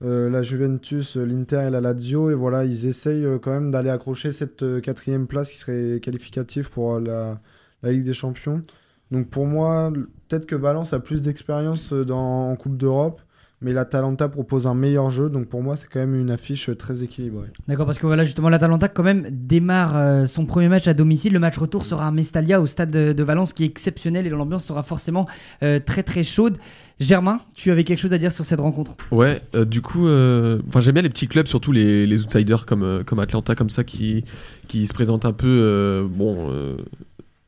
la 0.00 0.42
Juventus, 0.42 1.16
l'Inter 1.16 1.64
et 1.66 1.70
la 1.70 1.80
Lazio. 1.80 2.30
Et 2.30 2.34
voilà, 2.34 2.64
ils 2.64 2.86
essayent 2.86 3.26
quand 3.42 3.50
même 3.50 3.70
d'aller 3.72 3.90
accrocher 3.90 4.32
cette 4.32 4.80
quatrième 4.82 5.26
place 5.26 5.50
qui 5.50 5.58
serait 5.58 6.00
qualificative 6.00 6.70
pour 6.70 7.00
la, 7.00 7.40
la 7.82 7.92
Ligue 7.92 8.04
des 8.04 8.14
Champions. 8.14 8.62
Donc 9.10 9.30
pour 9.30 9.46
moi, 9.46 9.92
peut-être 10.28 10.46
que 10.46 10.54
Valence 10.54 10.92
a 10.92 11.00
plus 11.00 11.22
d'expérience 11.22 11.92
en 11.92 12.54
Coupe 12.56 12.76
d'Europe, 12.76 13.20
mais 13.60 13.72
l'Atalanta 13.72 14.28
propose 14.28 14.66
un 14.66 14.74
meilleur 14.74 15.10
jeu. 15.10 15.28
Donc 15.30 15.46
pour 15.46 15.62
moi, 15.62 15.76
c'est 15.76 15.88
quand 15.88 16.00
même 16.00 16.14
une 16.14 16.30
affiche 16.30 16.68
euh, 16.68 16.76
très 16.76 17.02
équilibrée. 17.02 17.48
D'accord, 17.66 17.86
parce 17.86 17.98
que 17.98 18.06
voilà, 18.06 18.24
justement, 18.24 18.48
l'Atalanta, 18.48 18.88
quand 18.88 19.02
même, 19.02 19.28
démarre 19.30 19.96
euh, 19.96 20.26
son 20.26 20.46
premier 20.46 20.68
match 20.68 20.86
à 20.86 20.94
domicile. 20.94 21.32
Le 21.32 21.38
match 21.38 21.58
retour 21.58 21.84
sera 21.84 22.06
à 22.06 22.10
Mestalia, 22.10 22.60
au 22.60 22.66
stade 22.66 22.90
de, 22.90 23.12
de 23.12 23.22
Valence, 23.22 23.52
qui 23.52 23.64
est 23.64 23.66
exceptionnel 23.66 24.26
et 24.26 24.30
l'ambiance 24.30 24.64
sera 24.64 24.82
forcément 24.82 25.26
euh, 25.62 25.80
très 25.84 26.02
très 26.02 26.24
chaude. 26.24 26.58
Germain, 27.00 27.40
tu 27.54 27.70
avais 27.70 27.84
quelque 27.84 28.00
chose 28.00 28.12
à 28.12 28.18
dire 28.18 28.32
sur 28.32 28.44
cette 28.44 28.58
rencontre? 28.58 28.96
Ouais, 29.12 29.40
euh, 29.54 29.64
du 29.64 29.82
coup, 29.82 30.08
euh, 30.08 30.60
enfin 30.66 30.80
j'aime 30.80 30.94
bien 30.94 31.02
les 31.02 31.08
petits 31.08 31.28
clubs, 31.28 31.46
surtout 31.46 31.70
les, 31.70 32.08
les 32.08 32.22
outsiders 32.22 32.66
comme, 32.66 32.82
euh, 32.82 33.04
comme 33.04 33.20
Atlanta, 33.20 33.54
comme 33.54 33.70
ça, 33.70 33.84
qui, 33.84 34.24
qui 34.66 34.84
se 34.86 34.92
présentent 34.92 35.24
un 35.24 35.32
peu 35.32 35.46
euh, 35.46 36.08
bon, 36.10 36.50
euh, 36.50 36.76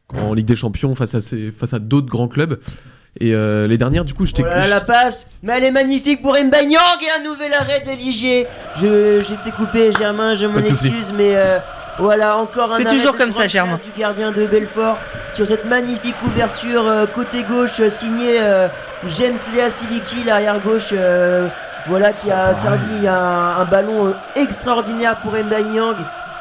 en 0.09 0.35
Ligue 0.35 0.47
des 0.47 0.55
Champions 0.55 0.95
face 0.95 1.16
à, 1.16 1.20
face 1.20 1.74
à 1.74 1.81
d'autres 1.81 2.09
grands 2.09 2.28
clubs. 2.28 2.61
Et 3.19 3.35
euh, 3.35 3.66
les 3.66 3.77
dernières, 3.77 4.05
du 4.05 4.15
coup, 4.15 4.24
je 4.24 4.32
Oh 4.39 4.43
là 4.43 4.59
là, 4.59 4.66
la 4.69 4.81
passe, 4.81 5.27
mais 5.43 5.55
elle 5.57 5.65
est 5.65 5.70
magnifique 5.73 6.23
pour 6.23 6.35
Mbanyang 6.35 6.78
et 7.03 7.20
un 7.20 7.24
nouvel 7.24 7.53
arrêt 7.53 7.81
d'Eligé. 7.81 8.47
Je 8.77 9.20
j'étais 9.20 9.51
coupé, 9.51 9.91
Germain, 9.93 10.35
je 10.35 10.47
m'en 10.47 10.61
de 10.61 10.66
excuse, 10.66 11.12
mais 11.16 11.32
euh, 11.35 11.59
voilà 11.99 12.37
encore 12.37 12.73
un. 12.73 12.78
C'est 12.78 12.85
toujours 12.85 13.12
de 13.15 13.19
comme 13.19 13.32
ça, 13.32 13.49
Germain. 13.49 13.81
Du 13.85 14.01
gardien 14.01 14.31
de 14.31 14.47
Belfort 14.47 14.97
sur 15.32 15.47
cette 15.47 15.65
magnifique 15.65 16.15
ouverture 16.24 16.87
euh, 16.87 17.07
côté 17.07 17.43
gauche 17.43 17.81
euh, 17.81 17.91
signée 17.91 18.39
euh, 18.41 18.69
James 19.09 19.39
Lea 19.55 19.70
Siliki, 19.70 20.23
l'arrière 20.24 20.61
gauche. 20.61 20.91
euh, 20.93 21.49
voilà 21.89 22.12
qui 22.12 22.31
a 22.31 22.55
servi 22.55 23.09
un, 23.09 23.15
un 23.59 23.65
ballon 23.65 24.15
extraordinaire 24.37 25.16
pour 25.23 25.32
Mbanyang 25.32 25.97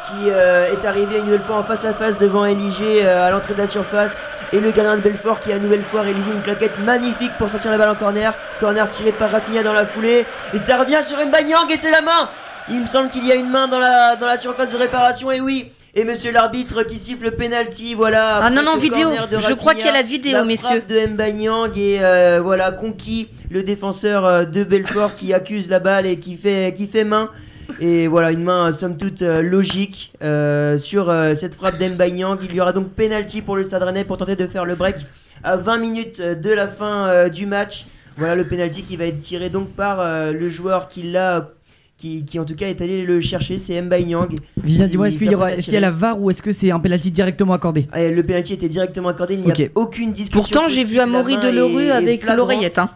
qui 0.10 0.30
euh, 0.30 0.72
est 0.72 0.86
arrivé 0.86 1.20
une 1.20 1.26
nouvelle 1.26 1.42
fois 1.42 1.58
en 1.58 1.64
face 1.64 1.86
à 1.86 1.94
face 1.94 2.18
devant 2.18 2.46
Eligé 2.46 3.06
euh, 3.06 3.28
à 3.28 3.32
l'entrée 3.32 3.54
de 3.54 3.60
la 3.60 3.68
surface 3.68 4.20
et 4.52 4.60
le 4.60 4.72
gardien 4.72 4.98
de 4.98 5.02
Belfort 5.02 5.40
qui 5.40 5.52
a 5.52 5.58
une 5.58 5.64
nouvelle 5.64 5.84
fois 5.84 6.02
réalisé 6.02 6.32
une 6.32 6.42
claquette 6.42 6.80
magnifique 6.80 7.32
pour 7.38 7.50
sortir 7.50 7.70
la 7.70 7.78
balle 7.78 7.90
en 7.90 7.96
corner. 7.96 8.34
Corner 8.60 8.90
tiré 8.90 9.12
par 9.12 9.30
Rafinha 9.30 9.62
dans 9.62 9.74
la 9.74 9.86
foulée. 9.86 10.26
Et 10.54 10.58
ça 10.58 10.78
revient 10.78 11.02
sur 11.06 11.18
Mbanyang 11.24 11.70
et 11.70 11.76
c'est 11.76 11.92
la 11.92 12.02
main 12.02 12.30
Il 12.70 12.82
me 12.82 12.88
semble 12.88 13.10
qu'il 13.10 13.26
y 13.26 13.32
a 13.32 13.36
une 13.36 13.50
main 13.50 13.68
dans 13.68 13.78
la, 13.78 14.16
dans 14.16 14.26
la 14.26 14.40
surface 14.40 14.70
de 14.70 14.78
réparation 14.78 15.32
et 15.32 15.42
oui 15.42 15.72
et 15.96 16.04
monsieur 16.04 16.32
l'arbitre 16.32 16.84
qui 16.84 17.00
siffle 17.00 17.24
le 17.24 17.32
penalty, 17.32 17.96
voilà. 17.96 18.42
Ah 18.44 18.52
non, 18.52 18.62
non, 18.62 18.78
vidéo. 18.78 19.10
Je 19.32 19.54
crois 19.56 19.74
qu'il 19.74 19.88
y 19.88 19.90
a 19.90 19.94
la 19.94 20.04
vidéo, 20.04 20.34
la 20.34 20.44
messieurs. 20.44 20.84
de 20.88 21.08
Mbanyang 21.08 21.76
et 21.76 21.98
euh, 22.00 22.40
voilà, 22.44 22.72
conquis 22.72 23.28
le 23.50 23.64
défenseur 23.64 24.46
de 24.46 24.64
Belfort 24.64 25.16
qui 25.16 25.34
accuse 25.34 25.68
la 25.68 25.80
balle 25.80 26.06
et 26.06 26.20
qui 26.20 26.38
fait, 26.38 26.76
qui 26.78 26.86
fait 26.86 27.04
main. 27.04 27.32
Et 27.80 28.08
voilà, 28.08 28.32
une 28.32 28.44
main 28.44 28.68
euh, 28.70 28.72
somme 28.74 28.98
toute 28.98 29.22
euh, 29.22 29.42
logique 29.42 30.14
euh, 30.24 30.78
sur 30.78 31.10
euh, 31.10 31.36
cette 31.36 31.56
frappe 31.56 31.78
d'Mbanyang. 31.80 32.38
Il 32.44 32.54
y 32.56 32.62
aura 32.62 32.74
donc 32.74 32.90
penalty 32.90 33.42
pour 33.42 33.56
le 33.56 33.64
Stade 33.64 33.84
Rennais 33.84 34.04
pour 34.04 34.18
tenter 34.18 34.36
de 34.36 34.48
faire 34.48 34.66
le 34.66 34.76
break 34.76 34.96
à 35.44 35.56
20 35.58 35.78
minutes 35.78 36.22
de 36.22 36.50
la 36.54 36.68
fin 36.68 37.08
euh, 37.08 37.30
du 37.30 37.46
match. 37.46 37.86
Voilà 38.18 38.36
le 38.36 38.46
penalty 38.46 38.82
qui 38.82 38.98
va 38.98 39.06
être 39.06 39.22
tiré 39.22 39.50
donc 39.50 39.70
par 39.70 40.00
euh, 40.02 40.32
le 40.32 40.50
joueur 40.50 40.88
qui 40.88 41.04
l'a. 41.04 41.50
Qui, 41.98 42.24
qui 42.24 42.40
en 42.40 42.46
tout 42.46 42.56
cas 42.56 42.68
est 42.70 42.80
allé 42.80 43.04
le 43.04 43.20
chercher, 43.20 43.58
c'est 43.58 43.82
Mbanyang. 43.82 44.34
Vivien, 44.64 44.88
dis-moi, 44.88 45.08
Il 45.08 45.10
est-ce 45.10 45.18
qu'il 45.18 45.30
y, 45.30 45.34
est-ce 45.34 45.66
qu'il 45.66 45.74
y 45.74 45.78
a 45.78 45.82
la 45.82 45.92
VAR 45.92 46.18
ou 46.22 46.30
est-ce 46.32 46.42
que 46.42 46.54
c'est 46.54 46.72
un 46.72 46.80
penalty 46.80 47.12
directement 47.12 47.52
accordé? 47.52 47.90
Et 47.94 48.10
le 48.10 48.24
penalty 48.24 48.54
était 48.54 48.70
directement 48.70 49.10
accordé, 49.10 49.34
il 49.34 49.42
n'y 49.42 49.52
a 49.52 49.54
Ok. 49.54 49.72
aucune 49.76 50.14
discussion. 50.14 50.40
Pourtant, 50.40 50.70
j'ai 50.70 50.86
vu 50.86 50.98
Amaury 51.00 51.36
Delerue 51.40 51.82
est- 51.84 51.88
est 51.88 51.92
avec 51.92 52.22
flagrante. 52.22 52.38
l'oreillette. 52.38 52.80
Hein. 52.80 52.90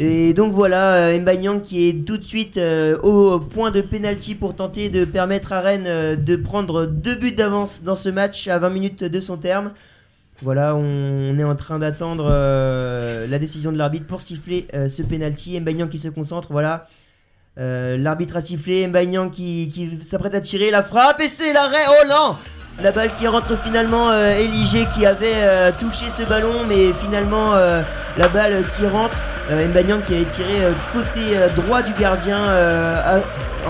Et 0.00 0.32
donc 0.32 0.52
voilà, 0.52 1.08
euh, 1.08 1.18
Mbanyang 1.18 1.60
qui 1.60 1.88
est 1.88 2.04
tout 2.04 2.18
de 2.18 2.22
suite 2.22 2.56
euh, 2.56 2.96
au 3.00 3.40
point 3.40 3.72
de 3.72 3.80
penalty 3.80 4.36
pour 4.36 4.54
tenter 4.54 4.90
de 4.90 5.04
permettre 5.04 5.52
à 5.52 5.60
Rennes 5.60 5.88
euh, 5.88 6.14
de 6.14 6.36
prendre 6.36 6.86
deux 6.86 7.16
buts 7.16 7.32
d'avance 7.32 7.82
dans 7.82 7.96
ce 7.96 8.08
match 8.08 8.46
à 8.46 8.60
20 8.60 8.70
minutes 8.70 9.02
de 9.02 9.18
son 9.18 9.36
terme. 9.38 9.72
Voilà, 10.40 10.76
on 10.76 11.36
est 11.36 11.42
en 11.42 11.56
train 11.56 11.80
d'attendre 11.80 12.28
la 12.28 13.38
décision 13.40 13.72
de 13.72 13.76
l'arbitre 13.76 14.06
pour 14.06 14.20
siffler 14.20 14.68
ce 14.72 15.02
penalty. 15.02 15.58
Mbanyang 15.58 15.88
qui 15.88 15.98
se 15.98 16.06
concentre, 16.06 16.52
voilà. 16.52 16.86
L'arbitre 17.56 18.36
a 18.36 18.40
sifflé, 18.40 18.86
Mbanyang 18.86 19.32
qui, 19.32 19.68
qui 19.68 19.98
s'apprête 20.04 20.36
à 20.36 20.40
tirer, 20.40 20.70
la 20.70 20.84
frappe 20.84 21.20
et 21.20 21.26
c'est 21.26 21.52
l'arrêt. 21.52 21.82
Oh 21.88 22.06
non 22.08 22.36
La 22.80 22.92
balle 22.92 23.10
qui 23.12 23.26
rentre 23.26 23.56
finalement, 23.58 24.08
euh, 24.08 24.38
Eligé 24.38 24.86
qui 24.94 25.04
avait 25.04 25.32
euh, 25.34 25.72
touché 25.76 26.08
ce 26.10 26.22
ballon, 26.22 26.62
mais 26.64 26.92
finalement 26.92 27.54
euh, 27.54 27.82
la 28.16 28.28
balle 28.28 28.62
qui 28.76 28.86
rentre. 28.86 29.18
Euh, 29.50 29.66
Mbanyang 29.66 30.02
qui 30.02 30.14
a 30.14 30.24
tiré 30.26 30.62
côté 30.92 31.38
droit 31.56 31.82
du 31.82 31.92
gardien. 31.94 32.38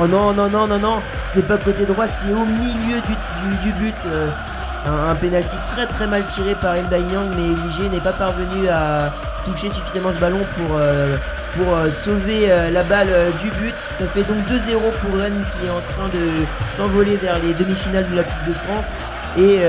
Oh 0.02 0.06
non, 0.06 0.35
non, 0.35 0.51
non, 0.51 0.66
non, 0.66 0.78
non, 0.78 1.01
ce 1.24 1.39
n'est 1.39 1.44
pas 1.44 1.56
côté 1.56 1.86
droit, 1.86 2.06
c'est 2.09 2.32
au 2.32 2.44
milieu 2.44 3.01
du, 3.62 3.72
but. 3.72 3.94
un, 4.85 5.14
penalty 5.14 5.56
très 5.72 5.86
très 5.86 6.06
mal 6.06 6.26
tiré 6.26 6.55
par 6.56 6.74
Mbanyang, 6.74 7.28
mais 7.36 7.52
Eligé 7.52 7.89
n'est 7.89 8.01
pas 8.01 8.12
parvenu 8.12 8.68
à 8.68 9.10
toucher 9.47 9.70
suffisamment 9.70 10.10
ce 10.10 10.20
ballon 10.20 10.40
pour, 10.56 10.78
pour 11.59 11.74
euh, 11.74 11.90
sauver 12.05 12.51
euh, 12.51 12.70
la 12.70 12.85
balle 12.85 13.09
euh, 13.10 13.30
du 13.43 13.51
but. 13.51 13.74
Ça 13.98 14.06
fait 14.06 14.22
donc 14.22 14.39
2-0 14.48 14.78
pour 15.02 15.20
Rennes 15.20 15.44
qui 15.59 15.66
est 15.66 15.70
en 15.70 15.80
train 15.80 16.09
de 16.09 16.47
s'envoler 16.76 17.16
vers 17.16 17.39
les 17.43 17.52
demi-finales 17.52 18.09
de 18.10 18.16
la 18.16 18.22
Coupe 18.22 18.47
de 18.47 18.52
France 18.52 18.93
et 19.36 19.60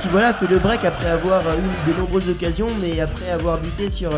qui 0.00 0.08
voilà 0.08 0.32
fait 0.34 0.46
le 0.46 0.58
break 0.58 0.84
après 0.84 1.08
avoir 1.08 1.42
eu 1.42 1.90
de 1.90 1.98
nombreuses 1.98 2.28
occasions, 2.28 2.68
mais 2.80 3.00
après 3.00 3.28
avoir 3.30 3.58
buté 3.58 3.90
sur 3.90 4.10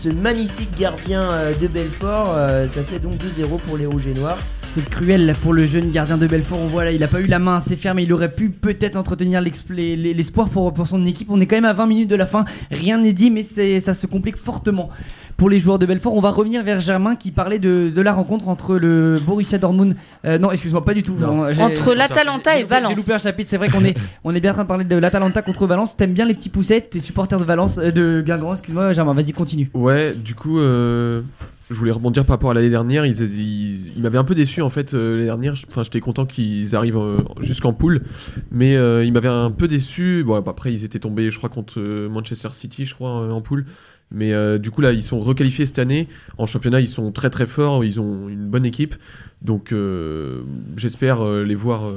ce 0.00 0.10
magnifique 0.10 0.78
gardien 0.78 1.28
de 1.60 1.66
Belfort. 1.66 2.36
ça 2.68 2.82
fait 2.84 3.00
donc 3.00 3.14
2-0 3.14 3.58
pour 3.66 3.78
les 3.78 3.86
Rouges 3.86 4.06
et 4.06 4.14
Noirs. 4.14 4.38
C'est 4.74 4.88
cruel 4.90 5.34
pour 5.42 5.52
le 5.52 5.66
jeune 5.66 5.90
gardien 5.90 6.18
de 6.18 6.26
Belfort. 6.26 6.58
On 6.60 6.66
voit 6.66 6.84
là, 6.84 6.90
il 6.90 7.02
a 7.04 7.08
pas 7.08 7.20
eu 7.20 7.26
la 7.26 7.38
main 7.38 7.56
assez 7.56 7.76
ferme. 7.76 8.00
Il 8.00 8.12
aurait 8.12 8.32
pu 8.32 8.50
peut-être 8.50 8.96
entretenir 8.96 9.40
l'espoir 9.40 10.48
pour, 10.48 10.72
pour 10.74 10.86
son 10.88 11.04
équipe. 11.06 11.28
On 11.30 11.40
est 11.40 11.46
quand 11.46 11.56
même 11.56 11.64
à 11.64 11.72
20 11.72 11.86
minutes 11.86 12.10
de 12.10 12.16
la 12.16 12.26
fin. 12.26 12.44
Rien 12.70 12.98
n'est 12.98 13.12
dit, 13.12 13.30
mais 13.30 13.42
c'est- 13.44 13.78
ça 13.80 13.94
se 13.94 14.06
complique 14.08 14.36
fortement 14.36 14.90
pour 15.36 15.48
les 15.48 15.58
joueurs 15.60 15.78
de 15.78 15.86
Belfort. 15.86 16.14
On 16.14 16.20
va 16.20 16.30
revenir 16.30 16.62
vers 16.64 16.80
Germain 16.80 17.14
qui 17.14 17.30
parlait 17.30 17.58
de, 17.58 17.90
de 17.94 18.00
la 18.00 18.12
rencontre 18.12 18.48
entre 18.48 18.76
le 18.76 19.18
Borussia 19.24 19.58
Dortmund. 19.58 19.94
euh, 20.24 20.38
non, 20.38 20.50
excuse-moi, 20.50 20.84
pas 20.84 20.94
du 20.94 21.02
tout. 21.02 21.14
Non, 21.18 21.52
j'ai- 21.52 21.60
Entre 21.62 21.94
l'Atalanta 21.94 22.50
j'ai 22.54 22.60
et 22.60 22.64
Valence. 22.64 22.90
J'ai 22.90 22.96
loupé 22.96 23.12
un 23.12 23.18
chapitre. 23.18 23.48
C'est 23.50 23.56
vrai 23.58 23.68
qu'on 23.68 23.84
est, 23.84 23.96
on 24.24 24.34
est 24.34 24.40
bien 24.40 24.50
en 24.50 24.54
train 24.54 24.62
de 24.64 24.68
parler 24.68 24.84
de 24.84 24.96
l'Atalanta 24.96 25.42
contre 25.42 25.66
Valence. 25.66 25.96
T'aimes 25.96 26.12
bien 26.14 26.24
les 26.24 26.34
petits 26.34 26.48
poussettes. 26.50 26.90
T'es 26.90 27.00
supporter 27.00 27.38
de 27.38 27.44
Valence, 27.44 27.78
euh, 27.78 27.90
de 27.92 28.22
Guingamp? 28.26 28.52
Excuse-moi, 28.54 28.92
Germain. 28.92 29.14
Vas-y, 29.14 29.32
continue. 29.32 29.70
Ouais, 29.74 30.14
du 30.14 30.34
coup, 30.34 30.58
euh, 30.58 31.22
je 31.70 31.76
voulais 31.76 31.92
rebondir 31.92 32.24
par 32.24 32.34
rapport 32.34 32.50
à 32.50 32.54
l'année 32.54 32.70
dernière. 32.70 33.06
Ils, 33.06 33.22
ils, 33.22 33.92
ils 33.96 34.02
m'avaient 34.02 34.18
un 34.18 34.24
peu 34.24 34.34
déçu 34.34 34.62
en 34.62 34.70
fait 34.70 34.94
euh, 34.94 35.12
l'année 35.12 35.24
dernière. 35.24 35.54
Enfin, 35.68 35.82
j'étais 35.82 36.00
content 36.00 36.26
qu'ils 36.26 36.76
arrivent 36.76 36.98
euh, 36.98 37.18
jusqu'en 37.40 37.72
poule, 37.72 38.02
mais 38.50 38.76
euh, 38.76 39.04
ils 39.04 39.12
m'avaient 39.12 39.28
un 39.28 39.50
peu 39.50 39.68
déçu. 39.68 40.24
Bon, 40.24 40.34
après, 40.34 40.72
ils 40.72 40.84
étaient 40.84 40.98
tombés, 40.98 41.30
je 41.30 41.38
crois, 41.38 41.48
contre 41.48 41.80
Manchester 42.08 42.50
City, 42.52 42.84
je 42.84 42.94
crois, 42.94 43.32
en 43.32 43.40
poule. 43.40 43.66
Mais 44.10 44.32
euh, 44.32 44.58
du 44.58 44.70
coup, 44.70 44.82
là, 44.82 44.92
ils 44.92 45.02
sont 45.02 45.18
requalifiés 45.18 45.66
cette 45.66 45.78
année. 45.78 46.08
En 46.38 46.46
championnat, 46.46 46.80
ils 46.80 46.88
sont 46.88 47.10
très 47.10 47.30
très 47.30 47.46
forts. 47.46 47.84
Ils 47.84 47.98
ont 47.98 48.28
une 48.28 48.46
bonne 48.46 48.66
équipe. 48.66 48.94
Donc, 49.40 49.72
euh, 49.72 50.42
j'espère 50.76 51.24
les 51.24 51.54
voir 51.54 51.90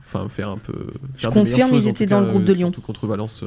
enfin 0.00 0.28
faire 0.28 0.48
un 0.48 0.58
peu. 0.58 0.72
faire 1.16 1.30
meilleures 1.30 1.44
confirme, 1.44 1.74
ils 1.74 1.86
en 1.86 1.90
étaient 1.90 2.06
dans 2.06 2.20
cas, 2.20 2.24
le 2.24 2.28
groupe 2.28 2.44
de 2.44 2.52
Lyon. 2.52 2.70
contre 2.70 3.06
Valence. 3.06 3.44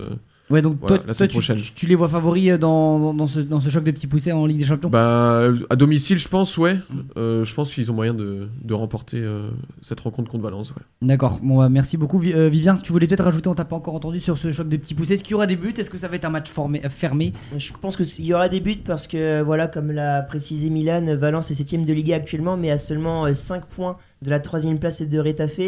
Ouais, 0.49 0.61
donc 0.61 0.77
Voilà, 0.81 0.97
toi, 0.97 1.05
la 1.07 1.13
toi, 1.13 1.13
semaine 1.13 1.29
tu, 1.29 1.33
prochaine. 1.35 1.57
tu- 1.57 1.71
tu 1.73 1.87
les 1.87 1.95
vois 1.95 2.09
favoris 2.09 2.49
euh, 2.49 2.57
dans, 2.57 2.99
dans, 2.99 3.13
dans 3.13 3.27
ce, 3.27 3.39
dans 3.39 3.61
ce 3.61 3.69
choc 3.69 3.83
de 3.85 3.91
petits 3.91 4.07
poussets 4.07 4.33
en 4.33 4.45
Ligue 4.45 4.57
des 4.57 4.65
Champions 4.65 4.89
Bah, 4.89 5.43
à 5.69 5.75
domicile, 5.77 6.17
je 6.17 6.27
pense, 6.27 6.57
ouais. 6.57 6.77
Euh, 7.15 7.45
je 7.45 7.53
pense 7.55 7.73
qu'ils 7.73 7.89
ont 7.89 7.93
moyen 7.93 8.13
de, 8.13 8.49
de 8.61 8.73
remporter 8.73 9.17
euh, 9.19 9.49
cette 9.81 10.01
rencontre 10.01 10.29
contre 10.29 10.43
Valence, 10.43 10.71
ouais. 10.71 10.81
D'accord, 11.01 11.39
bon, 11.41 11.57
bah, 11.59 11.69
merci 11.69 11.95
beaucoup. 11.95 12.17
Vi- 12.19 12.33
euh, 12.33 12.49
Vivien, 12.49 12.75
tu 12.75 12.91
voulais 12.91 13.07
peut-être 13.07 13.23
rajouter, 13.23 13.47
on 13.47 13.55
t'a 13.55 13.63
pas 13.63 13.77
encore 13.77 13.95
entendu 13.95 14.19
sur 14.19 14.37
ce 14.37 14.51
choc 14.51 14.67
de 14.67 14.75
petits 14.75 14.93
poussets. 14.93 15.13
Est-ce 15.13 15.23
qu'il 15.23 15.31
y 15.31 15.35
aura 15.35 15.47
des 15.47 15.55
buts? 15.55 15.73
Est-ce 15.77 15.89
que 15.89 15.97
ça 15.97 16.09
va 16.09 16.17
être 16.17 16.25
un 16.25 16.29
match 16.29 16.49
formé, 16.49 16.81
fermé? 16.89 17.31
Je 17.57 17.71
pense 17.79 17.95
qu'il 17.95 18.25
y 18.25 18.33
aura 18.33 18.49
des 18.49 18.59
buts 18.59 18.75
parce 18.83 19.07
que, 19.07 19.41
voilà, 19.41 19.67
comme 19.67 19.91
l'a 19.91 20.21
précisé 20.21 20.69
Milan, 20.69 21.15
Valence 21.15 21.49
est 21.51 21.53
7ème 21.61 21.85
de 21.85 21.93
Liga 21.93 22.15
actuellement, 22.17 22.57
mais 22.57 22.71
à 22.71 22.77
seulement 22.77 23.31
5 23.33 23.65
points 23.67 23.95
de 24.21 24.29
la 24.29 24.39
3 24.41 24.59
place 24.79 24.99
et 25.01 25.05
de 25.05 25.17
Retafe. 25.19 25.59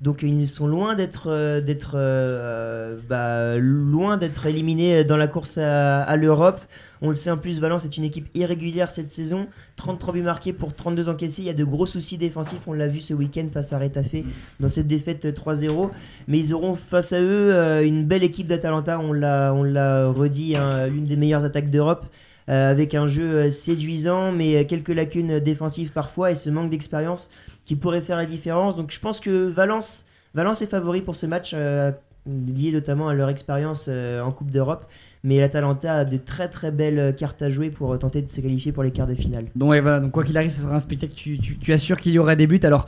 Donc 0.00 0.22
ils 0.22 0.48
sont 0.48 0.66
loin 0.66 0.94
d'être 0.94 1.28
euh, 1.28 1.60
euh, 1.94 2.96
bah, 3.06 4.48
éliminés 4.48 5.04
dans 5.04 5.18
la 5.18 5.26
course 5.26 5.58
à, 5.58 6.16
l'Europe. 6.16 6.60
On 7.02 7.10
le 7.10 7.16
sait 7.16 7.30
en 7.30 7.36
plus, 7.36 7.60
Valence 7.60 7.84
est 7.84 7.96
une 7.96 8.04
équipe 8.04 8.28
irrégulière 8.34 8.90
cette 8.90 9.10
saison. 9.10 9.46
33 9.76 10.14
buts 10.14 10.22
marqués 10.22 10.52
pour 10.52 10.74
32 10.74 11.08
encaissés. 11.08 11.42
Il 11.42 11.46
y 11.46 11.50
a 11.50 11.54
de 11.54 11.64
gros 11.64 11.86
soucis 11.86 12.18
défensifs. 12.18 12.60
On 12.66 12.72
l'a 12.72 12.88
vu 12.88 13.00
ce 13.00 13.14
week-end 13.14 13.46
face 13.52 13.72
à 13.72 13.78
Retafe 13.78 14.16
dans 14.58 14.68
cette 14.68 14.86
défaite 14.86 15.26
3-0. 15.26 15.90
Mais 16.28 16.38
ils 16.38 16.54
auront 16.54 16.74
face 16.74 17.12
à 17.12 17.20
eux 17.20 17.54
euh, 17.54 17.84
une 17.84 18.04
belle 18.04 18.22
équipe 18.22 18.46
d'Atalanta. 18.46 18.98
On 18.98 19.12
l'a 19.12 20.08
redit, 20.08 20.56
hein, 20.56 20.86
l'une 20.88 21.06
des 21.06 21.16
meilleures 21.16 21.44
attaques 21.44 21.70
d'Europe. 21.70 22.06
euh, 22.50 22.70
avec 22.70 22.94
un 22.94 23.06
jeu 23.06 23.34
euh, 23.34 23.50
séduisant, 23.50 24.32
mais 24.32 24.56
euh, 24.56 24.64
quelques 24.64 24.88
lacunes 24.88 25.38
défensives 25.38 25.92
parfois 25.92 26.32
et 26.32 26.34
ce 26.34 26.50
manque 26.50 26.70
d'expérience 26.70 27.30
qui 27.70 27.76
pourrait 27.76 28.00
faire 28.00 28.16
la 28.16 28.26
différence. 28.26 28.74
Donc 28.74 28.90
je 28.90 28.98
pense 28.98 29.20
que 29.20 29.48
Valence, 29.48 30.04
Valence 30.34 30.60
est 30.60 30.66
favori 30.66 31.02
pour 31.02 31.14
ce 31.14 31.24
match, 31.24 31.52
euh, 31.54 31.92
lié 32.26 32.72
notamment 32.72 33.08
à 33.08 33.14
leur 33.14 33.28
expérience 33.28 33.86
euh, 33.88 34.20
en 34.20 34.32
Coupe 34.32 34.50
d'Europe. 34.50 34.86
Mais 35.22 35.38
l'Atalanta 35.38 35.98
a 35.98 36.04
de 36.04 36.16
très 36.16 36.48
très 36.48 36.72
belles 36.72 37.14
cartes 37.16 37.42
à 37.42 37.48
jouer 37.48 37.70
pour 37.70 37.96
tenter 37.96 38.22
de 38.22 38.28
se 38.28 38.40
qualifier 38.40 38.72
pour 38.72 38.82
les 38.82 38.90
quarts 38.90 39.06
de 39.06 39.14
finale. 39.14 39.44
Donc, 39.54 39.70
ouais, 39.70 39.80
voilà, 39.80 40.00
donc 40.00 40.10
quoi 40.10 40.24
qu'il 40.24 40.36
arrive, 40.36 40.50
ce 40.50 40.62
sera 40.62 40.74
un 40.74 40.80
spectacle. 40.80 41.14
Tu 41.14 41.72
assures 41.72 42.00
qu'il 42.00 42.10
y 42.10 42.18
aura 42.18 42.34
des 42.34 42.48
buts. 42.48 42.58
Alors, 42.64 42.86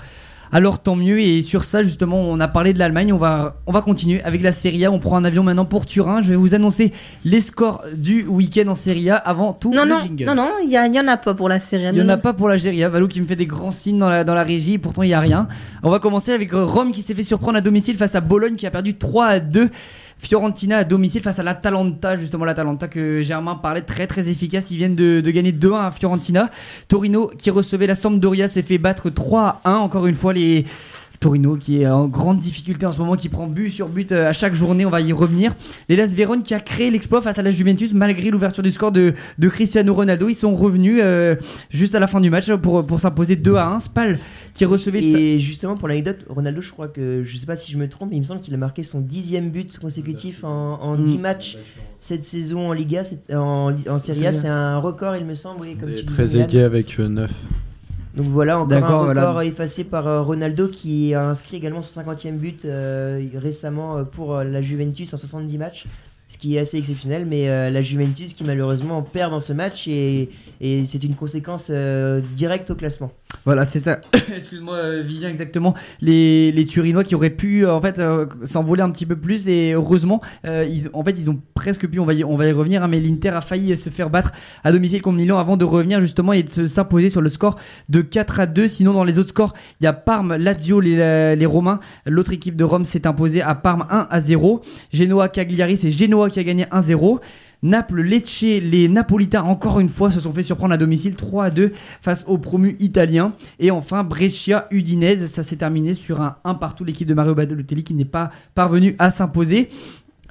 alors 0.52 0.80
tant 0.80 0.94
mieux. 0.96 1.18
Et 1.18 1.42
sur 1.42 1.64
ça, 1.64 1.82
justement, 1.82 2.20
on 2.20 2.38
a 2.38 2.46
parlé 2.48 2.72
de 2.72 2.78
l'Allemagne. 2.78 3.12
On 3.12 3.16
va, 3.18 3.56
on 3.66 3.72
va 3.72 3.80
continuer 3.80 4.22
avec 4.22 4.42
la 4.42 4.52
Serie 4.52 4.84
A. 4.84 4.92
On 4.92 4.98
prend 4.98 5.16
un 5.16 5.24
avion 5.24 5.42
maintenant 5.42 5.64
pour 5.64 5.86
Turin. 5.86 6.22
Je 6.22 6.28
vais 6.28 6.36
vous 6.36 6.54
annoncer 6.54 6.92
les 7.24 7.40
scores 7.40 7.82
du 7.96 8.24
week-end 8.26 8.68
en 8.68 8.74
Serie 8.74 9.10
A 9.10 9.16
avant 9.16 9.52
tout 9.54 9.72
Non, 9.72 9.84
le 9.84 9.88
non, 9.90 9.98
jingle. 10.00 10.24
non, 10.26 10.34
non, 10.34 10.50
il 10.62 10.70
y, 10.70 10.76
a- 10.76 10.86
il 10.86 10.94
y 10.94 11.00
en 11.00 11.08
a 11.08 11.16
pas 11.16 11.34
pour 11.34 11.48
la 11.48 11.58
série. 11.58 11.84
Il 11.84 11.92
n'y 11.94 12.02
en 12.02 12.08
a 12.08 12.16
pas 12.18 12.32
pour 12.34 12.48
la 12.48 12.58
Serie 12.58 12.84
A. 12.84 12.88
Valou 12.88 13.08
qui 13.08 13.20
me 13.20 13.26
fait 13.26 13.36
des 13.36 13.46
grands 13.46 13.70
signes 13.70 13.98
dans 13.98 14.08
la, 14.10 14.22
dans 14.24 14.34
la 14.34 14.44
régie. 14.44 14.78
Pourtant, 14.78 15.02
il 15.02 15.08
n'y 15.08 15.14
a 15.14 15.20
rien. 15.20 15.48
On 15.82 15.90
va 15.90 15.98
commencer 15.98 16.32
avec 16.32 16.50
Rome 16.52 16.92
qui 16.92 17.02
s'est 17.02 17.14
fait 17.14 17.24
surprendre 17.24 17.56
à 17.58 17.60
domicile 17.60 17.96
face 17.96 18.14
à 18.14 18.20
Bologne 18.20 18.54
qui 18.56 18.66
a 18.66 18.70
perdu 18.70 18.94
3 18.94 19.26
à 19.26 19.40
2. 19.40 19.70
Fiorentina 20.22 20.78
à 20.78 20.84
domicile 20.84 21.20
face 21.20 21.40
à 21.40 21.42
l'Atalanta, 21.42 22.16
justement 22.16 22.44
l'Atalanta 22.44 22.86
que 22.86 23.22
Germain 23.22 23.56
parlait 23.56 23.82
très 23.82 24.06
très 24.06 24.28
efficace. 24.28 24.70
Ils 24.70 24.76
viennent 24.76 24.94
de, 24.94 25.20
gagner 25.20 25.50
2-1 25.50 25.86
à 25.86 25.90
Fiorentina. 25.90 26.48
Torino 26.86 27.32
qui 27.36 27.50
recevait 27.50 27.88
la 27.88 27.96
Sampdoria 27.96 28.46
s'est 28.46 28.62
fait 28.62 28.78
battre 28.78 29.10
3 29.10 29.60
à 29.64 29.72
1. 29.72 29.76
Encore 29.78 30.06
une 30.06 30.14
fois, 30.14 30.32
les. 30.32 30.64
Torino 31.22 31.56
qui 31.56 31.80
est 31.80 31.86
en 31.86 32.06
grande 32.08 32.38
difficulté 32.40 32.84
en 32.84 32.92
ce 32.92 32.98
moment, 32.98 33.14
qui 33.16 33.28
prend 33.30 33.46
but 33.46 33.70
sur 33.70 33.88
but 33.88 34.12
euh, 34.12 34.28
à 34.28 34.32
chaque 34.32 34.54
journée, 34.54 34.84
on 34.84 34.90
va 34.90 35.00
y 35.00 35.12
revenir. 35.12 35.54
L'Elas 35.88 36.12
Vérone 36.14 36.42
qui 36.42 36.52
a 36.52 36.60
créé 36.60 36.90
l'exploit 36.90 37.22
face 37.22 37.38
à 37.38 37.42
la 37.42 37.50
Juventus 37.50 37.94
malgré 37.94 38.30
l'ouverture 38.30 38.62
du 38.62 38.70
score 38.72 38.92
de, 38.92 39.14
de 39.38 39.48
Cristiano 39.48 39.94
Ronaldo. 39.94 40.28
Ils 40.28 40.34
sont 40.34 40.54
revenus 40.54 41.00
euh, 41.02 41.36
juste 41.70 41.94
à 41.94 42.00
la 42.00 42.06
fin 42.08 42.20
du 42.20 42.28
match 42.28 42.52
pour, 42.56 42.84
pour 42.84 43.00
s'imposer 43.00 43.36
2 43.36 43.54
à 43.54 43.68
1. 43.68 43.80
Spal 43.80 44.18
qui 44.52 44.64
recevait 44.66 45.00
sa- 45.00 45.18
Et 45.18 45.38
justement, 45.38 45.76
pour 45.76 45.88
l'anecdote, 45.88 46.26
Ronaldo, 46.28 46.60
je 46.60 46.70
crois 46.72 46.88
que, 46.88 47.22
je 47.24 47.38
sais 47.38 47.46
pas 47.46 47.56
si 47.56 47.72
je 47.72 47.78
me 47.78 47.88
trompe, 47.88 48.10
mais 48.10 48.16
il 48.16 48.20
me 48.20 48.26
semble 48.26 48.40
qu'il 48.40 48.52
a 48.52 48.58
marqué 48.58 48.82
son 48.82 49.00
dixième 49.00 49.48
but 49.50 49.78
consécutif 49.78 50.44
en, 50.44 50.78
en 50.82 50.96
Mm. 50.98 51.04
10 51.04 51.18
matchs 51.18 51.56
cette 52.00 52.26
saison 52.26 52.68
en 52.68 52.72
Liga, 52.72 53.02
en, 53.32 53.72
en 53.88 53.98
Serie 53.98 54.26
A. 54.26 54.32
C'est 54.32 54.48
un 54.48 54.78
record, 54.78 55.14
il 55.16 55.24
me 55.24 55.34
semble, 55.34 55.60
oui, 55.62 55.76
comme 55.80 55.90
tu 55.94 56.02
disais, 56.02 56.04
Très 56.04 56.24
Milan. 56.26 56.44
aigué 56.44 56.62
avec 56.62 56.98
9. 56.98 57.30
Donc 58.14 58.26
voilà, 58.26 58.58
encore 58.58 58.76
un 58.84 59.08
record 59.08 59.32
voilà. 59.32 59.44
effacé 59.44 59.84
par 59.84 60.06
euh, 60.06 60.22
Ronaldo 60.22 60.68
qui 60.68 61.14
a 61.14 61.28
inscrit 61.30 61.56
également 61.56 61.80
son 61.80 62.00
50e 62.00 62.32
but 62.32 62.64
euh, 62.64 63.24
récemment 63.34 63.96
euh, 63.96 64.02
pour 64.04 64.36
la 64.36 64.60
Juventus 64.60 65.14
en 65.14 65.16
70 65.16 65.58
matchs. 65.58 65.86
Ce 66.32 66.38
qui 66.38 66.56
est 66.56 66.60
assez 66.60 66.78
exceptionnel, 66.78 67.26
mais 67.26 67.50
euh, 67.50 67.68
la 67.68 67.82
Juventus 67.82 68.32
qui 68.32 68.42
malheureusement 68.42 69.02
perd 69.02 69.32
dans 69.32 69.40
ce 69.40 69.52
match 69.52 69.86
et, 69.86 70.30
et 70.64 70.84
c'est 70.86 71.02
une 71.02 71.16
conséquence 71.16 71.66
euh, 71.70 72.20
directe 72.36 72.70
au 72.70 72.76
classement. 72.76 73.10
Voilà, 73.44 73.64
c'est 73.64 73.80
ça. 73.80 74.00
Excuse-moi, 74.34 74.76
euh, 74.76 75.02
Vivien, 75.02 75.28
exactement. 75.28 75.74
Les, 76.00 76.64
Turinois 76.68 77.02
qui 77.02 77.16
auraient 77.16 77.30
pu 77.30 77.66
euh, 77.66 77.74
en 77.74 77.80
fait 77.80 78.00
s'envoler 78.44 78.82
un 78.82 78.90
petit 78.90 79.04
peu 79.04 79.16
plus 79.16 79.48
et 79.48 79.72
heureusement, 79.72 80.20
ils, 80.44 80.88
en 80.92 81.02
fait, 81.02 81.18
ils 81.18 81.28
ont 81.28 81.40
presque 81.54 81.88
pu. 81.88 81.98
On 81.98 82.04
va 82.04 82.14
y, 82.14 82.22
on 82.22 82.36
va 82.36 82.46
y 82.46 82.52
revenir, 82.52 82.84
hein, 82.84 82.88
mais 82.88 83.00
l'Inter 83.00 83.30
a 83.30 83.40
failli 83.40 83.76
se 83.76 83.90
faire 83.90 84.08
battre 84.08 84.30
à 84.62 84.70
domicile 84.70 85.02
contre 85.02 85.16
Milan 85.16 85.38
avant 85.38 85.56
de 85.56 85.64
revenir 85.64 86.00
justement 86.00 86.32
et 86.32 86.44
de 86.44 86.50
se- 86.52 86.66
s'imposer 86.68 87.10
sur 87.10 87.20
le 87.20 87.28
score 87.28 87.58
de 87.88 88.00
4 88.00 88.38
à 88.38 88.46
2. 88.46 88.68
Sinon, 88.68 88.92
dans 88.92 89.04
les 89.04 89.18
autres 89.18 89.30
scores, 89.30 89.54
il 89.80 89.84
y 89.84 89.86
a 89.88 89.92
Parme, 89.92 90.36
Lazio, 90.36 90.78
les, 90.78 91.34
les 91.34 91.46
Romains. 91.46 91.80
L'autre 92.06 92.32
équipe 92.32 92.54
de 92.54 92.62
Rome 92.62 92.84
s'est 92.84 93.06
imposée 93.08 93.42
à 93.42 93.56
Parme 93.56 93.84
1 93.90 94.06
à 94.08 94.20
0. 94.20 94.60
Genoa, 94.92 95.28
Cagliari, 95.28 95.76
c'est 95.76 95.90
Genoa 95.90 96.30
qui 96.30 96.38
a 96.38 96.44
gagné 96.44 96.64
1-0. 96.66 97.18
Naples, 97.62 98.00
Lecce, 98.02 98.42
les 98.42 98.88
Napolitains 98.88 99.42
encore 99.42 99.78
une 99.78 99.88
fois 99.88 100.10
se 100.10 100.18
sont 100.20 100.32
fait 100.32 100.42
surprendre 100.42 100.74
à 100.74 100.76
domicile 100.76 101.14
3 101.14 101.44
à 101.44 101.50
2 101.50 101.72
face 102.00 102.24
aux 102.26 102.38
promus 102.38 102.76
italiens. 102.80 103.34
Et 103.60 103.70
enfin 103.70 104.02
Brescia, 104.02 104.66
Udinese, 104.70 105.26
ça 105.26 105.42
s'est 105.42 105.56
terminé 105.56 105.94
sur 105.94 106.20
un 106.20 106.36
1 106.44 106.54
partout. 106.54 106.84
L'équipe 106.84 107.06
de 107.06 107.14
Mario 107.14 107.34
Balotelli 107.34 107.84
qui 107.84 107.94
n'est 107.94 108.04
pas 108.04 108.30
parvenue 108.54 108.96
à 108.98 109.10
s'imposer. 109.10 109.68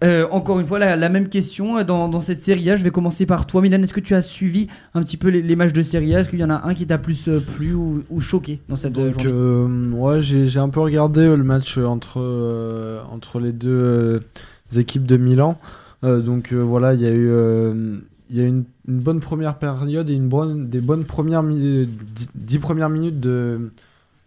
Euh, 0.03 0.25
encore 0.31 0.59
une 0.59 0.65
fois, 0.65 0.79
la, 0.79 0.95
la 0.95 1.09
même 1.09 1.29
question 1.29 1.77
euh, 1.77 1.83
dans, 1.83 2.09
dans 2.09 2.21
cette 2.21 2.41
série 2.41 2.67
A. 2.71 2.75
Je 2.75 2.83
vais 2.83 2.89
commencer 2.89 3.27
par 3.27 3.45
toi, 3.45 3.61
Milan. 3.61 3.83
Est-ce 3.83 3.93
que 3.93 3.99
tu 3.99 4.15
as 4.15 4.23
suivi 4.23 4.67
un 4.95 5.03
petit 5.03 5.15
peu 5.15 5.29
les, 5.29 5.43
les 5.43 5.55
matchs 5.55 5.73
de 5.73 5.83
série 5.83 6.15
A? 6.15 6.21
Est-ce 6.21 6.29
qu'il 6.29 6.39
y 6.39 6.43
en 6.43 6.49
a 6.49 6.67
un 6.67 6.73
qui 6.73 6.87
t'a 6.87 6.97
plus 6.97 7.27
euh, 7.27 7.39
plu 7.39 7.75
ou, 7.75 8.03
ou 8.09 8.19
choqué 8.19 8.59
dans 8.67 8.75
cette 8.75 8.93
Donc, 8.93 9.13
journée? 9.13 9.29
euh, 9.31 9.91
ouais, 9.91 10.21
j'ai 10.23 10.57
un 10.59 10.69
peu 10.69 10.79
regardé 10.79 11.27
le 11.27 11.43
match 11.43 11.77
entre, 11.77 12.19
entre 13.11 13.39
les 13.39 13.51
deux 13.53 14.19
équipes 14.75 15.05
de 15.05 15.17
Milan. 15.17 15.59
Euh, 16.03 16.21
donc 16.21 16.51
euh, 16.51 16.59
voilà, 16.59 16.93
il 16.93 17.01
y 17.01 17.05
a 17.05 17.11
eu, 17.11 17.29
euh, 17.29 17.99
il 18.29 18.37
y 18.37 18.41
a 18.41 18.47
une, 18.47 18.65
bonne 18.87 19.19
première 19.19 19.57
période 19.59 20.09
et 20.09 20.13
une 20.13 20.29
bonne, 20.29 20.69
des 20.69 20.81
bonnes 20.81 21.05
premières 21.05 21.43
mi- 21.43 21.85
dix, 21.85 22.29
dix 22.33 22.59
premières 22.59 22.89
minutes 22.89 23.19
de, 23.19 23.71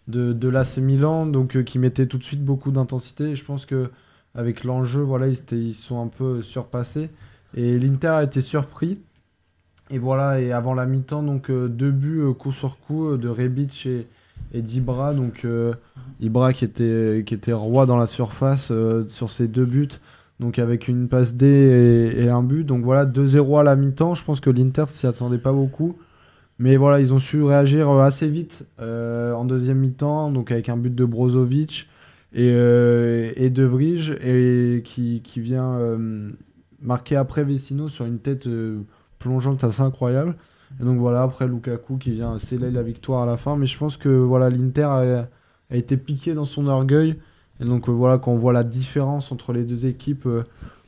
de, 0.09 0.49
l'AC 0.49 0.79
Milan, 0.79 1.27
donc 1.27 1.63
qui 1.65 1.79
mettait 1.79 2.07
tout 2.07 2.19
de 2.19 2.25
suite 2.25 2.45
beaucoup 2.45 2.71
d'intensité. 2.71 3.35
Je 3.35 3.45
pense 3.45 3.67
que 3.67 3.91
avec 4.35 4.65
l'enjeu, 4.65 5.01
voilà, 5.01 5.29
ils, 5.29 5.39
ils 5.53 5.75
sont 5.75 6.03
un 6.03 6.09
peu 6.09 6.43
surpassés. 6.43 7.11
Et 7.57 7.79
l'Inter 7.79 8.09
a 8.09 8.25
été 8.25 8.41
surpris. 8.43 8.99
Et 9.91 9.99
voilà, 9.99 10.41
et 10.41 10.53
avant 10.53 10.75
la 10.75 10.87
mi-temps, 10.87 11.23
donc 11.23 11.51
deux 11.51 11.91
buts 11.91 12.23
coup 12.39 12.53
sur 12.53 12.79
coup 12.79 13.17
de 13.17 13.29
Rebic 13.29 13.87
et, 13.87 14.07
et 14.53 14.63
d'Ibra. 14.63 15.13
Donc 15.15 15.47
Ibra 16.21 16.53
qui 16.53 16.65
était, 16.65 17.23
qui 17.27 17.35
était 17.35 17.53
roi 17.53 17.87
dans 17.87 17.99
la 17.99 18.07
surface 18.07 18.73
sur 19.09 19.31
ces 19.31 19.47
deux 19.47 19.67
buts. 19.67 19.89
Donc 20.41 20.59
avec 20.59 20.89
une 20.89 21.09
passe 21.09 21.35
D 21.35 21.47
et, 22.17 22.29
un 22.29 22.43
but. 22.43 22.65
Donc 22.65 22.85
voilà, 22.85 23.07
2-0 23.07 23.61
à 23.61 23.63
la 23.63 23.77
mi-temps. 23.77 24.15
Je 24.15 24.25
pense 24.25 24.41
que 24.41 24.51
l'Inter 24.51 24.85
s'y 24.91 25.07
attendait 25.07 25.39
pas 25.39 25.53
beaucoup. 25.53 25.97
Mais 26.59 26.77
voilà, 26.77 27.01
ils 27.01 27.13
ont 27.13 27.19
su 27.19 27.43
réagir 27.43 27.91
euh, 27.91 28.03
assez 28.03 28.29
vite 28.29 28.67
euh, 28.81 29.33
en 29.33 29.45
deuxième 29.45 29.79
mi-temps. 29.79 30.31
Donc 30.31 30.51
avec 30.51 30.69
un 30.69 30.77
but 30.77 30.95
de 30.95 31.05
Brozovic 31.05 31.89
et, 32.33 32.53
euh, 32.55 33.33
et 33.37 33.51
De 33.51 33.65
Vrij 33.65 34.11
et 34.23 34.83
qui, 34.85 35.23
vient 35.37 35.79
marquer 36.81 37.17
après 37.17 37.45
Vecino 37.45 37.89
sur 37.89 38.05
une 38.05 38.19
tête 38.19 38.49
plongeante 39.19 39.65
assez 39.65 39.83
incroyable. 39.83 40.37
Et 40.81 40.85
donc 40.85 40.99
voilà, 40.99 41.23
après 41.23 41.47
Lukaku 41.47 41.99
qui 41.99 42.11
vient 42.11 42.39
sceller 42.39 42.73
la 42.73 42.83
victoire 42.83 43.23
à 43.23 43.27
la 43.27 43.37
fin. 43.37 43.57
Mais 43.57 43.67
je 43.67 43.79
pense 43.79 43.97
que 43.97 44.09
voilà, 44.09 44.51
l'Inter 44.51 44.83
a 45.71 45.77
été 45.77 45.97
piqué 45.97 46.35
dans 46.35 46.45
son 46.45 46.67
orgueil. 46.67 47.17
Et 47.61 47.65
donc 47.65 47.89
euh, 47.89 47.93
voilà, 47.93 48.19
quand 48.19 48.33
on 48.33 48.37
voit 48.37 48.53
la 48.53 48.65
différence 48.65 49.33
entre 49.33 49.53
les 49.53 49.65
deux 49.65 49.87
équipes 49.87 50.27
euh, 50.27 50.45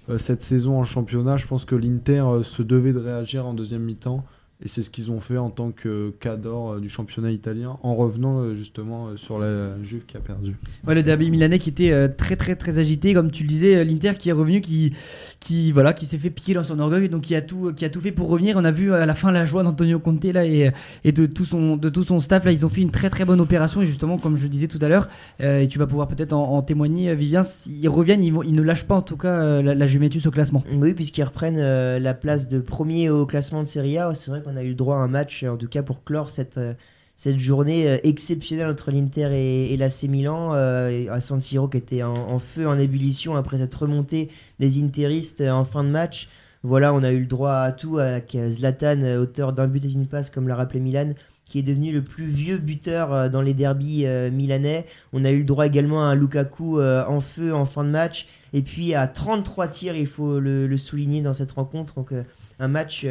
euh, 0.09 0.19
cette 0.19 0.43
saison 0.43 0.79
en 0.79 0.85
championnat, 0.85 1.37
je 1.37 1.47
pense 1.47 1.65
que 1.65 1.75
l'Inter 1.75 2.25
se 2.43 2.63
devait 2.63 2.93
de 2.93 2.99
réagir 2.99 3.47
en 3.47 3.55
deuxième 3.55 3.83
mi-temps. 3.83 4.25
Et 4.65 4.69
c'est 4.69 4.83
ce 4.83 4.89
qu'ils 4.89 5.11
ont 5.11 5.21
fait 5.21 5.37
en 5.37 5.51
tant 5.51 5.71
que 5.71 6.15
cadre 6.19 6.77
euh, 6.77 6.81
du 6.81 6.89
championnat 6.89 7.31
italien, 7.31 7.77
en 7.83 7.95
revenant 7.95 8.41
euh, 8.41 8.55
justement 8.55 9.09
euh, 9.09 9.17
sur 9.19 9.39
la 9.39 9.83
Juve 9.83 10.07
qui 10.07 10.17
a 10.17 10.21
perdu. 10.21 10.57
Ouais, 10.87 10.95
le 10.95 11.03
derby 11.03 11.31
milanais 11.31 11.59
qui 11.59 11.69
était 11.69 12.09
très 12.09 12.37
très 12.37 12.57
très 12.57 12.79
agité, 12.79 13.13
comme 13.13 13.31
tu 13.31 13.43
le 13.43 13.49
disais, 13.49 13.85
l'Inter 13.85 14.15
qui 14.19 14.31
est 14.31 14.33
revenu, 14.33 14.63
qui, 14.63 14.95
qui 15.41 15.73
voilà, 15.73 15.93
qui 15.93 16.07
s'est 16.07 16.17
fait 16.17 16.31
piquer 16.31 16.55
dans 16.55 16.63
son 16.63 16.79
orgueil, 16.79 17.11
donc 17.11 17.23
qui 17.23 17.35
a 17.35 17.43
tout, 17.43 17.75
qui 17.75 17.85
a 17.85 17.91
tout 17.91 18.01
fait 18.01 18.13
pour 18.13 18.29
revenir. 18.31 18.57
On 18.57 18.65
a 18.65 18.73
vu 18.73 18.95
à 18.95 19.05
la 19.05 19.15
fin 19.15 19.31
la 19.31 19.45
joie 19.45 19.63
d'Antonio 19.63 19.99
Conte 19.99 20.25
là 20.25 20.47
et, 20.47 20.71
et 21.05 21.13
de 21.13 21.27
tout 21.27 21.45
son, 21.45 21.77
de 21.77 21.91
tout 21.91 22.05
son 22.05 22.19
staff 22.19 22.47
là, 22.47 22.53
ils 22.53 22.65
ont 22.65 22.71
fait 22.71 22.81
une 22.81 22.91
très 22.91 23.11
très 23.11 23.27
bonne 23.27 23.41
opération 23.43 23.83
et 23.83 23.87
justement 23.87 24.17
comme 24.17 24.39
je 24.39 24.47
disais 24.47 24.69
tout 24.69 24.79
à 24.81 24.89
l'heure, 24.89 25.09
euh, 25.43 25.61
et 25.61 25.69
tu 25.69 25.79
vas 25.79 25.87
pouvoir 25.87 26.09
peut-être 26.09 26.33
en, 26.33 26.53
en 26.57 26.63
témoigner, 26.63 27.15
Vivien, 27.15 27.43
ils 27.67 27.89
reviennent, 27.91 28.25
ils, 28.25 28.33
vont- 28.33 28.43
ils 28.43 28.55
ne 28.55 28.63
lâchent 28.63 28.87
pas 28.87 28.95
en 28.97 29.03
tout 29.03 29.19
cas 29.19 29.61
la, 29.61 29.75
la 29.75 29.87
Juventus 29.87 30.25
au 30.27 30.31
classement. 30.31 30.65
Oui, 30.73 30.95
puisqu'ils 30.95 31.25
reprennent 31.25 31.59
euh, 31.59 31.99
la 31.99 32.15
place 32.15 32.49
de 32.49 32.59
premier 32.59 33.11
au 33.11 33.27
classement 33.27 33.63
de 33.63 33.69
Serie 33.69 33.99
A. 33.99 34.15
C'est 34.15 34.31
vrai 34.31 34.41
qu'on 34.47 34.57
a 34.57 34.63
eu 34.63 34.75
droit 34.75 34.97
à 34.97 35.01
un 35.01 35.09
match, 35.09 35.43
en 35.43 35.57
tout 35.57 35.67
cas 35.67 35.83
pour 35.83 36.05
clore 36.05 36.31
cette, 36.31 36.59
euh, 36.59 36.75
cette 37.17 37.39
journée 37.39 37.89
euh, 37.89 37.99
exceptionnelle 38.05 38.69
entre 38.69 38.91
l'Inter 38.91 39.31
et, 39.33 39.73
et 39.73 39.77
l'AC 39.77 40.05
Milan, 40.05 40.53
euh, 40.55 41.11
à 41.11 41.21
San 41.21 41.41
Siro 41.41 41.67
qui 41.67 41.79
était 41.79 42.03
en, 42.03 42.39
feu, 42.39 42.69
en 42.69 42.79
ébullition 42.79 43.37
après 43.37 43.59
cette 43.59 43.75
remontée 43.75 44.29
des 44.61 44.83
Interistes 44.83 45.41
euh, 45.41 45.51
en 45.51 45.65
fin 45.65 45.83
de 45.83 45.89
match. 45.89 46.29
Voilà, 46.63 46.95
on 46.95 47.03
a 47.03 47.11
eu 47.11 47.21
le 47.21 47.27
droit 47.27 47.55
à 47.55 47.73
tout 47.73 47.99
avec 47.99 48.37
Zlatan, 48.49 49.03
auteur 49.19 49.53
d'un 49.53 49.69
but 49.69 49.85
et 49.85 49.89
d'une 49.89 50.07
passe, 50.07 50.31
comme 50.31 50.49
l'a 50.49 50.57
rappelé 50.57 50.81
Milan, 50.81 51.13
qui 51.49 51.61
est 51.61 51.63
devenu 51.63 51.93
le 51.93 52.03
plus 52.03 52.27
vieux 52.27 52.59
buteur 52.59 53.31
dans 53.31 53.41
les 53.41 53.55
derbies 53.55 54.05
milanais. 54.33 54.85
On 55.13 55.25
a 55.25 55.31
eu 55.31 55.39
le 55.39 55.45
droit 55.45 55.65
également 55.65 56.03
à 56.03 56.07
un 56.07 56.17
Lukaku 56.17 56.81
en 56.83 57.21
feu 57.21 57.55
en 57.55 57.67
fin 57.67 57.85
de 57.85 57.91
match. 57.91 58.27
Et 58.53 58.63
puis 58.63 58.95
à 58.95 59.07
33 59.07 59.69
tirs, 59.69 59.97
il 59.97 60.09
faut 60.09 60.41
le, 60.41 60.67
le 60.67 60.77
souligner 60.77 61.23
dans 61.23 61.35
cette 61.35 61.53
rencontre. 61.53 61.95
Donc 61.95 62.13
un 62.59 62.69
match, 62.69 63.07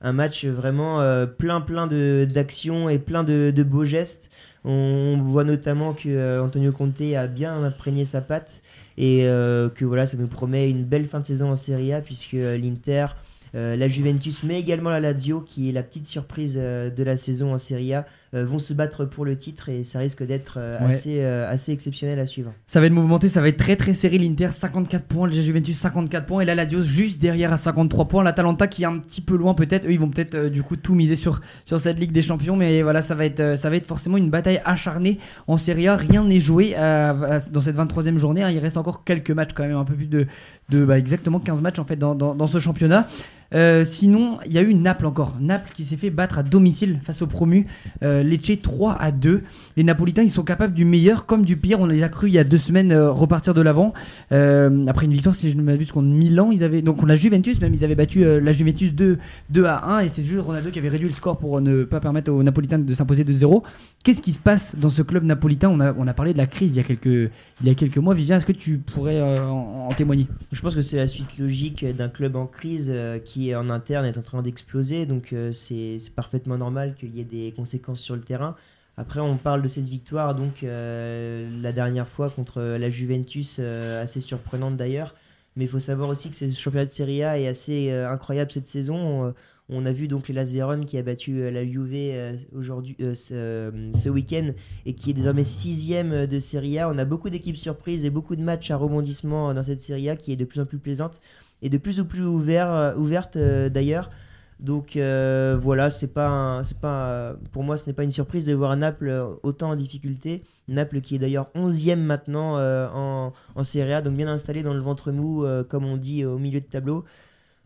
un 0.00 0.12
match 0.12 0.44
vraiment 0.44 1.00
euh, 1.00 1.26
plein 1.26 1.60
plein 1.60 1.86
de- 1.86 2.26
d'actions 2.30 2.88
et 2.88 2.98
plein 2.98 3.24
de, 3.24 3.62
beaux 3.62 3.84
gestes. 3.84 4.30
On 4.64 5.18
voit 5.22 5.44
notamment 5.44 5.94
que 5.94 6.08
euh, 6.08 6.42
Antonio 6.42 6.72
Conte 6.72 7.00
a 7.16 7.26
bien 7.26 7.62
imprégné 7.64 8.04
sa 8.04 8.20
patte 8.20 8.60
et 8.98 9.26
euh, 9.26 9.68
que 9.68 9.84
voilà, 9.84 10.06
ça 10.06 10.16
nous 10.16 10.26
promet 10.26 10.68
une 10.68 10.84
belle 10.84 11.06
fin 11.06 11.20
de 11.20 11.26
saison 11.26 11.50
en 11.50 11.56
Serie 11.56 11.92
A 11.92 12.00
puisque 12.00 12.32
l'Inter, 12.32 13.06
la 13.54 13.88
Juventus, 13.88 14.42
mais 14.44 14.60
également 14.60 14.90
la 14.90 15.00
Lazio, 15.00 15.40
qui 15.40 15.68
est 15.68 15.72
la 15.72 15.82
petite 15.82 16.06
surprise 16.06 16.54
de 16.54 17.02
la 17.02 17.16
saison 17.16 17.52
en 17.54 17.58
Serie 17.58 17.94
A, 17.94 18.06
vont 18.32 18.58
se 18.60 18.72
battre 18.72 19.04
pour 19.04 19.24
le 19.24 19.36
titre 19.36 19.68
et 19.68 19.82
ça 19.84 19.98
risque 19.98 20.24
d'être 20.24 20.54
euh, 20.58 20.78
Ouais. 20.86 20.94
assez, 20.94 21.16
euh, 21.20 21.50
assez 21.50 21.72
exceptionnel 21.72 22.18
à 22.20 22.26
suivre. 22.26 22.52
Ça 22.66 22.78
va 22.80 22.86
être 22.86 22.92
mouvementé, 22.92 23.26
ça 23.28 23.40
va 23.40 23.48
être 23.48 23.56
très 23.56 23.74
très 23.76 23.92
serré. 23.94 24.18
L'Inter 24.18 24.50
54 24.52 25.04
points, 25.06 25.26
le 25.26 25.32
Juventus 25.32 25.76
54 25.76 26.26
points 26.26 26.40
et 26.42 26.44
la 26.44 26.54
Lazio 26.54 26.82
juste 26.84 27.20
derrière 27.20 27.52
à 27.52 27.56
53 27.56 28.06
points. 28.08 28.22
L'Atalanta 28.22 28.68
qui 28.68 28.82
est 28.84 28.86
un 28.86 28.98
petit 28.98 29.20
peu 29.20 29.36
loin 29.36 29.54
peut-être. 29.54 29.86
Eux 29.86 29.92
ils 29.92 29.98
vont 30.00 30.08
peut-être 30.10 30.34
euh, 30.36 30.48
du 30.50 30.62
coup 30.62 30.76
tout 30.76 30.94
miser 30.94 31.16
sur, 31.16 31.40
sur 31.64 31.80
cette 31.80 31.98
Ligue 31.98 32.12
des 32.12 32.22
Champions. 32.22 32.54
Mais 32.56 32.82
voilà, 32.82 33.02
ça 33.02 33.14
va 33.16 33.24
être, 33.24 33.40
euh, 33.40 33.56
ça 33.56 33.68
va 33.68 33.76
être 33.76 33.86
forcément 33.86 34.16
une 34.16 34.30
bataille 34.30 34.60
acharnée 34.64 35.18
en 35.48 35.56
Serie 35.56 35.88
A. 35.88 35.96
Rien 35.96 36.24
n'est 36.24 36.40
joué 36.40 36.74
euh, 36.76 37.40
dans 37.50 37.60
cette 37.60 37.76
23e 37.76 38.16
journée. 38.16 38.42
hein. 38.42 38.50
Il 38.50 38.58
reste 38.60 38.76
encore 38.76 39.04
quelques 39.04 39.30
matchs 39.32 39.50
quand 39.54 39.64
même, 39.66 39.76
un 39.76 39.84
peu 39.84 39.94
plus 39.94 40.06
de, 40.06 40.26
de 40.68 40.84
bah, 40.84 40.98
exactement 40.98 41.40
15 41.40 41.60
matchs 41.62 41.78
en 41.80 41.84
fait 41.84 41.96
dans, 41.96 42.14
dans, 42.14 42.34
dans 42.36 42.46
ce 42.46 42.60
championnat. 42.60 43.08
Euh, 43.54 43.84
sinon, 43.84 44.38
il 44.46 44.52
y 44.52 44.58
a 44.58 44.62
eu 44.62 44.74
Naples 44.74 45.06
encore. 45.06 45.36
Naples 45.40 45.70
qui 45.74 45.84
s'est 45.84 45.96
fait 45.96 46.10
battre 46.10 46.38
à 46.38 46.42
domicile 46.42 47.00
face 47.02 47.22
au 47.22 47.26
promu. 47.26 47.66
Euh, 48.02 48.22
Lecce 48.22 48.60
3 48.62 48.94
à 48.94 49.10
2. 49.10 49.42
Les 49.76 49.84
Napolitains, 49.84 50.22
ils 50.22 50.30
sont 50.30 50.44
capables 50.44 50.74
du 50.74 50.84
meilleur 50.84 51.26
comme 51.26 51.44
du 51.44 51.56
pire. 51.56 51.80
On 51.80 51.86
les 51.86 52.02
a 52.02 52.08
cru 52.08 52.28
il 52.28 52.34
y 52.34 52.38
a 52.38 52.44
deux 52.44 52.58
semaines 52.58 52.92
euh, 52.92 53.10
repartir 53.10 53.54
de 53.54 53.60
l'avant. 53.60 53.92
Euh, 54.32 54.86
après 54.86 55.06
une 55.06 55.12
victoire, 55.12 55.34
si 55.34 55.50
je 55.50 55.56
ne 55.56 55.62
m'abuse, 55.62 55.92
contre 55.92 56.08
Milan, 56.08 56.50
ils 56.52 56.64
avaient 56.64 56.82
donc 56.82 57.02
on 57.02 57.06
la 57.06 57.16
Juventus 57.16 57.60
même, 57.60 57.74
ils 57.74 57.84
avaient 57.84 57.94
battu 57.94 58.24
la 58.40 58.52
Juventus 58.52 58.92
2, 58.92 59.18
2 59.50 59.64
à 59.64 59.96
1 59.96 60.00
et 60.00 60.08
c'est 60.08 60.22
juste 60.22 60.40
Ronaldo 60.40 60.70
qui 60.70 60.78
avait 60.78 60.88
réduit 60.88 61.08
le 61.08 61.14
score 61.14 61.38
pour 61.38 61.60
ne 61.60 61.84
pas 61.84 62.00
permettre 62.00 62.30
aux 62.30 62.42
Napolitains 62.42 62.78
de 62.78 62.94
s'imposer 62.94 63.24
de 63.24 63.32
0. 63.32 63.62
Qu'est-ce 64.02 64.22
qui 64.22 64.32
se 64.32 64.40
passe 64.40 64.76
dans 64.76 64.88
ce 64.88 65.02
club 65.02 65.24
napolitain? 65.24 65.68
On 65.68 66.06
a, 66.06 66.14
parlé 66.14 66.32
de 66.32 66.38
la 66.38 66.46
crise 66.46 66.72
il 66.72 66.76
y 66.76 67.70
a 67.70 67.74
quelques, 67.74 67.98
mois. 67.98 68.14
Vivien, 68.14 68.38
est-ce 68.38 68.46
que 68.46 68.52
tu 68.52 68.78
pourrais 68.78 69.20
en, 69.20 69.92
témoigner? 69.92 70.26
Je 70.52 70.60
pense 70.62 70.74
que 70.74 70.80
c'est 70.80 70.96
la 70.96 71.06
suite 71.06 71.38
logique 71.38 71.84
d'un 71.84 72.08
club 72.08 72.36
en 72.36 72.46
crise 72.46 72.90
euh, 72.90 73.18
en 73.54 73.70
interne 73.70 74.06
est 74.06 74.18
en 74.18 74.22
train 74.22 74.42
d'exploser, 74.42 75.06
donc 75.06 75.32
euh, 75.32 75.52
c'est 75.52 75.98
parfaitement 76.14 76.58
normal 76.58 76.94
qu'il 76.98 77.14
y 77.16 77.20
ait 77.20 77.24
des 77.24 77.52
conséquences 77.52 78.00
sur 78.00 78.14
le 78.14 78.22
terrain. 78.22 78.56
Après, 78.96 79.20
on 79.20 79.36
parle 79.36 79.62
de 79.62 79.68
cette 79.68 79.88
victoire, 79.88 80.34
donc 80.34 80.62
euh, 80.62 81.48
la 81.62 81.72
dernière 81.72 82.08
fois 82.08 82.28
contre 82.28 82.60
la 82.60 82.90
Juventus, 82.90 83.56
euh, 83.58 84.02
assez 84.02 84.20
surprenante 84.20 84.76
d'ailleurs. 84.76 85.14
Mais 85.56 85.64
il 85.64 85.68
faut 85.68 85.78
savoir 85.78 86.08
aussi 86.08 86.30
que 86.30 86.36
ce 86.36 86.52
championnat 86.52 86.86
de 86.86 86.90
Serie 86.90 87.22
A 87.24 87.38
est 87.38 87.48
assez 87.48 87.90
incroyable 87.90 88.52
cette 88.52 88.68
saison. 88.68 89.34
On, 89.68 89.84
a 89.84 89.92
vu 89.92 90.06
donc 90.06 90.28
les 90.28 90.34
Las 90.34 90.52
Véron 90.52 90.80
qui 90.80 90.96
a 90.96 91.02
battu 91.02 91.50
la 91.50 91.64
Juve 91.64 92.38
aujourd'hui, 92.56 92.96
ce, 93.14 93.72
ce 93.94 94.08
week-end 94.08 94.52
et 94.86 94.94
qui 94.94 95.10
est 95.10 95.12
désormais 95.12 95.42
sixième 95.42 96.26
de 96.26 96.38
Serie 96.38 96.78
A. 96.78 96.88
On 96.88 96.98
a 96.98 97.04
beaucoup 97.04 97.30
d'équipes 97.30 97.56
surprises 97.56 98.04
et 98.04 98.10
beaucoup 98.10 98.36
de 98.36 98.42
matchs 98.42 98.70
à 98.70 98.76
rebondissement 98.76 99.52
dans 99.52 99.64
cette 99.64 99.80
Serie 99.80 100.08
A 100.08 100.14
qui 100.14 100.32
est 100.32 100.36
de 100.36 100.44
plus 100.44 100.60
en 100.60 100.66
plus 100.66 100.78
plaisante 100.78 101.20
et 101.62 101.68
de 101.68 101.78
plus 101.78 102.00
en 102.00 102.04
plus 102.04 102.22
euh, 102.22 102.94
ouverte 102.96 103.36
euh, 103.36 103.68
d'ailleurs. 103.68 104.10
Donc 104.58 104.96
euh, 104.96 105.58
voilà, 105.60 105.90
c'est 105.90 106.12
pas, 106.12 106.62
c'est 106.64 106.78
pas, 106.78 107.34
pour 107.52 107.62
moi, 107.62 107.78
ce 107.78 107.86
n'est 107.86 107.94
pas 107.94 108.04
une 108.04 108.10
surprise 108.10 108.44
de 108.44 108.52
voir 108.52 108.76
Naples 108.76 109.24
autant 109.42 109.70
en 109.70 109.76
difficulté. 109.76 110.42
Naples 110.68 111.00
qui 111.00 111.14
est 111.14 111.18
d'ailleurs 111.18 111.48
11e 111.54 111.96
maintenant 111.96 112.58
en, 112.58 113.32
en 113.54 113.64
Serie 113.64 113.94
A, 113.94 114.02
donc 114.02 114.16
bien 114.16 114.28
installé 114.28 114.62
dans 114.62 114.74
le 114.74 114.80
ventre 114.80 115.12
mou, 115.12 115.46
comme 115.70 115.86
on 115.86 115.96
dit 115.96 116.26
au 116.26 116.38
milieu 116.38 116.60
de 116.60 116.66
tableau. 116.66 117.06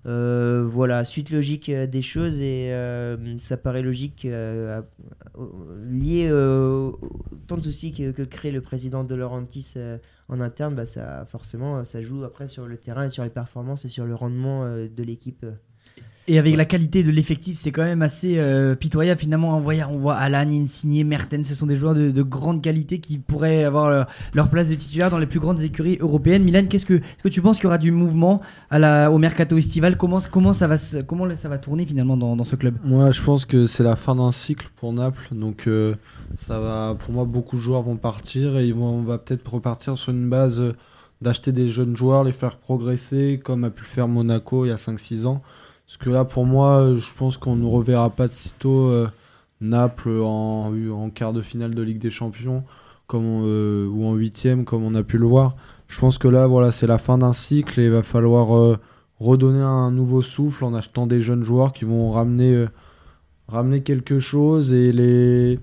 Voilà, 0.05 1.05
suite 1.05 1.31
logique 1.31 1.69
des 1.69 2.03
choses 2.03 2.41
et 2.41 2.73
ça 3.41 3.57
paraît 3.57 3.83
logique 3.83 4.23
lié 5.91 6.33
au 6.33 7.01
tant 7.49 7.57
de 7.57 7.63
soucis 7.63 7.91
que, 7.93 8.23
crée 8.23 8.53
le 8.53 8.61
président 8.61 9.03
de 9.03 9.17
Laurentis 9.17 9.75
en 10.29 10.41
interne, 10.41 10.75
bah 10.75 10.87
ça 10.87 11.27
forcément 11.27 11.85
ça 11.85 12.01
joue 12.03 12.25
après 12.25 12.49
sur 12.49 12.67
le 12.67 12.77
terrain 12.77 13.05
et 13.05 13.11
sur 13.11 13.25
les 13.25 13.31
performances 13.31 13.85
et 13.85 13.89
sur 13.89 14.07
le 14.07 14.15
rendement 14.15 14.65
euh, 14.65 14.89
de 14.89 15.03
l'équipe. 15.03 15.45
Et 16.27 16.39
avec 16.39 16.57
la 16.57 16.65
qualité 16.65 17.03
de 17.03 17.11
l'effectif, 17.11 17.59
c'est 17.59 17.71
quand 17.71 17.83
même 17.83 18.01
assez 18.01 18.39
euh, 18.39 18.75
pitoyable 18.75 19.21
finalement. 19.21 19.59
On 19.59 19.61
voit, 19.61 19.75
on 19.91 19.99
voit 19.99 20.15
Alan, 20.15 20.49
Insigné, 20.51 21.05
Mertens, 21.05 21.45
ce 21.47 21.55
sont 21.55 21.67
des 21.67 21.77
joueurs 21.77 21.95
de, 21.95 22.11
de 22.11 22.23
grande 22.23 22.63
qualité 22.63 22.99
qui 22.99 23.19
pourraient 23.19 23.63
avoir 23.65 23.91
leur, 23.91 24.07
leur 24.33 24.49
place 24.49 24.71
de 24.71 24.75
titulaire 24.75 25.11
dans 25.11 25.19
les 25.19 25.27
plus 25.27 25.39
grandes 25.39 25.61
écuries 25.61 25.99
européennes. 26.01 26.43
Milan, 26.43 26.63
qu'est-ce 26.67 26.87
que, 26.87 26.95
est-ce 26.95 27.23
que 27.23 27.29
tu 27.29 27.43
penses 27.43 27.57
qu'il 27.57 27.65
y 27.65 27.67
aura 27.67 27.77
du 27.77 27.91
mouvement 27.91 28.41
à 28.71 28.79
la, 28.79 29.11
au 29.11 29.19
mercato 29.19 29.59
estival? 29.59 29.99
Comment, 29.99 30.19
comment, 30.31 30.55
ça 30.55 30.67
va 30.67 30.79
se- 30.79 31.03
comment 31.03 31.29
ça 31.37 31.51
va 31.51 31.59
tourner 31.59 31.85
finalement 31.85 32.17
dans, 32.17 32.37
dans 32.37 32.45
ce 32.45 32.57
club? 32.57 32.77
Moi, 32.85 33.11
je 33.11 33.21
pense 33.21 33.45
que 33.45 33.67
c'est 33.67 33.85
la 33.85 33.95
fin 33.97 34.15
d'un 34.17 34.33
cycle 34.33 34.71
pour 34.77 34.95
Naples. 34.95 35.29
Donc, 35.33 35.67
euh, 35.67 35.95
ça 36.39 36.59
va, 36.59 36.95
pour 36.99 37.13
moi, 37.13 37.27
beaucoup 37.27 37.57
de 37.57 37.61
joueurs 37.61 37.83
vont 37.83 37.97
partir 37.97 38.57
et 38.57 38.67
ils 38.67 38.73
vont, 38.75 38.89
on 39.01 39.03
va 39.03 39.19
peut-être 39.19 39.47
repartir 39.53 39.99
sur 39.99 40.11
une 40.13 40.31
base 40.31 40.59
euh, 40.59 40.73
d'acheter 41.21 41.53
des 41.53 41.69
jeunes 41.69 41.99
joueurs, 41.99 42.25
les 42.25 42.33
faire 42.33 42.57
progresser, 42.57 43.43
comme 43.45 43.65
a 43.65 43.69
pu 43.71 43.83
le 43.83 43.89
faire 43.89 44.09
Monaco 44.09 44.65
il 44.65 44.69
y 44.69 44.73
a 44.73 44.77
5-6 44.77 45.27
ans. 45.27 45.43
Parce 45.87 45.97
que 45.99 46.11
là, 46.11 46.25
pour 46.25 46.47
moi, 46.47 46.81
euh, 46.81 46.99
je 46.99 47.15
pense 47.15 47.37
qu'on 47.37 47.57
ne 47.57 47.67
reverra 47.67 48.11
pas 48.11 48.29
de 48.29 48.35
sitôt 48.35 48.89
euh, 48.89 49.09
Naples 49.61 50.21
en, 50.23 51.11
quart 51.15 51.33
de 51.33 51.43
finale 51.43 51.75
de 51.75 51.83
Ligue 51.83 51.99
des 51.99 52.11
Champions 52.11 52.65
euh, 53.13 53.87
ou 53.89 54.07
en 54.07 54.15
huitième, 54.15 54.65
comme 54.65 54.83
on 54.83 54.95
a 54.95 55.03
pu 55.03 55.19
le 55.19 55.27
voir. 55.27 55.55
Je 55.89 56.01
pense 56.01 56.19
que 56.19 56.29
là, 56.29 56.47
voilà, 56.47 56.73
c'est 56.73 56.87
la 56.87 56.99
fin 56.99 57.19
d'un 57.19 57.33
cycle 57.33 57.79
et 57.81 57.85
il 57.85 57.91
va 57.91 58.03
falloir 58.03 58.79
redonner 59.21 59.61
un 59.61 59.91
nouveau 59.93 60.23
souffle 60.23 60.65
en 60.65 60.75
achetant 60.75 61.07
des 61.07 61.21
jeunes 61.21 61.45
joueurs 61.45 61.73
qui 61.73 61.85
vont 61.85 62.11
ramener, 62.11 62.67
quelque 63.85 64.19
chose 64.19 64.73
et 64.73 64.91
les, 64.91 65.61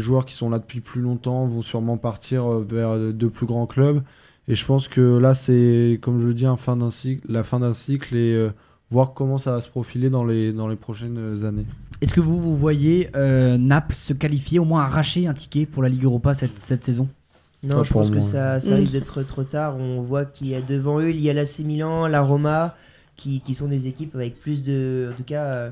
joueurs 0.00 0.26
qui 0.26 0.34
sont 0.34 0.50
là 0.50 0.58
depuis 0.58 0.80
plus 0.80 1.00
longtemps 1.00 1.46
vont 1.46 1.62
sûrement 1.62 1.96
partir 1.96 2.48
vers 2.58 2.98
de 2.98 3.26
plus 3.28 3.46
grands 3.46 3.66
clubs. 3.66 4.02
Et 4.48 4.56
je 4.56 4.66
pense 4.66 4.88
que 4.88 5.16
là, 5.16 5.32
c'est, 5.32 5.98
comme 6.02 6.20
je 6.20 6.26
le 6.26 6.34
dis, 6.34 6.44
la 7.28 7.44
fin 7.44 7.60
d'un 7.60 7.72
cycle 7.72 8.16
et 8.16 8.50
voir 8.92 9.12
comment 9.14 9.38
ça 9.38 9.52
va 9.52 9.60
se 9.60 9.68
profiler 9.68 10.10
dans 10.10 10.24
les, 10.24 10.52
dans 10.52 10.68
les 10.68 10.76
prochaines 10.76 11.44
années. 11.44 11.66
Est-ce 12.00 12.12
que 12.12 12.20
vous, 12.20 12.38
vous 12.40 12.56
voyez 12.56 13.08
euh, 13.16 13.56
Naples 13.58 13.94
se 13.94 14.12
qualifier, 14.12 14.58
au 14.58 14.64
moins 14.64 14.82
arracher 14.82 15.26
un 15.26 15.34
ticket 15.34 15.66
pour 15.66 15.82
la 15.82 15.88
Ligue 15.88 16.04
Europa 16.04 16.34
cette, 16.34 16.58
cette 16.58 16.84
saison? 16.84 17.08
Non, 17.62 17.76
Pas 17.78 17.82
je 17.84 17.92
pense 17.92 18.10
que 18.10 18.20
ça, 18.20 18.58
ça 18.60 18.72
Mm. 18.74 18.80
risque 18.80 18.92
d'être 18.92 19.22
trop 19.22 19.44
tard. 19.44 19.76
On 19.76 20.02
voit 20.02 20.24
qu'il 20.24 20.48
y 20.48 20.54
a 20.54 20.60
devant 20.60 20.98
eux, 21.00 21.10
il 21.10 21.20
y 21.20 21.30
a 21.30 21.32
l'AC 21.32 21.60
Milan, 21.60 22.06
la 22.08 22.20
Roma, 22.20 22.74
qui, 23.16 23.40
qui 23.40 23.54
sont 23.54 23.68
des 23.68 23.86
équipes 23.86 24.14
avec 24.16 24.40
plus 24.40 24.64
de, 24.64 25.10
en 25.12 25.16
tout 25.16 25.22
cas, 25.22 25.44
euh, 25.44 25.70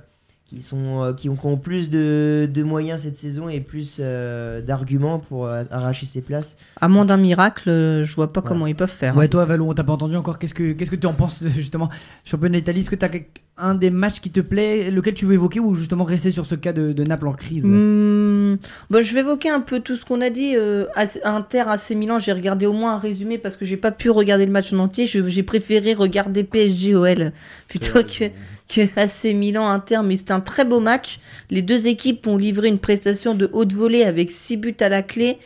qui, 0.51 0.63
sont, 0.63 1.05
euh, 1.05 1.13
qui, 1.13 1.29
ont, 1.29 1.37
qui 1.37 1.47
ont 1.47 1.57
plus 1.57 1.91
de, 1.91 2.51
de 2.53 2.63
moyens 2.65 3.03
cette 3.03 3.17
saison 3.17 3.49
et 3.49 3.61
plus 3.61 3.99
euh, 4.01 4.61
d'arguments 4.61 5.21
pour 5.21 5.47
euh, 5.47 5.63
arracher 5.71 6.07
ses 6.07 6.23
places. 6.23 6.57
À 6.81 6.89
moins 6.89 7.05
d'un 7.05 7.19
miracle, 7.19 7.71
je 7.71 8.15
vois 8.17 8.33
pas 8.33 8.43
comment 8.43 8.67
ils 8.67 8.75
peuvent 8.75 8.91
faire. 8.91 9.17
Ouais, 9.17 9.27
hein. 9.27 9.29
toi, 9.29 9.45
Valou, 9.45 9.71
on 9.71 9.75
t'a 9.75 9.85
pas 9.85 9.93
entendu 9.93 10.17
encore. 10.17 10.41
Qu'est-ce 10.41 10.55
que 10.55 10.73
qu'est-ce 10.73 10.91
que 10.91 10.97
tu 10.97 11.07
en 11.07 11.13
penses 11.13 11.45
justement 11.57 11.89
Championnat 12.25 12.59
d'Italie, 12.59 12.81
est-ce 12.81 12.91
que 12.91 12.97
tu 12.97 13.07
as 13.07 13.11
un 13.59 13.75
des 13.75 13.91
matchs 13.91 14.21
qui 14.21 14.31
te 14.31 14.41
plaît, 14.41 14.91
lequel 14.91 15.15
tu 15.15 15.25
veux 15.25 15.35
évoquer 15.35 15.61
ou 15.61 15.75
justement 15.75 16.05
rester 16.05 16.31
sur 16.31 16.47
ce 16.47 16.55
cas 16.57 16.73
de, 16.73 16.93
de 16.93 17.05
Naples 17.05 17.29
en 17.29 17.33
crise? 17.33 17.65
Hmm, 17.65 18.57
bah, 18.89 19.03
je 19.03 19.15
vais 19.15 19.21
évoquer 19.21 19.51
un 19.51 19.61
peu 19.61 19.79
tout 19.81 19.95
ce 19.95 20.05
qu'on 20.05 20.21
a 20.21 20.31
dit. 20.31 20.57
Euh, 20.57 20.87
Inter 21.25 21.65
AC 21.67 21.91
Milan, 21.91 22.19
j'ai 22.19 22.33
regardé 22.33 22.67
au 22.67 22.73
moins 22.73 22.95
un 22.95 22.99
résumé 22.99 23.39
parce 23.39 23.57
que 23.57 23.65
j'ai 23.65 23.77
pas 23.77 23.93
pu 23.93 24.11
regarder 24.11 24.47
le 24.47 24.53
match 24.53 24.73
en 24.73 24.79
entier. 24.79 25.07
J'ai 25.07 25.43
préféré 25.43 25.93
regarder 25.93 26.43
PSG 26.43 26.97
OL 26.97 27.33
plutôt 27.69 28.03
que, 28.03 28.31
que 28.75 29.33
Milan 29.33 29.69
Inter. 29.69 30.01
Mais 30.05 30.17
c'était 30.17 30.33
un 30.33 30.41
très 30.41 30.65
beau 30.65 30.81
match. 30.81 31.19
Les 31.51 31.63
deux 31.63 31.89
équipes 31.89 32.27
ont 32.27 32.37
livré 32.37 32.69
une 32.69 32.79
prestation 32.79 33.35
de 33.35 33.49
haute 33.53 33.73
volée 33.73 34.05
avec 34.05 34.31
6 34.31 34.57
buts 34.57 34.77
à 34.81 34.89
la 34.89 35.03
clé. 35.03 35.39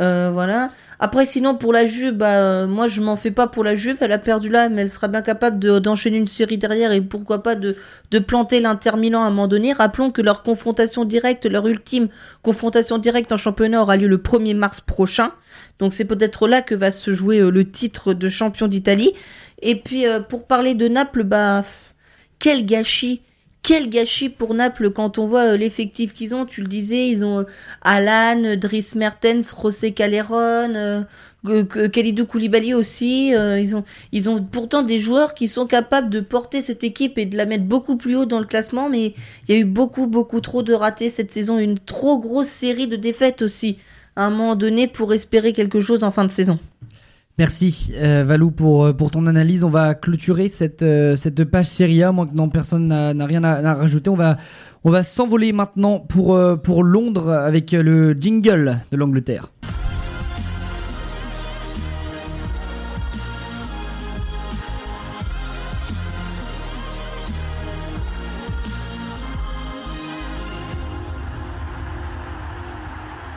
Euh, 0.00 0.30
voilà. 0.32 0.70
Après, 1.00 1.26
sinon, 1.26 1.54
pour 1.54 1.72
la 1.72 1.84
Juve, 1.84 2.12
bah, 2.12 2.36
euh, 2.38 2.66
moi, 2.66 2.86
je 2.88 3.02
m'en 3.02 3.16
fais 3.16 3.30
pas 3.30 3.46
pour 3.46 3.62
la 3.62 3.74
Juve. 3.74 3.98
Elle 4.00 4.12
a 4.12 4.18
perdu 4.18 4.48
là, 4.48 4.68
mais 4.68 4.82
elle 4.82 4.88
sera 4.90 5.08
bien 5.08 5.20
capable 5.20 5.58
de- 5.58 5.78
d'enchaîner 5.78 6.16
une 6.16 6.26
série 6.28 6.56
derrière 6.56 6.92
et 6.92 7.00
pourquoi 7.00 7.42
pas 7.42 7.54
de, 7.56 7.76
de 8.10 8.18
planter 8.18 8.60
l'Inter 8.60 8.96
Milan 8.96 9.22
à 9.22 9.26
un 9.26 9.30
moment 9.30 9.48
donné. 9.48 9.72
Rappelons 9.72 10.10
que 10.10 10.22
leur 10.22 10.42
confrontation 10.42 11.04
directe, 11.04 11.44
leur 11.44 11.66
ultime 11.66 12.08
confrontation 12.42 12.98
directe 12.98 13.32
en 13.32 13.36
championnat 13.36 13.82
aura 13.82 13.96
lieu 13.96 14.08
le 14.08 14.18
1er 14.18 14.54
mars 14.54 14.80
prochain. 14.80 15.32
Donc, 15.78 15.92
c'est 15.92 16.04
peut-être 16.06 16.48
là 16.48 16.62
que 16.62 16.74
va 16.74 16.90
se 16.90 17.12
jouer 17.12 17.40
euh, 17.40 17.50
le 17.50 17.68
titre 17.70 18.14
de 18.14 18.28
champion 18.28 18.68
d'Italie. 18.68 19.12
Et 19.60 19.76
puis, 19.76 20.04
pour 20.28 20.46
parler 20.46 20.74
de 20.74 20.88
Naples, 20.88 21.22
bah, 21.22 21.62
quel 22.42 22.66
gâchis! 22.66 23.20
Quel 23.62 23.88
gâchis 23.88 24.28
pour 24.28 24.54
Naples 24.54 24.90
quand 24.90 25.18
on 25.18 25.26
voit 25.26 25.52
euh, 25.52 25.56
l'effectif 25.56 26.12
qu'ils 26.12 26.34
ont. 26.34 26.44
Tu 26.44 26.62
le 26.62 26.66
disais, 26.66 27.08
ils 27.08 27.24
ont 27.24 27.38
euh, 27.38 27.44
Alan, 27.82 28.56
Dries 28.56 28.88
Mertens, 28.96 29.54
José 29.62 29.94
euh, 30.00 31.02
G- 31.46 31.88
Kalidou 31.92 32.26
Koulibaly 32.26 32.74
aussi. 32.74 33.32
euh, 33.36 33.60
ils, 33.60 33.76
ont, 33.76 33.84
ils 34.10 34.28
ont 34.28 34.42
pourtant 34.42 34.82
des 34.82 34.98
joueurs 34.98 35.34
qui 35.34 35.46
sont 35.46 35.66
capables 35.68 36.10
de 36.10 36.18
porter 36.18 36.60
cette 36.60 36.82
équipe 36.82 37.18
et 37.18 37.24
de 37.26 37.36
la 37.36 37.46
mettre 37.46 37.62
beaucoup 37.62 37.96
plus 37.96 38.16
haut 38.16 38.26
dans 38.26 38.40
le 38.40 38.46
classement. 38.46 38.90
Mais 38.90 39.14
il 39.46 39.54
y 39.54 39.56
a 39.56 39.60
eu 39.60 39.64
beaucoup, 39.64 40.08
beaucoup 40.08 40.40
trop 40.40 40.64
de 40.64 40.72
ratés 40.74 41.08
cette 41.08 41.30
saison. 41.30 41.60
Une 41.60 41.78
trop 41.78 42.18
grosse 42.18 42.48
série 42.48 42.88
de 42.88 42.96
défaites 42.96 43.42
aussi, 43.42 43.76
à 44.16 44.26
un 44.26 44.30
moment 44.30 44.56
donné, 44.56 44.88
pour 44.88 45.12
espérer 45.12 45.52
quelque 45.52 45.78
chose 45.78 46.02
en 46.02 46.10
fin 46.10 46.24
de 46.24 46.32
saison. 46.32 46.58
Merci 47.38 47.92
euh, 47.94 48.24
Valou 48.26 48.50
pour, 48.50 48.84
euh, 48.84 48.92
pour 48.92 49.10
ton 49.10 49.26
analyse. 49.26 49.64
On 49.64 49.70
va 49.70 49.94
clôturer 49.94 50.48
cette, 50.48 50.82
euh, 50.82 51.16
cette 51.16 51.44
page 51.44 51.66
Serie 51.66 52.02
A. 52.02 52.12
Non, 52.12 52.48
personne 52.50 52.88
n'a 52.88 53.26
rien 53.26 53.42
à, 53.42 53.52
à 53.52 53.74
rajouter. 53.74 54.10
On 54.10 54.16
va, 54.16 54.36
on 54.84 54.90
va 54.90 55.02
s'envoler 55.02 55.52
maintenant 55.52 55.98
pour, 55.98 56.38
pour 56.62 56.84
Londres 56.84 57.30
avec 57.32 57.72
le 57.72 58.12
jingle 58.12 58.80
de 58.90 58.96
l'Angleterre. 58.96 59.50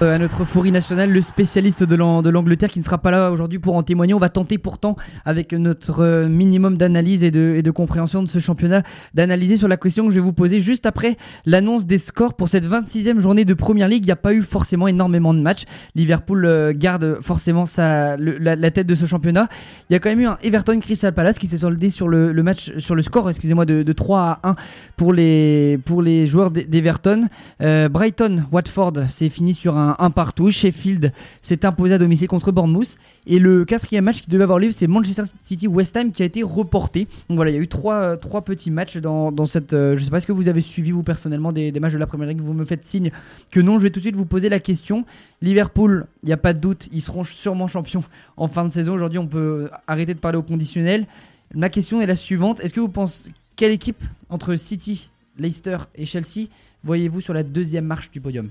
Euh, 0.05 0.15
à 0.15 0.17
notre 0.19 0.45
fourri 0.45 0.71
national, 0.71 1.11
le 1.11 1.21
spécialiste 1.21 1.83
de 1.83 1.95
l'An- 1.95 2.21
de 2.21 2.29
l'Angleterre 2.29 2.69
qui 2.69 2.79
ne 2.79 2.83
sera 2.85 2.97
pas 2.99 3.11
là 3.11 3.31
aujourd'hui 3.31 3.59
pour 3.59 3.75
en 3.75 3.83
témoigner. 3.83 4.13
On 4.13 4.19
va 4.19 4.29
tenter 4.29 4.57
pourtant, 4.57 4.95
avec 5.25 5.51
notre 5.51 6.01
euh, 6.01 6.29
minimum 6.29 6.77
d'analyse 6.77 7.23
et 7.23 7.31
de, 7.31 7.71
compréhension 7.71 8.21
de 8.23 8.29
ce 8.29 8.39
championnat, 8.39 8.83
d'analyser 9.13 9.57
sur 9.57 9.67
la 9.67 9.77
question 9.77 10.05
que 10.05 10.11
je 10.11 10.15
vais 10.15 10.21
vous 10.21 10.31
poser 10.33 10.61
juste 10.61 10.85
après 10.85 11.17
l'annonce 11.45 11.85
des 11.85 11.97
scores 11.97 12.35
pour 12.35 12.47
cette 12.47 12.65
26e 12.65 13.19
journée 13.19 13.45
de 13.45 13.53
Première 13.53 13.87
Ligue. 13.87 14.03
Il 14.03 14.07
n'y 14.07 14.11
a 14.11 14.15
pas 14.17 14.33
eu 14.33 14.43
forcément 14.43 14.87
énormément 14.87 15.33
de 15.33 15.39
matchs. 15.39 15.63
Liverpool 15.95 16.45
euh, 16.45 16.71
garde 16.75 17.17
forcément 17.21 17.65
la, 17.77 18.71
tête 18.71 18.87
de 18.87 18.95
ce 18.95 19.05
championnat. 19.05 19.47
Il 19.89 19.93
y 19.93 19.95
a 19.95 19.99
quand 19.99 20.09
même 20.09 20.21
eu 20.21 20.27
un 20.27 20.37
Everton 20.43 20.79
Crystal 20.79 21.13
Palace 21.13 21.39
qui 21.39 21.47
s'est 21.47 21.57
soldé 21.57 21.89
sur 21.89 22.07
le, 22.07 22.31
match, 22.43 22.71
sur 22.77 22.95
le 22.95 23.01
score, 23.01 23.29
excusez-moi, 23.29 23.65
de, 23.65 23.81
de 23.83 23.93
3 23.93 24.39
à 24.43 24.49
1 24.49 24.55
pour 24.97 25.13
les, 25.13 25.79
pour 25.85 26.01
les 26.01 26.27
joueurs 26.27 26.51
d'E- 26.51 26.67
d'Everton. 26.67 27.27
Brighton, 27.59 28.45
Watford, 28.51 28.93
c'est 29.09 29.29
fini 29.29 29.53
sur 29.53 29.77
un 29.77 29.94
1 29.99 30.09
partout. 30.11 30.51
Sheffield 30.51 31.11
s'est 31.41 31.65
imposé 31.65 31.93
à 31.93 31.97
domicile 31.97 32.27
contre 32.27 32.51
Bournemouth. 32.51 32.97
Et 33.27 33.39
le 33.39 33.65
quatrième 33.65 34.05
match 34.05 34.21
qui 34.21 34.29
devait 34.29 34.43
avoir 34.43 34.59
lieu, 34.59 34.71
c'est 34.71 34.87
Manchester 34.87 35.23
City-West 35.43 35.97
Ham 35.97 36.11
qui 36.11 36.21
a 36.21 36.25
été 36.25 36.43
reporté. 36.43 37.07
Donc 37.29 37.37
voilà, 37.37 37.51
il 37.51 37.55
y 37.55 37.57
a 37.57 37.61
eu 37.61 37.67
trois, 37.67 37.95
euh, 37.95 38.15
trois 38.15 38.43
petits 38.43 38.71
matchs 38.71 38.97
dans, 38.97 39.31
dans 39.31 39.45
cette. 39.45 39.73
euh, 39.73 39.95
je 39.95 40.03
sais 40.03 40.11
pas 40.11 40.19
ce 40.19 40.27
que 40.27 40.31
vous 40.31 40.47
avez 40.47 40.61
suivi 40.61 40.91
vous 40.91 41.03
personnellement 41.03 41.51
des, 41.51 41.71
matchs 41.79 41.93
de 41.93 41.97
la 41.97 42.07
Première 42.07 42.27
Ligue. 42.27 42.41
Vous 42.41 42.53
me 42.53 42.65
faites 42.65 42.85
signe 42.85 43.11
que 43.51 43.59
non. 43.59 43.77
Je 43.77 43.83
vais 43.83 43.89
tout 43.89 43.99
de 43.99 44.05
suite 44.05 44.15
vous 44.15 44.25
poser 44.25 44.49
la 44.49 44.59
question. 44.59 45.05
Liverpool, 45.41 46.05
il 46.23 46.27
n'y 46.27 46.33
a 46.33 46.37
pas 46.37 46.53
de 46.53 46.59
doute, 46.59 46.87
ils 46.91 47.01
seront 47.01 47.23
sûrement 47.23 47.67
champions 47.67 48.03
en 48.37 48.47
fin 48.47 48.65
de 48.65 48.71
saison. 48.71 48.93
Aujourd'hui, 48.93 49.19
on 49.19 49.27
peut 49.27 49.69
arrêter 49.87 50.13
de 50.13 50.19
parler 50.19 50.37
au 50.37 50.43
conditionnel. 50.43 51.07
Ma 51.53 51.69
question 51.69 52.01
est 52.01 52.05
la 52.05 52.15
suivante. 52.15 52.59
Est-ce 52.59 52.73
que 52.73 52.79
vous 52.79 52.89
pensez 52.89 53.31
quelle 53.55 53.71
équipe 53.71 54.03
entre 54.29 54.57
City, 54.57 55.09
Leicester 55.37 55.77
et 55.95 56.05
Chelsea 56.05 56.47
voyez-vous 56.85 57.19
sur 57.19 57.33
la 57.33 57.43
deuxième 57.43 57.85
marche 57.85 58.11
du 58.11 58.21
podium? 58.21 58.49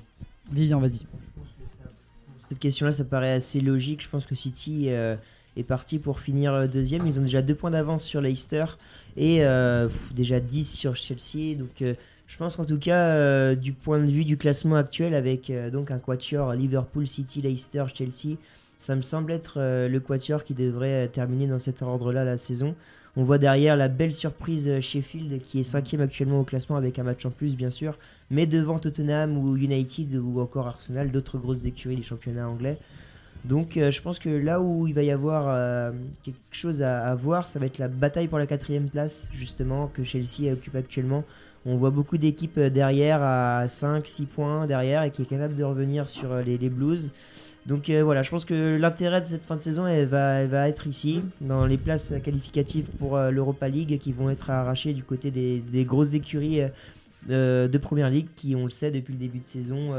Vivian, 0.53 0.81
vas-y. 0.81 1.07
Cette 2.49 2.59
question-là, 2.59 2.93
ça 2.93 3.05
paraît 3.05 3.33
assez 3.33 3.61
logique. 3.61 4.03
Je 4.03 4.09
pense 4.09 4.27
que 4.27 4.35
City 4.35 4.87
euh, 4.89 5.17
est 5.57 5.63
parti 5.63 5.99
pour 5.99 6.21
finir 6.21 6.53
euh, 6.53 6.67
deuxième. 6.67 7.07
Ils 7.07 7.19
ont 7.19 7.23
déjà 7.23 7.43
deux 7.43 7.55
points 7.55 7.71
d'avance 7.71 8.05
sur 8.05 8.21
Leicester 8.21 8.67
et 9.17 9.45
euh, 9.45 9.89
déjà 10.15 10.41
10 10.41 10.73
sur 10.73 10.97
Chelsea. 10.97 11.57
Donc, 11.57 11.83
je 12.27 12.37
pense 12.37 12.57
qu'en 12.57 12.65
tout 12.65 12.79
cas, 12.79 13.55
du 13.55 13.73
point 13.73 13.99
de 13.99 14.11
vue 14.11 14.25
du 14.25 14.37
classement 14.37 14.77
actuel, 14.77 15.15
avec 15.15 15.53
donc 15.71 15.91
un 15.91 15.99
quatuor 15.99 16.55
Liverpool, 16.55 17.07
City, 17.07 17.43
Leicester, 17.43 17.85
Chelsea, 17.95 18.37
ça 18.79 18.97
me 18.97 19.03
semble 19.03 19.31
être 19.31 19.59
le 19.61 19.99
quatuor 20.01 20.43
qui 20.43 20.55
devrait 20.55 21.09
terminer 21.09 21.47
dans 21.47 21.59
cet 21.59 21.83
ordre-là 21.83 22.25
la 22.25 22.39
saison. 22.39 22.75
On 23.17 23.23
voit 23.25 23.39
derrière 23.39 23.77
la 23.77 23.89
belle 23.89 24.13
surprise 24.13 24.81
Sheffield 24.81 25.43
qui 25.43 25.61
est 25.61 25.65
cinquième 25.65 26.01
actuellement 26.01 26.41
au 26.41 26.45
classement 26.45 26.77
avec 26.77 26.99
un 26.99 27.05
match 27.05 27.25
en 27.25 27.31
plus, 27.31 27.55
bien 27.55 27.71
sûr 27.71 27.97
mais 28.31 28.47
devant 28.47 28.79
Tottenham 28.79 29.37
ou 29.37 29.57
United 29.57 30.15
ou 30.17 30.41
encore 30.41 30.67
Arsenal, 30.67 31.11
d'autres 31.11 31.39
grosses 31.39 31.65
écuries 31.65 31.97
des 31.97 32.03
championnats 32.03 32.49
anglais. 32.49 32.79
Donc 33.45 33.77
euh, 33.77 33.91
je 33.91 34.01
pense 34.01 34.19
que 34.19 34.31
là 34.31 34.61
où 34.61 34.87
il 34.87 34.95
va 34.95 35.03
y 35.03 35.11
avoir 35.11 35.45
euh, 35.49 35.93
quelque 36.23 36.39
chose 36.51 36.83
à, 36.83 37.15
voir, 37.15 37.47
ça 37.47 37.59
va 37.59 37.67
être 37.67 37.79
la 37.79 37.89
bataille 37.89 38.29
pour 38.29 38.39
la 38.39 38.47
quatrième 38.47 38.89
place, 38.89 39.29
justement, 39.33 39.91
que 39.93 40.03
Chelsea 40.03 40.53
occupe 40.53 40.77
actuellement. 40.77 41.25
On 41.67 41.77
voit 41.77 41.91
beaucoup 41.91 42.19
d'équipes 42.19 42.59
euh, 42.59 42.71
derrière 42.71 43.23
à 43.23 43.67
5-6 43.67 44.27
points 44.27 44.67
derrière 44.67 45.03
et 45.03 45.11
qui 45.11 45.23
est 45.23 45.27
capable 45.27 45.57
de 45.57 45.65
revenir 45.65 46.09
sur 46.09 46.35
les 46.37 46.57
Blues. 46.57 47.11
Donc 47.67 47.89
euh, 47.89 48.03
voilà, 48.05 48.23
je 48.23 48.31
pense 48.31 48.45
que 48.45 48.77
l'intérêt 48.77 49.23
de 49.23 49.27
cette 49.27 49.47
fin 49.47 49.57
de 49.57 49.61
saison 49.61 49.85
va, 50.07 50.69
être 50.69 50.87
ici, 50.87 51.23
dans 51.41 51.65
les 51.65 51.79
places 51.79 52.13
qualificatives 52.23 52.87
pour 52.99 53.17
euh, 53.17 53.31
l'Europa 53.31 53.69
League 53.69 53.99
qui 53.99 54.13
vont 54.13 54.29
être 54.29 54.51
arrachées 54.51 54.93
du 54.93 55.03
côté 55.03 55.31
des, 55.31 55.85
grosses 55.85 56.13
écuries 56.13 56.61
euh, 57.31 57.67
de 57.67 57.79
Première 57.79 58.11
Ligue 58.11 58.29
qui, 58.37 58.55
on 58.55 58.65
le 58.65 58.71
sait, 58.71 58.91
depuis 58.91 59.15
le 59.15 59.19
début 59.19 59.39
de 59.39 59.47
saison, 59.47 59.95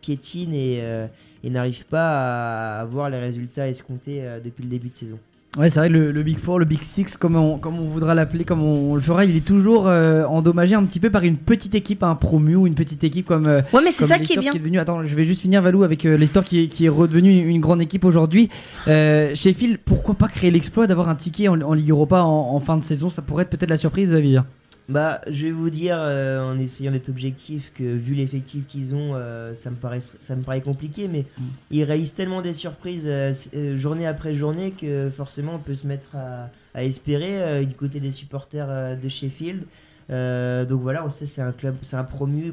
piétinent 0.00 0.54
et, 0.54 1.50
n'arrivent 1.50 1.86
pas 1.86 2.78
à 2.78 2.80
avoir 2.80 3.10
les 3.10 3.18
résultats 3.18 3.68
escomptés 3.68 4.22
depuis 4.42 4.62
le 4.62 4.70
début 4.70 4.88
de 4.88 4.96
saison. 4.96 5.18
Ouais, 5.58 5.68
c'est 5.68 5.80
vrai, 5.80 5.90
le, 5.90 6.12
le 6.12 6.22
Big 6.22 6.38
Four, 6.38 6.58
le 6.60 6.64
Big 6.64 6.82
Six, 6.82 7.18
comme 7.18 7.36
on, 7.36 7.58
comme 7.58 7.78
on 7.78 7.86
voudra 7.86 8.14
l'appeler, 8.14 8.42
comme 8.44 8.62
on, 8.62 8.92
on 8.92 8.94
le 8.94 9.02
fera, 9.02 9.26
il 9.26 9.36
est 9.36 9.44
toujours 9.44 9.86
euh, 9.86 10.24
endommagé 10.24 10.74
un 10.74 10.82
petit 10.84 10.98
peu 10.98 11.10
par 11.10 11.24
une 11.24 11.36
petite 11.36 11.74
équipe, 11.74 12.02
un 12.02 12.14
promu 12.14 12.56
ou 12.56 12.66
une 12.66 12.74
petite 12.74 13.04
équipe 13.04 13.26
comme. 13.26 13.46
euh, 13.46 13.60
Ouais, 13.74 13.82
mais 13.84 13.92
c'est 13.92 14.06
ça 14.06 14.18
qui 14.18 14.32
est 14.32 14.40
bien. 14.40 14.50
devenu, 14.54 14.78
attends, 14.78 15.04
je 15.04 15.14
vais 15.14 15.26
juste 15.26 15.42
finir 15.42 15.60
Valou 15.60 15.82
avec 15.82 16.06
euh, 16.06 16.16
Leicester 16.16 16.40
qui 16.42 16.64
est, 16.64 16.68
qui 16.68 16.86
est 16.86 16.88
redevenu 16.88 17.30
une, 17.42 17.50
une 17.50 17.60
grande 17.60 17.82
équipe 17.82 18.06
aujourd'hui. 18.06 18.48
Euh, 18.88 19.34
Sheffield, 19.34 19.76
pourquoi 19.84 20.14
pas 20.14 20.28
créer 20.28 20.50
l'exploit 20.50 20.86
d'avoir 20.86 21.10
un 21.10 21.14
ticket 21.16 21.48
en, 21.48 21.60
en 21.60 21.74
Ligue 21.74 21.90
Europa 21.90 22.22
en, 22.22 22.54
en 22.54 22.60
fin 22.60 22.78
de 22.78 22.84
saison? 22.84 23.10
Ça 23.10 23.20
pourrait 23.20 23.42
être 23.42 23.50
peut-être 23.50 23.68
la 23.68 23.76
surprise, 23.76 24.14
Vivien. 24.14 24.46
Bah, 24.92 25.22
je 25.26 25.46
vais 25.46 25.52
vous 25.52 25.70
dire, 25.70 25.96
euh, 25.98 26.42
en 26.42 26.58
essayant 26.58 26.92
d'être 26.92 27.08
objectif, 27.08 27.72
que 27.74 27.82
vu 27.82 28.12
l'effectif 28.12 28.66
qu'ils 28.66 28.94
ont, 28.94 29.12
euh, 29.14 29.54
ça, 29.54 29.70
me 29.70 29.76
paraît, 29.76 30.00
ça 30.20 30.36
me 30.36 30.42
paraît 30.42 30.60
compliqué, 30.60 31.08
mais 31.08 31.24
ils 31.70 31.82
réalisent 31.82 32.12
tellement 32.12 32.42
des 32.42 32.52
surprises 32.52 33.06
euh, 33.08 33.32
journée 33.78 34.06
après 34.06 34.34
journée 34.34 34.72
que 34.72 35.08
forcément 35.08 35.54
on 35.54 35.58
peut 35.58 35.74
se 35.74 35.86
mettre 35.86 36.14
à, 36.14 36.50
à 36.74 36.84
espérer 36.84 37.64
du 37.64 37.72
côté 37.72 38.00
des 38.00 38.12
supporters 38.12 38.98
de 39.02 39.08
Sheffield. 39.08 39.62
Donc 40.10 40.82
voilà, 40.82 41.06
on 41.06 41.10
sait 41.10 41.24
c'est 41.24 41.40
un 41.40 41.52
club, 41.52 41.76
c'est 41.80 41.96
un 41.96 42.04
promu 42.04 42.52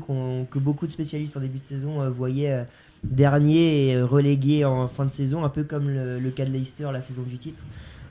que 0.49 0.60
beaucoup 0.60 0.88
de 0.88 0.94
spécialistes 0.94 1.36
en 1.36 1.41
début 1.41 1.60
de 1.60 1.66
saison 1.66 2.10
voyaient 2.10 2.66
dernier 3.03 3.90
et 3.90 4.02
relégué 4.02 4.64
en 4.64 4.88
fin 4.88 5.06
de 5.06 5.11
saison, 5.11 5.44
un 5.44 5.49
peu 5.49 5.66
comme 5.66 5.90
le, 5.90 6.20
le 6.20 6.30
cas 6.30 6.45
de 6.45 6.52
Leicester 6.52 6.88
la 6.94 7.02
saison 7.02 7.24
du 7.24 7.38
titre. 7.38 7.61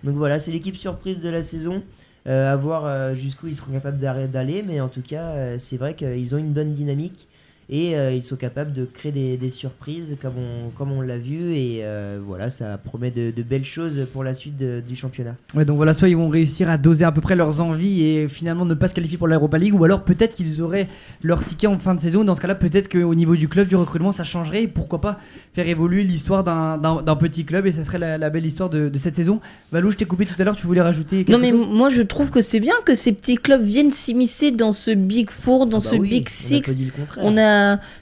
Donc 0.04 0.16
voilà, 0.16 0.38
c'est 0.38 0.50
l'équipe 0.50 0.76
surprise 0.76 1.18
de 1.18 1.30
la 1.30 1.42
saison. 1.42 1.82
Euh, 2.28 2.52
à 2.52 2.56
voir 2.56 2.84
euh, 2.84 3.14
jusqu'où 3.14 3.46
ils 3.46 3.56
seront 3.56 3.72
capables 3.72 3.98
d'aller, 3.98 4.62
mais 4.62 4.80
en 4.80 4.88
tout 4.88 5.02
cas, 5.02 5.30
euh, 5.30 5.58
c'est 5.58 5.78
vrai 5.78 5.94
qu'ils 5.94 6.34
ont 6.34 6.38
une 6.38 6.52
bonne 6.52 6.74
dynamique. 6.74 7.27
Et 7.70 7.96
euh, 7.96 8.12
ils 8.12 8.22
sont 8.22 8.36
capables 8.36 8.72
de 8.72 8.84
créer 8.86 9.12
des, 9.12 9.36
des 9.36 9.50
surprises 9.50 10.16
comme 10.22 10.34
on, 10.38 10.70
comme 10.70 10.90
on 10.92 11.00
l'a 11.02 11.18
vu 11.18 11.54
et 11.54 11.80
euh, 11.82 12.18
voilà 12.24 12.48
ça 12.50 12.78
promet 12.78 13.10
de, 13.10 13.30
de 13.30 13.42
belles 13.42 13.64
choses 13.64 14.06
pour 14.12 14.24
la 14.24 14.34
suite 14.34 14.56
de- 14.56 14.82
du 14.86 14.96
championnat. 14.96 15.34
Ouais, 15.54 15.64
donc 15.64 15.76
voilà, 15.76 15.92
soit 15.94 16.08
ils 16.08 16.16
vont 16.16 16.28
réussir 16.28 16.70
à 16.70 16.78
doser 16.78 17.04
à 17.04 17.12
peu 17.12 17.20
près 17.20 17.36
leurs 17.36 17.60
envies 17.60 18.02
et 18.04 18.28
finalement 18.28 18.64
ne 18.64 18.74
pas 18.74 18.88
se 18.88 18.94
qualifier 18.94 19.18
pour 19.18 19.28
l'Europa 19.28 19.58
League, 19.58 19.74
ou 19.78 19.84
alors 19.84 20.02
peut-être 20.04 20.34
qu'ils 20.34 20.62
auraient 20.62 20.88
leur 21.22 21.44
ticket 21.44 21.66
en 21.66 21.78
fin 21.78 21.94
de 21.94 22.00
saison. 22.00 22.24
Dans 22.24 22.34
ce 22.34 22.40
cas-là, 22.40 22.54
peut-être 22.54 22.88
qu'au 22.88 23.14
niveau 23.14 23.36
du 23.36 23.48
club, 23.48 23.68
du 23.68 23.76
recrutement, 23.76 24.12
ça 24.12 24.24
changerait. 24.24 24.62
Et 24.64 24.68
pourquoi 24.68 25.00
pas 25.00 25.20
faire 25.54 25.68
évoluer 25.68 26.02
l'histoire 26.04 26.44
d'un- 26.44 26.78
petit 27.18 27.44
club 27.44 27.66
et 27.66 27.72
ça 27.72 27.82
serait 27.84 27.98
la, 27.98 28.16
la 28.16 28.30
belle 28.30 28.46
histoire 28.46 28.70
de, 28.70 28.88
de 28.88 28.98
cette 28.98 29.14
saison. 29.16 29.40
Valou, 29.72 29.90
je 29.90 29.96
t'ai 29.96 30.04
coupé 30.04 30.24
tout 30.24 30.34
à 30.38 30.44
l'heure, 30.44 30.56
tu 30.56 30.66
voulais 30.66 30.80
rajouter 30.80 31.24
quelque 31.24 31.32
Non 31.32 31.38
mais 31.38 31.50
chose? 31.50 31.66
moi 31.70 31.88
je 31.88 32.00
trouve 32.02 32.30
que 32.30 32.40
c'est 32.40 32.60
bien 32.60 32.74
que 32.84 32.94
ces 32.94 33.12
petits 33.12 33.34
clubs 33.36 33.62
viennent 33.62 33.90
s'immiscer 33.90 34.52
dans 34.52 34.72
ce 34.72 34.92
Big 34.92 35.30
Four, 35.30 35.66
dans 35.66 35.78
Bah 35.78 35.84
ce 35.90 35.96
oui, 35.96 36.08
Big 36.08 36.22
on 36.22 36.26
a 36.26 36.30
Six. 36.30 36.60
pas 36.62 36.72
dit 36.72 36.84
le 36.84 36.90
contraire. 36.92 37.24
On 37.26 37.36
a, 37.36 37.42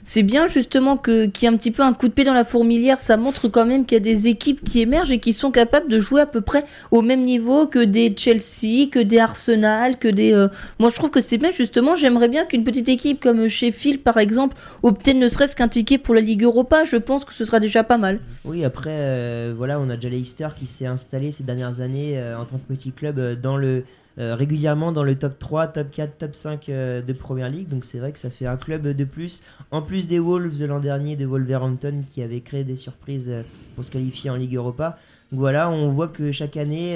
c'est 0.03 0.23
bien 0.23 0.47
justement 0.47 0.97
que 0.97 1.25
qu'il 1.25 1.47
y 1.47 1.51
ait 1.51 1.53
un 1.53 1.57
petit 1.57 1.71
peu 1.71 1.83
un 1.83 1.93
coup 1.93 2.07
de 2.07 2.13
pied 2.13 2.23
dans 2.23 2.33
la 2.33 2.43
fourmilière. 2.43 2.99
Ça 2.99 3.17
montre 3.17 3.47
quand 3.47 3.65
même 3.65 3.85
qu'il 3.85 3.95
y 3.95 4.01
a 4.01 4.03
des 4.03 4.27
équipes 4.27 4.63
qui 4.63 4.81
émergent 4.81 5.11
et 5.11 5.19
qui 5.19 5.33
sont 5.33 5.51
capables 5.51 5.89
de 5.89 5.99
jouer 5.99 6.21
à 6.21 6.25
peu 6.25 6.41
près 6.41 6.63
au 6.91 7.01
même 7.01 7.21
niveau 7.21 7.67
que 7.67 7.79
des 7.83 8.13
Chelsea, 8.15 8.87
que 8.91 8.99
des 8.99 9.19
Arsenal, 9.19 9.97
que 9.97 10.07
des. 10.07 10.33
euh, 10.33 10.47
Moi, 10.79 10.89
je 10.89 10.95
trouve 10.95 11.11
que 11.11 11.21
c'est 11.21 11.37
bien 11.37 11.51
justement. 11.51 11.95
J'aimerais 11.95 12.27
bien 12.29 12.45
qu'une 12.45 12.63
petite 12.63 12.89
équipe 12.89 13.19
comme 13.21 13.47
Sheffield, 13.47 14.01
par 14.01 14.17
exemple, 14.17 14.55
obtienne 14.83 15.19
ne 15.19 15.27
serait-ce 15.27 15.55
qu'un 15.55 15.67
ticket 15.67 15.97
pour 15.97 16.15
la 16.15 16.21
Ligue 16.21 16.43
Europa. 16.43 16.83
Je 16.83 16.97
pense 16.97 17.25
que 17.25 17.33
ce 17.33 17.45
sera 17.45 17.59
déjà 17.59 17.83
pas 17.83 17.97
mal. 17.97 18.19
Oui, 18.45 18.63
après, 18.63 18.95
euh, 18.97 19.53
voilà, 19.55 19.79
on 19.79 19.89
a 19.89 19.95
déjà 19.95 20.09
Leicester 20.09 20.47
qui 20.57 20.67
s'est 20.67 20.85
installé 20.85 21.31
ces 21.31 21.43
dernières 21.43 21.81
années 21.81 22.17
euh, 22.17 22.37
en 22.37 22.45
tant 22.45 22.57
que 22.57 22.73
petit 22.73 22.91
club 22.91 23.39
dans 23.41 23.57
le, 23.57 23.83
euh, 24.19 24.33
régulièrement 24.33 24.91
dans 24.91 25.03
le 25.03 25.13
top 25.13 25.37
3, 25.37 25.67
top 25.67 25.91
4, 25.91 26.17
top 26.17 26.35
5 26.35 26.69
euh, 26.69 27.01
de 27.03 27.13
Première 27.13 27.49
Ligue. 27.49 27.67
Donc 27.67 27.85
c'est 27.85 27.99
vrai 27.99 28.11
que 28.11 28.17
ça 28.17 28.31
fait 28.31 28.47
un 28.47 28.57
club 28.57 28.87
de 28.87 29.03
plus. 29.03 29.43
En 29.69 29.83
plus 29.83 30.07
des 30.07 30.17
Wolves 30.17 30.57
de 30.57 30.65
l'an 30.65 30.79
dernier, 30.79 31.15
de 31.15 31.25
Wolverhampton 31.25 32.01
qui 32.09 32.23
avait 32.23 32.41
créé 32.41 32.63
des 32.63 32.75
surprises 32.75 33.29
euh, 33.29 33.43
pour 33.75 33.85
se 33.85 33.91
qualifier 33.91 34.31
en 34.31 34.35
Ligue 34.35 34.55
Europa. 34.55 34.97
Voilà, 35.31 35.69
on 35.69 35.89
voit 35.89 36.07
que 36.07 36.31
chaque 36.31 36.55
année, 36.55 36.93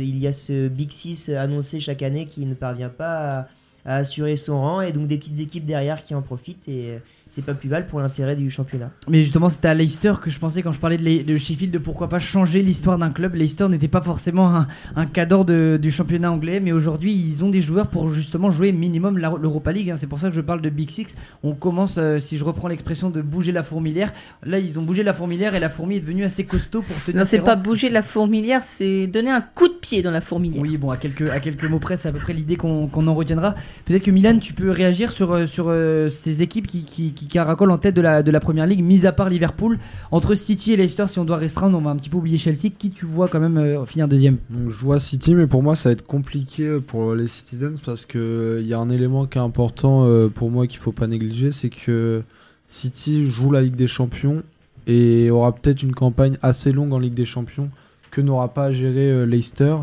il 0.00 0.18
y 0.18 0.26
a 0.26 0.32
ce 0.32 0.66
Big 0.66 0.90
6 0.90 1.28
annoncé 1.28 1.78
chaque 1.78 2.02
année 2.02 2.26
qui 2.26 2.44
ne 2.44 2.54
parvient 2.54 2.88
pas 2.88 3.38
à, 3.38 3.48
à 3.84 3.96
assurer 3.98 4.34
son 4.34 4.60
rang 4.60 4.80
et 4.80 4.90
donc 4.90 5.06
des 5.06 5.16
petites 5.16 5.38
équipes 5.38 5.64
derrière 5.64 6.02
qui 6.02 6.16
en 6.16 6.22
profitent 6.22 6.68
et 6.68 6.98
c'est 7.34 7.44
pas 7.44 7.54
plus 7.54 7.68
mal 7.70 7.86
pour 7.86 7.98
l'intérêt 8.00 8.36
du 8.36 8.50
championnat. 8.50 8.90
Mais 9.08 9.22
justement, 9.22 9.48
c'était 9.48 9.68
à 9.68 9.74
Leicester 9.74 10.12
que 10.22 10.30
je 10.30 10.38
pensais 10.38 10.62
quand 10.62 10.72
je 10.72 10.78
parlais 10.78 10.98
de, 10.98 11.22
de 11.32 11.38
Sheffield 11.38 11.72
de 11.72 11.78
pourquoi 11.78 12.08
pas 12.08 12.18
changer 12.18 12.62
l'histoire 12.62 12.98
d'un 12.98 13.10
club. 13.10 13.34
Leicester 13.34 13.68
n'était 13.68 13.88
pas 13.88 14.02
forcément 14.02 14.54
un, 14.54 14.66
un 14.96 15.06
cadre 15.06 15.44
de- 15.46 15.78
du 15.80 15.90
championnat 15.90 16.30
anglais, 16.30 16.60
mais 16.60 16.72
aujourd'hui, 16.72 17.12
ils 17.14 17.42
ont 17.42 17.48
des 17.48 17.62
joueurs 17.62 17.86
pour 17.86 18.10
justement 18.12 18.50
jouer 18.50 18.72
minimum 18.72 19.16
l'Europa 19.18 19.72
League. 19.72 19.90
hein. 19.90 19.96
C'est 19.96 20.06
pour 20.06 20.18
ça 20.18 20.28
que 20.28 20.34
je 20.34 20.42
parle 20.42 20.60
de 20.60 20.68
Big 20.68 20.90
Six. 20.90 21.14
On 21.42 21.54
commence, 21.54 21.96
euh, 21.98 22.18
si 22.18 22.36
je 22.36 22.44
reprends 22.44 22.68
l'expression, 22.68 23.08
de 23.08 23.22
bouger 23.22 23.52
la 23.52 23.62
fourmilière. 23.62 24.12
Là, 24.44 24.58
ils 24.58 24.78
ont 24.78 24.82
bougé 24.82 25.02
la 25.02 25.14
fourmilière 25.14 25.54
et 25.54 25.60
la 25.60 25.70
fourmi 25.70 25.96
est 25.96 26.00
devenue 26.00 26.24
assez 26.24 26.44
costaud 26.44 26.82
pour 26.82 26.96
tenir 27.04 27.20
Non, 27.20 27.24
c'est 27.24 27.38
pas 27.40 27.54
rangs. 27.54 27.62
bouger 27.62 27.88
la 27.88 28.02
fourmilière, 28.02 28.60
c'est 28.62 29.06
donner 29.06 29.30
un 29.30 29.40
coup 29.40 29.68
de 29.68 29.74
pied 29.74 30.02
dans 30.02 30.10
la 30.10 30.20
fourmilière. 30.20 30.60
Oui, 30.62 30.76
bon, 30.76 30.90
à 30.90 30.96
quelques, 30.98 31.30
à 31.30 31.40
quelques 31.40 31.64
mots 31.64 31.78
près, 31.78 31.96
c'est 31.96 32.08
à 32.08 32.12
peu 32.12 32.18
près 32.18 32.34
l'idée 32.34 32.56
qu'on 32.56 32.88
qu'on 32.88 33.06
en 33.06 33.14
retiendra. 33.14 33.54
Peut-être 33.86 34.02
que 34.02 34.10
Milan, 34.10 34.38
tu 34.38 34.52
peux 34.52 34.70
réagir 34.70 35.12
sur, 35.12 35.32
euh, 35.32 35.46
sur 35.46 35.66
euh, 35.68 36.08
ces 36.10 36.42
équipes 36.42 36.66
qui, 36.66 36.84
qui, 36.84 37.12
qui 37.12 37.21
caracolent 37.26 37.70
en 37.70 37.78
tête 37.78 37.94
de 37.94 38.00
la, 38.00 38.22
de 38.22 38.30
la 38.30 38.40
première 38.40 38.66
ligue, 38.66 38.82
mis 38.82 39.06
à 39.06 39.12
part 39.12 39.28
Liverpool. 39.28 39.78
Entre 40.10 40.34
City 40.34 40.72
et 40.72 40.76
Leicester, 40.76 41.06
si 41.08 41.18
on 41.18 41.24
doit 41.24 41.36
restreindre, 41.36 41.76
on 41.76 41.80
va 41.80 41.90
un 41.90 41.96
petit 41.96 42.10
peu 42.10 42.16
oublier 42.16 42.38
Chelsea. 42.38 42.70
Qui 42.78 42.90
tu 42.90 43.06
vois 43.06 43.28
quand 43.28 43.40
même 43.40 43.56
euh, 43.56 43.84
finir 43.86 44.08
deuxième? 44.08 44.38
Je 44.68 44.84
vois 44.84 44.98
City, 44.98 45.34
mais 45.34 45.46
pour 45.46 45.62
moi, 45.62 45.74
ça 45.74 45.88
va 45.88 45.92
être 45.94 46.06
compliqué 46.06 46.78
pour 46.80 47.14
les 47.14 47.28
Citizens 47.28 47.76
parce 47.84 48.04
que 48.04 48.58
il 48.60 48.66
y 48.66 48.74
a 48.74 48.78
un 48.78 48.90
élément 48.90 49.26
qui 49.26 49.38
est 49.38 49.42
important 49.42 50.06
euh, 50.06 50.28
pour 50.28 50.50
moi 50.50 50.66
qu'il 50.66 50.78
faut 50.78 50.92
pas 50.92 51.06
négliger, 51.06 51.52
c'est 51.52 51.70
que 51.70 52.22
City 52.68 53.26
joue 53.26 53.50
la 53.50 53.62
Ligue 53.62 53.76
des 53.76 53.86
Champions 53.86 54.42
et 54.86 55.30
aura 55.30 55.54
peut-être 55.54 55.82
une 55.82 55.94
campagne 55.94 56.36
assez 56.42 56.72
longue 56.72 56.92
en 56.92 56.98
Ligue 56.98 57.14
des 57.14 57.24
Champions 57.24 57.68
que 58.10 58.20
n'aura 58.20 58.48
pas 58.48 58.66
à 58.66 58.72
gérer 58.72 59.10
euh, 59.10 59.24
Leicester. 59.24 59.76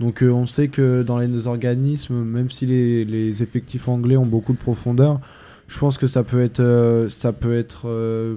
Donc 0.00 0.22
euh, 0.22 0.30
on 0.30 0.46
sait 0.46 0.68
que 0.68 1.02
dans 1.02 1.18
les 1.18 1.46
organismes, 1.46 2.22
même 2.22 2.50
si 2.50 2.66
les 2.66 3.42
effectifs 3.42 3.88
anglais 3.88 4.16
ont 4.16 4.26
beaucoup 4.26 4.52
de 4.52 4.58
profondeur, 4.58 5.20
je 5.68 5.78
pense 5.78 5.98
que 5.98 6.06
ça 6.06 6.22
peut 6.22 6.42
être, 6.42 6.60
euh, 6.60 7.08
ça 7.08 7.32
peut 7.32 7.56
être, 7.56 7.82
euh, 7.88 8.36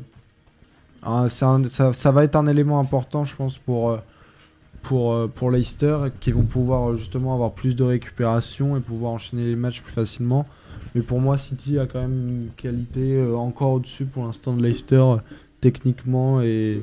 un- 1.03 1.29
ça, 1.29 1.59
ça 1.93 2.11
va 2.11 2.23
être 2.23 2.35
un 2.35 2.47
élément 2.47 2.79
important, 2.79 3.23
je 3.25 3.35
pense, 3.35 3.57
pour 3.57 3.91
euh, 3.91 3.97
pour, 4.81 5.29
pour 5.35 5.51
Leicester 5.51 5.97
qui 6.21 6.31
vont 6.31 6.43
pouvoir 6.43 6.95
justement 6.95 7.33
avoir 7.33 7.51
plus 7.51 7.75
de 7.75 7.83
récupération 7.83 8.77
et 8.77 8.79
pouvoir 8.79 9.11
enchaîner 9.11 9.43
les 9.43 9.57
matchs 9.57 9.81
plus 9.81 9.91
facilement. 9.91 10.45
Mais 10.95 11.01
pour 11.01 11.19
moi, 11.19 11.37
City 11.37 11.77
a 11.79 11.85
quand 11.85 11.99
même 11.99 12.29
une 12.29 12.47
qualité 12.55 13.21
encore 13.35 13.73
au-dessus 13.73 14.05
pour 14.05 14.23
l'instant 14.25 14.53
de 14.53 14.63
Leicester 14.63 15.03
techniquement 15.59 16.41
et, 16.41 16.81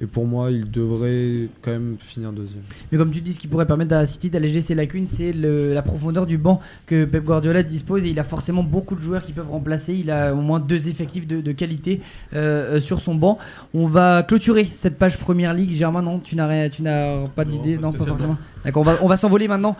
et 0.00 0.06
pour 0.06 0.26
moi, 0.26 0.50
il 0.50 0.68
devrait 0.70 1.48
quand 1.62 1.70
même 1.70 1.94
finir 2.00 2.32
deuxième. 2.32 2.62
Mais 2.90 2.98
comme 2.98 3.12
tu 3.12 3.20
dis, 3.20 3.32
ce 3.32 3.38
qui 3.38 3.46
pourrait 3.46 3.66
permettre 3.66 3.94
à 3.94 4.04
City 4.06 4.28
d'alléger 4.28 4.60
ses 4.60 4.74
lacunes, 4.74 5.06
c'est 5.06 5.32
la 5.32 5.82
profondeur 5.82 6.26
du 6.26 6.36
banc 6.36 6.60
que 6.86 7.04
Pep 7.04 7.24
Guardiola 7.24 7.62
dispose. 7.62 8.04
Et 8.04 8.08
il 8.10 8.18
a 8.18 8.24
forcément 8.24 8.64
beaucoup 8.64 8.96
de 8.96 9.00
joueurs 9.02 9.22
qui 9.22 9.32
peuvent 9.32 9.50
remplacer. 9.50 9.94
Il 9.94 10.10
a 10.10 10.34
au 10.34 10.40
moins 10.40 10.58
deux 10.58 10.88
effectifs 10.88 11.28
de, 11.28 11.40
de 11.40 11.52
qualité 11.52 12.00
euh, 12.34 12.76
euh, 12.76 12.80
sur 12.80 13.00
son 13.00 13.14
banc. 13.14 13.38
On 13.72 13.86
va 13.86 14.24
clôturer 14.24 14.64
cette 14.64 14.98
page 14.98 15.16
Première 15.16 15.54
Ligue. 15.54 15.70
Germain, 15.70 16.02
non 16.02 16.18
Tu 16.18 16.34
n'as 16.34 16.48
rien- 16.48 16.68
tu 16.68 16.82
n'as 16.82 17.28
pas 17.28 17.44
d'idée? 17.44 17.78
Non, 17.78 17.92
pas 17.92 18.04
forcément. 18.04 18.36
D'accord, 18.64 18.82
on 18.82 18.84
va, 18.84 18.96
on 19.02 19.06
va 19.08 19.16
s'envoler 19.16 19.46
maintenant. 19.46 19.76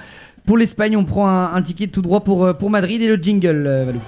Pour 0.46 0.58
l'Espagne, 0.58 0.96
on 0.96 1.04
prend 1.04 1.26
un, 1.26 1.54
un 1.54 1.62
ticket 1.62 1.86
tout 1.88 2.02
droit 2.02 2.20
pour, 2.22 2.44
euh, 2.44 2.52
pour 2.52 2.70
Madrid 2.70 3.00
et 3.02 3.08
le 3.08 3.16
jingle, 3.16 3.64
euh, 3.66 3.84
Valou. 3.86 4.00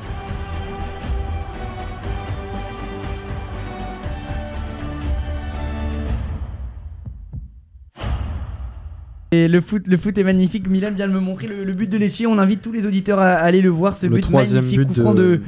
Et 9.37 9.49
le 9.49 9.61
foot, 9.61 9.83
le 9.87 9.97
foot 9.97 10.17
est 10.17 10.25
magnifique. 10.25 10.69
Milan 10.69 10.91
vient 10.95 11.09
de 11.09 11.13
me 11.13 11.21
montrer 11.21 11.47
le, 11.47 11.65
le 11.65 11.73
but 11.75 11.89
de 11.91 11.99
Lecce. 11.99 12.23
On 12.27 12.39
invite 12.39 12.63
tous 12.63 12.73
les 12.73 12.87
auditeurs 12.87 13.19
à, 13.19 13.35
à 13.35 13.45
aller 13.45 13.61
le 13.61 13.69
voir. 13.69 13.95
Ce 13.95 14.07
le 14.07 14.15
but 14.15 14.31
magnifique 14.31 14.79
but 14.79 15.03
coup 15.03 15.15
de, 15.15 15.41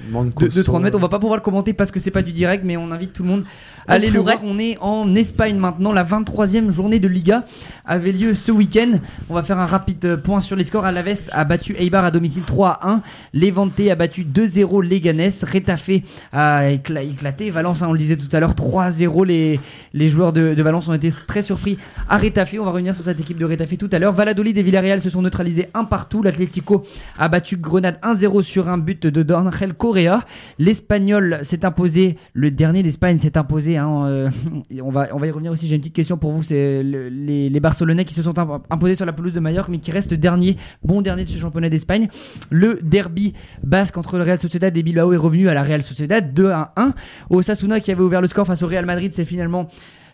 de 0.49 0.63
30 0.63 0.83
mètres. 0.83 0.97
On 0.97 1.01
va 1.01 1.09
pas 1.09 1.19
pouvoir 1.19 1.39
le 1.39 1.43
commenter 1.43 1.73
parce 1.73 1.91
que 1.91 2.01
c'est 2.01 2.11
pas 2.11 2.23
du 2.23 2.33
direct, 2.33 2.65
mais 2.65 2.77
on 2.77 2.91
invite 2.91 3.13
tout 3.13 3.23
le 3.23 3.29
monde 3.29 3.45
aller 3.89 4.11
le 4.11 4.21
voir. 4.21 4.37
On 4.45 4.59
est 4.59 4.77
en 4.81 5.15
Espagne 5.15 5.57
maintenant. 5.57 5.93
La 5.93 6.05
23e 6.05 6.71
journée 6.71 6.99
de 7.01 7.09
Liga 7.09 7.45
avait 7.85 8.13
lieu 8.13 8.35
ce 8.35 8.53
week-end. 8.53 8.93
On 9.31 9.35
va 9.35 9.43
faire 9.43 9.59
un 9.59 9.67
rapide 9.67 10.05
euh, 10.05 10.17
point 10.17 10.41
sur 10.41 10.57
les 10.57 10.65
scores. 10.65 10.85
Alaves 10.85 11.29
a 11.33 11.45
battu 11.45 11.75
Eibar 11.79 12.05
à 12.05 12.11
domicile 12.11 12.45
3 12.45 12.69
à 12.71 12.89
1. 12.91 13.03
Levante 13.35 13.81
a 13.91 13.95
battu 13.95 14.25
2-0 14.25 14.83
Leganés. 14.87 15.31
Retafe 15.43 16.03
a 16.33 16.65
écla- 16.71 17.03
éclaté. 17.03 17.51
Valence, 17.51 17.83
hein, 17.83 17.87
on 17.89 17.93
le 17.93 17.99
disait 17.99 18.17
tout 18.17 18.29
à 18.37 18.41
l'heure, 18.41 18.55
3-0. 18.55 19.25
Les, 19.27 19.59
les 19.95 20.09
joueurs 20.09 20.33
de, 20.33 20.55
de 20.55 20.63
Valence 20.63 20.89
ont 20.89 20.95
été 20.95 21.11
très 21.27 21.43
surpris 21.43 21.79
à 22.09 22.19
Retafe. 22.19 22.57
On 22.61 22.65
va 22.65 22.71
revenir 22.73 22.95
sur 22.95 23.05
cette 23.05 23.21
équipe 23.21 23.39
de 23.39 23.45
Retafe 23.47 23.79
tout 23.79 23.89
à 23.93 23.99
l'heure. 23.99 24.13
Valladolid 24.13 24.57
et 24.59 24.63
Villarreal 24.63 25.01
se 25.01 25.09
sont 25.11 25.23
neutralisés 25.23 25.69
un 25.75 25.85
partout. 25.85 26.23
L'Atlético 26.23 26.83
a 27.19 27.29
battu 27.29 27.57
Grenade 27.57 27.99
1-0 28.03 28.43
sur 28.43 28.69
un 28.69 28.77
but 28.79 29.07
de 29.07 29.35
Angel 29.35 29.75
Correa. 29.75 30.25
L'Espagnol 30.59 31.39
s'est 31.43 31.65
imposé, 31.65 32.17
le 32.35 32.51
dernier 32.51 32.83
d'Espagne 32.83 33.19
s'est 33.19 33.39
imposé. 33.39 33.78
Hein, 33.79 34.07
euh, 34.07 34.31
on, 34.83 34.91
va, 34.91 35.09
on 35.13 35.19
va 35.19 35.27
y 35.27 35.31
revenir 35.31 35.51
aussi. 35.53 35.69
J'ai 35.69 35.75
une 35.77 35.81
petite 35.81 35.95
question 35.95 36.19
pour 36.19 36.33
vous. 36.33 36.43
C'est 36.43 36.83
le- 36.83 37.09
les, 37.09 37.61
Barcelonais 37.61 38.05
qui 38.05 38.15
se 38.15 38.23
sont 38.23 38.39
imp- 38.39 38.63
imposés 38.71 38.95
sur 38.95 39.07
la 39.07 39.13
pelouse 39.13 39.33
de 39.33 39.41
Mallorca, 39.41 39.71
mais 39.71 39.79
qui 39.79 39.91
restent 39.91 40.15
dernier, 40.15 40.57
bon 40.85 41.01
dernier 41.03 41.25
de 41.25 41.29
ce 41.29 41.39
championnat 41.39 41.69
d'Espagne. 41.69 42.09
Le 42.51 42.79
derby 42.83 43.35
basque 43.63 43.97
entre 43.99 44.19
le 44.19 44.25
Real 44.25 44.39
Sociedad 44.39 44.77
et 44.77 44.83
Bilbao 44.83 45.13
est 45.13 45.17
revenu 45.17 45.49
à 45.49 45.55
la 45.55 45.63
Real 45.63 45.83
Sociedad 45.83 46.33
2 46.35 46.51
à 46.51 46.73
1. 46.77 46.95
Osasuna 47.31 47.81
qui 47.81 47.91
avait 47.91 48.03
ouvert 48.03 48.21
le 48.21 48.29
score 48.29 48.47
face 48.47 48.63
au 48.63 48.67
Real 48.69 48.87
Madrid 48.87 49.13
s'est 49.13 49.25
finalement 49.25 49.69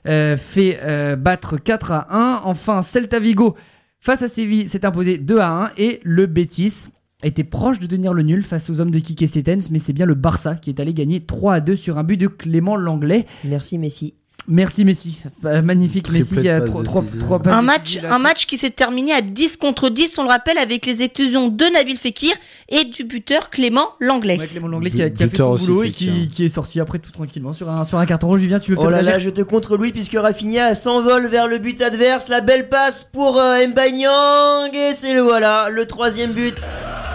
euh, 0.07 0.37
fait 0.37 0.79
euh, 0.83 1.17
battre 1.17 1.57
4 1.59 1.93
à 1.93 2.07
1. 2.11 2.41
Enfin, 2.45 2.83
Celta 2.83 3.19
Vigo 3.19 3.57
face 4.01 4.23
à 4.23 4.29
Séville 4.29 4.69
s'est 4.69 4.85
imposé 4.85 5.19
2 5.19 5.39
à 5.39 5.65
1 5.67 5.71
et 5.79 6.01
le 6.05 6.27
Betis 6.27 6.89
était 7.23 7.45
proche 7.45 7.79
de 7.79 7.87
tenir 7.87 8.13
le 8.13 8.23
nul 8.23 8.43
face 8.43 8.69
aux 8.71 8.81
hommes 8.81 8.91
de 8.91 8.99
Kike 8.99 9.29
Setens, 9.29 9.69
mais 9.71 9.79
c'est 9.79 9.93
bien 9.93 10.07
le 10.07 10.15
Barça 10.15 10.55
qui 10.57 10.71
est 10.71 10.81
allé 10.81 10.93
gagner 10.93 11.21
3 11.21 11.55
à 11.55 11.61
2 11.61 11.77
sur 11.77 11.99
un 11.99 12.05
but 12.05 12.17
de 12.17 12.27
Clément 12.27 12.77
Langlais. 12.77 13.27
Merci 13.45 13.79
Messi. 13.79 14.15
Merci 14.47 14.85
Messi, 14.85 15.23
magnifique 15.43 16.11
Messi 16.11 16.37
qui 16.37 16.49
a 16.51 16.61
de 16.61 16.67
trois, 16.67 16.83
passes 16.83 16.91
trois, 16.91 17.01
décisives. 17.03 17.21
trois 17.23 17.39
passes 17.41 17.55
Un 17.55 17.63
match, 17.63 17.99
un 18.05 18.19
match 18.19 18.45
qui 18.45 18.59
s'est 18.59 18.69
terminé 18.69 19.13
à 19.13 19.23
10 19.23 19.57
contre 19.57 19.89
10, 19.89 20.19
on 20.19 20.23
le 20.23 20.29
rappelle, 20.29 20.59
avec 20.59 20.85
les 20.85 21.03
exclusions 21.03 21.49
de 21.49 21.65
Nabil 21.73 21.97
Fekir 21.97 22.35
et 22.69 22.85
du 22.85 23.05
buteur 23.05 23.49
Clément 23.49 23.93
Langlais. 24.01 24.39
Ouais, 24.39 24.47
Clément 24.47 24.69
Langlais 24.69 24.91
qui 24.91 25.01
a, 25.03 25.09
qui 25.09 25.23
a 25.23 25.29
fait 25.29 25.37
son 25.39 25.57
boulot 25.57 25.85
et 25.85 25.91
qui, 25.91 26.29
qui 26.29 26.45
est 26.45 26.51
sorti 26.51 26.79
après 26.79 26.99
tout 26.99 27.11
tranquillement 27.11 27.55
sur 27.55 27.71
un, 27.71 27.85
sur 27.85 27.99
un 27.99 28.05
carton 28.05 28.27
rouge. 28.27 28.41
Vivien, 28.43 28.61
tu 28.61 28.73
veux 28.73 28.79
Oh 28.79 28.91
là 28.91 29.01
là, 29.01 29.19
je 29.19 29.31
te 29.31 29.41
contre 29.41 29.79
Louis 29.79 29.93
puisque 29.93 30.17
Rafinha 30.19 30.75
s'envole 30.75 31.27
vers 31.29 31.49
le 31.49 31.57
but 31.57 31.81
adverse. 31.81 32.29
La 32.29 32.43
belle 32.43 32.69
passe 32.69 33.09
pour 33.11 33.39
euh, 33.39 33.67
Mbanyang 33.67 34.75
et 34.75 34.95
c'est 34.95 35.15
le 35.15 35.23
voilà, 35.23 35.71
le 35.71 35.87
troisième 35.87 36.33
but 36.33 36.57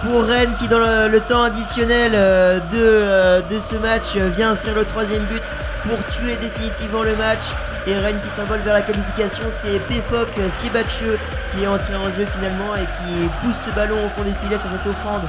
pour 0.04 0.24
Rennes 0.24 0.54
qui 0.58 0.68
dans 0.68 0.80
le, 0.80 1.20
temps 1.20 1.44
additionnel 1.44 2.12
euh, 2.16 2.60
de, 2.60 2.78
euh, 2.78 3.42
de 3.42 3.60
ce 3.60 3.76
match 3.76 4.16
euh, 4.16 4.30
vient 4.30 4.52
inscrire 4.52 4.76
le 4.76 4.86
troisième 4.86 5.24
but 5.26 5.44
pour 5.84 5.98
tuer 6.08 6.36
définitivement 6.38 7.04
le 7.04 7.16
match. 7.16 7.46
Et 7.88 7.98
Rennes 7.98 8.20
qui 8.22 8.30
s'envole 8.30 8.60
vers 8.60 8.74
la 8.74 8.82
qualification, 8.82 9.46
c'est 9.52 9.80
Pefok 9.80 10.28
euh, 10.38 10.50
Siebatcheux 10.58 11.18
qui 11.52 11.64
est 11.64 11.68
entré 11.68 11.96
en 11.96 12.12
jeu 12.12 12.26
finalement 12.26 12.76
et 12.76 12.82
qui 12.82 13.28
pousse 13.42 13.56
ce 13.66 13.74
ballon 13.74 14.06
au 14.06 14.10
fond 14.10 14.24
des 14.24 14.36
filets 14.44 14.58
sur 14.58 14.70
cette 14.70 14.88
offrande 14.88 15.24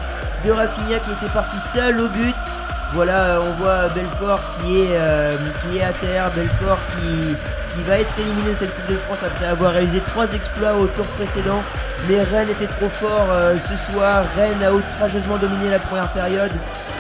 de 0.45 0.51
Rafinha 0.51 0.99
qui 0.99 1.11
était 1.11 1.33
parti 1.33 1.57
seul 1.73 2.01
au 2.01 2.09
but. 2.09 2.35
Voilà, 2.93 3.37
euh, 3.37 3.41
on 3.49 3.55
voit 3.63 3.87
Belfort 3.89 4.41
qui 4.59 4.81
est, 4.81 4.97
euh, 4.97 5.37
qui 5.63 5.79
est 5.79 5.83
à 5.83 5.93
terre, 5.93 6.31
Belfort 6.35 6.79
qui, 6.91 7.37
qui 7.75 7.83
va 7.87 8.01
être 8.01 8.13
éliminé 8.19 8.55
cette 8.57 8.75
Coupe 8.75 8.91
de 8.91 8.97
France 8.99 9.19
après 9.25 9.47
avoir 9.47 9.73
réalisé 9.73 10.01
trois 10.01 10.33
exploits 10.33 10.75
au 10.75 10.87
tour 10.89 11.05
précédent. 11.17 11.63
Mais 12.09 12.21
Rennes 12.23 12.49
était 12.51 12.67
trop 12.67 12.89
fort 12.89 13.29
euh, 13.31 13.57
ce 13.59 13.77
soir. 13.93 14.25
Rennes 14.35 14.63
a 14.65 14.73
outrageusement 14.73 15.39
dominé 15.39 15.71
la 15.71 15.79
première 15.79 16.13
période 16.13 16.51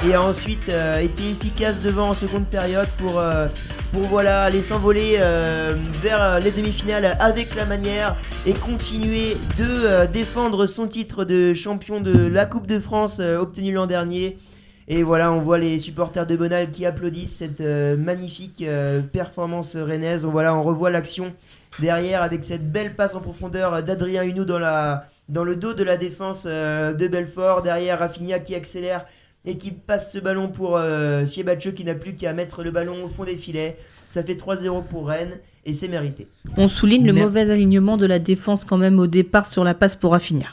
et 0.06 0.14
a 0.14 0.22
ensuite 0.22 0.68
euh, 0.68 1.00
été 1.00 1.30
efficace 1.30 1.80
devant 1.80 2.10
en 2.10 2.14
seconde 2.14 2.46
période 2.46 2.88
pour, 2.98 3.20
pour 3.92 4.02
voilà, 4.02 4.42
aller 4.42 4.62
s'envoler 4.62 5.18
vers 6.02 6.38
les 6.38 6.52
demi-finales 6.52 7.16
avec 7.18 7.56
la 7.56 7.66
manière 7.66 8.14
et 8.46 8.52
continuer 8.52 9.36
de 9.58 10.06
défendre 10.06 10.66
son 10.66 10.86
titre 10.86 11.24
de 11.24 11.52
champion 11.52 12.00
de 12.00 12.28
la 12.28 12.46
Coupe 12.46 12.68
de 12.68 12.78
France 12.78 13.18
obtenu 13.18 13.72
l'an 13.72 13.86
dernier. 13.86 14.38
Et 14.92 15.04
voilà, 15.04 15.30
on 15.30 15.40
voit 15.40 15.56
les 15.56 15.78
supporters 15.78 16.26
de 16.26 16.34
Bonal 16.34 16.72
qui 16.72 16.84
applaudissent 16.84 17.36
cette 17.36 17.60
euh, 17.60 17.96
magnifique 17.96 18.60
euh, 18.62 19.02
performance 19.02 19.76
rennaise. 19.76 20.24
On, 20.24 20.30
voilà, 20.30 20.52
on 20.52 20.64
revoit 20.64 20.90
l'action 20.90 21.32
derrière 21.78 22.24
avec 22.24 22.42
cette 22.42 22.72
belle 22.72 22.96
passe 22.96 23.14
en 23.14 23.20
profondeur 23.20 23.84
d'Adrien 23.84 24.24
Hunou 24.24 24.44
dans, 24.44 24.58
la, 24.58 25.06
dans 25.28 25.44
le 25.44 25.54
dos 25.54 25.74
de 25.74 25.84
la 25.84 25.96
défense 25.96 26.42
euh, 26.44 26.92
de 26.92 27.06
Belfort. 27.06 27.62
Derrière, 27.62 28.00
Rafinha 28.00 28.40
qui 28.40 28.56
accélère 28.56 29.06
et 29.44 29.56
qui 29.56 29.70
passe 29.70 30.12
ce 30.12 30.18
ballon 30.18 30.48
pour 30.48 30.76
euh, 30.76 31.24
Siebatcheux 31.24 31.70
qui 31.70 31.84
n'a 31.84 31.94
plus 31.94 32.16
qu'à 32.16 32.32
mettre 32.32 32.64
le 32.64 32.72
ballon 32.72 33.04
au 33.04 33.08
fond 33.08 33.22
des 33.22 33.36
filets. 33.36 33.76
Ça 34.08 34.24
fait 34.24 34.34
3-0 34.34 34.82
pour 34.86 35.06
Rennes 35.06 35.38
et 35.64 35.72
c'est 35.72 35.86
mérité. 35.86 36.26
On 36.56 36.66
souligne 36.66 37.06
le 37.06 37.12
mauvais 37.12 37.48
alignement 37.48 37.96
de 37.96 38.06
la 38.06 38.18
défense 38.18 38.64
quand 38.64 38.76
même 38.76 38.98
au 38.98 39.06
départ 39.06 39.46
sur 39.46 39.62
la 39.62 39.74
passe 39.74 39.94
pour 39.94 40.10
Rafinha. 40.10 40.48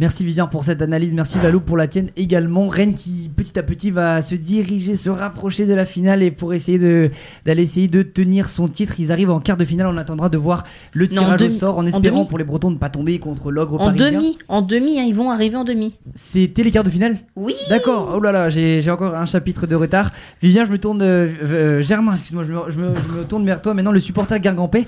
Merci 0.00 0.24
Vivien 0.24 0.46
pour 0.46 0.64
cette 0.64 0.80
analyse, 0.80 1.12
merci 1.12 1.36
Valou 1.38 1.60
pour 1.60 1.76
la 1.76 1.86
tienne 1.86 2.08
également. 2.16 2.68
Rennes 2.68 2.94
qui 2.94 3.30
petit 3.36 3.58
à 3.58 3.62
petit 3.62 3.90
va 3.90 4.22
se 4.22 4.34
diriger, 4.34 4.96
se 4.96 5.10
rapprocher 5.10 5.66
de 5.66 5.74
la 5.74 5.84
finale 5.84 6.22
et 6.22 6.30
pour 6.30 6.54
essayer 6.54 6.78
de 6.78 7.10
d'aller 7.44 7.62
essayer 7.62 7.86
de 7.86 8.00
tenir 8.02 8.48
son 8.48 8.66
titre, 8.68 8.94
ils 8.98 9.12
arrivent 9.12 9.30
en 9.30 9.40
quart 9.40 9.58
de 9.58 9.64
finale. 9.66 9.86
On 9.88 9.98
attendra 9.98 10.30
de 10.30 10.38
voir 10.38 10.64
le 10.94 11.06
tirage 11.06 11.34
au 11.34 11.44
demi- 11.44 11.58
sort 11.58 11.76
en 11.76 11.84
espérant 11.84 12.24
pour 12.24 12.38
les 12.38 12.44
Bretons 12.44 12.70
de 12.70 12.76
ne 12.76 12.78
pas 12.78 12.88
tomber 12.88 13.18
contre 13.18 13.50
l'ogre 13.50 13.74
En 13.74 13.86
parisien. 13.92 14.12
demi, 14.12 14.38
en 14.48 14.62
demi, 14.62 14.98
hein, 14.98 15.04
ils 15.06 15.14
vont 15.14 15.30
arriver 15.30 15.56
en 15.56 15.64
demi. 15.64 15.98
C'était 16.14 16.62
les 16.62 16.70
quarts 16.70 16.84
de 16.84 16.90
finale? 16.90 17.18
Oui. 17.36 17.54
D'accord, 17.68 18.12
oh 18.16 18.20
là 18.20 18.32
là, 18.32 18.48
j'ai 18.48 18.90
encore 18.90 19.14
un 19.14 19.26
chapitre 19.26 19.66
de 19.66 19.74
retard. 19.74 20.12
Vivien, 20.40 20.64
je 20.64 20.72
me 20.72 20.78
tourne. 20.78 21.02
euh, 21.02 21.28
euh, 21.42 21.82
Germain, 21.82 22.12
excuse-moi, 22.14 22.44
je 22.44 22.52
me, 22.52 22.58
je, 22.70 22.78
me, 22.78 22.94
je 23.06 23.18
me 23.18 23.24
tourne 23.24 23.44
vers 23.44 23.60
toi 23.60 23.74
maintenant, 23.74 23.92
le 23.92 24.00
supporter 24.00 24.40
Gargampé. 24.40 24.86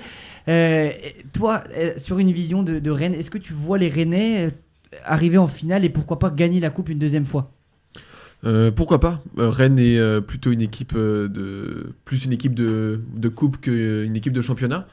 Euh, 0.49 0.89
toi, 1.33 1.63
euh, 1.77 1.93
sur 1.99 2.19
une 2.19 2.33
vision 2.33 2.63
de, 2.63 2.79
de 2.79 2.91
Rennes, 2.91 3.15
est-ce 3.15 3.31
que 3.31 3.39
tu 3.39 3.53
vois 3.53 3.77
les 3.79 3.89
Rennais 3.91 4.49
arriver 5.05 5.39
en 5.39 5.47
finale 5.47 5.85
et 5.85 5.89
pourquoi 5.89 6.19
pas 6.19 6.31
gagner 6.31 6.60
la 6.60 6.70
coupe 6.70 6.89
une 6.89 6.98
deuxième 6.98 7.27
fois 7.27 7.52
Euh, 8.44 8.70
pourquoi 8.70 8.98
pas 8.98 9.23
Euh, 9.39 9.51
Rennes 9.51 9.78
est 9.78 9.98
euh, 9.98 10.20
plutôt 10.20 10.51
une 10.51 10.62
équipe 10.62 10.97
de 10.97 11.93
plus 12.05 12.24
une 12.24 12.32
équipe 12.32 12.55
de, 12.55 13.01
de 13.14 13.28
coupe 13.28 13.60
qu'une 13.60 14.16
équipe 14.16 14.32
de 14.32 14.43
championnat. 14.43 14.86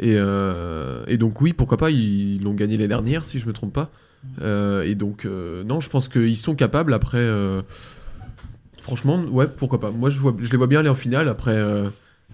Et, 0.00 0.16
donc 1.18 1.40
oui, 1.40 1.52
pourquoi 1.52 1.76
pas 1.76 1.90
Ils 1.90 2.42
l'ont 2.42 2.54
gagné 2.54 2.76
l'année 2.76 2.88
dernière, 2.88 3.24
si 3.24 3.38
je 3.38 3.46
me 3.46 3.52
trompe 3.52 3.72
pas. 3.72 3.90
Et 4.84 4.94
donc 4.94 5.26
non, 5.26 5.80
je 5.80 5.90
pense 5.90 6.08
qu'ils 6.08 6.36
sont 6.36 6.54
capables. 6.54 6.94
Après, 6.94 7.28
franchement, 8.80 9.22
ouais, 9.24 9.48
pourquoi 9.48 9.80
pas 9.80 9.90
Moi, 9.90 10.08
je 10.10 10.18
vois, 10.18 10.34
je 10.40 10.50
les 10.50 10.56
vois 10.56 10.68
bien 10.68 10.80
aller 10.80 10.88
en 10.88 10.94
finale. 10.94 11.28
Après. 11.28 11.56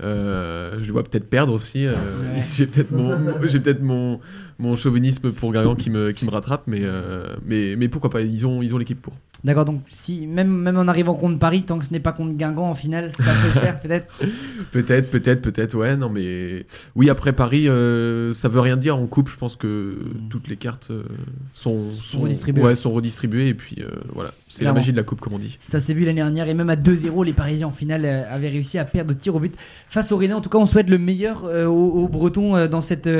Euh, 0.02 0.76
je 0.80 0.84
les 0.86 0.90
vois 0.90 1.04
peut-être 1.04 1.28
perdre 1.30 1.52
aussi. 1.52 1.86
euh, 1.86 1.92
Ouais. 1.94 2.42
J'ai 2.50 2.66
peut-être 2.66 2.90
mon, 2.90 3.16
mon- 3.18 3.42
j'ai 3.46 3.60
peut-être 3.60 3.82
mon, 3.82 4.20
mon 4.58 4.74
chauvinisme 4.76 5.32
pour 5.32 5.52
Gargan 5.52 5.74
qui 5.76 5.90
me, 5.90 6.10
qui 6.12 6.24
me 6.24 6.30
rattrape, 6.30 6.64
mais, 6.66 6.80
euh, 6.82 7.36
mais, 7.44 7.76
mais 7.76 7.88
pourquoi 7.88 8.10
pas 8.10 8.22
Ils 8.22 8.46
ont, 8.46 8.62
ils 8.62 8.74
ont 8.74 8.78
l'équipe 8.78 9.00
pour. 9.00 9.14
D'accord, 9.44 9.66
donc 9.66 9.82
si 9.90 10.26
même, 10.26 10.48
même 10.48 10.78
en 10.78 10.88
arrivant 10.88 11.14
contre 11.14 11.38
Paris, 11.38 11.64
tant 11.64 11.78
que 11.78 11.84
ce 11.84 11.92
n'est 11.92 12.00
pas 12.00 12.12
contre 12.12 12.32
Guingamp 12.32 12.70
en 12.70 12.74
finale, 12.74 13.12
ça 13.14 13.32
peut 13.34 13.48
le 13.54 13.60
faire 13.60 13.78
peut-être. 13.82 14.14
Peut-être, 14.72 15.10
peut-être, 15.10 15.42
peut-être, 15.42 15.76
ouais, 15.76 15.96
non, 15.98 16.08
mais 16.08 16.64
oui, 16.96 17.10
après 17.10 17.34
Paris, 17.34 17.68
euh, 17.68 18.32
ça 18.32 18.48
veut 18.48 18.60
rien 18.60 18.78
dire 18.78 18.96
en 18.96 19.06
coupe. 19.06 19.28
Je 19.28 19.36
pense 19.36 19.56
que 19.56 19.98
toutes 20.30 20.48
les 20.48 20.56
cartes 20.56 20.88
euh, 20.90 21.02
sont, 21.54 21.92
sont, 21.92 22.20
redistribuées. 22.20 22.62
Ouais, 22.62 22.74
sont 22.74 22.90
redistribuées 22.90 23.48
et 23.48 23.54
puis 23.54 23.76
euh, 23.80 23.90
voilà, 24.14 24.32
c'est 24.48 24.64
la 24.64 24.72
magie 24.72 24.92
de 24.92 24.96
la 24.96 25.02
coupe, 25.02 25.20
comme 25.20 25.34
on 25.34 25.38
dit. 25.38 25.58
Ça 25.66 25.78
s'est 25.78 25.92
vu 25.92 26.06
l'année 26.06 26.22
dernière 26.22 26.48
et 26.48 26.54
même 26.54 26.70
à 26.70 26.76
2-0, 26.76 27.22
les 27.26 27.34
Parisiens 27.34 27.66
en 27.66 27.72
finale 27.72 28.06
euh, 28.06 28.34
avaient 28.34 28.48
réussi 28.48 28.78
à 28.78 28.86
perdre 28.86 29.12
de 29.12 29.18
tir 29.18 29.34
au 29.34 29.40
but 29.40 29.54
face 29.90 30.10
aux 30.10 30.16
Rennais. 30.16 30.32
En 30.32 30.40
tout 30.40 30.48
cas, 30.48 30.58
on 30.58 30.66
souhaite 30.66 30.88
le 30.88 30.96
meilleur 30.96 31.44
aux, 31.44 31.68
aux 31.68 32.08
Bretons 32.08 32.66
dans, 32.66 32.80
cette, 32.80 33.10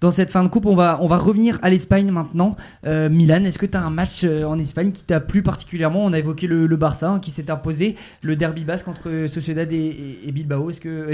dans 0.00 0.12
cette 0.12 0.30
fin 0.30 0.44
de 0.44 0.48
coupe. 0.48 0.66
On 0.66 0.76
va, 0.76 0.98
on 1.00 1.08
va 1.08 1.18
revenir 1.18 1.58
à 1.62 1.70
l'Espagne 1.70 2.12
maintenant. 2.12 2.56
Milan, 2.84 3.42
est-ce 3.42 3.58
que 3.58 3.66
tu 3.66 3.76
as 3.76 3.82
un 3.82 3.90
match 3.90 4.24
en 4.24 4.60
Espagne 4.60 4.92
qui 4.92 5.02
t'a 5.02 5.18
plu 5.18 5.42
particulièrement? 5.42 5.71
On 5.84 6.12
a 6.12 6.18
évoqué 6.18 6.46
le, 6.46 6.76
Barça 6.76 7.10
hein, 7.10 7.20
qui 7.20 7.30
s'est 7.30 7.50
imposé, 7.50 7.96
le 8.22 8.36
derby 8.36 8.64
basque 8.64 8.88
entre 8.88 9.26
Sociedad 9.28 9.70
et, 9.72 10.32
Bilbao. 10.32 10.70
Est-ce 10.70 10.80
que, 10.80 11.08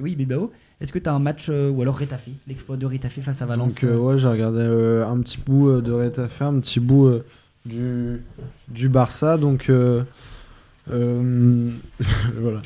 oui, 0.00 0.16
Bilbao. 0.16 0.50
Est-ce 0.80 0.92
que 0.92 0.98
tu 0.98 1.08
as 1.08 1.14
un 1.14 1.18
match 1.18 1.46
euh, 1.48 1.70
ou 1.70 1.82
alors 1.82 1.98
Retafe, 1.98 2.28
l'exploit 2.48 2.76
de 2.76 2.84
Retafe 2.84 3.20
face 3.20 3.40
à 3.40 3.46
Valence 3.46 3.76
euh, 3.84 3.96
ouais, 3.96 4.18
j'ai 4.18 4.26
regardé 4.26 4.58
euh, 4.60 5.06
un 5.06 5.18
petit 5.20 5.38
bout 5.38 5.80
de 5.80 5.92
Retafe, 5.92 6.42
un 6.42 6.58
petit 6.58 6.80
bout 6.80 7.20
du, 7.64 8.20
du 8.68 8.88
Barça. 8.88 9.38
Donc 9.38 9.70
voilà. 10.86 12.62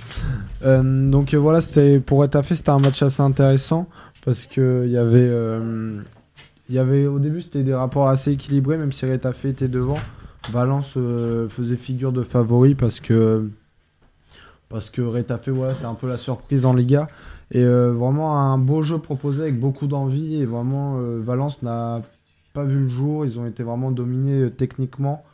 Donc 0.83 1.35
voilà, 1.35 1.61
c'était 1.61 2.01
pour 2.01 2.21
Retafe, 2.21 2.55
c'était 2.55 2.71
un 2.71 2.79
match 2.79 3.03
assez 3.03 3.23
intéressant 3.23 3.89
parce 4.25 4.47
que 4.47 4.85
il 4.87 4.91
y 4.91 4.99
avait 4.99 5.31
il 6.69 6.75
y 6.75 6.79
avait 6.79 7.07
au 7.07 7.19
début 7.19 7.41
c'était 7.43 7.63
des 7.63 7.75
rapports 7.75 8.09
assez 8.09 8.33
équilibrés, 8.33 8.79
même 8.79 8.93
si 8.93 9.07
Retafe 9.07 9.45
était 9.45 9.69
devant. 9.69 9.99
Valence 10.51 10.95
euh, 10.97 11.49
faisait 11.49 11.77
figure 11.77 12.13
de 12.13 12.23
favori 12.23 12.75
parce 12.75 13.01
que 13.01 13.49
parce 14.69 14.91
que 14.91 15.03
c'est 15.75 15.85
un 15.85 15.95
peu 15.95 16.09
la 16.09 16.19
surprise 16.19 16.67
en 16.67 16.75
Liga. 16.75 17.09
Et 17.51 17.63
euh, 17.63 17.93
vraiment 17.93 18.39
un 18.39 18.59
beau 18.59 18.83
jeu 18.83 18.99
proposé 18.99 19.43
avec 19.43 19.59
beaucoup 19.59 19.87
d'envie. 19.87 20.37
Et 20.37 20.45
vraiment, 20.45 20.99
euh, 20.99 21.21
Valence 21.25 21.63
n'a 21.63 22.03
pas 22.53 22.65
vu 22.65 22.81
le 22.81 22.89
jour. 22.89 23.25
Ils 23.25 23.39
ont 23.39 23.47
été 23.47 23.63
vraiment 23.63 23.91
dominés 23.91 24.51
techniquement. 24.51 25.25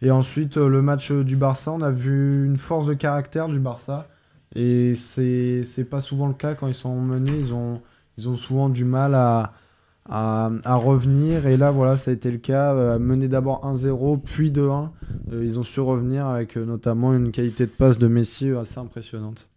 Et 0.00 0.10
ensuite, 0.10 0.56
le 0.56 0.82
match 0.82 1.12
du 1.12 1.36
Barça, 1.36 1.70
on 1.70 1.80
a 1.80 1.92
vu 1.92 2.44
une 2.44 2.56
force 2.56 2.86
de 2.86 2.94
caractère 2.94 3.48
du 3.48 3.60
Barça. 3.60 4.08
Et 4.56 4.96
c'est 4.96 5.88
pas 5.88 6.00
souvent 6.00 6.26
le 6.26 6.34
cas 6.34 6.54
quand 6.54 6.66
ils 6.66 6.74
sont 6.74 7.00
menés. 7.00 7.38
Ils 8.18 8.28
ont 8.28 8.36
souvent 8.36 8.68
du 8.68 8.84
mal 8.84 9.14
à, 9.14 9.52
à, 10.08 10.74
revenir. 10.76 11.46
Et 11.46 11.56
là, 11.56 11.70
voilà, 11.70 11.96
ça 11.96 12.10
a 12.10 12.14
été 12.14 12.30
le 12.30 12.38
cas. 12.38 12.74
Euh, 12.74 12.98
mener 12.98 13.28
d'abord 13.28 13.64
1-0, 13.64 14.20
puis 14.20 14.50
2-1. 14.50 14.90
Euh, 15.32 15.44
ils 15.44 15.58
ont 15.58 15.62
su 15.62 15.80
revenir 15.80 16.26
avec 16.26 16.56
euh, 16.56 16.64
notamment 16.64 17.14
une 17.14 17.30
qualité 17.30 17.66
de 17.66 17.70
passe 17.70 17.98
de 17.98 18.08
Messi 18.08 18.50
assez 18.50 18.78
impressionnante. 18.78 19.48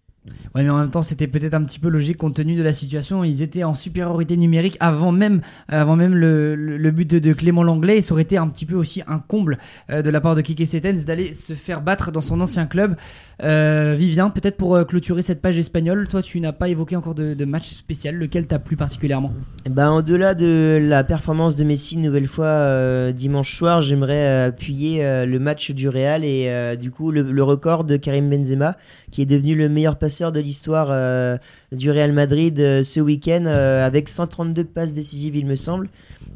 Ouais, 0.54 0.64
mais 0.64 0.70
en 0.70 0.78
même 0.78 0.90
temps, 0.90 1.02
c'était 1.02 1.28
peut-être 1.28 1.54
un 1.54 1.64
petit 1.64 1.80
peu 1.80 1.90
logique 1.90 2.18
compte 2.18 2.36
tenu 2.36 2.56
de 2.56 2.64
la 2.64 2.74
situation. 2.74 3.24
Ils 3.24 3.42
étaient 3.42 3.64
en 3.64 3.74
supériorité 3.76 4.38
numérique 4.38 4.78
avant 4.80 5.12
même, 5.12 5.42
avant 5.68 5.96
même 5.96 6.16
le, 6.16 6.56
le- 6.56 6.92
but 6.92 7.10
de, 7.14 7.34
Clément 7.34 7.64
Langlais. 7.64 7.98
Et 7.98 8.02
ça 8.02 8.14
aurait 8.14 8.24
été 8.24 8.38
un 8.38 8.48
petit 8.48 8.66
peu 8.66 8.76
aussi 8.76 9.02
un 9.08 9.20
comble 9.20 9.58
euh, 9.90 10.02
de 10.02 10.10
la 10.10 10.22
part 10.22 10.36
de 10.36 10.42
Kike 10.42 10.66
Setens 10.66 11.06
d'aller 11.06 11.34
se 11.34 11.54
faire 11.54 11.82
battre 11.82 12.12
dans 12.12 12.22
son 12.22 12.40
ancien 12.40 12.66
club. 12.66 12.96
Euh, 13.44 13.96
Vivien, 13.98 14.30
peut-être 14.30 14.56
pour 14.56 14.76
euh, 14.76 14.86
clôturer 14.86 15.22
cette 15.22 15.42
page 15.42 15.60
espagnole, 15.60 16.08
toi, 16.08 16.22
tu 16.22 16.40
n'as 16.40 16.54
pas 16.54 16.70
évoqué 16.70 16.96
encore 16.96 17.16
de, 17.16 17.46
match 17.46 17.68
spécial. 17.68 18.16
Lequel 18.16 18.48
t'a 18.48 18.60
plu 18.60 18.78
particulièrement? 18.78 19.34
Ben, 19.70 19.92
au-delà 19.92 20.34
de 20.36 20.80
la 20.82 21.04
performance 21.04 21.56
de 21.56 21.64
Messi 21.64 21.96
une 21.96 22.04
nouvelle 22.04 22.28
fois 22.28 23.12
dimanche 23.12 23.54
soir, 23.54 23.82
j'aimerais 23.82 24.46
appuyer 24.46 25.26
le 25.26 25.38
match 25.40 25.72
du 25.72 25.90
Real 25.90 26.24
et 26.24 26.78
du 26.78 26.92
coup 26.92 27.12
le 27.12 27.44
record 27.44 27.84
de 27.84 27.98
Karim 27.98 28.30
Benzema 28.30 28.78
qui 29.16 29.22
est 29.22 29.26
devenu 29.26 29.56
le 29.56 29.70
meilleur 29.70 29.98
passeur 29.98 30.34
de 30.34 30.42
l'histoire 30.42 30.90
euh, 30.92 31.38
du 31.72 31.90
Real 31.90 32.12
Madrid 32.12 32.60
euh, 32.60 32.84
ce 32.84 33.00
week-end 33.00 33.46
euh, 33.46 33.86
avec 33.86 34.10
132 34.10 34.66
passes 34.66 34.92
décisives 34.92 35.38
il 35.38 35.46
me 35.46 35.56
semble. 35.56 35.88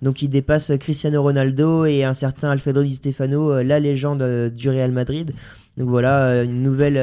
Donc 0.02 0.22
il 0.22 0.30
dépasse 0.30 0.72
Cristiano 0.80 1.22
Ronaldo 1.22 1.84
et 1.84 2.06
un 2.06 2.14
certain 2.14 2.52
Alfredo 2.52 2.82
Di 2.82 2.96
Stefano, 2.96 3.62
la 3.62 3.82
légende 3.82 4.50
du 4.56 4.70
Real 4.70 4.94
Madrid. 4.94 5.34
Donc 5.76 5.90
voilà 5.90 6.42
une 6.46 6.64
nouvelle, 6.64 6.96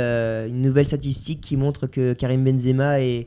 une 0.48 0.62
nouvelle 0.62 0.86
statistique 0.86 1.42
qui 1.42 1.58
montre 1.58 1.86
que 1.86 2.14
Karim 2.14 2.42
Benzema 2.42 3.02
est, 3.02 3.26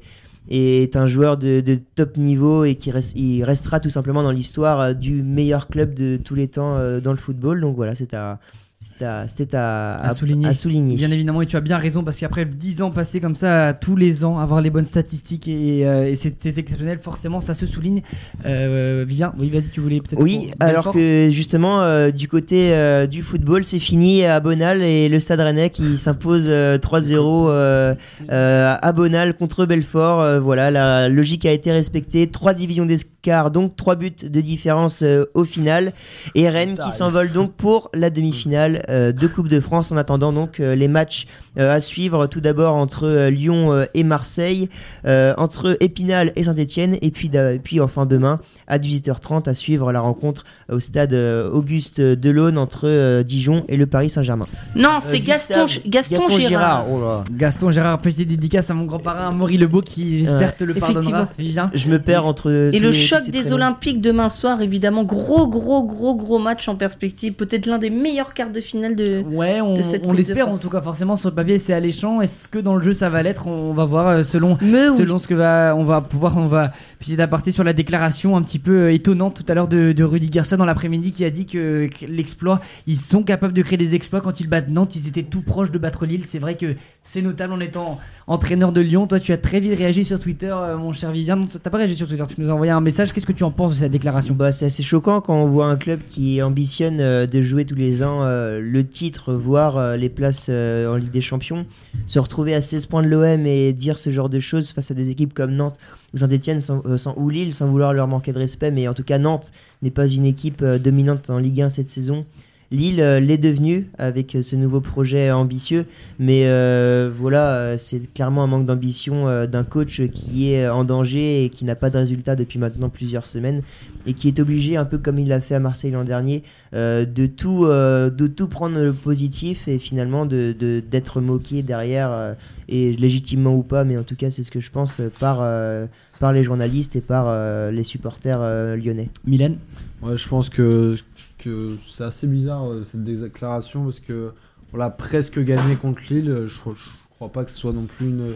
est 0.49 0.95
un 0.95 1.05
joueur 1.05 1.37
de, 1.37 1.61
top 1.93 2.17
niveau 2.17 2.65
et 2.65 2.73
qui 2.73 2.91
il 3.15 3.43
restera 3.43 3.79
tout 3.79 3.91
simplement 3.91 4.23
dans 4.23 4.31
l'histoire 4.31 4.95
du 4.95 5.21
meilleur 5.21 5.67
club 5.67 5.93
de 5.93 6.17
tous 6.17 6.33
les 6.33 6.47
temps 6.47 6.79
dans 6.99 7.11
le 7.11 7.17
football. 7.17 7.61
Donc 7.61 7.75
voilà, 7.75 7.93
c'était 7.93 8.17
à, 8.17 8.39
c'était 8.81 9.03
à, 9.03 9.27
c'était 9.27 9.57
à, 9.57 9.99
À 9.99 10.13
souligner. 10.13 10.47
à 10.47 10.53
souligner. 10.53 10.95
Bien 10.95 11.11
évidemment, 11.11 11.41
et 11.41 11.45
tu 11.45 11.57
as 11.57 11.59
bien 11.59 11.77
raison 11.77 12.01
parce 12.01 12.17
qu'après 12.17 12.45
10 12.45 12.81
ans 12.81 12.91
passés 12.91 13.19
comme 13.19 13.35
ça, 13.35 13.73
tous 13.73 13.97
les 13.97 14.23
ans, 14.23 14.39
avoir 14.39 14.61
les 14.61 14.69
bonnes 14.69 14.85
statistiques 14.85 15.49
et, 15.49 15.85
euh, 15.85 16.07
et 16.07 16.15
c'est 16.15 16.45
exceptionnel, 16.45 16.97
forcément, 16.99 17.41
ça 17.41 17.53
se 17.53 17.65
souligne. 17.65 18.03
Euh, 18.45 19.03
Vivien, 19.05 19.33
oui, 19.37 19.49
vas-y, 19.49 19.67
tu 19.67 19.81
voulais 19.81 19.99
peut-être. 19.99 20.21
Oui, 20.21 20.51
alors 20.61 20.93
que 20.93 21.27
justement, 21.29 21.81
euh, 21.81 22.11
du 22.11 22.29
côté 22.29 22.71
euh, 22.71 23.05
du 23.05 23.21
football, 23.21 23.65
c'est 23.65 23.79
fini 23.79 24.23
à 24.23 24.39
Bonal 24.39 24.81
et 24.81 25.09
le 25.09 25.19
Stade 25.19 25.41
Rennais 25.41 25.71
qui 25.71 25.97
s'impose 25.97 26.45
euh, 26.47 26.77
3-0 26.77 27.17
euh, 27.49 27.95
euh, 28.31 28.75
à 28.81 28.91
Bonal 28.93 29.33
contre 29.35 29.65
Belfort. 29.65 30.39
Voilà, 30.39 30.71
la 30.71 31.09
logique 31.09 31.45
a 31.45 31.51
été 31.51 31.73
respectée. 31.73 32.27
Trois 32.27 32.53
divisions 32.53 32.85
d'escar, 33.23 33.51
donc 33.51 33.75
trois 33.75 33.95
buts 33.95 34.11
de 34.23 34.41
différence 34.41 35.01
euh, 35.03 35.25
au 35.33 35.43
final. 35.43 35.93
Et 36.35 36.49
Rennes 36.49 36.77
qui 36.83 36.91
s'envole 36.91 37.31
donc 37.31 37.53
pour 37.53 37.89
la 37.93 38.09
demi-finale 38.09 38.83
euh, 38.89 39.11
de 39.11 39.27
Coupe 39.27 39.47
de 39.49 39.59
France 39.59 39.91
en 39.91 39.97
attendant 39.97 40.31
donc 40.33 40.59
euh, 40.59 40.75
les 40.75 40.87
matchs 40.87 41.25
Euh, 41.57 41.73
à 41.75 41.81
suivre 41.81 42.27
tout 42.27 42.39
d'abord 42.41 42.75
entre 42.75 43.05
euh, 43.05 43.29
Lyon 43.29 43.73
euh, 43.73 43.83
et 43.93 44.03
Marseille, 44.03 44.69
euh, 45.05 45.33
entre 45.37 45.75
Épinal 45.81 46.31
et 46.37 46.43
Saint-Etienne, 46.43 46.95
et 47.01 47.11
puis, 47.11 47.29
et 47.33 47.59
puis 47.61 47.81
enfin 47.81 48.05
demain 48.05 48.39
à 48.67 48.77
18h30 48.77 49.49
à 49.49 49.53
suivre 49.53 49.91
la 49.91 49.99
rencontre 49.99 50.45
au 50.71 50.79
stade 50.79 51.11
euh, 51.11 51.49
Auguste 51.51 51.99
Delaune 51.99 52.57
entre 52.57 52.81
euh, 52.87 53.23
Dijon 53.23 53.65
et 53.67 53.75
le 53.77 53.87
Paris 53.87 54.09
Saint-Germain. 54.11 54.45
Non, 54.75 54.89
Euh, 54.89 54.99
c'est 54.99 55.19
Gaston, 55.19 55.65
Gustave- 55.65 55.89
Gaston, 55.89 56.27
Gérard. 56.29 56.85
oh 56.89 57.01
là. 57.01 57.23
Gaston 57.31 57.71
Gérard, 57.71 57.99
petite 57.99 58.29
dédicace 58.29 58.69
à 58.69 58.73
mon 58.75 58.85
grand-parrain 58.85 59.31
Maury 59.31 59.57
Lebeau 59.57 59.81
qui 59.81 60.19
j'espère 60.19 60.49
Ouais. 60.49 60.55
te 60.55 60.63
le 60.63 60.77
Effectivement. 60.77 61.25
pardonnera. 61.25 61.71
Je 61.73 61.87
me 61.89 61.99
perds 61.99 62.25
entre. 62.25 62.51
Et 62.71 62.77
tous 62.77 62.83
le 62.83 62.89
les- 62.91 62.95
tous 62.95 63.08
choc 63.09 63.29
des. 63.29 63.49
Olympiques 63.49 63.99
demain 64.01 64.29
soir, 64.29 64.61
évidemment, 64.61 65.03
gros, 65.03 65.47
gros, 65.47 65.83
gros, 65.83 66.15
gros 66.15 66.39
match 66.39 66.67
en 66.67 66.75
perspective. 66.75 67.33
Peut-être 67.33 67.65
l'un 67.65 67.77
des 67.77 67.89
meilleurs 67.89 68.33
quarts 68.33 68.51
de 68.51 68.59
finale 68.59 68.95
de. 68.95 69.23
Ouais, 69.31 69.59
on, 69.61 69.73
de 69.73 69.81
cette 69.81 70.05
on 70.05 70.13
l'espère 70.13 70.49
en 70.49 70.57
tout 70.57 70.69
cas. 70.69 70.81
Forcément, 70.81 71.15
sur 71.15 71.29
le 71.29 71.35
papier, 71.35 71.59
c'est 71.59 71.73
alléchant. 71.73 72.21
Est-ce 72.21 72.47
que 72.47 72.59
dans 72.59 72.75
le 72.75 72.81
jeu, 72.81 72.93
ça 72.93 73.09
va 73.09 73.23
l'être? 73.23 73.47
On 73.47 73.73
va 73.73 73.85
voir 73.85 74.07
euh, 74.07 74.21
selon 74.21 74.57
Mais 74.61 74.89
oui. 74.89 74.97
selon 74.97 75.17
ce 75.17 75.27
que 75.27 75.33
va 75.33 75.73
on 75.75 75.83
va 75.83 76.01
pouvoir 76.01 76.37
on 76.37 76.45
va 76.45 76.71
petit 76.99 77.19
aparté 77.21 77.51
sur 77.51 77.63
la 77.63 77.73
déclaration 77.73 78.35
un 78.35 78.43
petit 78.43 78.59
peu 78.59 78.77
euh, 78.77 78.93
étonnante 78.93 79.33
tout 79.33 79.49
à 79.49 79.55
l'heure 79.55 79.67
de, 79.67 80.03
Rudy 80.03 80.29
Garcia 80.29 80.57
dans 80.57 80.65
l'après-midi 80.65 81.11
qui 81.11 81.23
a 81.23 81.29
dit 81.29 81.45
que, 81.45 81.89
l'exploit 82.07 82.59
ils 82.87 82.97
sont 82.97 83.23
capables 83.23 83.53
de 83.53 83.61
créer 83.61 83.77
des 83.77 83.95
exploits. 83.95 84.21
Quand 84.21 84.39
ils 84.39 84.47
battent 84.47 84.69
Nantes 84.69 84.95
ils 84.95 85.07
étaient 85.07 85.23
tout 85.23 85.41
proches 85.41 85.71
de 85.71 85.79
battre 85.79 86.05
Lille. 86.05 86.23
C'est 86.25 86.39
vrai 86.39 86.55
que 86.55 86.75
c'est 87.01 87.21
notable 87.21 87.53
en 87.53 87.59
étant 87.59 87.99
entraîneur 88.27 88.71
de 88.71 88.81
Lyon. 88.81 89.07
Toi 89.07 89.19
tu 89.19 89.31
as 89.31 89.37
très 89.37 89.59
vite 89.59 89.77
réagi 89.77 90.03
sur 90.03 90.19
Twitter 90.19 90.53
euh, 90.53 90.77
mon 90.77 90.91
cher 90.91 91.11
Vivien 91.11 91.47
t'as 91.61 91.69
pas 91.69 91.77
réagi 91.77 91.95
sur 91.95 92.07
Twitter. 92.07 92.23
Tu 92.27 92.41
nous 92.41 92.49
as 92.49 92.53
envoyé 92.53 92.71
un 92.71 92.81
message. 92.81 93.13
Qu'est-ce 93.13 93.25
que 93.25 93.31
tu 93.31 93.43
en 93.43 93.51
penses 93.51 93.71
de 93.71 93.77
cette 93.77 93.91
déclaration? 93.91 94.35
Bah, 94.35 94.51
c'est 94.51 94.65
assez 94.65 94.83
choquant 94.83 95.21
quand 95.21 95.35
on 95.35 95.47
voit 95.47 95.67
un 95.67 95.77
club 95.77 96.01
qui 96.05 96.41
ambitionne 96.41 96.99
euh, 96.99 97.25
de 97.25 97.41
jouer 97.41 97.65
tous 97.65 97.75
les 97.75 98.03
ans 98.03 98.19
le 98.19 98.81
titre, 98.81 99.33
voire 99.33 99.95
les 99.95 100.09
places 100.09 100.49
en 100.49 100.95
Ligue 100.95 101.11
des 101.11 101.21
Champions, 101.21 101.65
se 102.05 102.19
retrouver 102.19 102.53
à 102.53 102.61
16 102.61 102.85
points 102.87 103.03
de 103.03 103.07
l'OM 103.07 103.45
et 103.45 103.73
dire 103.73 103.97
ce 103.97 104.09
genre 104.09 104.29
de 104.29 104.39
choses 104.39 104.71
face 104.71 104.91
à 104.91 104.93
des 104.93 105.09
équipes 105.09 105.33
comme 105.33 105.51
Nantes 105.51 105.77
Saint-Etienne 106.17 106.59
sans, 106.59 106.81
euh, 106.85 106.97
sans- 106.97 107.13
ou 107.17 107.29
Lille, 107.29 107.53
sans 107.53 107.67
vouloir 107.67 107.93
leur 107.93 108.07
manquer 108.07 108.33
de 108.33 108.39
respect, 108.39 108.71
mais 108.71 108.87
en 108.87 108.93
tout 108.93 109.03
cas 109.03 109.17
Nantes 109.17 109.51
n'est 109.81 109.91
pas 109.91 110.07
une 110.07 110.25
équipe 110.25 110.61
euh, 110.61 110.79
dominante 110.79 111.29
en 111.29 111.37
Ligue 111.37 111.61
1 111.61 111.69
cette 111.69 111.89
saison. 111.89 112.25
Lille 112.71 113.01
euh, 113.01 113.19
l'est 113.19 113.39
devenue 113.39 113.87
avec 113.97 114.35
euh, 114.35 114.43
ce 114.43 114.55
nouveau 114.55 114.79
projet 114.79 115.31
ambitieux, 115.31 115.85
mais 116.19 116.43
euh, 116.45 117.09
voilà, 117.15 117.79
c'est 117.79 118.13
clairement 118.13 118.43
un 118.43 118.47
manque 118.47 118.65
d'ambition 118.67 119.27
euh, 119.27 119.47
d'un 119.47 119.63
coach 119.63 120.03
qui 120.13 120.51
est 120.53 120.69
en 120.69 120.83
danger 120.83 121.45
et 121.45 121.49
qui 121.49 121.65
n'a 121.65 121.73
pas 121.75 121.89
de 121.89 121.97
résultat 121.97 122.35
depuis 122.35 122.59
maintenant 122.59 122.89
plusieurs 122.89 123.25
semaines 123.25 123.63
et 124.05 124.13
qui 124.13 124.27
est 124.27 124.39
obligé, 124.39 124.77
un 124.77 124.85
peu 124.85 124.99
comme 124.99 125.17
il 125.17 125.27
l'a 125.27 125.41
fait 125.41 125.55
à 125.55 125.59
Marseille 125.59 125.91
l'an 125.91 126.03
dernier, 126.03 126.43
euh, 126.75 127.05
de, 127.05 127.25
tout, 127.25 127.65
euh, 127.65 128.11
de 128.11 128.27
tout 128.27 128.47
prendre 128.47 128.79
le 128.79 128.93
positif 128.93 129.67
et 129.67 129.79
finalement 129.79 130.27
de- 130.27 130.55
de- 130.57 130.81
d'être 130.87 131.21
moqué 131.21 131.63
derrière, 131.63 132.11
euh, 132.11 132.33
et 132.69 132.91
légitimement 132.93 133.55
ou 133.55 133.63
pas, 133.63 133.83
mais 133.83 133.97
en 133.97 134.03
tout 134.03 134.15
cas 134.15 134.29
c'est 134.29 134.43
ce 134.43 134.51
que 134.51 134.59
je 134.59 134.69
pense 134.69 135.01
par, 135.19 135.39
euh, 135.41 135.87
par 136.19 136.33
les 136.33 136.43
journalistes 136.43 136.95
et 136.95 137.01
par 137.01 137.25
euh, 137.27 137.71
les 137.71 137.83
supporters 137.83 138.39
euh, 138.41 138.75
lyonnais. 138.75 139.09
Mylène? 139.25 139.57
Ouais, 140.01 140.15
je 140.15 140.27
pense 140.29 140.47
que, 140.49 140.95
que 141.39 141.75
c'est 141.87 142.03
assez 142.03 142.27
bizarre 142.27 142.69
euh, 142.69 142.83
cette 142.83 143.03
déclaration 143.03 143.83
parce 143.85 143.99
que 143.99 144.31
on 144.73 144.77
l'a 144.77 144.89
presque 144.91 145.39
gagné 145.43 145.75
contre 145.75 146.01
Lille. 146.11 146.43
Je, 146.45 146.53
je 146.53 146.89
crois 147.15 147.31
pas 147.31 147.43
que 147.43 147.51
ce 147.51 147.57
soit 147.57 147.73
non 147.73 147.85
plus 147.85 148.07
une, 148.09 148.35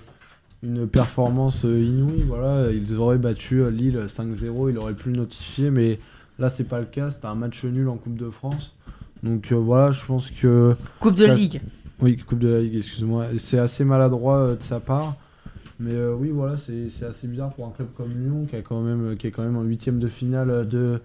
une 0.63 0.87
performance 0.87 1.63
euh, 1.65 1.79
inouïe. 1.83 2.23
Voilà, 2.27 2.71
ils 2.71 2.97
auraient 2.97 3.17
battu 3.19 3.61
euh, 3.61 3.69
Lille 3.69 4.05
5-0, 4.07 4.71
ils 4.71 4.77
auraient 4.77 4.95
pu 4.95 5.09
le 5.11 5.17
notifier, 5.17 5.69
mais 5.69 5.99
là 6.39 6.49
c'est 6.49 6.63
pas 6.63 6.79
le 6.79 6.85
cas. 6.85 7.11
C'était 7.11 7.27
un 7.27 7.35
match 7.35 7.63
nul 7.65 7.87
en 7.89 7.97
Coupe 7.97 8.17
de 8.17 8.29
France. 8.29 8.75
Donc 9.21 9.51
euh, 9.51 9.55
voilà, 9.55 9.91
je 9.91 10.03
pense 10.05 10.31
que 10.31 10.75
Coupe 10.99 11.15
de 11.15 11.27
Ça- 11.27 11.35
Ligue. 11.35 11.61
oui, 12.01 12.17
Coupe 12.17 12.39
de 12.39 12.47
la 12.49 12.61
Ligue, 12.61 12.75
excuse-moi. 12.77 13.27
C'est 13.37 13.59
assez 13.59 13.85
maladroit 13.85 14.37
euh, 14.39 14.55
de 14.55 14.63
sa 14.63 14.79
part. 14.79 15.15
Mais 15.79 15.93
euh, 15.93 16.13
oui, 16.17 16.29
voilà, 16.29 16.55
c'est 16.57 17.05
assez 17.05 17.27
bizarre 17.27 17.51
pour 17.53 17.65
un 17.67 17.71
club 17.71 17.87
comme 17.97 18.11
Lyon, 18.11 18.45
qui, 18.49 18.55
a 18.55 18.61
quand 18.61 18.81
même, 18.81 19.15
qui 19.17 19.27
est 19.27 19.31
quand 19.31 19.43
même 19.43 19.57
en 19.57 19.63
huitième 19.63 19.99
de 19.99 20.07
finale 20.07 20.49
euh, 20.49 20.63
de, 20.63 20.99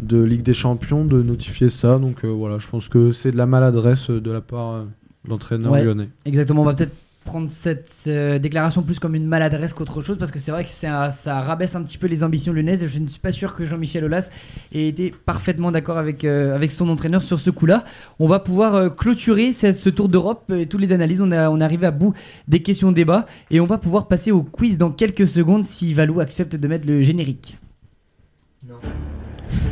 de 0.00 0.22
Ligue 0.22 0.42
des 0.42 0.54
Champions, 0.54 1.04
de 1.04 1.22
notifier 1.22 1.68
ça. 1.70 1.98
Donc 1.98 2.24
euh, 2.24 2.28
voilà, 2.28 2.58
je 2.58 2.68
pense 2.68 2.88
que 2.88 3.12
c'est 3.12 3.32
de 3.32 3.36
la 3.36 3.46
maladresse 3.46 4.10
euh, 4.10 4.20
de 4.20 4.30
la 4.30 4.40
part 4.40 4.72
euh, 4.72 4.84
de 5.24 5.30
l'entraîneur 5.30 5.72
Ouais. 5.72 5.84
lyonnais. 5.84 6.08
Exactement, 6.24 6.62
on 6.62 6.64
va 6.64 6.74
peut-être 6.74 6.92
prendre 7.24 7.48
cette 7.48 7.90
euh, 8.06 8.38
déclaration 8.38 8.82
plus 8.82 8.98
comme 8.98 9.14
une 9.14 9.26
maladresse 9.26 9.72
qu'autre 9.72 10.02
chose 10.02 10.18
parce 10.18 10.30
que 10.30 10.38
c'est 10.38 10.50
vrai 10.50 10.64
que 10.64 10.86
un- 10.86 11.10
ça 11.10 11.40
rabaisse 11.40 11.74
un 11.74 11.82
petit 11.82 11.98
peu 11.98 12.06
les 12.06 12.22
ambitions 12.22 12.52
lyonnaises 12.52 12.82
et 12.82 12.88
je 12.88 12.98
ne 12.98 13.08
suis 13.08 13.18
pas 13.18 13.32
sûr 13.32 13.54
que 13.54 13.64
Jean-Michel 13.66 14.04
Aulas 14.04 14.30
ait 14.72 14.86
été 14.88 15.12
parfaitement 15.24 15.72
d'accord 15.72 15.98
avec, 15.98 16.24
euh, 16.24 16.54
avec 16.54 16.70
son 16.70 16.88
entraîneur 16.88 17.22
sur 17.22 17.40
ce 17.40 17.50
coup-là. 17.50 17.84
On 18.18 18.28
va 18.28 18.38
pouvoir 18.38 18.74
euh, 18.74 18.88
clôturer 18.90 19.52
ce, 19.52 19.72
ce 19.72 19.88
tour 19.88 20.08
d'Europe 20.08 20.52
et 20.56 20.66
toutes 20.66 20.80
les 20.80 20.92
analyses. 20.92 21.20
On, 21.20 21.32
a, 21.32 21.48
on 21.50 21.60
est 21.60 21.64
arrivé 21.64 21.86
à 21.86 21.90
bout 21.90 22.14
des 22.46 22.60
questions 22.62 22.92
débat 22.92 23.26
et 23.50 23.60
on 23.60 23.66
va 23.66 23.78
pouvoir 23.78 24.06
passer 24.08 24.30
au 24.30 24.42
quiz 24.42 24.78
dans 24.78 24.90
quelques 24.90 25.26
secondes 25.26 25.64
si 25.64 25.94
Valou 25.94 26.20
accepte 26.20 26.56
de 26.56 26.68
mettre 26.68 26.86
le 26.86 27.02
générique. 27.02 27.58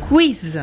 Quiz. 0.09 0.59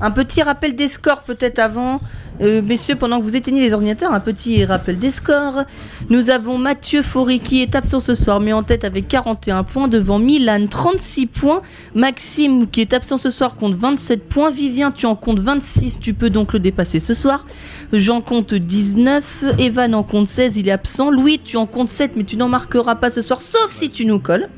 Un 0.00 0.10
petit 0.10 0.42
rappel 0.42 0.74
des 0.76 0.88
scores 0.88 1.22
peut-être 1.22 1.58
avant. 1.58 2.00
Euh, 2.40 2.62
messieurs, 2.62 2.94
pendant 2.94 3.18
que 3.18 3.24
vous 3.24 3.36
éteignez 3.36 3.60
les 3.60 3.72
ordinateurs, 3.72 4.12
un 4.12 4.20
petit 4.20 4.64
rappel 4.64 4.98
des 4.98 5.10
scores. 5.10 5.64
Nous 6.08 6.30
avons 6.30 6.56
Mathieu 6.56 7.02
Faury 7.02 7.40
qui 7.40 7.62
est 7.62 7.74
absent 7.74 8.00
ce 8.00 8.14
soir, 8.14 8.40
mais 8.40 8.52
en 8.52 8.62
tête 8.62 8.84
avec 8.84 9.08
41 9.08 9.64
points. 9.64 9.88
Devant 9.88 10.18
Milan, 10.18 10.66
36 10.68 11.26
points. 11.26 11.62
Maxime 11.94 12.68
qui 12.68 12.80
est 12.80 12.92
absent 12.92 13.16
ce 13.16 13.30
soir 13.30 13.56
compte 13.56 13.74
27 13.74 14.28
points. 14.28 14.50
Vivien, 14.50 14.92
tu 14.92 15.06
en 15.06 15.16
comptes 15.16 15.40
26. 15.40 15.98
Tu 16.00 16.14
peux 16.14 16.30
donc 16.30 16.52
le 16.52 16.60
dépasser 16.60 17.00
ce 17.00 17.14
soir. 17.14 17.44
J'en 17.92 18.20
compte 18.20 18.54
19. 18.54 19.44
Evan 19.58 19.94
en 19.94 20.02
compte 20.04 20.28
16. 20.28 20.56
Il 20.56 20.68
est 20.68 20.72
absent. 20.72 21.10
Louis, 21.10 21.40
tu 21.42 21.56
en 21.56 21.66
comptes 21.66 21.88
7, 21.88 22.12
mais 22.16 22.24
tu 22.24 22.36
n'en 22.36 22.48
marqueras 22.48 22.94
pas 22.94 23.10
ce 23.10 23.20
soir, 23.20 23.40
sauf 23.40 23.70
si 23.70 23.90
tu 23.90 24.04
nous 24.04 24.18
colles. 24.20 24.48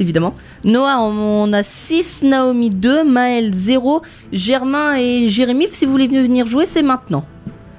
Évidemment. 0.00 0.34
Noah, 0.64 1.00
on 1.00 1.52
a 1.52 1.62
6, 1.62 2.24
Naomi 2.24 2.70
2, 2.70 3.04
Maël 3.04 3.52
0, 3.54 4.02
Germain 4.32 4.96
et 4.96 5.28
Jérémy, 5.28 5.68
si 5.70 5.86
vous 5.86 5.92
voulez 5.92 6.08
venir 6.08 6.46
jouer, 6.46 6.66
c'est 6.66 6.82
maintenant. 6.82 7.24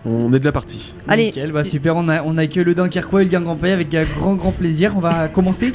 On 0.07 0.31
est 0.33 0.39
de 0.39 0.45
la 0.45 0.51
partie. 0.51 0.93
Allez. 1.07 1.25
Nickel, 1.25 1.51
bah 1.51 1.63
super, 1.63 1.95
on 1.95 2.07
a, 2.09 2.21
on 2.21 2.37
a 2.37 2.45
que 2.45 2.59
le 2.59 2.75
Dunkerquois 2.75 3.23
et 3.23 3.25
le 3.25 3.31
Guingampais 3.31 3.71
avec 3.71 3.93
un 3.95 4.03
grand 4.03 4.35
grand 4.35 4.51
plaisir. 4.51 4.93
On 4.95 4.99
va 4.99 5.27
commencer 5.27 5.73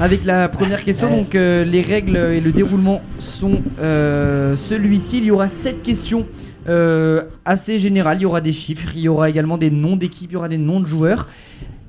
avec 0.00 0.24
la 0.24 0.48
première 0.48 0.82
question. 0.82 1.10
Donc 1.10 1.34
euh, 1.34 1.62
les 1.62 1.82
règles 1.82 2.16
et 2.16 2.40
le 2.40 2.52
déroulement 2.52 3.02
sont 3.18 3.62
euh, 3.78 4.56
celui-ci. 4.56 5.18
Il 5.18 5.24
y 5.24 5.30
aura 5.30 5.48
7 5.48 5.82
questions 5.82 6.26
euh, 6.70 7.24
assez 7.44 7.78
générales. 7.78 8.16
Il 8.16 8.22
y 8.22 8.26
aura 8.26 8.40
des 8.40 8.52
chiffres, 8.52 8.88
il 8.94 9.02
y 9.02 9.08
aura 9.08 9.28
également 9.28 9.58
des 9.58 9.70
noms 9.70 9.96
d'équipes, 9.96 10.30
il 10.30 10.34
y 10.34 10.36
aura 10.36 10.48
des 10.48 10.58
noms 10.58 10.80
de 10.80 10.86
joueurs. 10.86 11.28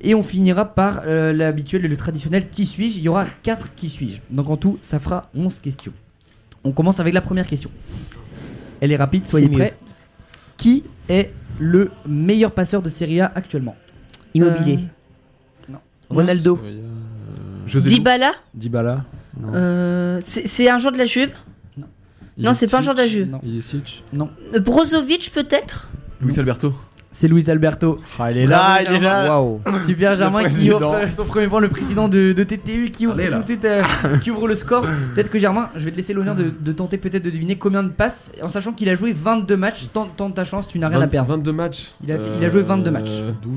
Et 0.00 0.14
on 0.14 0.22
finira 0.22 0.64
par 0.64 1.02
euh, 1.06 1.32
l'habituel 1.32 1.84
et 1.84 1.88
le 1.88 1.96
traditionnel 1.96 2.48
qui 2.50 2.66
suis-je? 2.66 2.98
Il 2.98 3.04
y 3.04 3.08
aura 3.08 3.26
4 3.42 3.74
qui 3.74 3.88
suis-je. 3.88 4.20
Donc 4.30 4.48
en 4.48 4.56
tout, 4.56 4.78
ça 4.80 4.98
fera 5.00 5.28
11 5.34 5.60
questions. 5.60 5.92
On 6.64 6.72
commence 6.72 7.00
avec 7.00 7.14
la 7.14 7.20
première 7.20 7.46
question. 7.46 7.70
Elle 8.80 8.92
est 8.92 8.96
rapide, 8.96 9.26
soyez 9.26 9.48
prêts. 9.48 9.76
Qui 10.56 10.84
est 11.08 11.32
le 11.58 11.90
meilleur 12.06 12.52
passeur 12.52 12.82
de 12.82 12.90
Serie 12.90 13.20
A 13.20 13.32
actuellement? 13.34 13.76
Immobilier. 14.34 14.78
Euh, 15.68 15.72
non. 15.72 15.78
Ronaldo. 16.10 16.60
José 17.66 17.88
Dybala, 17.88 18.30
Dybala 18.54 19.04
Non. 19.40 19.48
euh, 19.54 20.20
c'est 20.22 20.68
un 20.70 20.78
joueur 20.78 20.92
de 20.92 20.98
la 20.98 21.06
Juve? 21.06 21.32
Non, 22.38 22.54
c'est 22.54 22.70
pas 22.70 22.78
un 22.78 22.82
joueur 22.82 22.94
de 22.94 23.00
la 23.00 23.06
Juve. 23.08 23.28
Non. 23.28 23.40
Ilicic 23.42 24.04
Non. 24.12 24.30
Euh, 24.54 24.60
Brozovic 24.60 25.32
peut-être? 25.34 25.90
Luis 26.20 26.38
Alberto. 26.38 26.72
C'est 27.10 27.26
Luis 27.26 27.48
Alberto. 27.50 27.98
Ah, 28.18 28.30
il 28.30 28.36
est 28.38 28.46
là, 28.46 28.80
il 28.82 28.92
est 28.96 29.00
là. 29.00 29.28
Waouh. 29.28 29.60
Super 29.84 30.14
Germain 30.14 30.44
qui 30.44 30.70
offre 30.70 30.92
euh, 30.92 31.06
son 31.10 31.24
premier 31.24 31.48
point, 31.48 31.58
le 31.60 31.68
président 31.70 32.06
de, 32.06 32.32
de 32.32 32.42
TTU 32.44 32.90
qui 32.90 33.06
ouvre 33.06 33.16
tout 33.16 33.38
de 33.42 33.46
suite, 33.46 33.64
euh, 33.64 33.82
qui 34.22 34.30
ouvre 34.30 34.46
le 34.46 34.54
score. 34.54 34.82
Peut-être 35.14 35.30
que 35.30 35.38
Germain, 35.38 35.70
je 35.74 35.84
vais 35.86 35.90
te 35.90 35.96
laisser 35.96 36.12
l'honneur 36.12 36.34
de, 36.34 36.52
de 36.60 36.72
tenter 36.72 36.98
peut-être 36.98 37.24
de 37.24 37.30
deviner 37.30 37.56
combien 37.56 37.82
de 37.82 37.88
passes, 37.88 38.30
en 38.42 38.48
sachant 38.50 38.72
qu'il 38.72 38.88
a 38.90 38.94
joué 38.94 39.12
22 39.12 39.56
matchs. 39.56 39.88
Tente, 39.92 40.16
tente 40.16 40.34
ta 40.34 40.44
chance, 40.44 40.68
tu 40.68 40.78
n'as 40.78 40.88
rien 40.88 40.98
à 40.98 41.00
20 41.00 41.08
perdre. 41.08 41.30
22 41.30 41.52
matchs. 41.52 41.92
Il 42.04 42.12
a 42.12 42.18
fait- 42.18 42.30
il 42.38 42.44
a 42.44 42.48
joué 42.50 42.62
22 42.62 42.90
matchs. 42.90 43.22
12. 43.42 43.52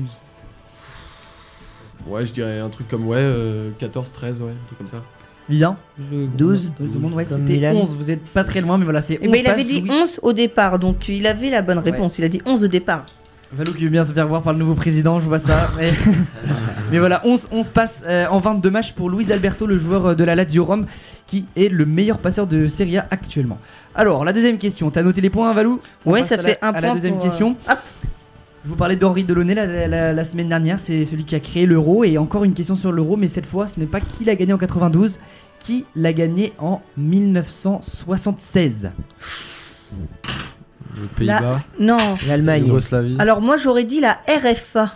Ouais, 2.08 2.26
je 2.26 2.32
dirais 2.32 2.58
un 2.58 2.68
truc 2.68 2.88
comme 2.88 3.06
ouais, 3.06 3.16
euh, 3.20 3.70
14, 3.78 4.12
13, 4.12 4.42
ouais, 4.42 4.50
un 4.50 4.66
truc 4.66 4.78
comme 4.78 4.88
ça. 4.88 5.02
Bien. 5.48 5.76
Je- 5.98 6.26
12, 6.26 6.72
je 6.80 6.86
demande, 6.86 7.12
ouais, 7.12 7.24
comme 7.24 7.38
c'était 7.46 7.52
Milan. 7.58 7.72
11. 7.74 7.94
Vous 7.96 8.10
êtes 8.10 8.24
pas 8.28 8.44
très 8.44 8.60
loin, 8.60 8.78
mais 8.78 8.84
voilà, 8.84 9.02
c'est 9.02 9.18
11. 9.18 9.20
Eh 9.22 9.28
ben, 9.28 9.40
il 9.40 9.46
avait 9.46 9.62
passes, 9.62 9.70
dit 9.72 9.80
Louis. 9.82 9.90
11 9.90 10.20
au 10.22 10.32
départ, 10.32 10.78
donc 10.78 11.08
il 11.08 11.26
avait 11.26 11.50
la 11.50 11.62
bonne 11.62 11.78
réponse. 11.78 12.18
Il 12.18 12.24
a 12.24 12.28
dit 12.28 12.40
11 12.46 12.64
au 12.64 12.68
départ. 12.68 13.06
Valou 13.54 13.72
qui 13.74 13.84
veut 13.84 13.90
bien 13.90 14.04
se 14.04 14.12
faire 14.12 14.26
voir 14.28 14.42
par 14.42 14.54
le 14.54 14.58
nouveau 14.58 14.74
président, 14.74 15.20
je 15.20 15.26
vois 15.26 15.38
ça. 15.38 15.70
Mais, 15.78 15.92
mais 16.90 16.98
voilà, 16.98 17.20
11, 17.24 17.48
11 17.52 17.68
passes 17.68 18.02
euh, 18.06 18.26
en 18.30 18.40
22 18.40 18.70
matchs 18.70 18.92
pour 18.92 19.10
Luis 19.10 19.30
Alberto, 19.30 19.66
le 19.66 19.76
joueur 19.76 20.06
euh, 20.06 20.14
de 20.14 20.24
la 20.24 20.34
Lazio 20.34 20.64
Rome, 20.64 20.86
qui 21.26 21.46
est 21.56 21.68
le 21.68 21.84
meilleur 21.84 22.18
passeur 22.18 22.46
de 22.46 22.66
Serie 22.68 22.96
A 22.98 23.06
actuellement. 23.10 23.58
Alors, 23.94 24.24
la 24.24 24.32
deuxième 24.32 24.56
question. 24.58 24.90
T'as 24.90 25.02
noté 25.02 25.20
les 25.20 25.28
points, 25.30 25.50
hein, 25.50 25.54
Valou? 25.54 25.80
On 26.06 26.12
Ouais, 26.12 26.20
passe 26.20 26.30
ça 26.30 26.34
à 26.36 26.38
fait 26.38 26.58
la, 26.62 26.68
un 26.68 26.70
à 26.70 26.72
point 26.72 26.80
la 26.88 26.94
deuxième 26.94 27.14
pour, 27.14 27.22
euh, 27.24 27.28
question. 27.28 27.56
hop. 27.68 27.78
Je 28.64 28.68
vous 28.70 28.76
parlais 28.76 28.96
d'Henri 28.96 29.24
Delaunay 29.24 29.54
la, 29.54 29.66
la- 29.66 29.88
la- 29.88 30.12
la 30.12 30.24
semaine 30.24 30.48
dernière. 30.48 30.78
C'est 30.78 31.04
celui 31.04 31.24
qui 31.24 31.34
a 31.34 31.40
créé 31.40 31.66
l'euro. 31.66 32.04
Et 32.04 32.16
encore 32.16 32.44
une 32.44 32.54
question 32.54 32.76
sur 32.76 32.90
l'euro, 32.92 33.16
mais 33.18 33.28
cette 33.28 33.46
fois, 33.46 33.66
ce 33.66 33.78
n'est 33.80 33.86
pas 33.86 34.00
qui 34.00 34.24
l'a 34.24 34.34
gagné 34.36 34.52
en 34.54 34.58
92, 34.58 35.18
qui 35.58 35.84
l'a 35.96 36.12
gagné 36.14 36.52
en 36.58 36.80
1976. 36.96 38.90
Les 41.00 41.06
Pays-Bas. 41.16 41.60
Non. 41.80 41.96
L'Allemagne. 42.26 42.66
Yougoslavie. 42.66 43.16
Alors 43.18 43.40
moi 43.40 43.56
j'aurais 43.56 43.84
dit 43.84 44.00
la 44.00 44.18
RFA. 44.28 44.92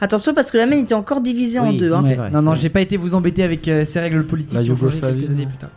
Attention 0.00 0.32
parce 0.32 0.50
que 0.50 0.56
la 0.56 0.66
main 0.66 0.78
était 0.78 0.94
encore 0.94 1.20
divisée 1.20 1.58
en 1.58 1.72
deux. 1.72 1.92
hein. 1.92 2.00
vrai, 2.00 2.30
non, 2.30 2.40
non, 2.42 2.54
j'ai 2.54 2.70
pas 2.70 2.80
été 2.80 2.96
vous 2.96 3.14
embêter 3.14 3.42
avec 3.42 3.66
euh, 3.68 3.84
ces 3.84 4.00
règles 4.00 4.24
politiques 4.24 4.54
La 4.54 4.62
Yougoslavie, 4.62 5.18
quelques 5.20 5.30
années 5.32 5.44
non. 5.44 5.48
plus 5.50 5.58
tard. 5.58 5.70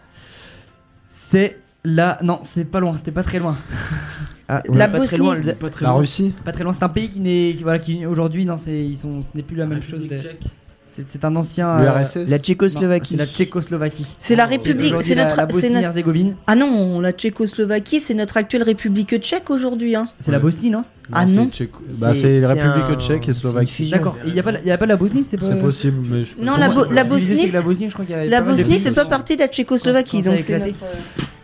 C'est 1.09 1.57
la. 1.83 2.17
Non, 2.21 2.39
c'est 2.43 2.65
pas 2.65 2.79
loin, 2.79 2.93
t'es 3.03 3.11
pas 3.11 3.23
très 3.23 3.39
loin. 3.39 3.55
Ah, 4.49 4.61
La 4.73 4.89
très 4.89 4.99
Bosnie. 4.99 5.17
loin, 5.19 5.35
le- 5.35 5.53
Pas 5.55 5.69
très 5.69 5.85
La 5.85 5.91
loin. 5.91 5.99
Russie 6.01 6.33
Pas 6.43 6.51
très 6.51 6.65
loin, 6.65 6.73
c'est 6.73 6.83
un 6.83 6.89
pays 6.89 7.09
qui 7.09 7.21
n'est. 7.21 7.53
qui- 7.55 7.63
Voilà, 7.63 7.79
qui 7.79 8.05
aujourd'hui, 8.05 8.45
non, 8.45 8.57
c'est, 8.57 8.77
ils 8.85 8.97
sont, 8.97 9.23
ce 9.23 9.29
n'est 9.35 9.41
plus 9.41 9.55
la 9.55 9.65
même 9.65 9.81
chose. 9.81 10.05
C'est- 11.07 11.25
un 11.25 11.35
ancien. 11.35 11.79
Le 11.79 11.87
euh, 11.87 12.25
La 12.27 12.37
non, 12.37 12.43
Tchécoslovaquie. 12.43 13.11
C'est 13.11 13.17
la 13.17 13.25
Tchécoslovaquie. 13.25 14.05
C'est 14.19 14.35
la 14.35 14.45
République, 14.45 14.93
c'est 15.01 15.15
notre- 15.15 15.29
La 15.29 15.35
c'est 15.35 15.41
notre- 15.41 15.53
Bosnie-Herzégovine. 15.53 16.35
Ah 16.47 16.55
non, 16.55 16.99
la 16.99 17.11
Tchécoslovaquie, 17.11 17.99
c'est 17.99 18.13
notre 18.13 18.37
actuelle 18.37 18.63
République 18.63 19.17
tchèque 19.19 19.49
aujourd'hui. 19.49 19.95
Hein. 19.95 20.07
C'est 20.19 20.31
la 20.31 20.39
Bosnie, 20.39 20.69
non? 20.69 20.83
Ah 21.11 21.25
c'est 21.27 21.33
non. 21.33 21.47
Tchéco- 21.47 21.79
Bah, 21.99 22.13
C'est- 22.13 22.39
la 22.39 22.47
République 22.49 22.83
un- 22.89 22.99
tchèque 22.99 23.27
et 23.29 23.33
Slovaquie. 23.33 23.71
fusion. 23.71 23.97
D'accord. 23.97 24.15
Il 24.25 24.33
n'y 24.33 24.39
a, 24.39 24.43
pas 24.43 24.51
la- 24.53 24.61
y 24.61 24.71
a 24.71 24.77
pas 24.77 24.85
la 24.85 24.95
Bosnie 24.95 25.25
C'est 25.29 25.37
pas... 25.37 25.47
C'est 25.47 25.59
possible, 25.59 25.97
mais 26.09 26.23
je 26.23 26.37
Non, 26.39 26.55
la, 26.57 26.69
Bo- 26.69 26.85
Bosnie, 27.05 27.51
la 27.51 27.61
Bosnie, 27.61 27.87
je 27.89 27.93
crois 27.93 28.05
qu'il 28.05 28.15
y 28.15 28.17
a 28.19 28.25
la 28.25 28.41
Bosnie 28.41 28.79
fait 28.79 28.91
pas 28.91 29.05
partie 29.05 29.35
de 29.35 29.41
la 29.41 29.47
Tchécoslovaquie, 29.47 30.17
Quand 30.17 30.23
ça 30.23 30.29
a 30.29 30.35
donc 30.35 30.43
c'est 30.45 30.73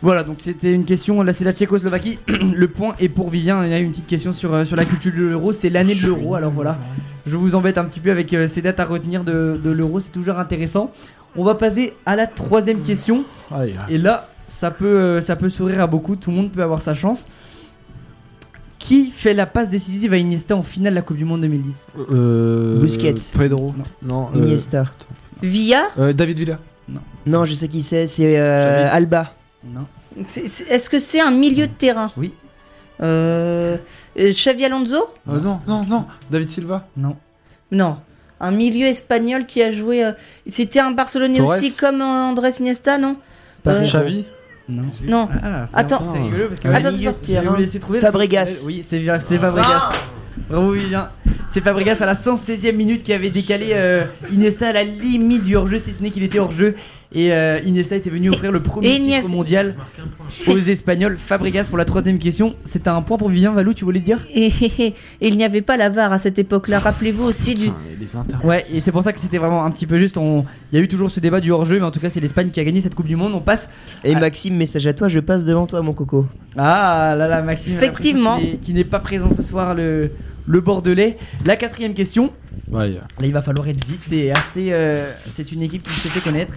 Voilà, 0.02 0.24
donc 0.24 0.38
c'était 0.40 0.72
une 0.72 0.86
question. 0.86 1.22
Là, 1.24 1.34
c'est 1.34 1.44
la 1.44 1.52
Tchécoslovaquie. 1.52 2.20
Le 2.28 2.68
point 2.70 2.94
est 3.00 3.10
pour 3.10 3.30
Vivien. 3.30 3.66
Il 3.66 3.72
y 3.72 3.74
a 3.74 3.80
une 3.80 3.92
petite 3.92 4.08
question 4.08 4.32
sur, 4.32 4.54
euh, 4.54 4.64
sur 4.64 4.78
la 4.78 4.86
culture 4.86 5.12
de 5.12 5.18
l'euro. 5.24 5.52
C'est 5.52 5.70
l'année 5.70 5.96
de 5.96 6.06
l'euro. 6.06 6.36
Alors 6.36 6.52
voilà, 6.52 6.80
je 7.26 7.36
vous 7.36 7.56
embête 7.56 7.78
un 7.78 7.86
petit 7.86 8.00
peu 8.00 8.12
avec 8.12 8.34
euh, 8.34 8.48
ces 8.48 8.62
dates 8.62 8.80
à 8.80 8.86
retenir 8.86 9.24
de, 9.24 9.60
de 9.64 9.70
l'euro. 9.70 10.00
C'est 10.00 10.12
toujours 10.12 10.38
intéressant. 10.40 10.92
On 11.36 11.44
va 11.44 11.56
passer 11.56 11.94
à 12.06 12.16
la 12.16 12.28
troisième 12.28 12.82
question. 12.82 13.24
Allez, 13.52 13.76
Et 13.90 13.98
là, 13.98 14.28
ça 14.48 14.72
peut, 14.72 14.86
euh, 14.86 15.22
ça 15.22 15.36
peut 15.36 15.50
sourire 15.50 15.82
à 15.82 15.88
beaucoup. 15.88 16.16
Tout 16.16 16.32
le 16.32 16.38
monde 16.38 16.52
peut 16.52 16.64
avoir 16.64 16.82
sa 16.82 16.94
chance. 16.94 17.28
Qui 18.80 19.10
fait 19.12 19.34
la 19.34 19.46
passe 19.46 19.70
décisive 19.70 20.14
à 20.14 20.18
Iniesta 20.18 20.56
en 20.56 20.64
finale 20.64 20.94
de 20.94 20.96
la 20.96 21.02
Coupe 21.02 21.18
du 21.18 21.26
Monde 21.26 21.42
2010 21.42 21.86
euh, 22.12 22.80
Busquets. 22.80 23.14
Pedro. 23.38 23.74
Non. 23.78 23.84
Non. 24.02 24.30
euh, 24.34 24.40
Iniesta. 24.46 24.86
Euh, 25.44 26.14
David 26.14 26.40
Villa. 26.40 26.60
Non, 27.26 27.46
je 27.46 27.54
sais 27.54 27.68
qui 27.68 27.84
c'est, 27.84 28.08
c'est 28.08 28.40
euh. 28.40 28.88
Alba. 28.92 29.34
Non. 29.64 29.86
Est-ce 30.18 30.90
que 30.90 30.98
c'est 30.98 31.20
un 31.20 31.32
milieu 31.32 31.68
de 31.68 31.74
terrain? 31.74 32.12
Oui. 32.18 32.32
Euh, 33.02 33.78
euh, 34.20 34.32
Xavi 34.32 34.66
Alonso 34.66 34.98
Euh, 35.30 35.40
non, 35.40 35.60
non, 35.68 35.86
non. 35.86 36.06
David 36.30 36.50
Silva. 36.50 36.88
Non. 36.98 37.16
Non. 37.72 37.98
Un 38.42 38.52
milieu 38.52 38.86
espagnol 38.88 39.46
qui 39.46 39.62
a 39.62 39.72
joué. 39.72 40.04
euh, 40.06 40.12
C'était 40.48 40.80
un 40.80 40.92
Barcelonais 40.92 41.38
Torres 41.40 41.50
aussi 41.50 41.74
comme 41.74 42.02
euh, 42.02 42.06
Andrés 42.30 42.52
Iniesta, 42.60 42.98
non? 42.98 43.18
Euh, 43.68 43.84
Xavi. 43.84 44.26
Non. 44.70 44.84
Non. 45.04 45.28
Ah, 45.44 45.66
c'est 45.68 45.78
Attends. 45.78 46.08
un- 46.10 46.14
C'est 46.14 46.20
rigolo 46.20 46.48
parce 46.48 46.60
que. 46.60 46.68
Un 46.68 46.74
Attends, 46.74 46.96
Je 46.96 47.32
vais 47.34 47.42
vous 47.46 47.56
laisser 47.56 47.80
trouver. 47.80 48.00
Fabregas. 48.00 48.64
Oui, 48.66 48.84
c'est 48.86 49.04
c'est 49.20 49.38
Fabregas. 49.38 49.92
Bravo 50.50 50.72
Vivien. 50.74 51.10
C'est 51.50 51.62
Fabregas 51.62 51.98
à 52.02 52.06
la 52.06 52.16
116e 52.16 52.76
minute 52.76 53.04
qui 53.04 53.12
avait 53.12 53.30
décalé 53.32 53.72
euh, 53.74 54.06
Iniesta 54.32 54.70
à 54.70 54.74
la 54.74 54.84
limite 54.84 55.44
du 55.44 55.56
hors-jeu, 55.56 55.80
si 55.80 55.92
ce 55.92 56.02
n'est 56.02 56.12
qu'il 56.12 56.24
était 56.24 56.40
hors-jeu. 56.40 56.76
Et 57.12 57.34
euh, 57.34 57.60
Iniesta 57.66 57.96
était 57.96 58.12
venu 58.12 58.30
offrir 58.30 58.52
le 58.52 58.60
premier 58.60 58.94
et 58.96 59.00
titre 59.00 59.28
mondial 59.30 59.76
aux 60.48 60.58
Espagnols. 60.60 61.18
Fabregas 61.18 61.64
pour 61.68 61.78
la 61.80 61.86
troisième 61.86 62.20
question. 62.20 62.56
C'est 62.64 62.88
un 62.88 63.02
point 63.02 63.18
pour 63.18 63.30
Vivien 63.30 63.52
Valou, 63.52 63.74
tu 63.74 63.84
voulais 63.84 64.00
dire? 64.00 64.20
Et, 64.32 64.46
et- 64.62 64.86
et 64.86 64.94
il 65.28 65.36
n'y 65.36 65.44
avait 65.44 65.64
pas 65.64 65.76
la 65.76 65.90
VAR 65.90 66.14
à 66.14 66.20
cette 66.20 66.38
époque-là. 66.38 66.78
Rappelez-vous 66.78 67.24
aussi 67.24 67.56
du. 67.56 67.66
les. 68.00 68.08
Ouais, 68.44 68.64
et 68.72 68.80
c'est 68.80 68.92
pour 68.92 69.02
ça 69.02 69.12
que 69.12 69.20
c'était 69.20 69.40
vraiment 69.40 69.66
un 69.66 69.72
petit 69.72 69.88
peu 69.88 69.98
juste. 69.98 70.18
On... 70.18 70.46
Il 70.72 70.78
y 70.78 70.82
a 70.82 70.84
eu 70.84 70.88
toujours 70.88 71.10
ce 71.10 71.20
débat 71.20 71.40
du 71.42 71.52
hors-jeu, 71.52 71.80
mais 71.80 71.86
en 71.86 71.90
tout 71.92 72.00
cas, 72.00 72.10
c'est 72.12 72.20
l'Espagne 72.20 72.52
qui 72.52 72.60
a 72.60 72.64
gagné 72.64 72.80
cette 72.80 72.94
Coupe 72.94 73.08
du 73.08 73.16
Monde. 73.16 73.34
On 73.34 73.42
passe. 73.42 73.70
Et 74.04 74.14
Ah. 74.16 74.20
Maxime, 74.20 74.56
message 74.56 74.86
à 74.86 74.94
toi, 74.94 75.08
je 75.08 75.20
passe 75.20 75.44
devant 75.46 75.66
toi, 75.66 75.82
mon 75.82 75.94
coco. 75.94 76.28
Ah 76.58 77.16
là 77.18 77.28
là, 77.28 77.42
Maxime. 77.42 77.74
Effectivement. 77.76 78.38
Qui 78.62 78.74
n'est 78.74 78.84
pas 78.84 79.00
présent 79.00 79.32
ce 79.32 79.42
soir, 79.42 79.74
le, 79.74 80.12
le 80.48 80.62
Bordelais. 80.62 81.18
La 81.44 81.56
quatrième 81.56 81.96
question. 81.96 82.32
Ouais, 82.72 82.90
Là, 82.92 83.00
il 83.24 83.34
va 83.34 83.42
falloir 83.42 83.68
être 83.68 83.84
vif. 83.88 83.98
C'est 84.02 84.30
assez. 84.30 84.68
euh, 84.72 85.10
c'est 85.32 85.52
une 85.52 85.64
équipe 85.64 85.82
qui 85.82 85.94
se 85.94 86.08
fait 86.08 86.20
connaître. 86.20 86.54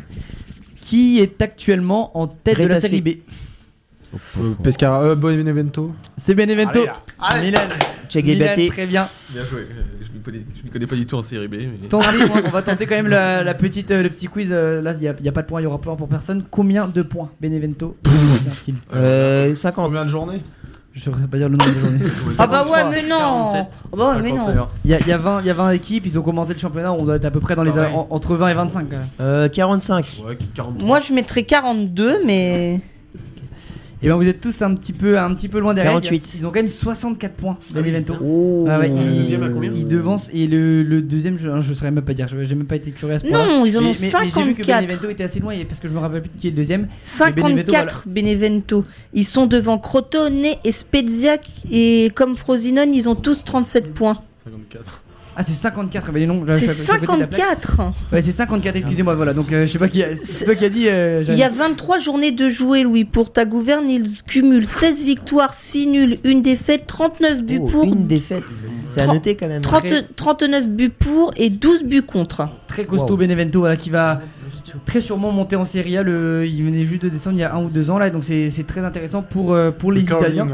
Qui 0.83 1.21
est 1.21 1.41
actuellement 1.41 2.17
en 2.19 2.27
tête 2.27 2.59
de 2.61 2.67
la 2.67 2.81
série 2.81 3.01
B 3.01 3.09
euh, 4.15 4.55
Pescara. 4.63 5.03
Euh, 5.05 5.15
Benevento. 5.15 5.93
C'est 6.19 6.35
Benevento. 6.35 6.81
Allez, 7.19 7.47
Milan. 7.47 7.61
Check 8.11 8.27
Milan, 8.27 8.45
Baté. 8.47 8.69
très 8.69 8.87
bien. 8.87 9.09
Bien 9.31 9.43
joué. 9.43 9.61
Euh, 9.61 9.83
Je 10.03 10.13
m'y 10.13 10.21
connais, 10.23 10.43
connais 10.71 10.87
pas 10.87 10.97
du 10.97 11.07
tout 11.07 11.17
en 11.17 11.23
série 11.23 11.49
B. 11.49 11.55
Mais... 11.55 11.89
Tentez, 11.89 12.07
on 12.45 12.51
va 12.51 12.61
tenter 12.61 12.85
quand 12.85 12.97
même 12.97 13.09
la, 13.09 13.43
la 13.43 13.55
petite, 13.55 13.91
euh, 13.91 14.03
le 14.03 14.11
petit 14.11 14.27
quiz. 14.27 14.49
euh, 14.51 14.83
là, 14.83 14.93
il 14.93 14.99
n'y 14.99 15.09
a, 15.09 15.15
il 15.19 15.25
y 15.25 15.29
a 15.29 15.33
pas 15.33 15.41
de 15.41 15.47
points, 15.47 15.61
il 15.63 15.65
y 15.65 15.67
aura 15.67 15.81
point 15.81 15.97
pour 15.97 16.09
personne. 16.09 16.45
Combien 16.51 16.89
de 16.89 17.01
points 17.01 17.31
Benevento 17.41 17.97
obtient-il 18.05 18.75
Euh, 18.95 19.55
50. 19.55 19.87
Combien 19.87 20.05
de 20.05 20.11
journées 20.11 20.43
Je 20.95 20.99
ne 21.11 21.15
saurais 21.17 21.27
pas 21.27 21.39
dire 21.39 21.49
le 21.49 21.57
nombre 21.57 21.73
de 21.73 21.79
journées. 21.81 21.99
Ah 22.39 22.47
bah 22.47 22.65
ouais, 22.65 22.71
53. 22.83 22.91
mais 22.91 23.03
non 23.03 23.19
47. 23.19 23.67
Ah 23.73 23.89
bah 23.97 24.11
ouais, 24.17 24.23
mais 24.23 24.31
non 24.33 24.45
51. 24.47 24.69
Il 24.85 24.91
y 24.91 24.95
a, 24.95 25.01
il 25.01 25.07
y 25.09 25.13
a 25.13 25.17
20, 25.19 25.41
il 25.41 25.47
y 25.47 25.51
a 25.51 25.55
20 25.55 25.71
équipes, 25.71 26.05
ils 26.07 26.19
ont 26.19 26.23
commenté 26.23 26.53
le 26.53 26.59
championnat, 26.59 26.93
on 26.93 27.05
doit 27.05 27.17
être 27.17 27.25
à 27.25 27.31
peu 27.31 27.41
près 27.41 27.55
dans 27.57 27.63
les, 27.63 27.73
Pareil. 27.73 27.95
en- 27.95 28.07
entre 28.11 28.35
20 28.37 28.49
et 28.49 28.55
25 28.55 28.81
quand 28.91 28.97
même. 28.99 29.07
Euh, 29.21 29.49
45. 29.49 30.23
Ouais, 30.27 30.37
43. 30.55 30.87
Moi 30.87 31.01
je 31.01 31.13
mettrais 31.15 31.45
42, 31.45 32.19
mais. 32.27 32.81
Et 34.03 34.09
ben 34.09 34.17
vous 34.17 34.27
êtes 34.27 34.41
tous 34.41 34.61
un 34.63 34.75
petit 34.75 34.93
peu, 34.93 35.19
un 35.19 35.33
petit 35.35 35.49
peu 35.49 35.61
loin 35.61 35.75
derrière. 35.75 35.93
48. 35.93 36.35
Ils 36.39 36.45
ont 36.47 36.49
quand 36.51 36.57
même 36.61 36.69
64 36.69 37.35
points, 37.35 37.57
Benevento. 37.71 38.15
Oh. 38.21 38.67
Ah 38.69 38.81
ouais, 38.81 38.89
Le 38.89 38.95
il- 38.97 39.17
deuxième 39.19 39.43
à 39.45 39.49
combien 39.49 39.71
Il 39.71 39.87
devance 39.87 40.29
et 40.35 40.47
le, 40.49 40.83
le 40.83 41.03
deuxième, 41.03 41.39
je, 41.39 41.49
je 41.61 41.75
saurais 41.75 41.91
même 41.93 42.05
pas 42.05 42.15
dire. 42.15 42.27
je- 42.29 42.45
J'ai 42.45 42.55
même 42.57 42.67
pas 42.67 42.77
été 42.77 42.91
curieux 42.91 43.15
à 43.15 43.19
ce 43.21 43.27
point. 43.27 43.47
Non, 43.47 43.65
ils 43.65 43.77
en 43.79 43.81
ont 43.81 43.85
mais- 43.85 43.89
mais 43.91 43.95
j'ai 43.95 44.43
vu 44.43 44.55
que 44.55 44.65
54. 44.65 44.87
Benevento 44.87 45.09
était 45.11 45.25
assez 45.25 45.39
loin 45.41 45.55
parce 45.69 45.79
que 45.81 45.89
je 45.89 45.93
me 45.95 45.99
rappelle 45.99 46.23
plus 46.23 46.31
de 46.31 46.37
qui 46.41 46.49
est 46.49 46.51
le 46.51 46.57
deuxième. 46.57 46.89
54 47.01 48.05
Benevento. 48.09 48.85
Ils 49.15 49.25
sont 49.25 49.47
devant 49.47 49.79
Crotone 49.79 50.45
et 50.65 50.73
Spezia 50.73 51.37
et 51.71 52.11
comme 52.15 52.37
Frosinone, 52.37 52.95
ils 52.95 53.09
ont 53.09 53.15
tous 53.15 53.45
37 53.45 53.95
points. 53.95 54.19
54. 54.45 55.02
Ah 55.37 55.43
c'est 55.43 55.53
54. 55.55 56.13
Mais 56.13 56.27
non, 56.27 56.45
je- 56.47 56.53
C'est 56.53 56.59
je- 56.61 56.65
je- 56.67 56.73
je- 56.73 56.77
je- 56.77 56.83
je- 56.83 56.87
54 56.87 57.81
Ouais 58.13 58.21
c'est 58.21 58.33
54. 58.33 58.77
Excusez-moi 58.77 59.15
voilà. 59.15 59.33
Donc 59.33 59.51
euh, 59.53 59.63
je 59.67 59.73
sais 59.73 59.79
pas 59.79 59.89
qui. 59.89 60.03
a- 60.03 60.15
C'est 60.15 60.45
toi 60.45 60.55
qui 60.55 60.65
a 60.65 60.69
dit. 60.69 60.89
euh, 60.89 61.25
Il 61.29 61.37
y 61.39 61.43
a 61.43 61.49
23 61.49 61.99
journées 61.99 62.33
de 62.33 62.49
jouer, 62.49 62.83
Louis. 62.83 63.05
Pour 63.05 63.33
ta 63.33 63.45
gouverne, 63.45 63.89
ils 63.89 64.23
cumulent 64.27 64.67
16 64.67 65.05
victoires, 65.05 65.55
6 65.55 65.87
nuls, 65.87 66.19
une 66.25 66.43
défaite, 66.43 66.87
39 66.87 67.43
buts 67.43 67.61
Oh, 67.63 67.67
pour, 67.67 67.85
Une 67.85 68.07
défaite. 68.07 68.45
C'est 68.85 69.01
à 69.01 69.07
noter 69.07 69.37
quand 69.37 69.49
même. 69.49 69.63
30 69.63 69.85
39 70.17 70.69
buts 70.69 70.91
pour 70.91 71.31
et 71.37 71.49
12 71.51 71.85
buts 71.85 72.03
contre. 72.03 72.49
très 72.69 72.85
costaud 72.85 73.11
Wow. 73.11 73.17
Benevento 73.19 73.59
voilà, 73.61 73.77
qui 73.77 73.91
va 73.91 74.21
très 74.85 75.01
sûrement 75.01 75.33
monter 75.33 75.57
en 75.57 75.65
Serie 75.65 75.97
A. 75.97 76.03
Le, 76.03 76.47
il 76.47 76.65
venait 76.65 76.85
juste 76.85 77.03
de 77.03 77.09
descendre 77.09 77.37
il 77.37 77.41
y 77.41 77.43
a 77.45 77.55
un 77.55 77.63
ou 77.65 77.69
deux 77.69 77.91
ans 77.91 77.99
là, 77.99 78.11
donc 78.11 78.25
c'est 78.25 78.67
très 78.67 78.81
intéressant 78.85 79.23
pour, 79.23 79.53
euh, 79.53 79.71
pour 79.71 79.93
les 79.93 80.03
Italiens. 80.03 80.49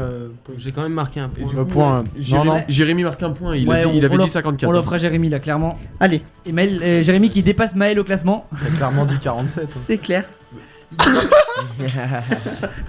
J'ai 0.57 0.71
quand 0.71 0.83
même 0.83 0.93
marqué 0.93 1.19
un 1.19 1.29
point. 1.29 1.49
Le 1.55 1.65
point. 1.65 1.99
Non, 1.99 2.03
Jérémy, 2.19 2.47
non. 2.49 2.61
Jérémy 2.67 3.03
marque 3.03 3.23
un 3.23 3.29
point. 3.31 3.55
Il, 3.55 3.67
Ouais, 3.67 3.77
a 3.77 3.79
dit- 3.81 3.85
on- 3.87 3.91
il 3.93 3.95
on 3.95 3.99
avait 3.99 4.09
dit 4.09 4.17
l'offre- 4.17 4.31
54. 4.33 4.69
On 4.69 4.71
l'offre 4.73 4.93
à 4.93 4.97
Jérémy 4.97 5.29
là 5.29 5.39
clairement. 5.39 5.77
Allez, 5.99 6.21
Et 6.45 6.51
Maël- 6.51 6.79
euh, 6.83 7.01
Jérémy 7.03 7.29
qui 7.29 7.43
dépasse 7.43 7.75
Maël 7.75 7.99
au 7.99 8.03
classement. 8.03 8.47
T'as 8.51 8.75
clairement 8.77 9.05
dit 9.05 9.17
47. 9.21 9.63
hein. 9.65 9.79
c'est 9.87 9.97
clair. 9.97 10.29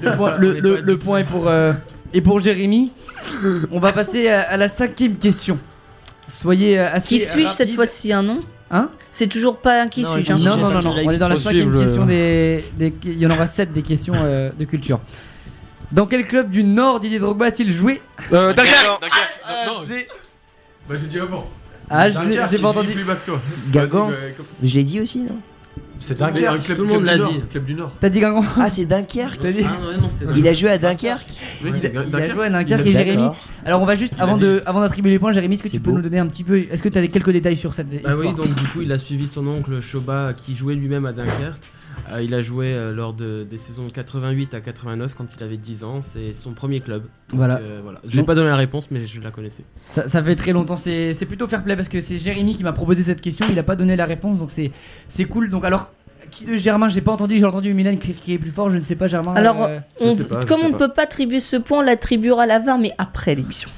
Le 0.02 0.16
point, 0.16 0.36
le, 0.39 0.61
le- 0.61 0.81
le 0.81 0.98
point 0.98 1.19
est 1.19 1.24
pour, 1.24 1.48
euh, 1.48 1.73
est 2.12 2.20
pour 2.20 2.40
Jérémy. 2.40 2.93
On 3.70 3.78
va 3.81 3.93
passer 3.93 4.28
à, 4.28 4.40
à 4.43 4.57
la 4.57 4.69
cinquième 4.69 5.16
question. 5.16 5.59
Soyez 6.28 6.78
euh, 6.78 6.89
assez. 6.93 7.09
Qui 7.16 7.20
suis-je 7.20 7.51
cette 7.51 7.73
fois-ci, 7.73 8.12
un 8.12 8.23
nom? 8.23 8.40
Hein 8.73 8.89
C'est 9.11 9.27
toujours 9.27 9.59
pas 9.59 9.83
un 9.83 9.89
qui 9.89 10.03
Non, 10.03 10.15
suis-je. 10.15 10.33
hein. 10.33 10.37
Non, 10.39 10.57
non, 10.57 10.71
non, 10.71 10.81
non. 10.83 10.95
On 11.05 11.11
est 11.11 11.19
dans 11.19 11.29
la 11.29 11.35
Faut 11.35 11.41
cinquième 11.41 11.63
suivre 11.63 11.77
le- 11.77 11.81
question 11.83 12.07
des, 12.07 12.65
des- 12.77 12.95
Il 13.05 13.19
y 13.19 13.27
en 13.27 13.31
aura 13.31 13.47
sept 13.49 13.73
des 13.73 13.83
questions 13.83 14.15
euh, 14.17 14.51
de 14.57 14.65
culture. 14.65 15.01
Dans 15.91 16.07
quel 16.07 16.25
club 16.25 16.51
du 16.51 16.63
Nord 16.63 17.01
Didier 17.01 17.19
Drogba 17.19 17.47
a-t-il 17.47 17.73
joué? 17.73 18.01
Euh, 18.33 18.53
Dunkerque 18.53 19.01
Ah, 19.45 19.65
Non, 19.67 19.73
c'est- 19.89 20.07
bah 20.89 20.95
j'ai 21.01 21.09
dit 21.09 21.19
avant. 21.19 21.49
Ah, 21.89 22.09
je 22.11 22.19
l'ai- 22.21 22.27
Dunkerque, 22.27 22.51
j'ai 22.53 22.59
pas 22.59 22.69
entendu. 22.69 22.87
dit 22.87 22.93
plus 22.95 23.05
bas 23.05 23.17
que 23.17 23.27
toi. 23.27 23.41
Guingamp. 23.73 24.07
Vas-y, 24.07 24.13
bah, 24.39 24.45
Mais 24.63 24.69
je 24.69 24.75
l'ai 24.77 24.85
dit 24.85 25.01
aussi, 25.01 25.19
non? 25.19 25.37
C'est 26.01 26.20
Un 26.22 26.27
Dunkerque. 26.32 26.62
club, 26.64 26.77
Tout 26.78 26.82
le 26.85 26.89
monde 26.89 27.05
l'a 27.05 27.18
dit. 27.18 27.24
Club 27.51 27.64
du 27.66 27.74
Nord. 27.74 27.93
T'as 28.01 28.09
dit 28.09 28.20
Guingamp 28.20 28.44
Ah, 28.59 28.70
c'est 28.70 28.86
Dunkerque 28.86 29.39
dit 29.40 29.59
Ah 29.64 29.77
non, 29.97 30.02
non, 30.02 30.09
c'était 30.09 30.32
Il 30.39 30.48
a 30.48 30.52
joué 30.55 30.70
à 30.70 30.78
Dunkerque 30.78 31.27
Oui, 31.62 31.70
il, 31.72 31.74
c'est 31.74 31.86
a, 31.89 31.90
il 31.90 31.98
a 31.98 32.02
Dunkerque. 32.05 32.32
joué 32.35 32.47
à 32.47 32.51
Dunkerque 32.51 32.86
et 32.86 32.93
Jérémy. 32.93 33.24
Alors 33.64 33.82
on 33.82 33.86
va 33.86 33.94
juste 33.94 34.14
avant 34.18 34.36
a 34.36 34.39
de 34.39 34.62
avant 34.64 34.81
d'attribuer 34.81 35.10
les 35.10 35.18
points, 35.18 35.32
Jérémy, 35.32 35.55
est-ce 35.55 35.62
que 35.62 35.68
tu 35.68 35.78
peux 35.81 35.90
beau. 35.90 35.97
nous 35.98 36.02
donner 36.02 36.18
un 36.18 36.27
petit 36.27 36.44
peu 36.44 36.59
Est-ce 36.59 36.82
que 36.82 36.89
tu 36.89 36.97
as 36.98 37.06
quelques 37.06 37.31
détails 37.31 37.56
sur 37.59 37.74
cette 37.74 37.89
Bah 37.90 37.97
histoire 37.97 38.18
oui, 38.18 38.32
donc 38.35 38.55
du 38.55 38.64
coup, 38.68 38.81
il 38.81 38.90
a 38.93 38.98
suivi 38.98 39.27
son 39.27 39.47
oncle 39.47 39.81
Choba 39.81 40.32
qui 40.35 40.55
jouait 40.56 40.74
lui-même 40.74 41.05
à 41.05 41.12
Dunkerque. 41.12 41.60
Euh, 42.12 42.23
il 42.23 42.35
a 42.35 42.43
joué 42.43 42.73
euh, 42.74 42.93
lors 42.93 43.12
de, 43.12 43.47
des 43.49 43.59
saisons 43.59 43.89
88 43.89 44.55
à 44.55 44.61
89 44.61 45.15
quand 45.16 45.27
il 45.37 45.43
avait 45.43 45.57
10 45.57 45.85
ans. 45.85 46.03
C'est 46.03 46.32
son 46.32 46.53
premier 46.53 46.81
club. 46.81 47.03
Donc, 47.28 47.39
Voilà. 47.39 47.59
euh, 47.59 47.81
voilà. 47.82 48.01
Je 48.07 48.16
vais 48.16 48.23
pas 48.24 48.35
donner 48.35 48.49
la 48.51 48.57
réponse, 48.57 48.91
mais 48.91 49.07
je 49.07 49.20
la 49.20 49.31
connaissais. 49.31 49.65
Ça, 49.87 50.09
ça 50.09 50.23
fait 50.23 50.37
très 50.37 50.53
longtemps, 50.53 50.77
c'est 50.77 51.15
plutôt 51.27 51.47
fair 51.49 51.62
play 51.62 51.77
parce 51.77 51.89
que 51.89 52.01
c'est 52.01 52.19
Jérémy 52.19 52.57
qui 52.57 52.62
m'a 52.65 52.73
proposé 52.73 53.03
cette 53.03 53.20
question, 53.20 53.47
il 53.51 53.59
a 53.59 53.62
pas 53.62 53.77
donné 53.77 53.97
la 53.97 54.05
réponse 54.07 54.39
donc 54.39 54.51
c'est 54.51 54.70
c'est 55.09 55.24
cool. 55.24 55.51
Donc 55.51 55.65
alors, 55.65 55.91
qui 56.31 56.47
de 56.47 56.57
Germain 56.57 56.89
J'ai 56.89 57.01
pas 57.01 57.12
entendu, 57.12 57.39
j'ai 57.39 57.45
entendu 57.45 57.74
Milan 57.74 57.97
qui 57.97 58.12
crier 58.15 58.39
plus 58.39 58.51
fort, 58.51 58.70
je 58.70 58.77
ne 58.78 58.82
sais 58.82 58.97
pas 58.97 59.07
Germain. 59.09 59.35
Alors, 59.35 59.62
euh, 59.62 59.78
On- 60.01 60.16
pas, 60.16 60.41
comme 60.41 60.61
on 60.65 60.70
ne 60.70 60.77
peut 60.78 60.89
pas 60.93 61.03
attribuer 61.03 61.41
ce 61.41 61.57
point, 61.57 61.78
on 61.78 61.82
l'attribuera 61.82 62.43
à 62.45 62.47
la 62.47 62.59
VAR, 62.59 62.78
mais 62.78 62.93
après 62.99 63.35
l'émission. 63.35 63.70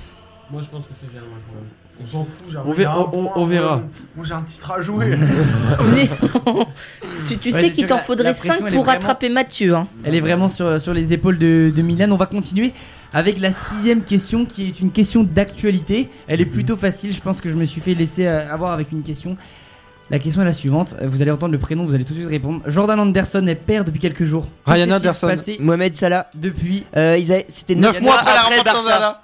Moi, 0.50 0.60
je 0.62 0.68
pense 0.68 0.84
que 0.84 0.92
c'est 1.00 1.10
Germain 1.12 1.28
quand 1.48 1.54
même. 1.54 1.68
On 2.00 2.06
s'en 2.06 2.24
fout, 2.24 2.46
j'ai 2.50 2.58
On 2.58 2.72
verra- 2.72 3.10
on- 3.12 3.30
on 3.36 3.44
verra. 3.44 3.82
Moi 4.16 4.24
j'ai 4.26 4.34
un 4.34 4.42
titre 4.42 4.70
à 4.72 4.80
jouer. 4.80 5.16
Mais- 5.94 6.08
tu 7.26 7.38
tu 7.38 7.52
Ouais, 7.52 7.60
sais 7.60 7.70
qu'il 7.70 7.86
t'en 7.86 7.98
faudrait 7.98 8.24
la 8.24 8.34
pression, 8.34 8.54
5 8.54 8.60
elle 8.60 8.72
est 8.72 8.76
pour 8.76 8.84
vraiment- 8.84 8.98
rattraper 8.98 9.28
Mathieu. 9.28 9.74
hein. 9.74 9.86
Elle 10.04 10.14
est 10.14 10.20
vraiment 10.20 10.48
sur, 10.48 10.80
sur 10.80 10.94
les 10.94 11.12
épaules 11.12 11.38
de, 11.38 11.72
de 11.74 11.82
Milan. 11.82 12.08
On 12.10 12.16
va 12.16 12.26
continuer 12.26 12.72
avec 13.12 13.38
la 13.38 13.52
sixième 13.52 14.02
question 14.02 14.44
qui 14.46 14.68
est 14.68 14.80
une 14.80 14.90
question 14.90 15.22
d'actualité. 15.22 16.08
Elle 16.26 16.40
est 16.40 16.46
plutôt 16.46 16.76
facile. 16.76 17.12
Je 17.12 17.20
pense 17.20 17.40
que 17.40 17.48
je 17.50 17.54
me 17.54 17.64
suis 17.66 17.80
fait 17.80 17.94
laisser 17.94 18.26
euh, 18.26 18.52
avoir 18.52 18.72
avec 18.72 18.90
une 18.90 19.02
question. 19.02 19.36
La 20.10 20.18
question 20.18 20.42
est 20.42 20.46
la 20.46 20.52
suivante. 20.52 20.96
Euh, 21.00 21.08
Vous 21.08 21.22
allez 21.22 21.30
entendre 21.30 21.52
le 21.52 21.58
prénom, 21.58 21.86
vous 21.86 21.94
allez 21.94 22.04
tout 22.04 22.12
de 22.14 22.18
suite 22.18 22.28
répondre. 22.30 22.62
Jordan 22.66 22.98
Anderson 23.00 23.46
est 23.46 23.54
père 23.54 23.84
depuis 23.84 24.00
quelques 24.00 24.24
jours. 24.24 24.46
Ryan 24.66 24.90
Anderson. 24.96 25.26
passé 25.28 25.56
Mohamed 25.60 25.96
Salah. 25.96 26.26
depuis 26.34 26.84
Euh, 26.96 27.18
C'était 27.48 27.74
9 27.76 28.00
mois 28.02 28.16
après 28.18 28.34
la 28.34 28.40
le 28.40 28.60
remontada 28.60 28.72
Barça. 28.72 29.22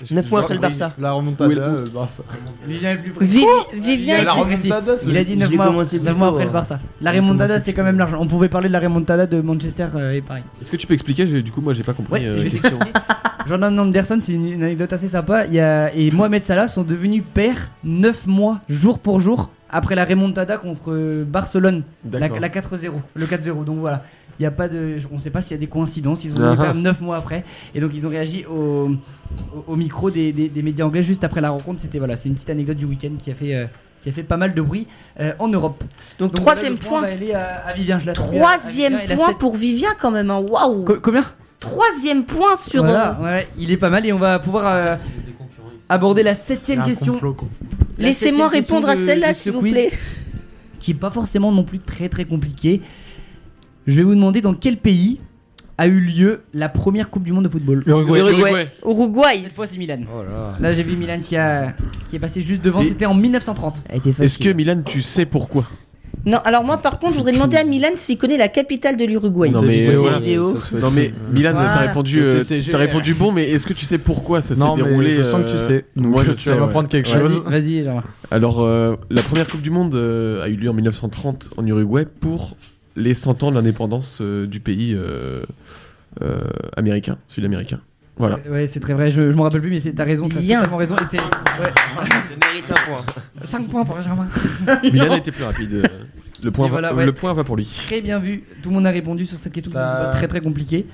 Là 0.00 0.06
9 0.10 0.30
mois 0.30 0.40
après 0.40 0.54
le 0.54 0.60
Barça. 0.60 0.92
La 0.98 1.12
remontada, 1.12 1.48
Oui, 1.48 1.54
le- 1.54 1.62
euh, 1.62 1.84
Barça. 1.92 2.22
Vivien 2.66 2.92
est 2.92 2.96
plus 2.98 3.10
précis. 3.10 3.44
Il 3.74 3.80
Vivien 3.80 4.26
a 4.26 4.34
précis. 4.34 4.70
Il 5.06 5.24
dit 5.24 5.32
Je 5.32 5.38
9 5.38 5.50
l'ai 5.50 5.56
mois, 5.56 6.28
après 6.28 6.44
le 6.44 6.50
hein. 6.50 6.52
Barça. 6.52 6.80
La 7.00 7.12
remontada, 7.12 7.60
c'est 7.60 7.72
quand 7.72 7.84
même 7.84 7.98
l'argent. 7.98 8.18
On 8.20 8.26
pouvait 8.26 8.48
parler 8.48 8.68
de 8.68 8.72
la 8.72 8.80
remontada 8.80 9.26
de 9.26 9.40
Manchester 9.40 9.88
euh, 9.94 10.12
et 10.12 10.20
pareil. 10.20 10.44
Est-ce 10.60 10.70
que 10.70 10.76
tu 10.76 10.86
peux 10.86 10.94
expliquer 10.94 11.24
Du 11.24 11.52
coup, 11.52 11.60
moi, 11.60 11.72
j'ai 11.72 11.82
pas 11.82 11.92
compris 11.92 12.26
euh, 12.26 12.42
la 12.42 12.50
question. 12.50 12.78
Jordan 13.46 13.78
Anderson, 13.78 14.18
c'est 14.20 14.32
une, 14.32 14.62
anecdote 14.62 14.92
assez 14.92 15.08
sympa. 15.08 15.46
Il 15.46 15.54
y 15.54 15.60
a, 15.60 15.94
et 15.94 16.10
Mohamed 16.10 16.42
Salah 16.42 16.66
sont 16.66 16.82
devenus 16.82 17.22
pères 17.32 17.70
9 17.84 18.26
mois, 18.26 18.60
jour 18.68 18.98
pour 18.98 19.20
jour, 19.20 19.50
après 19.70 19.94
la 19.94 20.04
remontada 20.04 20.58
contre 20.58 21.24
Barcelone. 21.24 21.84
La 22.12 22.28
4-0, 22.28 22.90
le 23.14 23.26
4-0. 23.26 23.64
Donc 23.64 23.78
voilà. 23.78 24.02
Il 24.38 24.42
y 24.42 24.46
a 24.46 24.50
pas 24.50 24.68
de, 24.68 24.96
on 25.10 25.14
ne 25.16 25.20
sait 25.20 25.30
pas 25.30 25.40
s'il 25.40 25.52
y 25.52 25.54
a 25.54 25.60
des 25.60 25.66
coïncidences. 25.66 26.24
Ils 26.24 26.32
ont 26.32 26.44
Ah. 26.44 26.56
pères 26.56 26.74
9 26.74 27.00
mois 27.00 27.16
après. 27.16 27.44
Et 27.74 27.80
donc 27.80 27.92
ils 27.94 28.04
ont 28.06 28.10
réagi 28.10 28.44
au, 28.46 28.90
au, 28.90 29.64
au 29.66 29.76
micro 29.76 30.10
des, 30.10 30.32
des- 30.32 30.48
des 30.48 30.62
médias 30.62 30.84
anglais 30.84 31.02
juste 31.02 31.24
après 31.24 31.40
la 31.40 31.50
rencontre. 31.50 31.80
C'était 31.80 31.98
voilà, 31.98 32.16
c'est 32.16 32.28
une 32.28 32.34
petite 32.34 32.50
anecdote 32.50 32.76
du 32.76 32.84
week-end 32.86 33.12
qui 33.18 33.30
a 33.30 33.34
fait. 33.34 33.54
euh, 33.54 33.66
qui 34.02 34.10
a 34.10 34.12
fait 34.12 34.22
pas 34.22 34.36
mal 34.36 34.54
de 34.54 34.62
bruit 34.62 34.86
euh, 35.18 35.32
en 35.40 35.48
Europe. 35.48 35.82
Donc, 36.20 36.30
Donc 36.32 36.40
troisième 36.42 36.76
point 36.78 37.00
point. 37.00 37.00
va 37.00 37.06
aller 37.08 37.32
à, 37.32 37.66
à 37.66 37.72
Vivien. 37.72 37.98
Je 37.98 38.06
l'attribue 38.06 38.36
à- 38.38 38.50
à 38.50 38.56
Troisième 38.58 38.96
Vivien. 38.98 39.16
Point 39.16 39.26
sept- 39.28 39.38
pour 39.38 39.56
Vivien 39.56 39.88
quand 39.98 40.10
même. 40.12 40.30
hein. 40.30 40.44
Waouh. 40.48 40.84
Co- 40.84 40.98
combien? 41.02 41.24
Troisième 41.58 42.24
point 42.24 42.54
sur. 42.54 42.84
Voilà, 42.84 43.18
euh, 43.18 43.24
ouais, 43.24 43.48
il 43.58 43.72
est 43.72 43.76
pas 43.78 43.90
mal 43.90 44.06
et 44.06 44.12
on 44.12 44.18
va 44.18 44.38
pouvoir 44.38 44.64
euh, 44.66 44.96
aborder 45.88 46.22
la 46.22 46.34
septième 46.36 46.82
question. 46.84 47.18
La 47.98 48.08
Laissez-moi 48.08 48.48
répondre 48.48 48.88
à 48.88 48.94
celle-là, 48.96 49.34
s'il 49.34 49.52
vous 49.52 49.62
plaît. 49.62 49.90
Qui 50.78 50.92
est 50.92 50.94
pas 50.94 51.10
forcément 51.10 51.50
non 51.50 51.64
plus 51.64 51.80
très 51.80 52.08
très 52.08 52.26
compliqué. 52.26 52.82
Je 53.86 53.94
vais 53.94 54.02
vous 54.02 54.14
demander 54.14 54.40
dans 54.40 54.54
quel 54.54 54.76
pays 54.76 55.20
a 55.78 55.86
eu 55.86 56.00
lieu 56.00 56.40
la 56.54 56.68
première 56.68 57.10
Coupe 57.10 57.22
du 57.24 57.32
Monde 57.32 57.44
de 57.44 57.48
football. 57.48 57.82
Uruguay. 57.86 58.20
Uruguay. 58.20 58.68
Uruguay. 58.84 59.40
Cette 59.44 59.52
fois 59.52 59.66
c'est 59.66 59.78
Milan. 59.78 60.00
Oh 60.12 60.22
là. 60.22 60.56
Là 60.58 60.72
j'ai 60.74 60.82
vu 60.82 60.96
Milan 60.96 61.20
qui, 61.22 61.36
a, 61.36 61.74
qui 62.08 62.16
est 62.16 62.18
passé 62.18 62.42
juste 62.42 62.62
devant, 62.64 62.82
c'était 62.82 63.06
en 63.06 63.14
1930. 63.14 63.82
Elle 63.88 63.98
était 63.98 64.24
Est-ce 64.24 64.38
que. 64.38 64.48
Milan, 64.50 64.82
tu 64.84 65.02
sais 65.02 65.26
pourquoi? 65.26 65.66
Non, 66.24 66.38
alors 66.44 66.64
moi 66.64 66.78
par 66.78 66.98
contre, 66.98 67.12
je 67.12 67.18
voudrais 67.18 67.32
demander 67.32 67.56
à 67.56 67.62
Milan 67.64 67.90
s'il 67.94 68.18
connaît 68.18 68.38
la 68.38 68.48
capitale 68.48 68.96
de 68.96 69.04
l'Uruguay. 69.04 69.50
Non, 69.50 69.62
mais 69.62 69.84
voilà. 69.94 70.20
fait 70.20 70.36
Non 70.80 70.90
mais. 70.90 71.12
Milan, 71.32 71.52
Voilà. 71.52 71.74
t'as 71.74 71.86
répondu, 71.86 72.20
euh, 72.22 72.40
répondu 72.72 73.14
bon, 73.14 73.30
mais 73.30 73.48
est-ce 73.50 73.66
que 73.66 73.74
tu 73.74 73.84
sais 73.84 73.98
pourquoi 73.98 74.42
ça 74.42 74.54
s'est 74.56 74.60
Non, 74.60 74.76
mais 74.76 74.82
déroulé 74.82 75.14
je 75.14 75.22
sens 75.22 75.42
que 75.44 75.50
tu 75.50 75.54
euh, 75.54 75.58
sais. 75.58 75.84
Donc, 75.94 76.06
Moi, 76.12 76.24
je 76.24 76.30
tu 76.32 76.36
sais. 76.38 76.50
vas 76.50 76.56
ouais. 76.56 76.62
m'apprendre 76.62 76.88
quelque 76.88 77.10
Ouais. 77.12 77.20
chose. 77.20 77.42
Vas-y, 77.46 77.84
Jean. 77.84 78.02
Alors, 78.32 78.62
euh, 78.62 78.96
la 79.10 79.22
première 79.22 79.46
Coupe 79.46 79.62
du 79.62 79.70
Monde 79.70 79.94
euh, 79.94 80.42
a 80.42 80.48
eu 80.48 80.56
lieu 80.56 80.68
en 80.70 80.74
1930 80.74 81.50
en 81.56 81.64
Uruguay 81.66 82.06
pour 82.20 82.56
les 82.96 83.14
100 83.14 83.42
ans 83.42 83.50
de 83.50 83.56
l'indépendance 83.56 84.18
euh, 84.20 84.46
du 84.46 84.60
pays 84.60 84.94
euh, 84.94 85.42
euh, 86.22 86.40
américain, 86.76 87.18
sud-américain. 87.28 87.80
Voilà. 88.18 88.38
Ouais, 88.50 88.66
c'est 88.66 88.80
très 88.80 88.94
vrai, 88.94 89.10
je, 89.10 89.30
je 89.30 89.36
m'en 89.36 89.42
rappelle 89.42 89.60
plus, 89.60 89.68
mais 89.70 89.80
c'est- 89.80 89.92
t'as 89.92 90.04
raison, 90.04 90.24
t'as 90.24 90.40
totalement 90.40 90.76
raison. 90.78 90.96
Et 90.96 91.04
c'est 91.10 91.18
ouais, 91.20 91.72
Ça 91.76 92.48
mérite 92.48 92.70
un 92.70 92.86
point. 92.90 93.04
5 93.44 93.68
points 93.68 93.84
pour 93.84 94.00
Germain. 94.00 94.26
Milan 94.82 95.12
a 95.12 95.16
été 95.18 95.30
plus 95.30 95.44
rapide. 95.44 95.88
Le 96.42 96.50
point, 96.50 96.66
va, 96.66 96.70
voilà, 96.72 96.94
ouais. 96.94 97.04
le 97.06 97.12
point 97.12 97.32
va 97.34 97.44
pour 97.44 97.56
lui. 97.56 97.66
Très 97.86 98.00
bien 98.00 98.18
vu, 98.18 98.44
tout 98.62 98.70
le 98.70 98.74
monde 98.76 98.86
a 98.86 98.90
répondu 98.90 99.26
sur 99.26 99.36
cette 99.38 99.52
question 99.52 99.70
très 100.12 100.28
très 100.28 100.40
compliquée. 100.40 100.86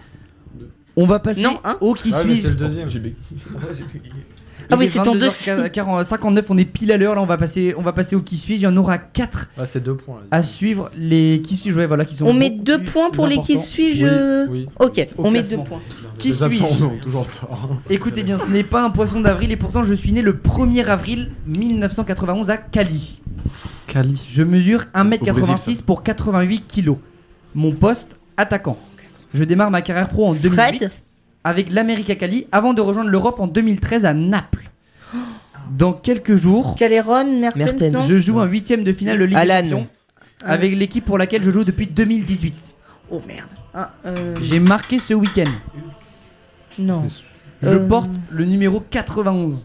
On 0.97 1.07
va 1.07 1.21
passer 1.21 1.43
Non, 1.43 1.59
hein 1.65 1.79
au 1.81 1.95
qui 1.95 2.11
mais 2.11 2.19
suis. 2.19 2.37
c'est 2.37 2.49
le 2.51 2.55
deuxième. 2.55 2.89
Ah 4.71 4.77
oui, 4.79 4.89
c'est 4.93 5.03
ton 5.03 5.15
deux. 5.15 5.29
59 5.31 6.47
on 6.51 6.59
est 6.59 6.65
pile 6.65 6.93
à 6.93 6.97
l'heure. 6.97 7.15
Là, 7.15 7.23
on 7.23 7.27
va 7.27 7.37
passer, 7.37 7.75
on 7.77 7.83
va 7.83 7.93
passer 7.93 8.17
au 8.17 8.21
qui 8.21 8.37
suis. 8.37 8.55
Il 8.55 8.61
y 8.61 8.67
en 8.67 8.77
aura 8.77 8.99
4 8.99 9.49
Ah, 9.59 9.67
c'est 9.67 9.83
deux 9.83 9.95
points. 9.95 10.19
là. 10.21 10.39
à 10.39 10.43
suivre. 10.43 10.91
Les 10.97 11.41
qui 11.45 11.57
suis, 11.57 11.73
ouais, 11.73 11.87
voilà, 11.87 12.05
qui 12.05 12.15
sont. 12.15 12.27
On 12.27 12.33
met 12.33 12.51
beaucoup 12.51 12.65
deux 12.65 12.79
plus 12.79 12.93
points 12.93 13.11
pour 13.11 13.27
les 13.27 13.39
qui. 13.41 13.57
Oui, 13.79 14.05
oui. 14.51 14.69
Ok, 14.79 15.09
Au 15.19 15.27
on 15.27 15.31
met 15.31 15.41
classement. 15.41 15.63
deux 15.63 15.69
points. 15.69 15.81
Qui 16.19 16.33
toujours 17.01 17.29
tort. 17.29 17.71
Écoutez 17.91 18.23
bien, 18.23 18.39
ce 18.39 18.47
n'est 18.47 18.63
pas 18.63 18.85
un 18.85 18.91
poisson 18.91 19.21
d'avril 19.21 19.51
et 19.51 19.57
pourtant 19.57 19.85
je 19.85 19.95
suis 19.95 20.13
né 20.13 20.23
le 20.23 20.35
1er 20.35 20.85
avril 20.87 21.33
1991 21.47 22.51
à 22.51 22.57
Cali. 22.57 23.21
Cali. 23.89 24.25
Je 24.31 24.43
mesure 24.43 24.85
Au 24.95 25.05
Brésil, 25.05 25.21
1m86 25.25 25.83
pour 25.83 26.03
88 26.03 26.65
kg. 26.67 26.97
Mon 27.55 27.73
poste, 27.73 28.17
attaquant. 28.37 28.79
Je 29.35 29.45
démarre 29.45 29.71
ma 29.71 29.83
carrière 29.83 30.09
pro 30.09 30.27
en 30.29 30.35
2008 30.35 30.77
Fred 30.79 30.91
avec 31.45 31.71
l'América 31.73 32.15
Cali 32.15 32.47
avant 32.53 32.75
de 32.75 32.81
rejoindre 32.81 33.11
l'Europe 33.11 33.41
en 33.41 33.47
2013 33.49 34.05
à 34.05 34.15
Naples. 34.15 34.71
Dans 35.77 35.93
quelques 35.93 36.37
jours, 36.37 36.75
Caléron, 36.77 37.25
Mertens, 37.41 37.59
Mertens. 37.65 37.93
non 37.93 38.03
je 38.07 38.19
joue 38.19 38.41
un 38.41 38.47
huitième 38.47 38.85
de 38.85 38.93
finale 38.93 39.19
de 39.19 39.25
Ligue 39.25 39.41
des 39.43 39.51
Alan. 39.51 39.69
Champions 39.69 39.87
avec 40.45 40.75
l'équipe 40.77 41.05
pour 41.05 41.19
laquelle 41.19 41.43
je 41.45 41.51
joue 41.51 41.65
depuis 41.65 41.87
2018. 41.87 42.75
Oh 43.11 43.23
merde. 43.27 43.47
Ah, 43.75 43.93
euh, 44.07 44.35
J'ai 44.41 44.59
marqué 44.59 44.99
ce 44.99 45.15
week-end. 45.15 45.51
Non. 46.79 47.05
Je 47.63 47.69
Euh. 47.69 47.87
porte 47.87 48.11
le 48.31 48.45
numéro 48.45 48.81
91. 48.81 49.65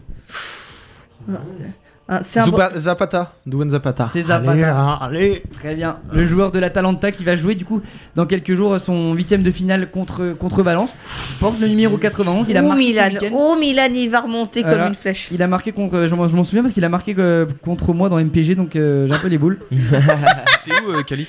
Ah, 2.10 2.20
c'est 2.22 2.40
un 2.40 2.44
Zuba- 2.46 2.72
Zapata. 2.78 3.34
Douane 3.44 3.68
Zapata. 3.70 4.08
C'est 4.12 4.22
Zapata. 4.22 4.50
Allez, 4.52 4.64
hein, 4.64 4.98
allez. 5.00 5.42
Très 5.52 5.74
bien. 5.74 5.98
Le 6.10 6.24
joueur 6.24 6.50
de 6.50 6.58
l'Atalanta 6.58 7.12
qui 7.12 7.22
va 7.22 7.36
jouer 7.36 7.54
du 7.54 7.66
coup 7.66 7.82
dans 8.14 8.24
quelques 8.24 8.54
jours 8.54 8.78
son 8.80 9.12
huitième 9.12 9.42
de 9.42 9.50
finale 9.50 9.90
contre, 9.90 10.32
contre 10.32 10.62
Valence. 10.62 10.96
Il 11.32 11.36
porte 11.38 11.60
le 11.60 11.68
numéro 11.68 11.98
91. 11.98 12.48
Il 12.48 12.56
a 12.56 12.62
oh 12.64 12.68
marqué 12.68 12.82
Milan, 12.82 13.08
oh 13.34 13.56
Milan, 13.60 13.88
il 13.94 14.08
va 14.08 14.20
remonter 14.20 14.62
Voilà. 14.62 14.78
comme 14.78 14.88
une 14.88 14.94
flèche. 14.94 15.28
Il 15.32 15.42
a 15.42 15.48
marqué 15.48 15.72
contre. 15.72 16.06
Je 16.08 16.14
m'en 16.14 16.26
je 16.28 16.34
m'en 16.34 16.44
souviens 16.44 16.62
parce 16.62 16.72
qu'il 16.72 16.84
a 16.84 16.88
marqué 16.88 17.14
euh, 17.18 17.44
contre 17.62 17.92
moi 17.92 18.08
dans 18.08 18.18
MPG 18.18 18.54
donc 18.54 18.74
euh, 18.76 19.06
j'ai 19.06 19.14
un 19.14 19.18
peu 19.18 19.28
les 19.28 19.36
boules. 19.38 19.58
C'est 20.60 20.72
où, 20.86 20.90
euh, 20.92 21.02
Cali? 21.02 21.26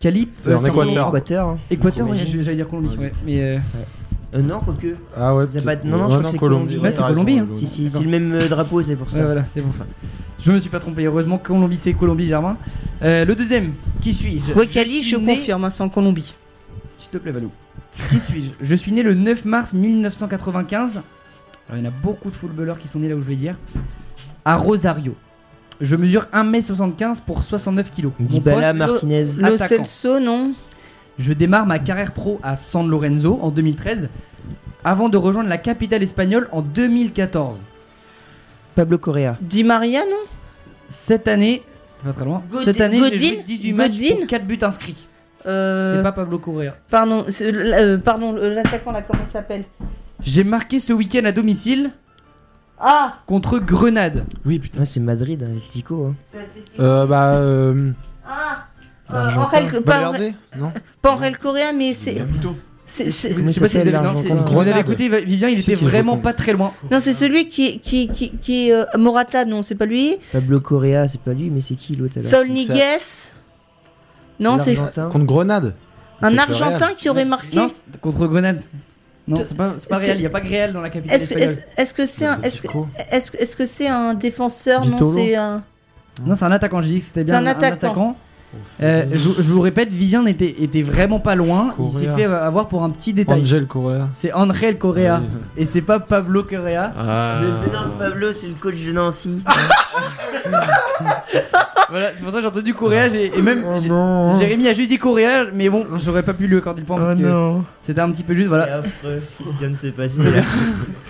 Cali. 0.00 0.28
C'est 0.32 0.52
en 0.52 0.58
Équateur. 0.58 1.08
Équateur. 1.08 1.46
hein. 1.48 1.58
Équateur, 1.70 2.08
ouais, 2.08 2.16
Colombie. 2.18 2.42
j'allais 2.42 2.56
dire 2.56 2.68
Colombie. 2.68 2.96
Ouais. 2.98 3.12
Mais 3.24 3.60
euh, 4.36 4.42
non, 4.42 4.60
quoique. 4.60 4.96
Ah 5.16 5.34
ouais, 5.34 5.46
peut-être. 5.46 5.84
non, 5.84 5.98
non, 5.98 6.04
je 6.10 6.14
crois 6.16 6.22
que 6.24 6.30
c'est 6.30 6.38
Colombie. 6.38 6.78
Ouais, 6.78 6.90
c'est 6.90 7.02
Colombie, 7.02 7.38
hein. 7.38 7.46
Si, 7.56 7.66
si, 7.66 7.90
c'est 7.90 8.02
le 8.02 8.10
même 8.10 8.32
euh, 8.34 8.48
drapeau, 8.48 8.82
c'est 8.82 8.96
pour 8.96 9.10
ça. 9.10 9.18
ouais, 9.18 9.24
voilà, 9.24 9.44
c'est 9.52 9.62
pour 9.62 9.76
ça. 9.76 9.86
Je 10.38 10.52
me 10.52 10.58
suis 10.58 10.70
pas 10.70 10.80
trompé. 10.80 11.04
Heureusement, 11.04 11.38
Colombie, 11.38 11.76
c'est 11.76 11.92
Colombie, 11.94 12.26
Germain. 12.26 12.56
Euh, 13.02 13.24
le 13.24 13.34
deuxième, 13.34 13.72
qui 14.00 14.12
suis-je? 14.12 14.52
Ouais, 14.52 14.66
Je 14.66 15.02
je 15.02 15.16
né- 15.16 15.36
confirme, 15.36 15.64
hein, 15.64 15.70
c'est 15.70 15.82
en 15.82 15.88
Colombie. 15.88 16.34
S'il 16.98 17.10
te 17.10 17.16
plaît, 17.18 17.32
Valou. 17.32 17.50
Qui 18.10 18.18
suis-je? 18.18 18.50
Je 18.60 18.74
suis 18.74 18.92
né 18.92 19.02
le 19.02 19.14
9 19.14 19.44
mars 19.44 19.72
1995. 19.72 20.92
Alors, 20.92 21.02
il 21.72 21.78
y 21.78 21.82
en 21.82 21.88
a 21.88 21.92
beaucoup 22.02 22.30
de 22.30 22.36
footballeurs 22.36 22.78
qui 22.78 22.86
sont 22.88 22.98
nés 22.98 23.08
là 23.08 23.16
où 23.16 23.20
je 23.20 23.26
vais 23.26 23.34
dire. 23.36 23.56
À 24.44 24.56
Rosario. 24.56 25.16
Je 25.80 25.96
mesure 25.96 26.26
1m75 26.32 27.20
pour 27.26 27.42
69 27.42 27.90
kg. 27.90 28.08
Poste, 28.42 28.74
Martinez. 28.74 29.24
Le 29.38 29.54
Attaquant. 29.54 29.84
Celso, 29.84 30.20
non 30.20 30.54
je 31.18 31.32
démarre 31.32 31.66
ma 31.66 31.78
carrière 31.78 32.12
pro 32.12 32.38
à 32.42 32.56
San 32.56 32.88
Lorenzo 32.88 33.38
en 33.42 33.50
2013 33.50 34.08
avant 34.84 35.08
de 35.08 35.16
rejoindre 35.16 35.48
la 35.48 35.58
capitale 35.58 36.02
espagnole 36.02 36.48
en 36.52 36.62
2014. 36.62 37.58
Pablo 38.74 38.98
Correa. 38.98 39.36
Di 39.40 39.64
Maria, 39.64 40.00
non? 40.04 40.16
Cette 40.88 41.26
année, 41.28 41.62
pas 42.04 42.12
très 42.12 42.24
loin. 42.24 42.42
Godin- 42.50 42.64
Cette 42.64 42.80
année, 42.80 42.98
j'ai 42.98 43.10
Godin 43.10 43.34
joué 43.34 43.42
18 43.44 43.72
matchs 43.72 43.92
Godin? 43.98 44.16
pour 44.16 44.26
4 44.26 44.46
buts 44.46 44.58
inscrits. 44.62 45.08
Euh, 45.46 45.96
C'est 45.96 46.02
pas 46.02 46.12
Pablo 46.12 46.38
Correa. 46.38 46.74
Pardon, 46.90 47.24
c'est- 47.28 47.52
euh, 47.54 47.98
pardon, 47.98 48.32
le- 48.32 48.50
l'attaquant 48.52 48.92
là, 48.92 49.02
comment 49.02 49.22
il 49.24 49.30
s'appelle? 49.30 49.64
J'ai 50.20 50.44
marqué 50.44 50.80
ce 50.80 50.92
week-end 50.92 51.24
à 51.24 51.32
domicile 51.32 51.90
Ah 52.78 53.16
contre 53.26 53.58
Grenade. 53.58 54.24
Oui, 54.44 54.58
putain. 54.58 54.80
Ouais, 54.80 54.86
c'est 54.86 55.00
Madrid, 55.00 55.42
hein, 55.42 55.52
el 55.54 55.60
Tico. 55.62 56.06
hein. 56.34 56.38
Euh, 56.78 57.06
bah. 57.06 57.36
Euh, 57.38 57.90
Ah 58.28 58.66
euh, 59.12 59.80
pas, 59.82 60.12
Non 60.58 60.72
pas 61.02 61.16
Correa, 61.40 61.72
mais 61.72 61.94
c'est. 61.94 62.16
C'est- 62.88 63.10
c'est- 63.10 63.34
Je 63.34 63.48
sais 63.48 63.60
pas 63.60 63.68
si 63.68 63.78
vous 63.78 63.88
avez 64.60 64.72
c'est- 64.72 64.80
écouté 64.80 65.08
Vivien, 65.24 65.48
il 65.48 65.60
C'est 65.60 65.72
était 65.72 65.80
je 65.80 65.86
vraiment 65.88 66.18
pas 66.18 66.32
très 66.32 66.52
loin. 66.52 66.72
Non, 66.90 67.00
c'est 67.00 67.14
celui 67.14 67.48
qui, 67.48 67.80
qui, 67.80 68.08
qui, 68.08 68.30
qui 68.40 68.68
est 68.68 68.72
euh, 68.72 68.84
Morata, 68.96 69.44
non, 69.44 69.62
c'est 69.62 69.74
pas 69.74 69.86
lui. 69.86 70.16
Pablo 70.32 70.60
Correa, 70.60 71.08
c'est 71.08 71.20
pas 71.20 71.32
lui, 71.32 71.50
mais 71.50 71.60
c'est 71.60 71.74
qui 71.74 71.96
l'autre 71.96 72.20
Saul 72.20 72.48
Niguez. 72.48 73.32
Non, 74.38 74.56
c'est. 74.58 74.76
Contre 74.76 75.18
Grenade. 75.24 75.74
un 76.22 76.30
C'est 76.30 76.38
Argentin 76.38 76.94
qui 76.96 77.08
aurait 77.08 77.24
marqué. 77.24 77.56
Non, 77.56 77.68
c'est 77.68 78.00
contre 78.00 78.26
Grenade. 78.26 78.62
Non, 79.28 79.36
c'est 79.46 79.56
pas, 79.56 79.74
c'est 79.78 79.88
pas 79.88 79.98
c'est- 79.98 80.06
réel, 80.06 80.18
il 80.18 80.22
y 80.22 80.26
a 80.26 80.30
pas 80.30 80.38
Réal 80.38 80.72
dans 80.72 80.80
la 80.80 80.88
capitale 80.88 81.16
Est-ce 81.16 81.24
espagnole. 81.34 81.48
est-ce- 81.50 81.80
est-ce 81.82 81.94
que 81.94 82.06
c'est 82.06 82.26
un, 82.26 82.40
est-ce 82.42 82.62
que, 82.62 82.68
est-ce 83.10 83.30
que- 83.32 83.36
est-ce 83.38 83.56
que 83.56 83.66
c'est 83.66 83.88
un 83.88 84.14
défenseur 84.14 84.86
Non, 84.86 84.96
c'est 85.12 85.34
un. 85.34 85.64
Non, 86.24 86.36
c'est 86.36 86.44
un 86.44 86.52
attaquant, 86.52 86.80
j'ai 86.80 86.90
dit 86.90 87.00
que 87.00 87.06
c'était 87.06 87.24
bien 87.24 87.34
C'est 87.34 87.40
un 87.40 87.46
attaquant. 87.46 88.16
Euh, 88.82 89.04
je, 89.12 89.18
je 89.18 89.50
vous 89.50 89.60
répète, 89.60 89.92
Vivien 89.92 90.24
était, 90.26 90.54
était 90.62 90.82
vraiment 90.82 91.18
pas 91.20 91.34
loin. 91.34 91.70
Il 91.78 91.90
s'est 91.98 92.08
fait 92.14 92.26
euh, 92.26 92.46
avoir 92.46 92.68
pour 92.68 92.82
un 92.84 92.90
petit 92.90 93.12
détail. 93.12 93.40
Angel 93.40 93.66
Correa. 93.66 94.08
C'est 94.12 94.32
Angel 94.32 94.78
Correa. 94.78 95.20
Oui. 95.22 95.28
Et 95.56 95.64
c'est 95.64 95.80
pas 95.82 95.98
Pablo 96.00 96.42
Correa. 96.44 96.92
Ah. 96.96 97.40
Mais, 97.42 97.72
non, 97.72 97.90
Pablo, 97.98 98.32
c'est 98.32 98.48
le 98.48 98.54
coach 98.54 98.84
de 98.84 98.92
Nancy. 98.92 99.42
Voilà, 101.88 102.08
c'est 102.12 102.22
pour 102.22 102.30
ça 102.32 102.38
que 102.38 102.42
j'ai 102.42 102.48
entendu 102.48 102.74
Correa. 102.74 103.06
Et 103.14 103.40
même 103.42 103.62
Oh. 103.64 104.36
Jérémy 104.38 104.66
a 104.68 104.72
juste 104.74 104.90
dit 104.90 104.98
Correa, 104.98 105.46
mais 105.54 105.68
bon, 105.68 105.86
j'aurais 106.04 106.22
pas 106.24 106.32
pu 106.32 106.46
lui 106.48 106.56
accorder 106.58 106.80
le 106.80 106.86
point 106.86 106.98
parce 106.98 107.10
Oh 107.12 107.16
que 107.16 107.22
non. 107.22 107.64
C'était 107.86 108.00
un 108.00 108.10
petit 108.10 108.22
peu 108.22 108.34
juste. 108.34 108.44
C'est 108.50 108.56
Voilà. 108.56 108.76
affreux 108.78 109.22
ce 109.24 109.42
qui 109.50 109.56
vient 109.58 109.70
de 109.70 109.76
se 109.76 109.86
passer 109.88 110.22
là. 110.24 110.42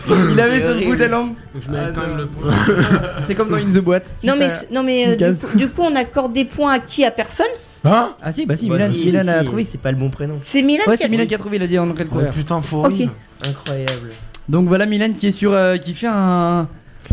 Il 0.33 0.41
avait 0.41 0.61
C'est 0.61 0.67
sur 0.67 0.75
le 0.75 0.87
bout 0.87 0.95
de 0.95 1.01
la 1.01 1.09
langue. 1.09 1.29
Donc 1.55 1.63
je 1.65 1.71
mets 1.71 1.79
Ah, 1.81 1.91
quand 1.95 2.03
non. 2.03 2.07
même 2.09 2.17
le 2.19 2.27
point. 2.27 2.53
C'est 3.27 3.35
comme 3.35 3.49
dans 3.49 3.57
In 3.57 3.71
the 3.73 3.79
Boîte. 3.83 4.07
Non 4.23 4.35
mais, 4.39 4.49
non, 4.71 4.83
mais 4.83 5.09
euh, 5.09 5.17
du, 5.33 5.37
coup, 5.39 5.57
du 5.57 5.69
coup, 5.69 5.83
on 5.83 5.97
accorde 5.97 6.33
des 6.33 6.45
points 6.45 6.73
à 6.75 6.79
qui 6.79 7.05
À 7.05 7.11
personne? 7.11 7.47
Hein? 7.85 8.09
Ah 8.23 8.33
si, 8.33 8.47
bah 8.47 8.57
si, 8.57 8.69
Bah, 8.69 8.77
Milan, 8.79 8.91
si, 8.95 9.07
Milan 9.07 9.23
si, 9.23 9.29
a 9.31 9.39
si, 9.41 9.45
trouvé. 9.47 9.63
C'est 9.63 9.81
pas 9.81 9.93
le 9.93 9.97
bon 9.99 10.11
prénom. 10.11 10.35
C'est 10.39 10.63
Milan 10.63 10.85
Ouais, 10.87 10.93
qui 10.97 10.99
c'est 10.99 11.05
a 11.05 11.09
Milan 11.09 11.19
trouvé 11.25 11.29
qui 11.29 11.35
a 11.35 11.39
trouvé, 11.39 11.57
il 11.57 11.63
a 11.63 11.67
dit 11.67 11.79
Angel 11.79 12.07
Oh 12.11 12.15
Correa. 12.15 12.31
putain, 12.31 12.61
Fori. 12.61 13.05
Ok. 13.05 13.49
Incroyable. 13.49 14.11
Donc 14.49 14.69
voilà 14.69 14.87
Milan 14.87 15.13
qui 15.17 15.27
est 15.29 15.33
sur 15.33 15.53
euh, 15.53 15.77
qui 15.77 15.93
fait 15.95 16.07
un 16.11 16.69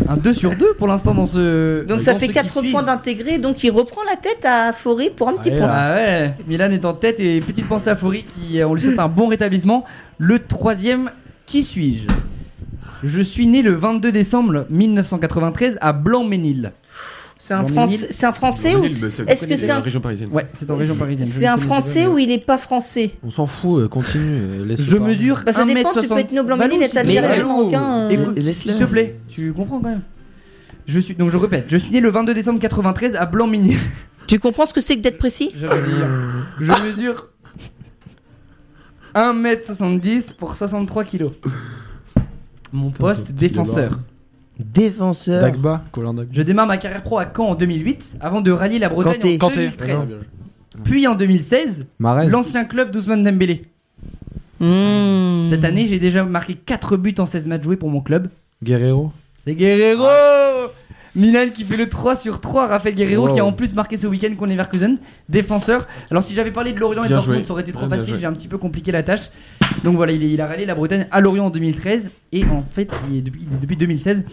un 0.08 0.16
2 0.16 0.34
sur 0.34 0.54
2 0.56 0.74
pour 0.74 0.88
l'instant 0.88 1.14
dans 1.14 1.26
ce 1.26 1.84
Donc 1.84 1.98
dans 1.98 2.04
ça 2.04 2.14
fait 2.16 2.28
qui 2.28 2.34
4 2.34 2.60
suit. 2.60 2.72
points 2.72 2.82
d'intégrer, 2.82 3.38
donc 3.38 3.62
il 3.64 3.70
reprend 3.70 4.02
la 4.08 4.16
tête 4.16 4.44
à 4.44 4.72
Faury 4.72 5.10
pour 5.10 5.28
un 5.28 5.34
petit 5.34 5.50
point. 5.50 5.68
Ah 5.70 5.94
ouais, 5.94 6.34
Milan 6.46 6.70
est 6.70 6.84
en 6.84 6.94
tête 6.94 7.20
et 7.20 7.40
petite 7.40 7.68
pensée 7.68 7.90
à 7.90 7.96
Faury 7.96 8.24
qui 8.24 8.60
euh, 8.60 8.68
on 8.68 8.74
lui 8.74 8.82
souhaite 8.82 8.98
un 8.98 9.08
bon 9.08 9.28
rétablissement. 9.28 9.84
Le 10.18 10.38
troisième, 10.38 11.10
qui 11.46 11.62
suis-je? 11.62 12.06
Je 13.02 13.20
suis 13.20 13.46
né 13.46 13.62
le 13.62 13.72
22 13.74 14.12
décembre 14.12 14.66
1993 14.70 15.78
à 15.80 15.92
Blanc-Ménil. 15.92 16.72
C'est 17.44 17.52
un, 17.52 17.62
Français- 18.32 18.72
un 18.72 18.78
ou 18.80 18.84
Est-ce 18.86 19.04
est-ce 19.20 19.46
que 19.46 19.56
c'est 19.58 19.70
un, 19.70 19.80
région 19.80 20.00
parisienne 20.00 20.30
Ouais, 20.32 20.46
c'est 20.54 20.70
en 20.70 20.76
région 20.76 20.96
parisienne. 20.96 21.28
c'est 21.28 21.46
un 21.46 21.58
français 21.58 22.06
ou 22.06 22.16
il 22.16 22.30
est 22.30 22.38
pas 22.38 22.56
français? 22.56 23.10
On 23.22 23.28
s'en 23.28 23.46
fout, 23.46 23.82
euh, 23.82 23.86
continue. 23.86 24.24
euh, 24.24 24.64
laisse-le 24.64 24.86
Je 24.86 24.96
mesure 24.96 25.42
Bah 25.44 25.52
ça 25.52 25.66
dépend, 25.66 25.92
tu 25.92 25.98
1m60. 25.98 26.08
peux 26.08 26.18
être 26.20 26.32
né 26.32 26.40
au 26.40 26.44
Blanc-Ménil, 26.44 26.78
Valou, 26.80 26.82
être 26.84 26.92
s'il 26.92 27.00
te 27.00 27.04
plaît. 27.04 27.18
algérien, 27.18 27.46
marocain. 27.46 28.08
Écoute, 28.08 28.40
s'il 28.40 28.76
te 28.78 28.84
plaît, 28.84 29.20
tu 29.28 29.52
comprends 29.52 29.78
quand 29.78 29.90
même? 29.90 30.00
Je 30.86 30.98
suis 30.98 31.14
donc 31.14 31.28
je 31.28 31.36
répète, 31.36 31.66
je 31.68 31.76
suis 31.76 31.90
né 31.90 32.00
le 32.00 32.08
22 32.08 32.32
décembre 32.32 32.58
93 32.60 33.14
à 33.14 33.26
Blanc-Ménil. 33.26 33.76
Tu 34.26 34.38
comprends 34.38 34.64
ce 34.64 34.72
que 34.72 34.80
c'est 34.80 34.96
que 34.96 35.02
d'être 35.02 35.18
précis? 35.18 35.52
Je 35.54 35.66
vais 35.66 35.82
dire. 35.82 36.08
Je 36.60 36.72
mesure 36.88 37.28
1m70 39.14 40.32
pour 40.32 40.56
63 40.56 41.04
kg. 41.04 41.26
Mon 42.72 42.90
poste 42.90 43.32
défenseur. 43.32 43.98
Défenseur. 44.58 45.40
Dagba, 45.42 45.84
Colin 45.92 46.14
Dagba. 46.14 46.30
Je 46.32 46.42
démarre 46.42 46.66
ma 46.66 46.76
carrière 46.76 47.02
pro 47.02 47.18
à 47.18 47.26
Caen 47.26 47.48
en 47.50 47.54
2008 47.54 48.16
avant 48.20 48.40
de 48.40 48.50
rallier 48.50 48.78
la 48.78 48.88
Bretagne 48.88 49.14
Kanté. 49.14 49.34
en 49.34 49.38
Kanté. 49.38 49.62
2013. 49.62 49.96
Non. 50.76 50.82
Puis 50.84 51.06
en 51.06 51.14
2016, 51.14 51.86
Marez. 51.98 52.28
l'ancien 52.28 52.64
club 52.64 52.90
d'Ousmane 52.90 53.22
Dembélé. 53.22 53.64
Mmh. 54.60 55.48
Cette 55.50 55.64
année, 55.64 55.86
j'ai 55.86 55.98
déjà 55.98 56.24
marqué 56.24 56.54
4 56.54 56.96
buts 56.96 57.14
en 57.18 57.26
16 57.26 57.46
matchs 57.46 57.64
joués 57.64 57.76
pour 57.76 57.90
mon 57.90 58.00
club. 58.00 58.28
Guerrero. 58.62 59.12
C'est 59.44 59.54
Guerrero 59.54 60.04
Milan 61.16 61.46
qui 61.54 61.64
fait 61.64 61.76
le 61.76 61.88
3 61.88 62.16
sur 62.16 62.40
3, 62.40 62.66
Raphaël 62.68 62.94
Guerrero 62.94 63.28
Wow. 63.28 63.34
qui 63.34 63.40
a 63.40 63.44
en 63.44 63.52
plus 63.52 63.72
marqué 63.74 63.96
ce 63.96 64.06
week-end 64.06 64.34
contre 64.36 64.50
Leverkusen, 64.50 64.98
défenseur. 65.28 65.86
Alors 66.10 66.22
si 66.22 66.34
j'avais 66.34 66.50
parlé 66.50 66.72
de 66.72 66.78
Lorient 66.80 67.04
et 67.04 67.08
de 67.08 67.14
Dortmund, 67.14 67.38
joué. 67.38 67.44
ça 67.46 67.52
aurait 67.52 67.62
été 67.62 67.72
trop 67.72 67.86
bien 67.86 67.98
facile, 67.98 68.16
j'ai 68.18 68.26
un 68.26 68.32
petit 68.32 68.48
peu 68.48 68.58
compliqué 68.58 68.90
la 68.92 69.02
tâche. 69.02 69.30
Donc 69.84 69.96
voilà, 69.96 70.12
il, 70.12 70.22
est- 70.22 70.30
il 70.30 70.40
a 70.40 70.46
rallié 70.46 70.66
la 70.66 70.74
Bretagne 70.74 71.06
à 71.10 71.20
Lorient 71.20 71.46
en 71.46 71.50
2013 71.50 72.10
et 72.32 72.44
en 72.46 72.62
fait, 72.68 72.90
il 73.10 73.18
est 73.18 73.22
depuis, 73.22 73.42
il 73.48 73.54
est 73.56 73.60
depuis 73.60 73.76
2016 73.76 74.24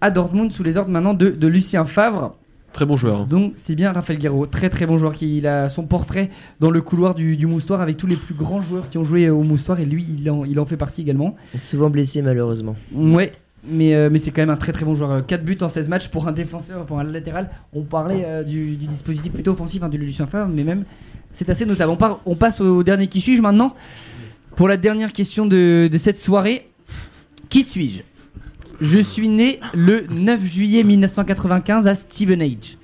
à 0.00 0.10
Dortmund 0.10 0.52
sous 0.52 0.62
les 0.62 0.76
ordres 0.76 0.90
maintenant 0.90 1.14
de, 1.14 1.28
de 1.30 1.46
Lucien 1.48 1.84
Favre. 1.84 2.36
Très 2.72 2.86
bon 2.86 2.96
joueur. 2.96 3.26
Donc 3.26 3.54
c'est 3.56 3.74
bien 3.74 3.90
Raphaël 3.90 4.20
Guerrero, 4.20 4.46
très 4.46 4.70
très 4.70 4.86
bon 4.86 4.96
joueur 4.96 5.12
qui 5.14 5.38
il 5.38 5.48
a 5.48 5.68
son 5.68 5.82
portrait 5.82 6.30
dans 6.60 6.70
le 6.70 6.80
couloir 6.80 7.16
du, 7.16 7.36
du 7.36 7.46
Moustoir 7.48 7.80
avec 7.80 7.96
tous 7.96 8.06
les 8.06 8.14
plus 8.14 8.34
grands 8.34 8.60
joueurs 8.60 8.88
qui 8.88 8.96
ont 8.96 9.04
joué 9.04 9.28
au 9.28 9.42
Moustoir 9.42 9.80
et 9.80 9.84
lui 9.84 10.06
il 10.08 10.30
en, 10.30 10.44
il 10.44 10.60
en 10.60 10.66
fait 10.66 10.76
partie 10.76 11.00
également. 11.02 11.34
Souvent 11.58 11.90
blessé 11.90 12.22
malheureusement. 12.22 12.76
Ouais, 12.94 13.32
mais, 13.64 13.94
euh, 13.94 14.08
mais 14.10 14.18
c'est 14.18 14.30
quand 14.30 14.42
même 14.42 14.50
un 14.50 14.56
très 14.56 14.72
très 14.72 14.84
bon 14.84 14.94
joueur. 14.94 15.24
4 15.26 15.44
buts 15.44 15.58
en 15.60 15.68
16 15.68 15.88
matchs 15.88 16.08
pour 16.08 16.26
un 16.28 16.32
défenseur, 16.32 16.86
pour 16.86 16.98
un 16.98 17.04
latéral. 17.04 17.50
On 17.72 17.82
parlait 17.82 18.22
euh, 18.24 18.42
du, 18.44 18.76
du 18.76 18.86
dispositif 18.86 19.32
plutôt 19.32 19.52
offensif 19.52 19.82
hein, 19.82 19.88
de 19.88 19.96
Lucien 19.98 20.26
Favre, 20.26 20.48
mais 20.48 20.64
même 20.64 20.84
c'est 21.32 21.48
assez 21.50 21.66
notable. 21.66 21.92
On, 21.92 21.96
part- 21.96 22.20
on 22.26 22.34
passe 22.36 22.60
au 22.60 22.82
dernier 22.82 23.06
qui 23.06 23.20
suis-je 23.20 23.42
maintenant 23.42 23.74
Pour 24.56 24.66
la 24.68 24.76
dernière 24.76 25.12
question 25.12 25.46
de, 25.46 25.88
de 25.90 25.98
cette 25.98 26.18
soirée. 26.18 26.68
Qui 27.48 27.62
suis-je? 27.62 28.02
Je 28.80 28.98
suis 28.98 29.28
né 29.28 29.60
le 29.74 30.06
9 30.10 30.42
juillet 30.44 30.82
1995 30.84 31.86
à 31.86 31.94
Stevenage. 31.94 32.78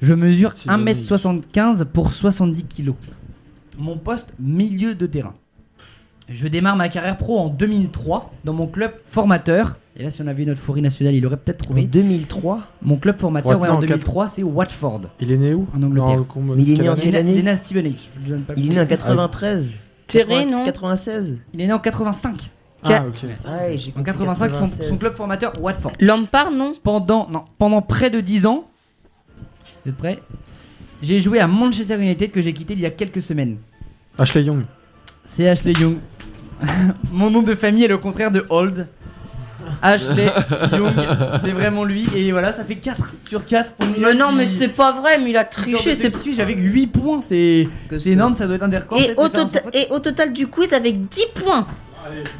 Je 0.00 0.14
mesure 0.14 0.52
Stevenage. 0.52 0.96
1m75 0.96 1.84
pour 1.86 2.12
70 2.12 2.64
kg. 2.64 2.92
Mon 3.78 3.96
poste, 3.98 4.28
milieu 4.38 4.94
de 4.94 5.06
terrain. 5.06 5.34
Je 6.32 6.48
démarre 6.48 6.76
ma 6.76 6.88
carrière 6.88 7.16
pro 7.18 7.38
en 7.38 7.48
2003 7.48 8.32
dans 8.44 8.52
mon 8.52 8.66
club 8.66 8.92
formateur. 9.06 9.76
Et 9.96 10.02
là, 10.02 10.10
si 10.10 10.22
on 10.22 10.26
avait 10.26 10.44
notre 10.46 10.60
forêt 10.60 10.80
nationale, 10.80 11.14
il 11.14 11.26
aurait 11.26 11.36
peut-être 11.36 11.62
En 11.62 11.66
trouvé. 11.66 11.82
2003. 11.84 12.60
Mon 12.80 12.96
club 12.96 13.18
formateur, 13.18 13.50
Ouais, 13.52 13.56
ouais, 13.56 13.68
non, 13.68 13.74
en 13.74 13.76
en 13.78 13.80
2003, 13.80 14.28
c'est 14.28 14.42
Watford. 14.42 15.02
Il 15.20 15.30
est 15.30 15.36
né 15.36 15.52
où? 15.52 15.66
En 15.76 15.82
Angleterre. 15.82 16.24
Non, 16.36 16.54
Mais 16.56 16.62
il 16.62 16.72
est 16.72 16.82
né 16.82 16.88
en 16.88 16.92
année 16.92 17.02
Il 17.04 17.08
est, 17.08 17.12
Quelle 17.12 17.24
né- 17.26 17.32
il 17.32 17.32
est 17.32 17.32
année 17.34 17.42
né 17.42 17.50
à 17.50 17.56
Stevenage. 17.58 18.08
Il 18.56 18.66
est 18.66 18.74
né 18.74 18.80
en 18.80 18.86
93. 18.86 19.74
Terré, 20.06 20.46
non? 20.46 20.64
96. 20.64 21.38
Il 21.52 21.60
est 21.60 21.66
né 21.66 21.72
en 21.72 21.78
85. 21.78 22.50
Ah, 22.84 23.04
ok. 23.06 23.22
Ouais, 23.22 23.76
j'ai 23.78 23.90
En 23.90 24.02
compris 24.02 24.04
85, 24.12 24.52
son, 24.54 24.60
96. 24.64 24.88
son 24.88 24.96
club 24.96 25.14
formateur, 25.14 25.52
Watford. 25.60 25.92
Lampard, 26.00 26.50
non? 26.50 26.72
Pendant, 26.82 27.28
non, 27.28 27.44
pendant 27.58 27.82
près 27.82 28.10
de 28.10 28.20
10 28.20 28.46
ans, 28.46 28.64
vous 29.84 29.90
êtes 29.90 29.96
prêts? 29.96 30.18
J'ai 31.02 31.20
joué 31.20 31.38
à 31.40 31.46
Manchester 31.46 32.00
United 32.00 32.30
que 32.30 32.40
j'ai 32.40 32.52
quitté 32.52 32.72
il 32.74 32.80
y 32.80 32.86
a 32.86 32.90
quelques 32.90 33.22
semaines. 33.22 33.58
Ashley 34.18 34.42
Young. 34.44 34.62
C'est 35.24 35.48
Ashley 35.48 35.72
Young. 35.74 35.96
Mon 37.12 37.30
nom 37.30 37.42
de 37.42 37.54
famille 37.54 37.84
est 37.84 37.88
le 37.88 37.98
contraire 37.98 38.30
de 38.30 38.44
Old. 38.48 38.86
Ashley 39.80 40.26
Young, 40.72 40.92
c'est 41.42 41.52
vraiment 41.52 41.84
lui. 41.84 42.06
Et 42.14 42.30
voilà, 42.32 42.52
ça 42.52 42.64
fait 42.64 42.74
4 42.76 42.96
sur 43.26 43.44
4 43.44 43.72
pour 43.72 43.88
Mais 43.98 44.14
non, 44.14 44.28
qui- 44.30 44.34
mais 44.36 44.46
c'est 44.46 44.68
pas 44.68 44.92
vrai, 44.92 45.18
mais 45.22 45.30
il 45.30 45.36
a 45.36 45.44
triché. 45.44 45.94
C'est 45.94 46.14
suis 46.16 46.40
avec 46.40 46.58
8 46.58 46.86
points. 46.88 47.20
C'est 47.22 47.68
énorme, 48.06 48.34
ça 48.34 48.46
doit 48.46 48.56
être 48.56 48.62
un 48.62 48.68
des 48.68 48.78
records. 48.78 49.00
Et 49.00 49.12
au, 49.16 49.28
tota- 49.28 49.62
et 49.72 49.86
total 50.00 50.32
du 50.32 50.46
quiz 50.48 50.72
avec 50.72 51.08
10 51.08 51.22
points. 51.34 51.66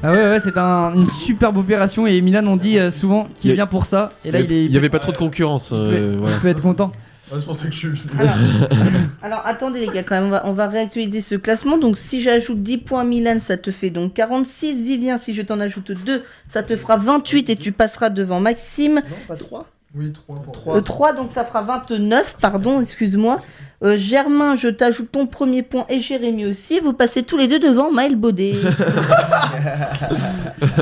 Ah 0.02 0.10
ouais, 0.10 0.16
ouais, 0.30 0.40
c'est 0.40 0.56
un- 0.58 0.94
une 0.94 1.08
superbe 1.10 1.56
opération. 1.56 2.06
Et 2.06 2.20
Milan, 2.20 2.42
on 2.46 2.56
dit 2.56 2.78
euh, 2.78 2.90
souvent 2.90 3.28
qu'il 3.36 3.52
vient 3.54 3.66
pour 3.66 3.86
ça. 3.86 4.10
Et 4.24 4.30
là, 4.32 4.40
il, 4.40 4.52
est. 4.52 4.64
Il 4.64 4.72
y 4.72 4.76
avait 4.76 4.88
pas 4.90 4.98
trop 4.98 5.12
de 5.12 5.16
concurrence. 5.16 5.68
il 5.68 5.76
peut- 5.76 5.76
euh, 5.96 6.16
il 6.34 6.40
peut 6.40 6.48
être 6.48 6.62
content. 6.62 6.92
C'est 7.38 7.44
pour 7.44 7.56
ça 7.56 7.66
que 7.66 7.72
je 7.72 7.94
suis 7.94 8.08
Alors, 8.18 8.34
alors, 9.22 9.42
attendez 9.46 9.80
les 9.80 9.88
gars, 9.88 10.02
quand 10.02 10.14
même, 10.14 10.26
on 10.26 10.30
va, 10.30 10.42
on 10.46 10.52
va 10.52 10.68
réactualiser 10.68 11.20
ce 11.20 11.34
classement. 11.34 11.78
Donc 11.78 11.96
si 11.96 12.20
j'ajoute 12.20 12.62
10 12.62 12.78
points 12.78 13.04
Milan, 13.04 13.38
ça 13.40 13.56
te 13.56 13.70
fait 13.70 13.90
donc 13.90 14.14
46. 14.14 14.82
Vivien, 14.82 15.18
si 15.18 15.34
je 15.34 15.42
t'en 15.42 15.60
ajoute 15.60 15.92
2, 15.92 16.22
ça 16.48 16.62
te 16.62 16.76
fera 16.76 16.96
28 16.96 17.50
et 17.50 17.56
tu 17.56 17.72
passeras 17.72 18.10
devant 18.10 18.40
Maxime. 18.40 18.96
Non, 18.96 19.16
pas 19.28 19.36
3. 19.36 19.66
Oui, 19.94 20.10
3 20.10 20.42
pour 20.42 20.52
3. 20.52 20.82
3, 20.82 21.12
donc 21.12 21.30
ça 21.30 21.44
fera 21.44 21.62
29, 21.62 22.36
pardon, 22.40 22.80
excuse-moi. 22.80 23.40
Euh, 23.84 23.96
Germain, 23.98 24.54
je 24.54 24.68
t'ajoute 24.68 25.10
ton 25.10 25.26
premier 25.26 25.62
point 25.62 25.84
et 25.88 26.00
Jérémy 26.00 26.46
aussi. 26.46 26.78
Vous 26.78 26.92
passez 26.92 27.24
tous 27.24 27.36
les 27.36 27.48
deux 27.48 27.58
devant 27.58 27.90
Maël 27.90 28.14
Baudet. 28.14 28.54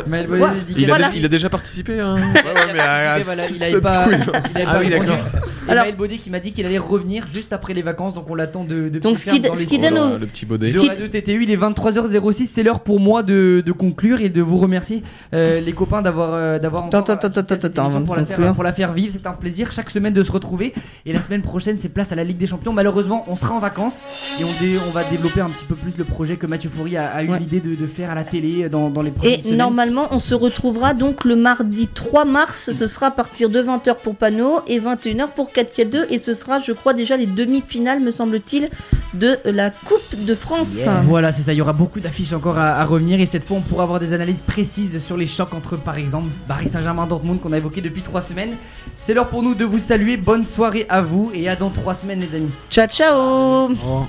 Mais 0.06 0.26
Voilà. 0.26 0.52
Il, 0.76 0.84
a 0.84 0.88
Voilà. 0.88 1.06
déjà, 1.08 1.18
il 1.18 1.24
a 1.24 1.28
déjà 1.28 1.48
participé. 1.48 1.98
Hein. 2.00 2.16
Il 2.18 2.22
voilà, 2.42 2.60
il 2.66 2.70
avait 2.70 2.78
pas, 2.78 3.18
il 3.54 3.62
avait 3.62 3.76
Ah 4.66 4.74
pas 4.74 4.80
oui, 4.80 4.88
répondu. 4.88 5.06
d'accord. 5.08 5.26
Et 5.66 5.70
Alors- 5.70 5.84
Maël 5.84 5.96
Baudet 5.96 6.18
qui 6.18 6.30
m'a 6.30 6.40
dit 6.40 6.52
qu'il 6.52 6.66
allait 6.66 6.78
revenir 6.78 7.24
juste 7.32 7.52
après 7.52 7.74
les 7.74 7.82
vacances, 7.82 8.14
donc 8.14 8.28
on 8.28 8.34
l'attend 8.34 8.64
de, 8.64 8.88
de 8.88 8.98
Donc, 8.98 9.14
pied 9.14 9.16
ce 9.16 9.24
qui 9.24 9.30
ferme 9.30 9.40
d- 9.42 9.48
dans 9.48 9.54
ce 9.54 9.60
les 9.60 9.66
qui 9.66 9.78
donne 9.78 9.98
au- 9.98 10.18
le 10.18 10.26
petit 10.26 10.44
baudet. 10.46 10.70
Ce 10.70 10.76
qui- 10.76 10.88
Radio 10.88 11.08
TTU, 11.08 11.42
il 11.44 11.50
est 11.50 11.56
23h06, 11.56 12.46
c'est 12.52 12.62
l'heure 12.62 12.80
pour 12.80 13.00
moi 13.00 13.22
de, 13.22 13.62
de 13.64 13.72
conclure 13.72 14.20
et 14.20 14.28
de 14.28 14.42
vous 14.42 14.58
remercier 14.58 15.02
euh, 15.34 15.60
les 15.60 15.72
copains 15.72 16.02
d'avoir 16.02 16.34
euh, 16.34 16.58
d'avoir 16.58 16.84
encore 16.84 17.00
Attends, 17.00 17.12
attends, 17.14 17.28
assisté 17.28 17.38
à 17.38 17.42
attends, 17.56 17.62
cette 17.62 17.64
attends, 17.78 17.82
émission 17.84 17.96
avant 17.96 18.00
de 18.00 18.06
pour 18.06 18.16
la, 18.16 18.26
faire, 18.26 18.36
conclure. 18.36 18.54
pour 18.54 18.64
la 18.64 18.72
faire 18.72 18.92
vivre. 18.92 19.12
C'est 19.12 19.26
un 19.26 19.32
plaisir 19.32 19.72
chaque 19.72 19.90
semaine 19.90 20.12
de 20.12 20.22
se 20.22 20.32
retrouver 20.32 20.74
et 21.06 21.12
la 21.12 21.22
semaine 21.22 21.42
prochaine 21.42 21.76
c'est 21.78 21.88
place 21.88 22.12
à 22.12 22.14
la 22.16 22.24
Ligue 22.24 22.38
des 22.38 22.46
Champions. 22.46 22.72
Malheureusement, 22.90 23.24
on 23.28 23.36
sera 23.36 23.54
en 23.54 23.60
vacances 23.60 24.00
et 24.40 24.44
on, 24.44 24.48
dé- 24.60 24.76
on 24.88 24.90
va 24.90 25.04
développer 25.04 25.40
un 25.40 25.48
petit 25.50 25.64
peu 25.64 25.76
plus 25.76 25.96
le 25.96 26.02
projet 26.02 26.36
que 26.36 26.46
Mathieu 26.48 26.68
Foury 26.68 26.96
a, 26.96 27.08
a 27.12 27.22
eu 27.22 27.28
Ouais. 27.30 27.38
l'idée 27.38 27.60
de, 27.60 27.76
de 27.76 27.86
faire 27.86 28.10
à 28.10 28.16
la 28.16 28.24
télé 28.24 28.68
dans, 28.68 28.90
dans 28.90 29.00
les 29.02 29.12
prochaines 29.12 29.38
Et 29.38 29.42
semaines. 29.42 29.58
normalement, 29.58 30.08
on 30.10 30.18
se 30.18 30.34
retrouvera 30.34 30.92
donc 30.92 31.24
le 31.24 31.36
mardi 31.36 31.86
3 31.86 32.24
mars. 32.24 32.72
Ce 32.72 32.88
sera 32.88 33.06
à 33.06 33.10
partir 33.12 33.48
de 33.48 33.62
20h 33.62 33.98
pour 34.02 34.16
Pano 34.16 34.62
et 34.66 34.80
21h 34.80 35.28
pour 35.36 35.50
4K2. 35.52 36.06
Et 36.10 36.18
ce 36.18 36.34
sera, 36.34 36.58
je 36.58 36.72
crois, 36.72 36.92
déjà 36.92 37.16
les 37.16 37.26
demi-finales, 37.26 38.00
me 38.00 38.10
semble-t-il, 38.10 38.68
de 39.14 39.38
la 39.44 39.70
Coupe 39.70 40.24
de 40.24 40.34
France. 40.34 40.80
Voilà, 41.04 41.30
c'est 41.30 41.42
ça. 41.42 41.52
Il 41.52 41.56
y 41.58 41.62
aura 41.62 41.72
beaucoup 41.72 42.00
d'affiches 42.00 42.32
encore 42.32 42.58
à, 42.58 42.70
à 42.80 42.84
revenir 42.84 43.20
et 43.20 43.26
cette 43.26 43.44
fois, 43.44 43.58
on 43.58 43.62
pourra 43.62 43.84
avoir 43.84 44.00
des 44.00 44.12
analyses 44.12 44.42
précises 44.42 44.98
sur 44.98 45.16
les 45.16 45.26
chocs 45.28 45.54
entre, 45.54 45.76
par 45.76 45.96
exemple, 45.96 46.26
Paris 46.48 46.68
Saint-Germain, 46.68 47.06
Dortmund 47.06 47.40
qu'on 47.40 47.52
a 47.52 47.58
évoqué 47.58 47.80
depuis 47.82 48.02
trois 48.02 48.20
semaines. 48.22 48.54
C'est 48.96 49.14
l'heure 49.14 49.28
pour 49.28 49.44
nous 49.44 49.54
de 49.54 49.64
vous 49.64 49.78
saluer. 49.78 50.16
Bonne 50.16 50.42
soirée 50.42 50.86
à 50.88 51.00
vous 51.02 51.30
et 51.34 51.48
à 51.48 51.54
dans 51.54 51.70
trois 51.70 51.94
semaines, 51.94 52.18
les 52.20 52.34
amis. 52.36 52.50
Ciao, 52.68 52.79
ciao 52.88 53.68
revoir. 53.68 54.08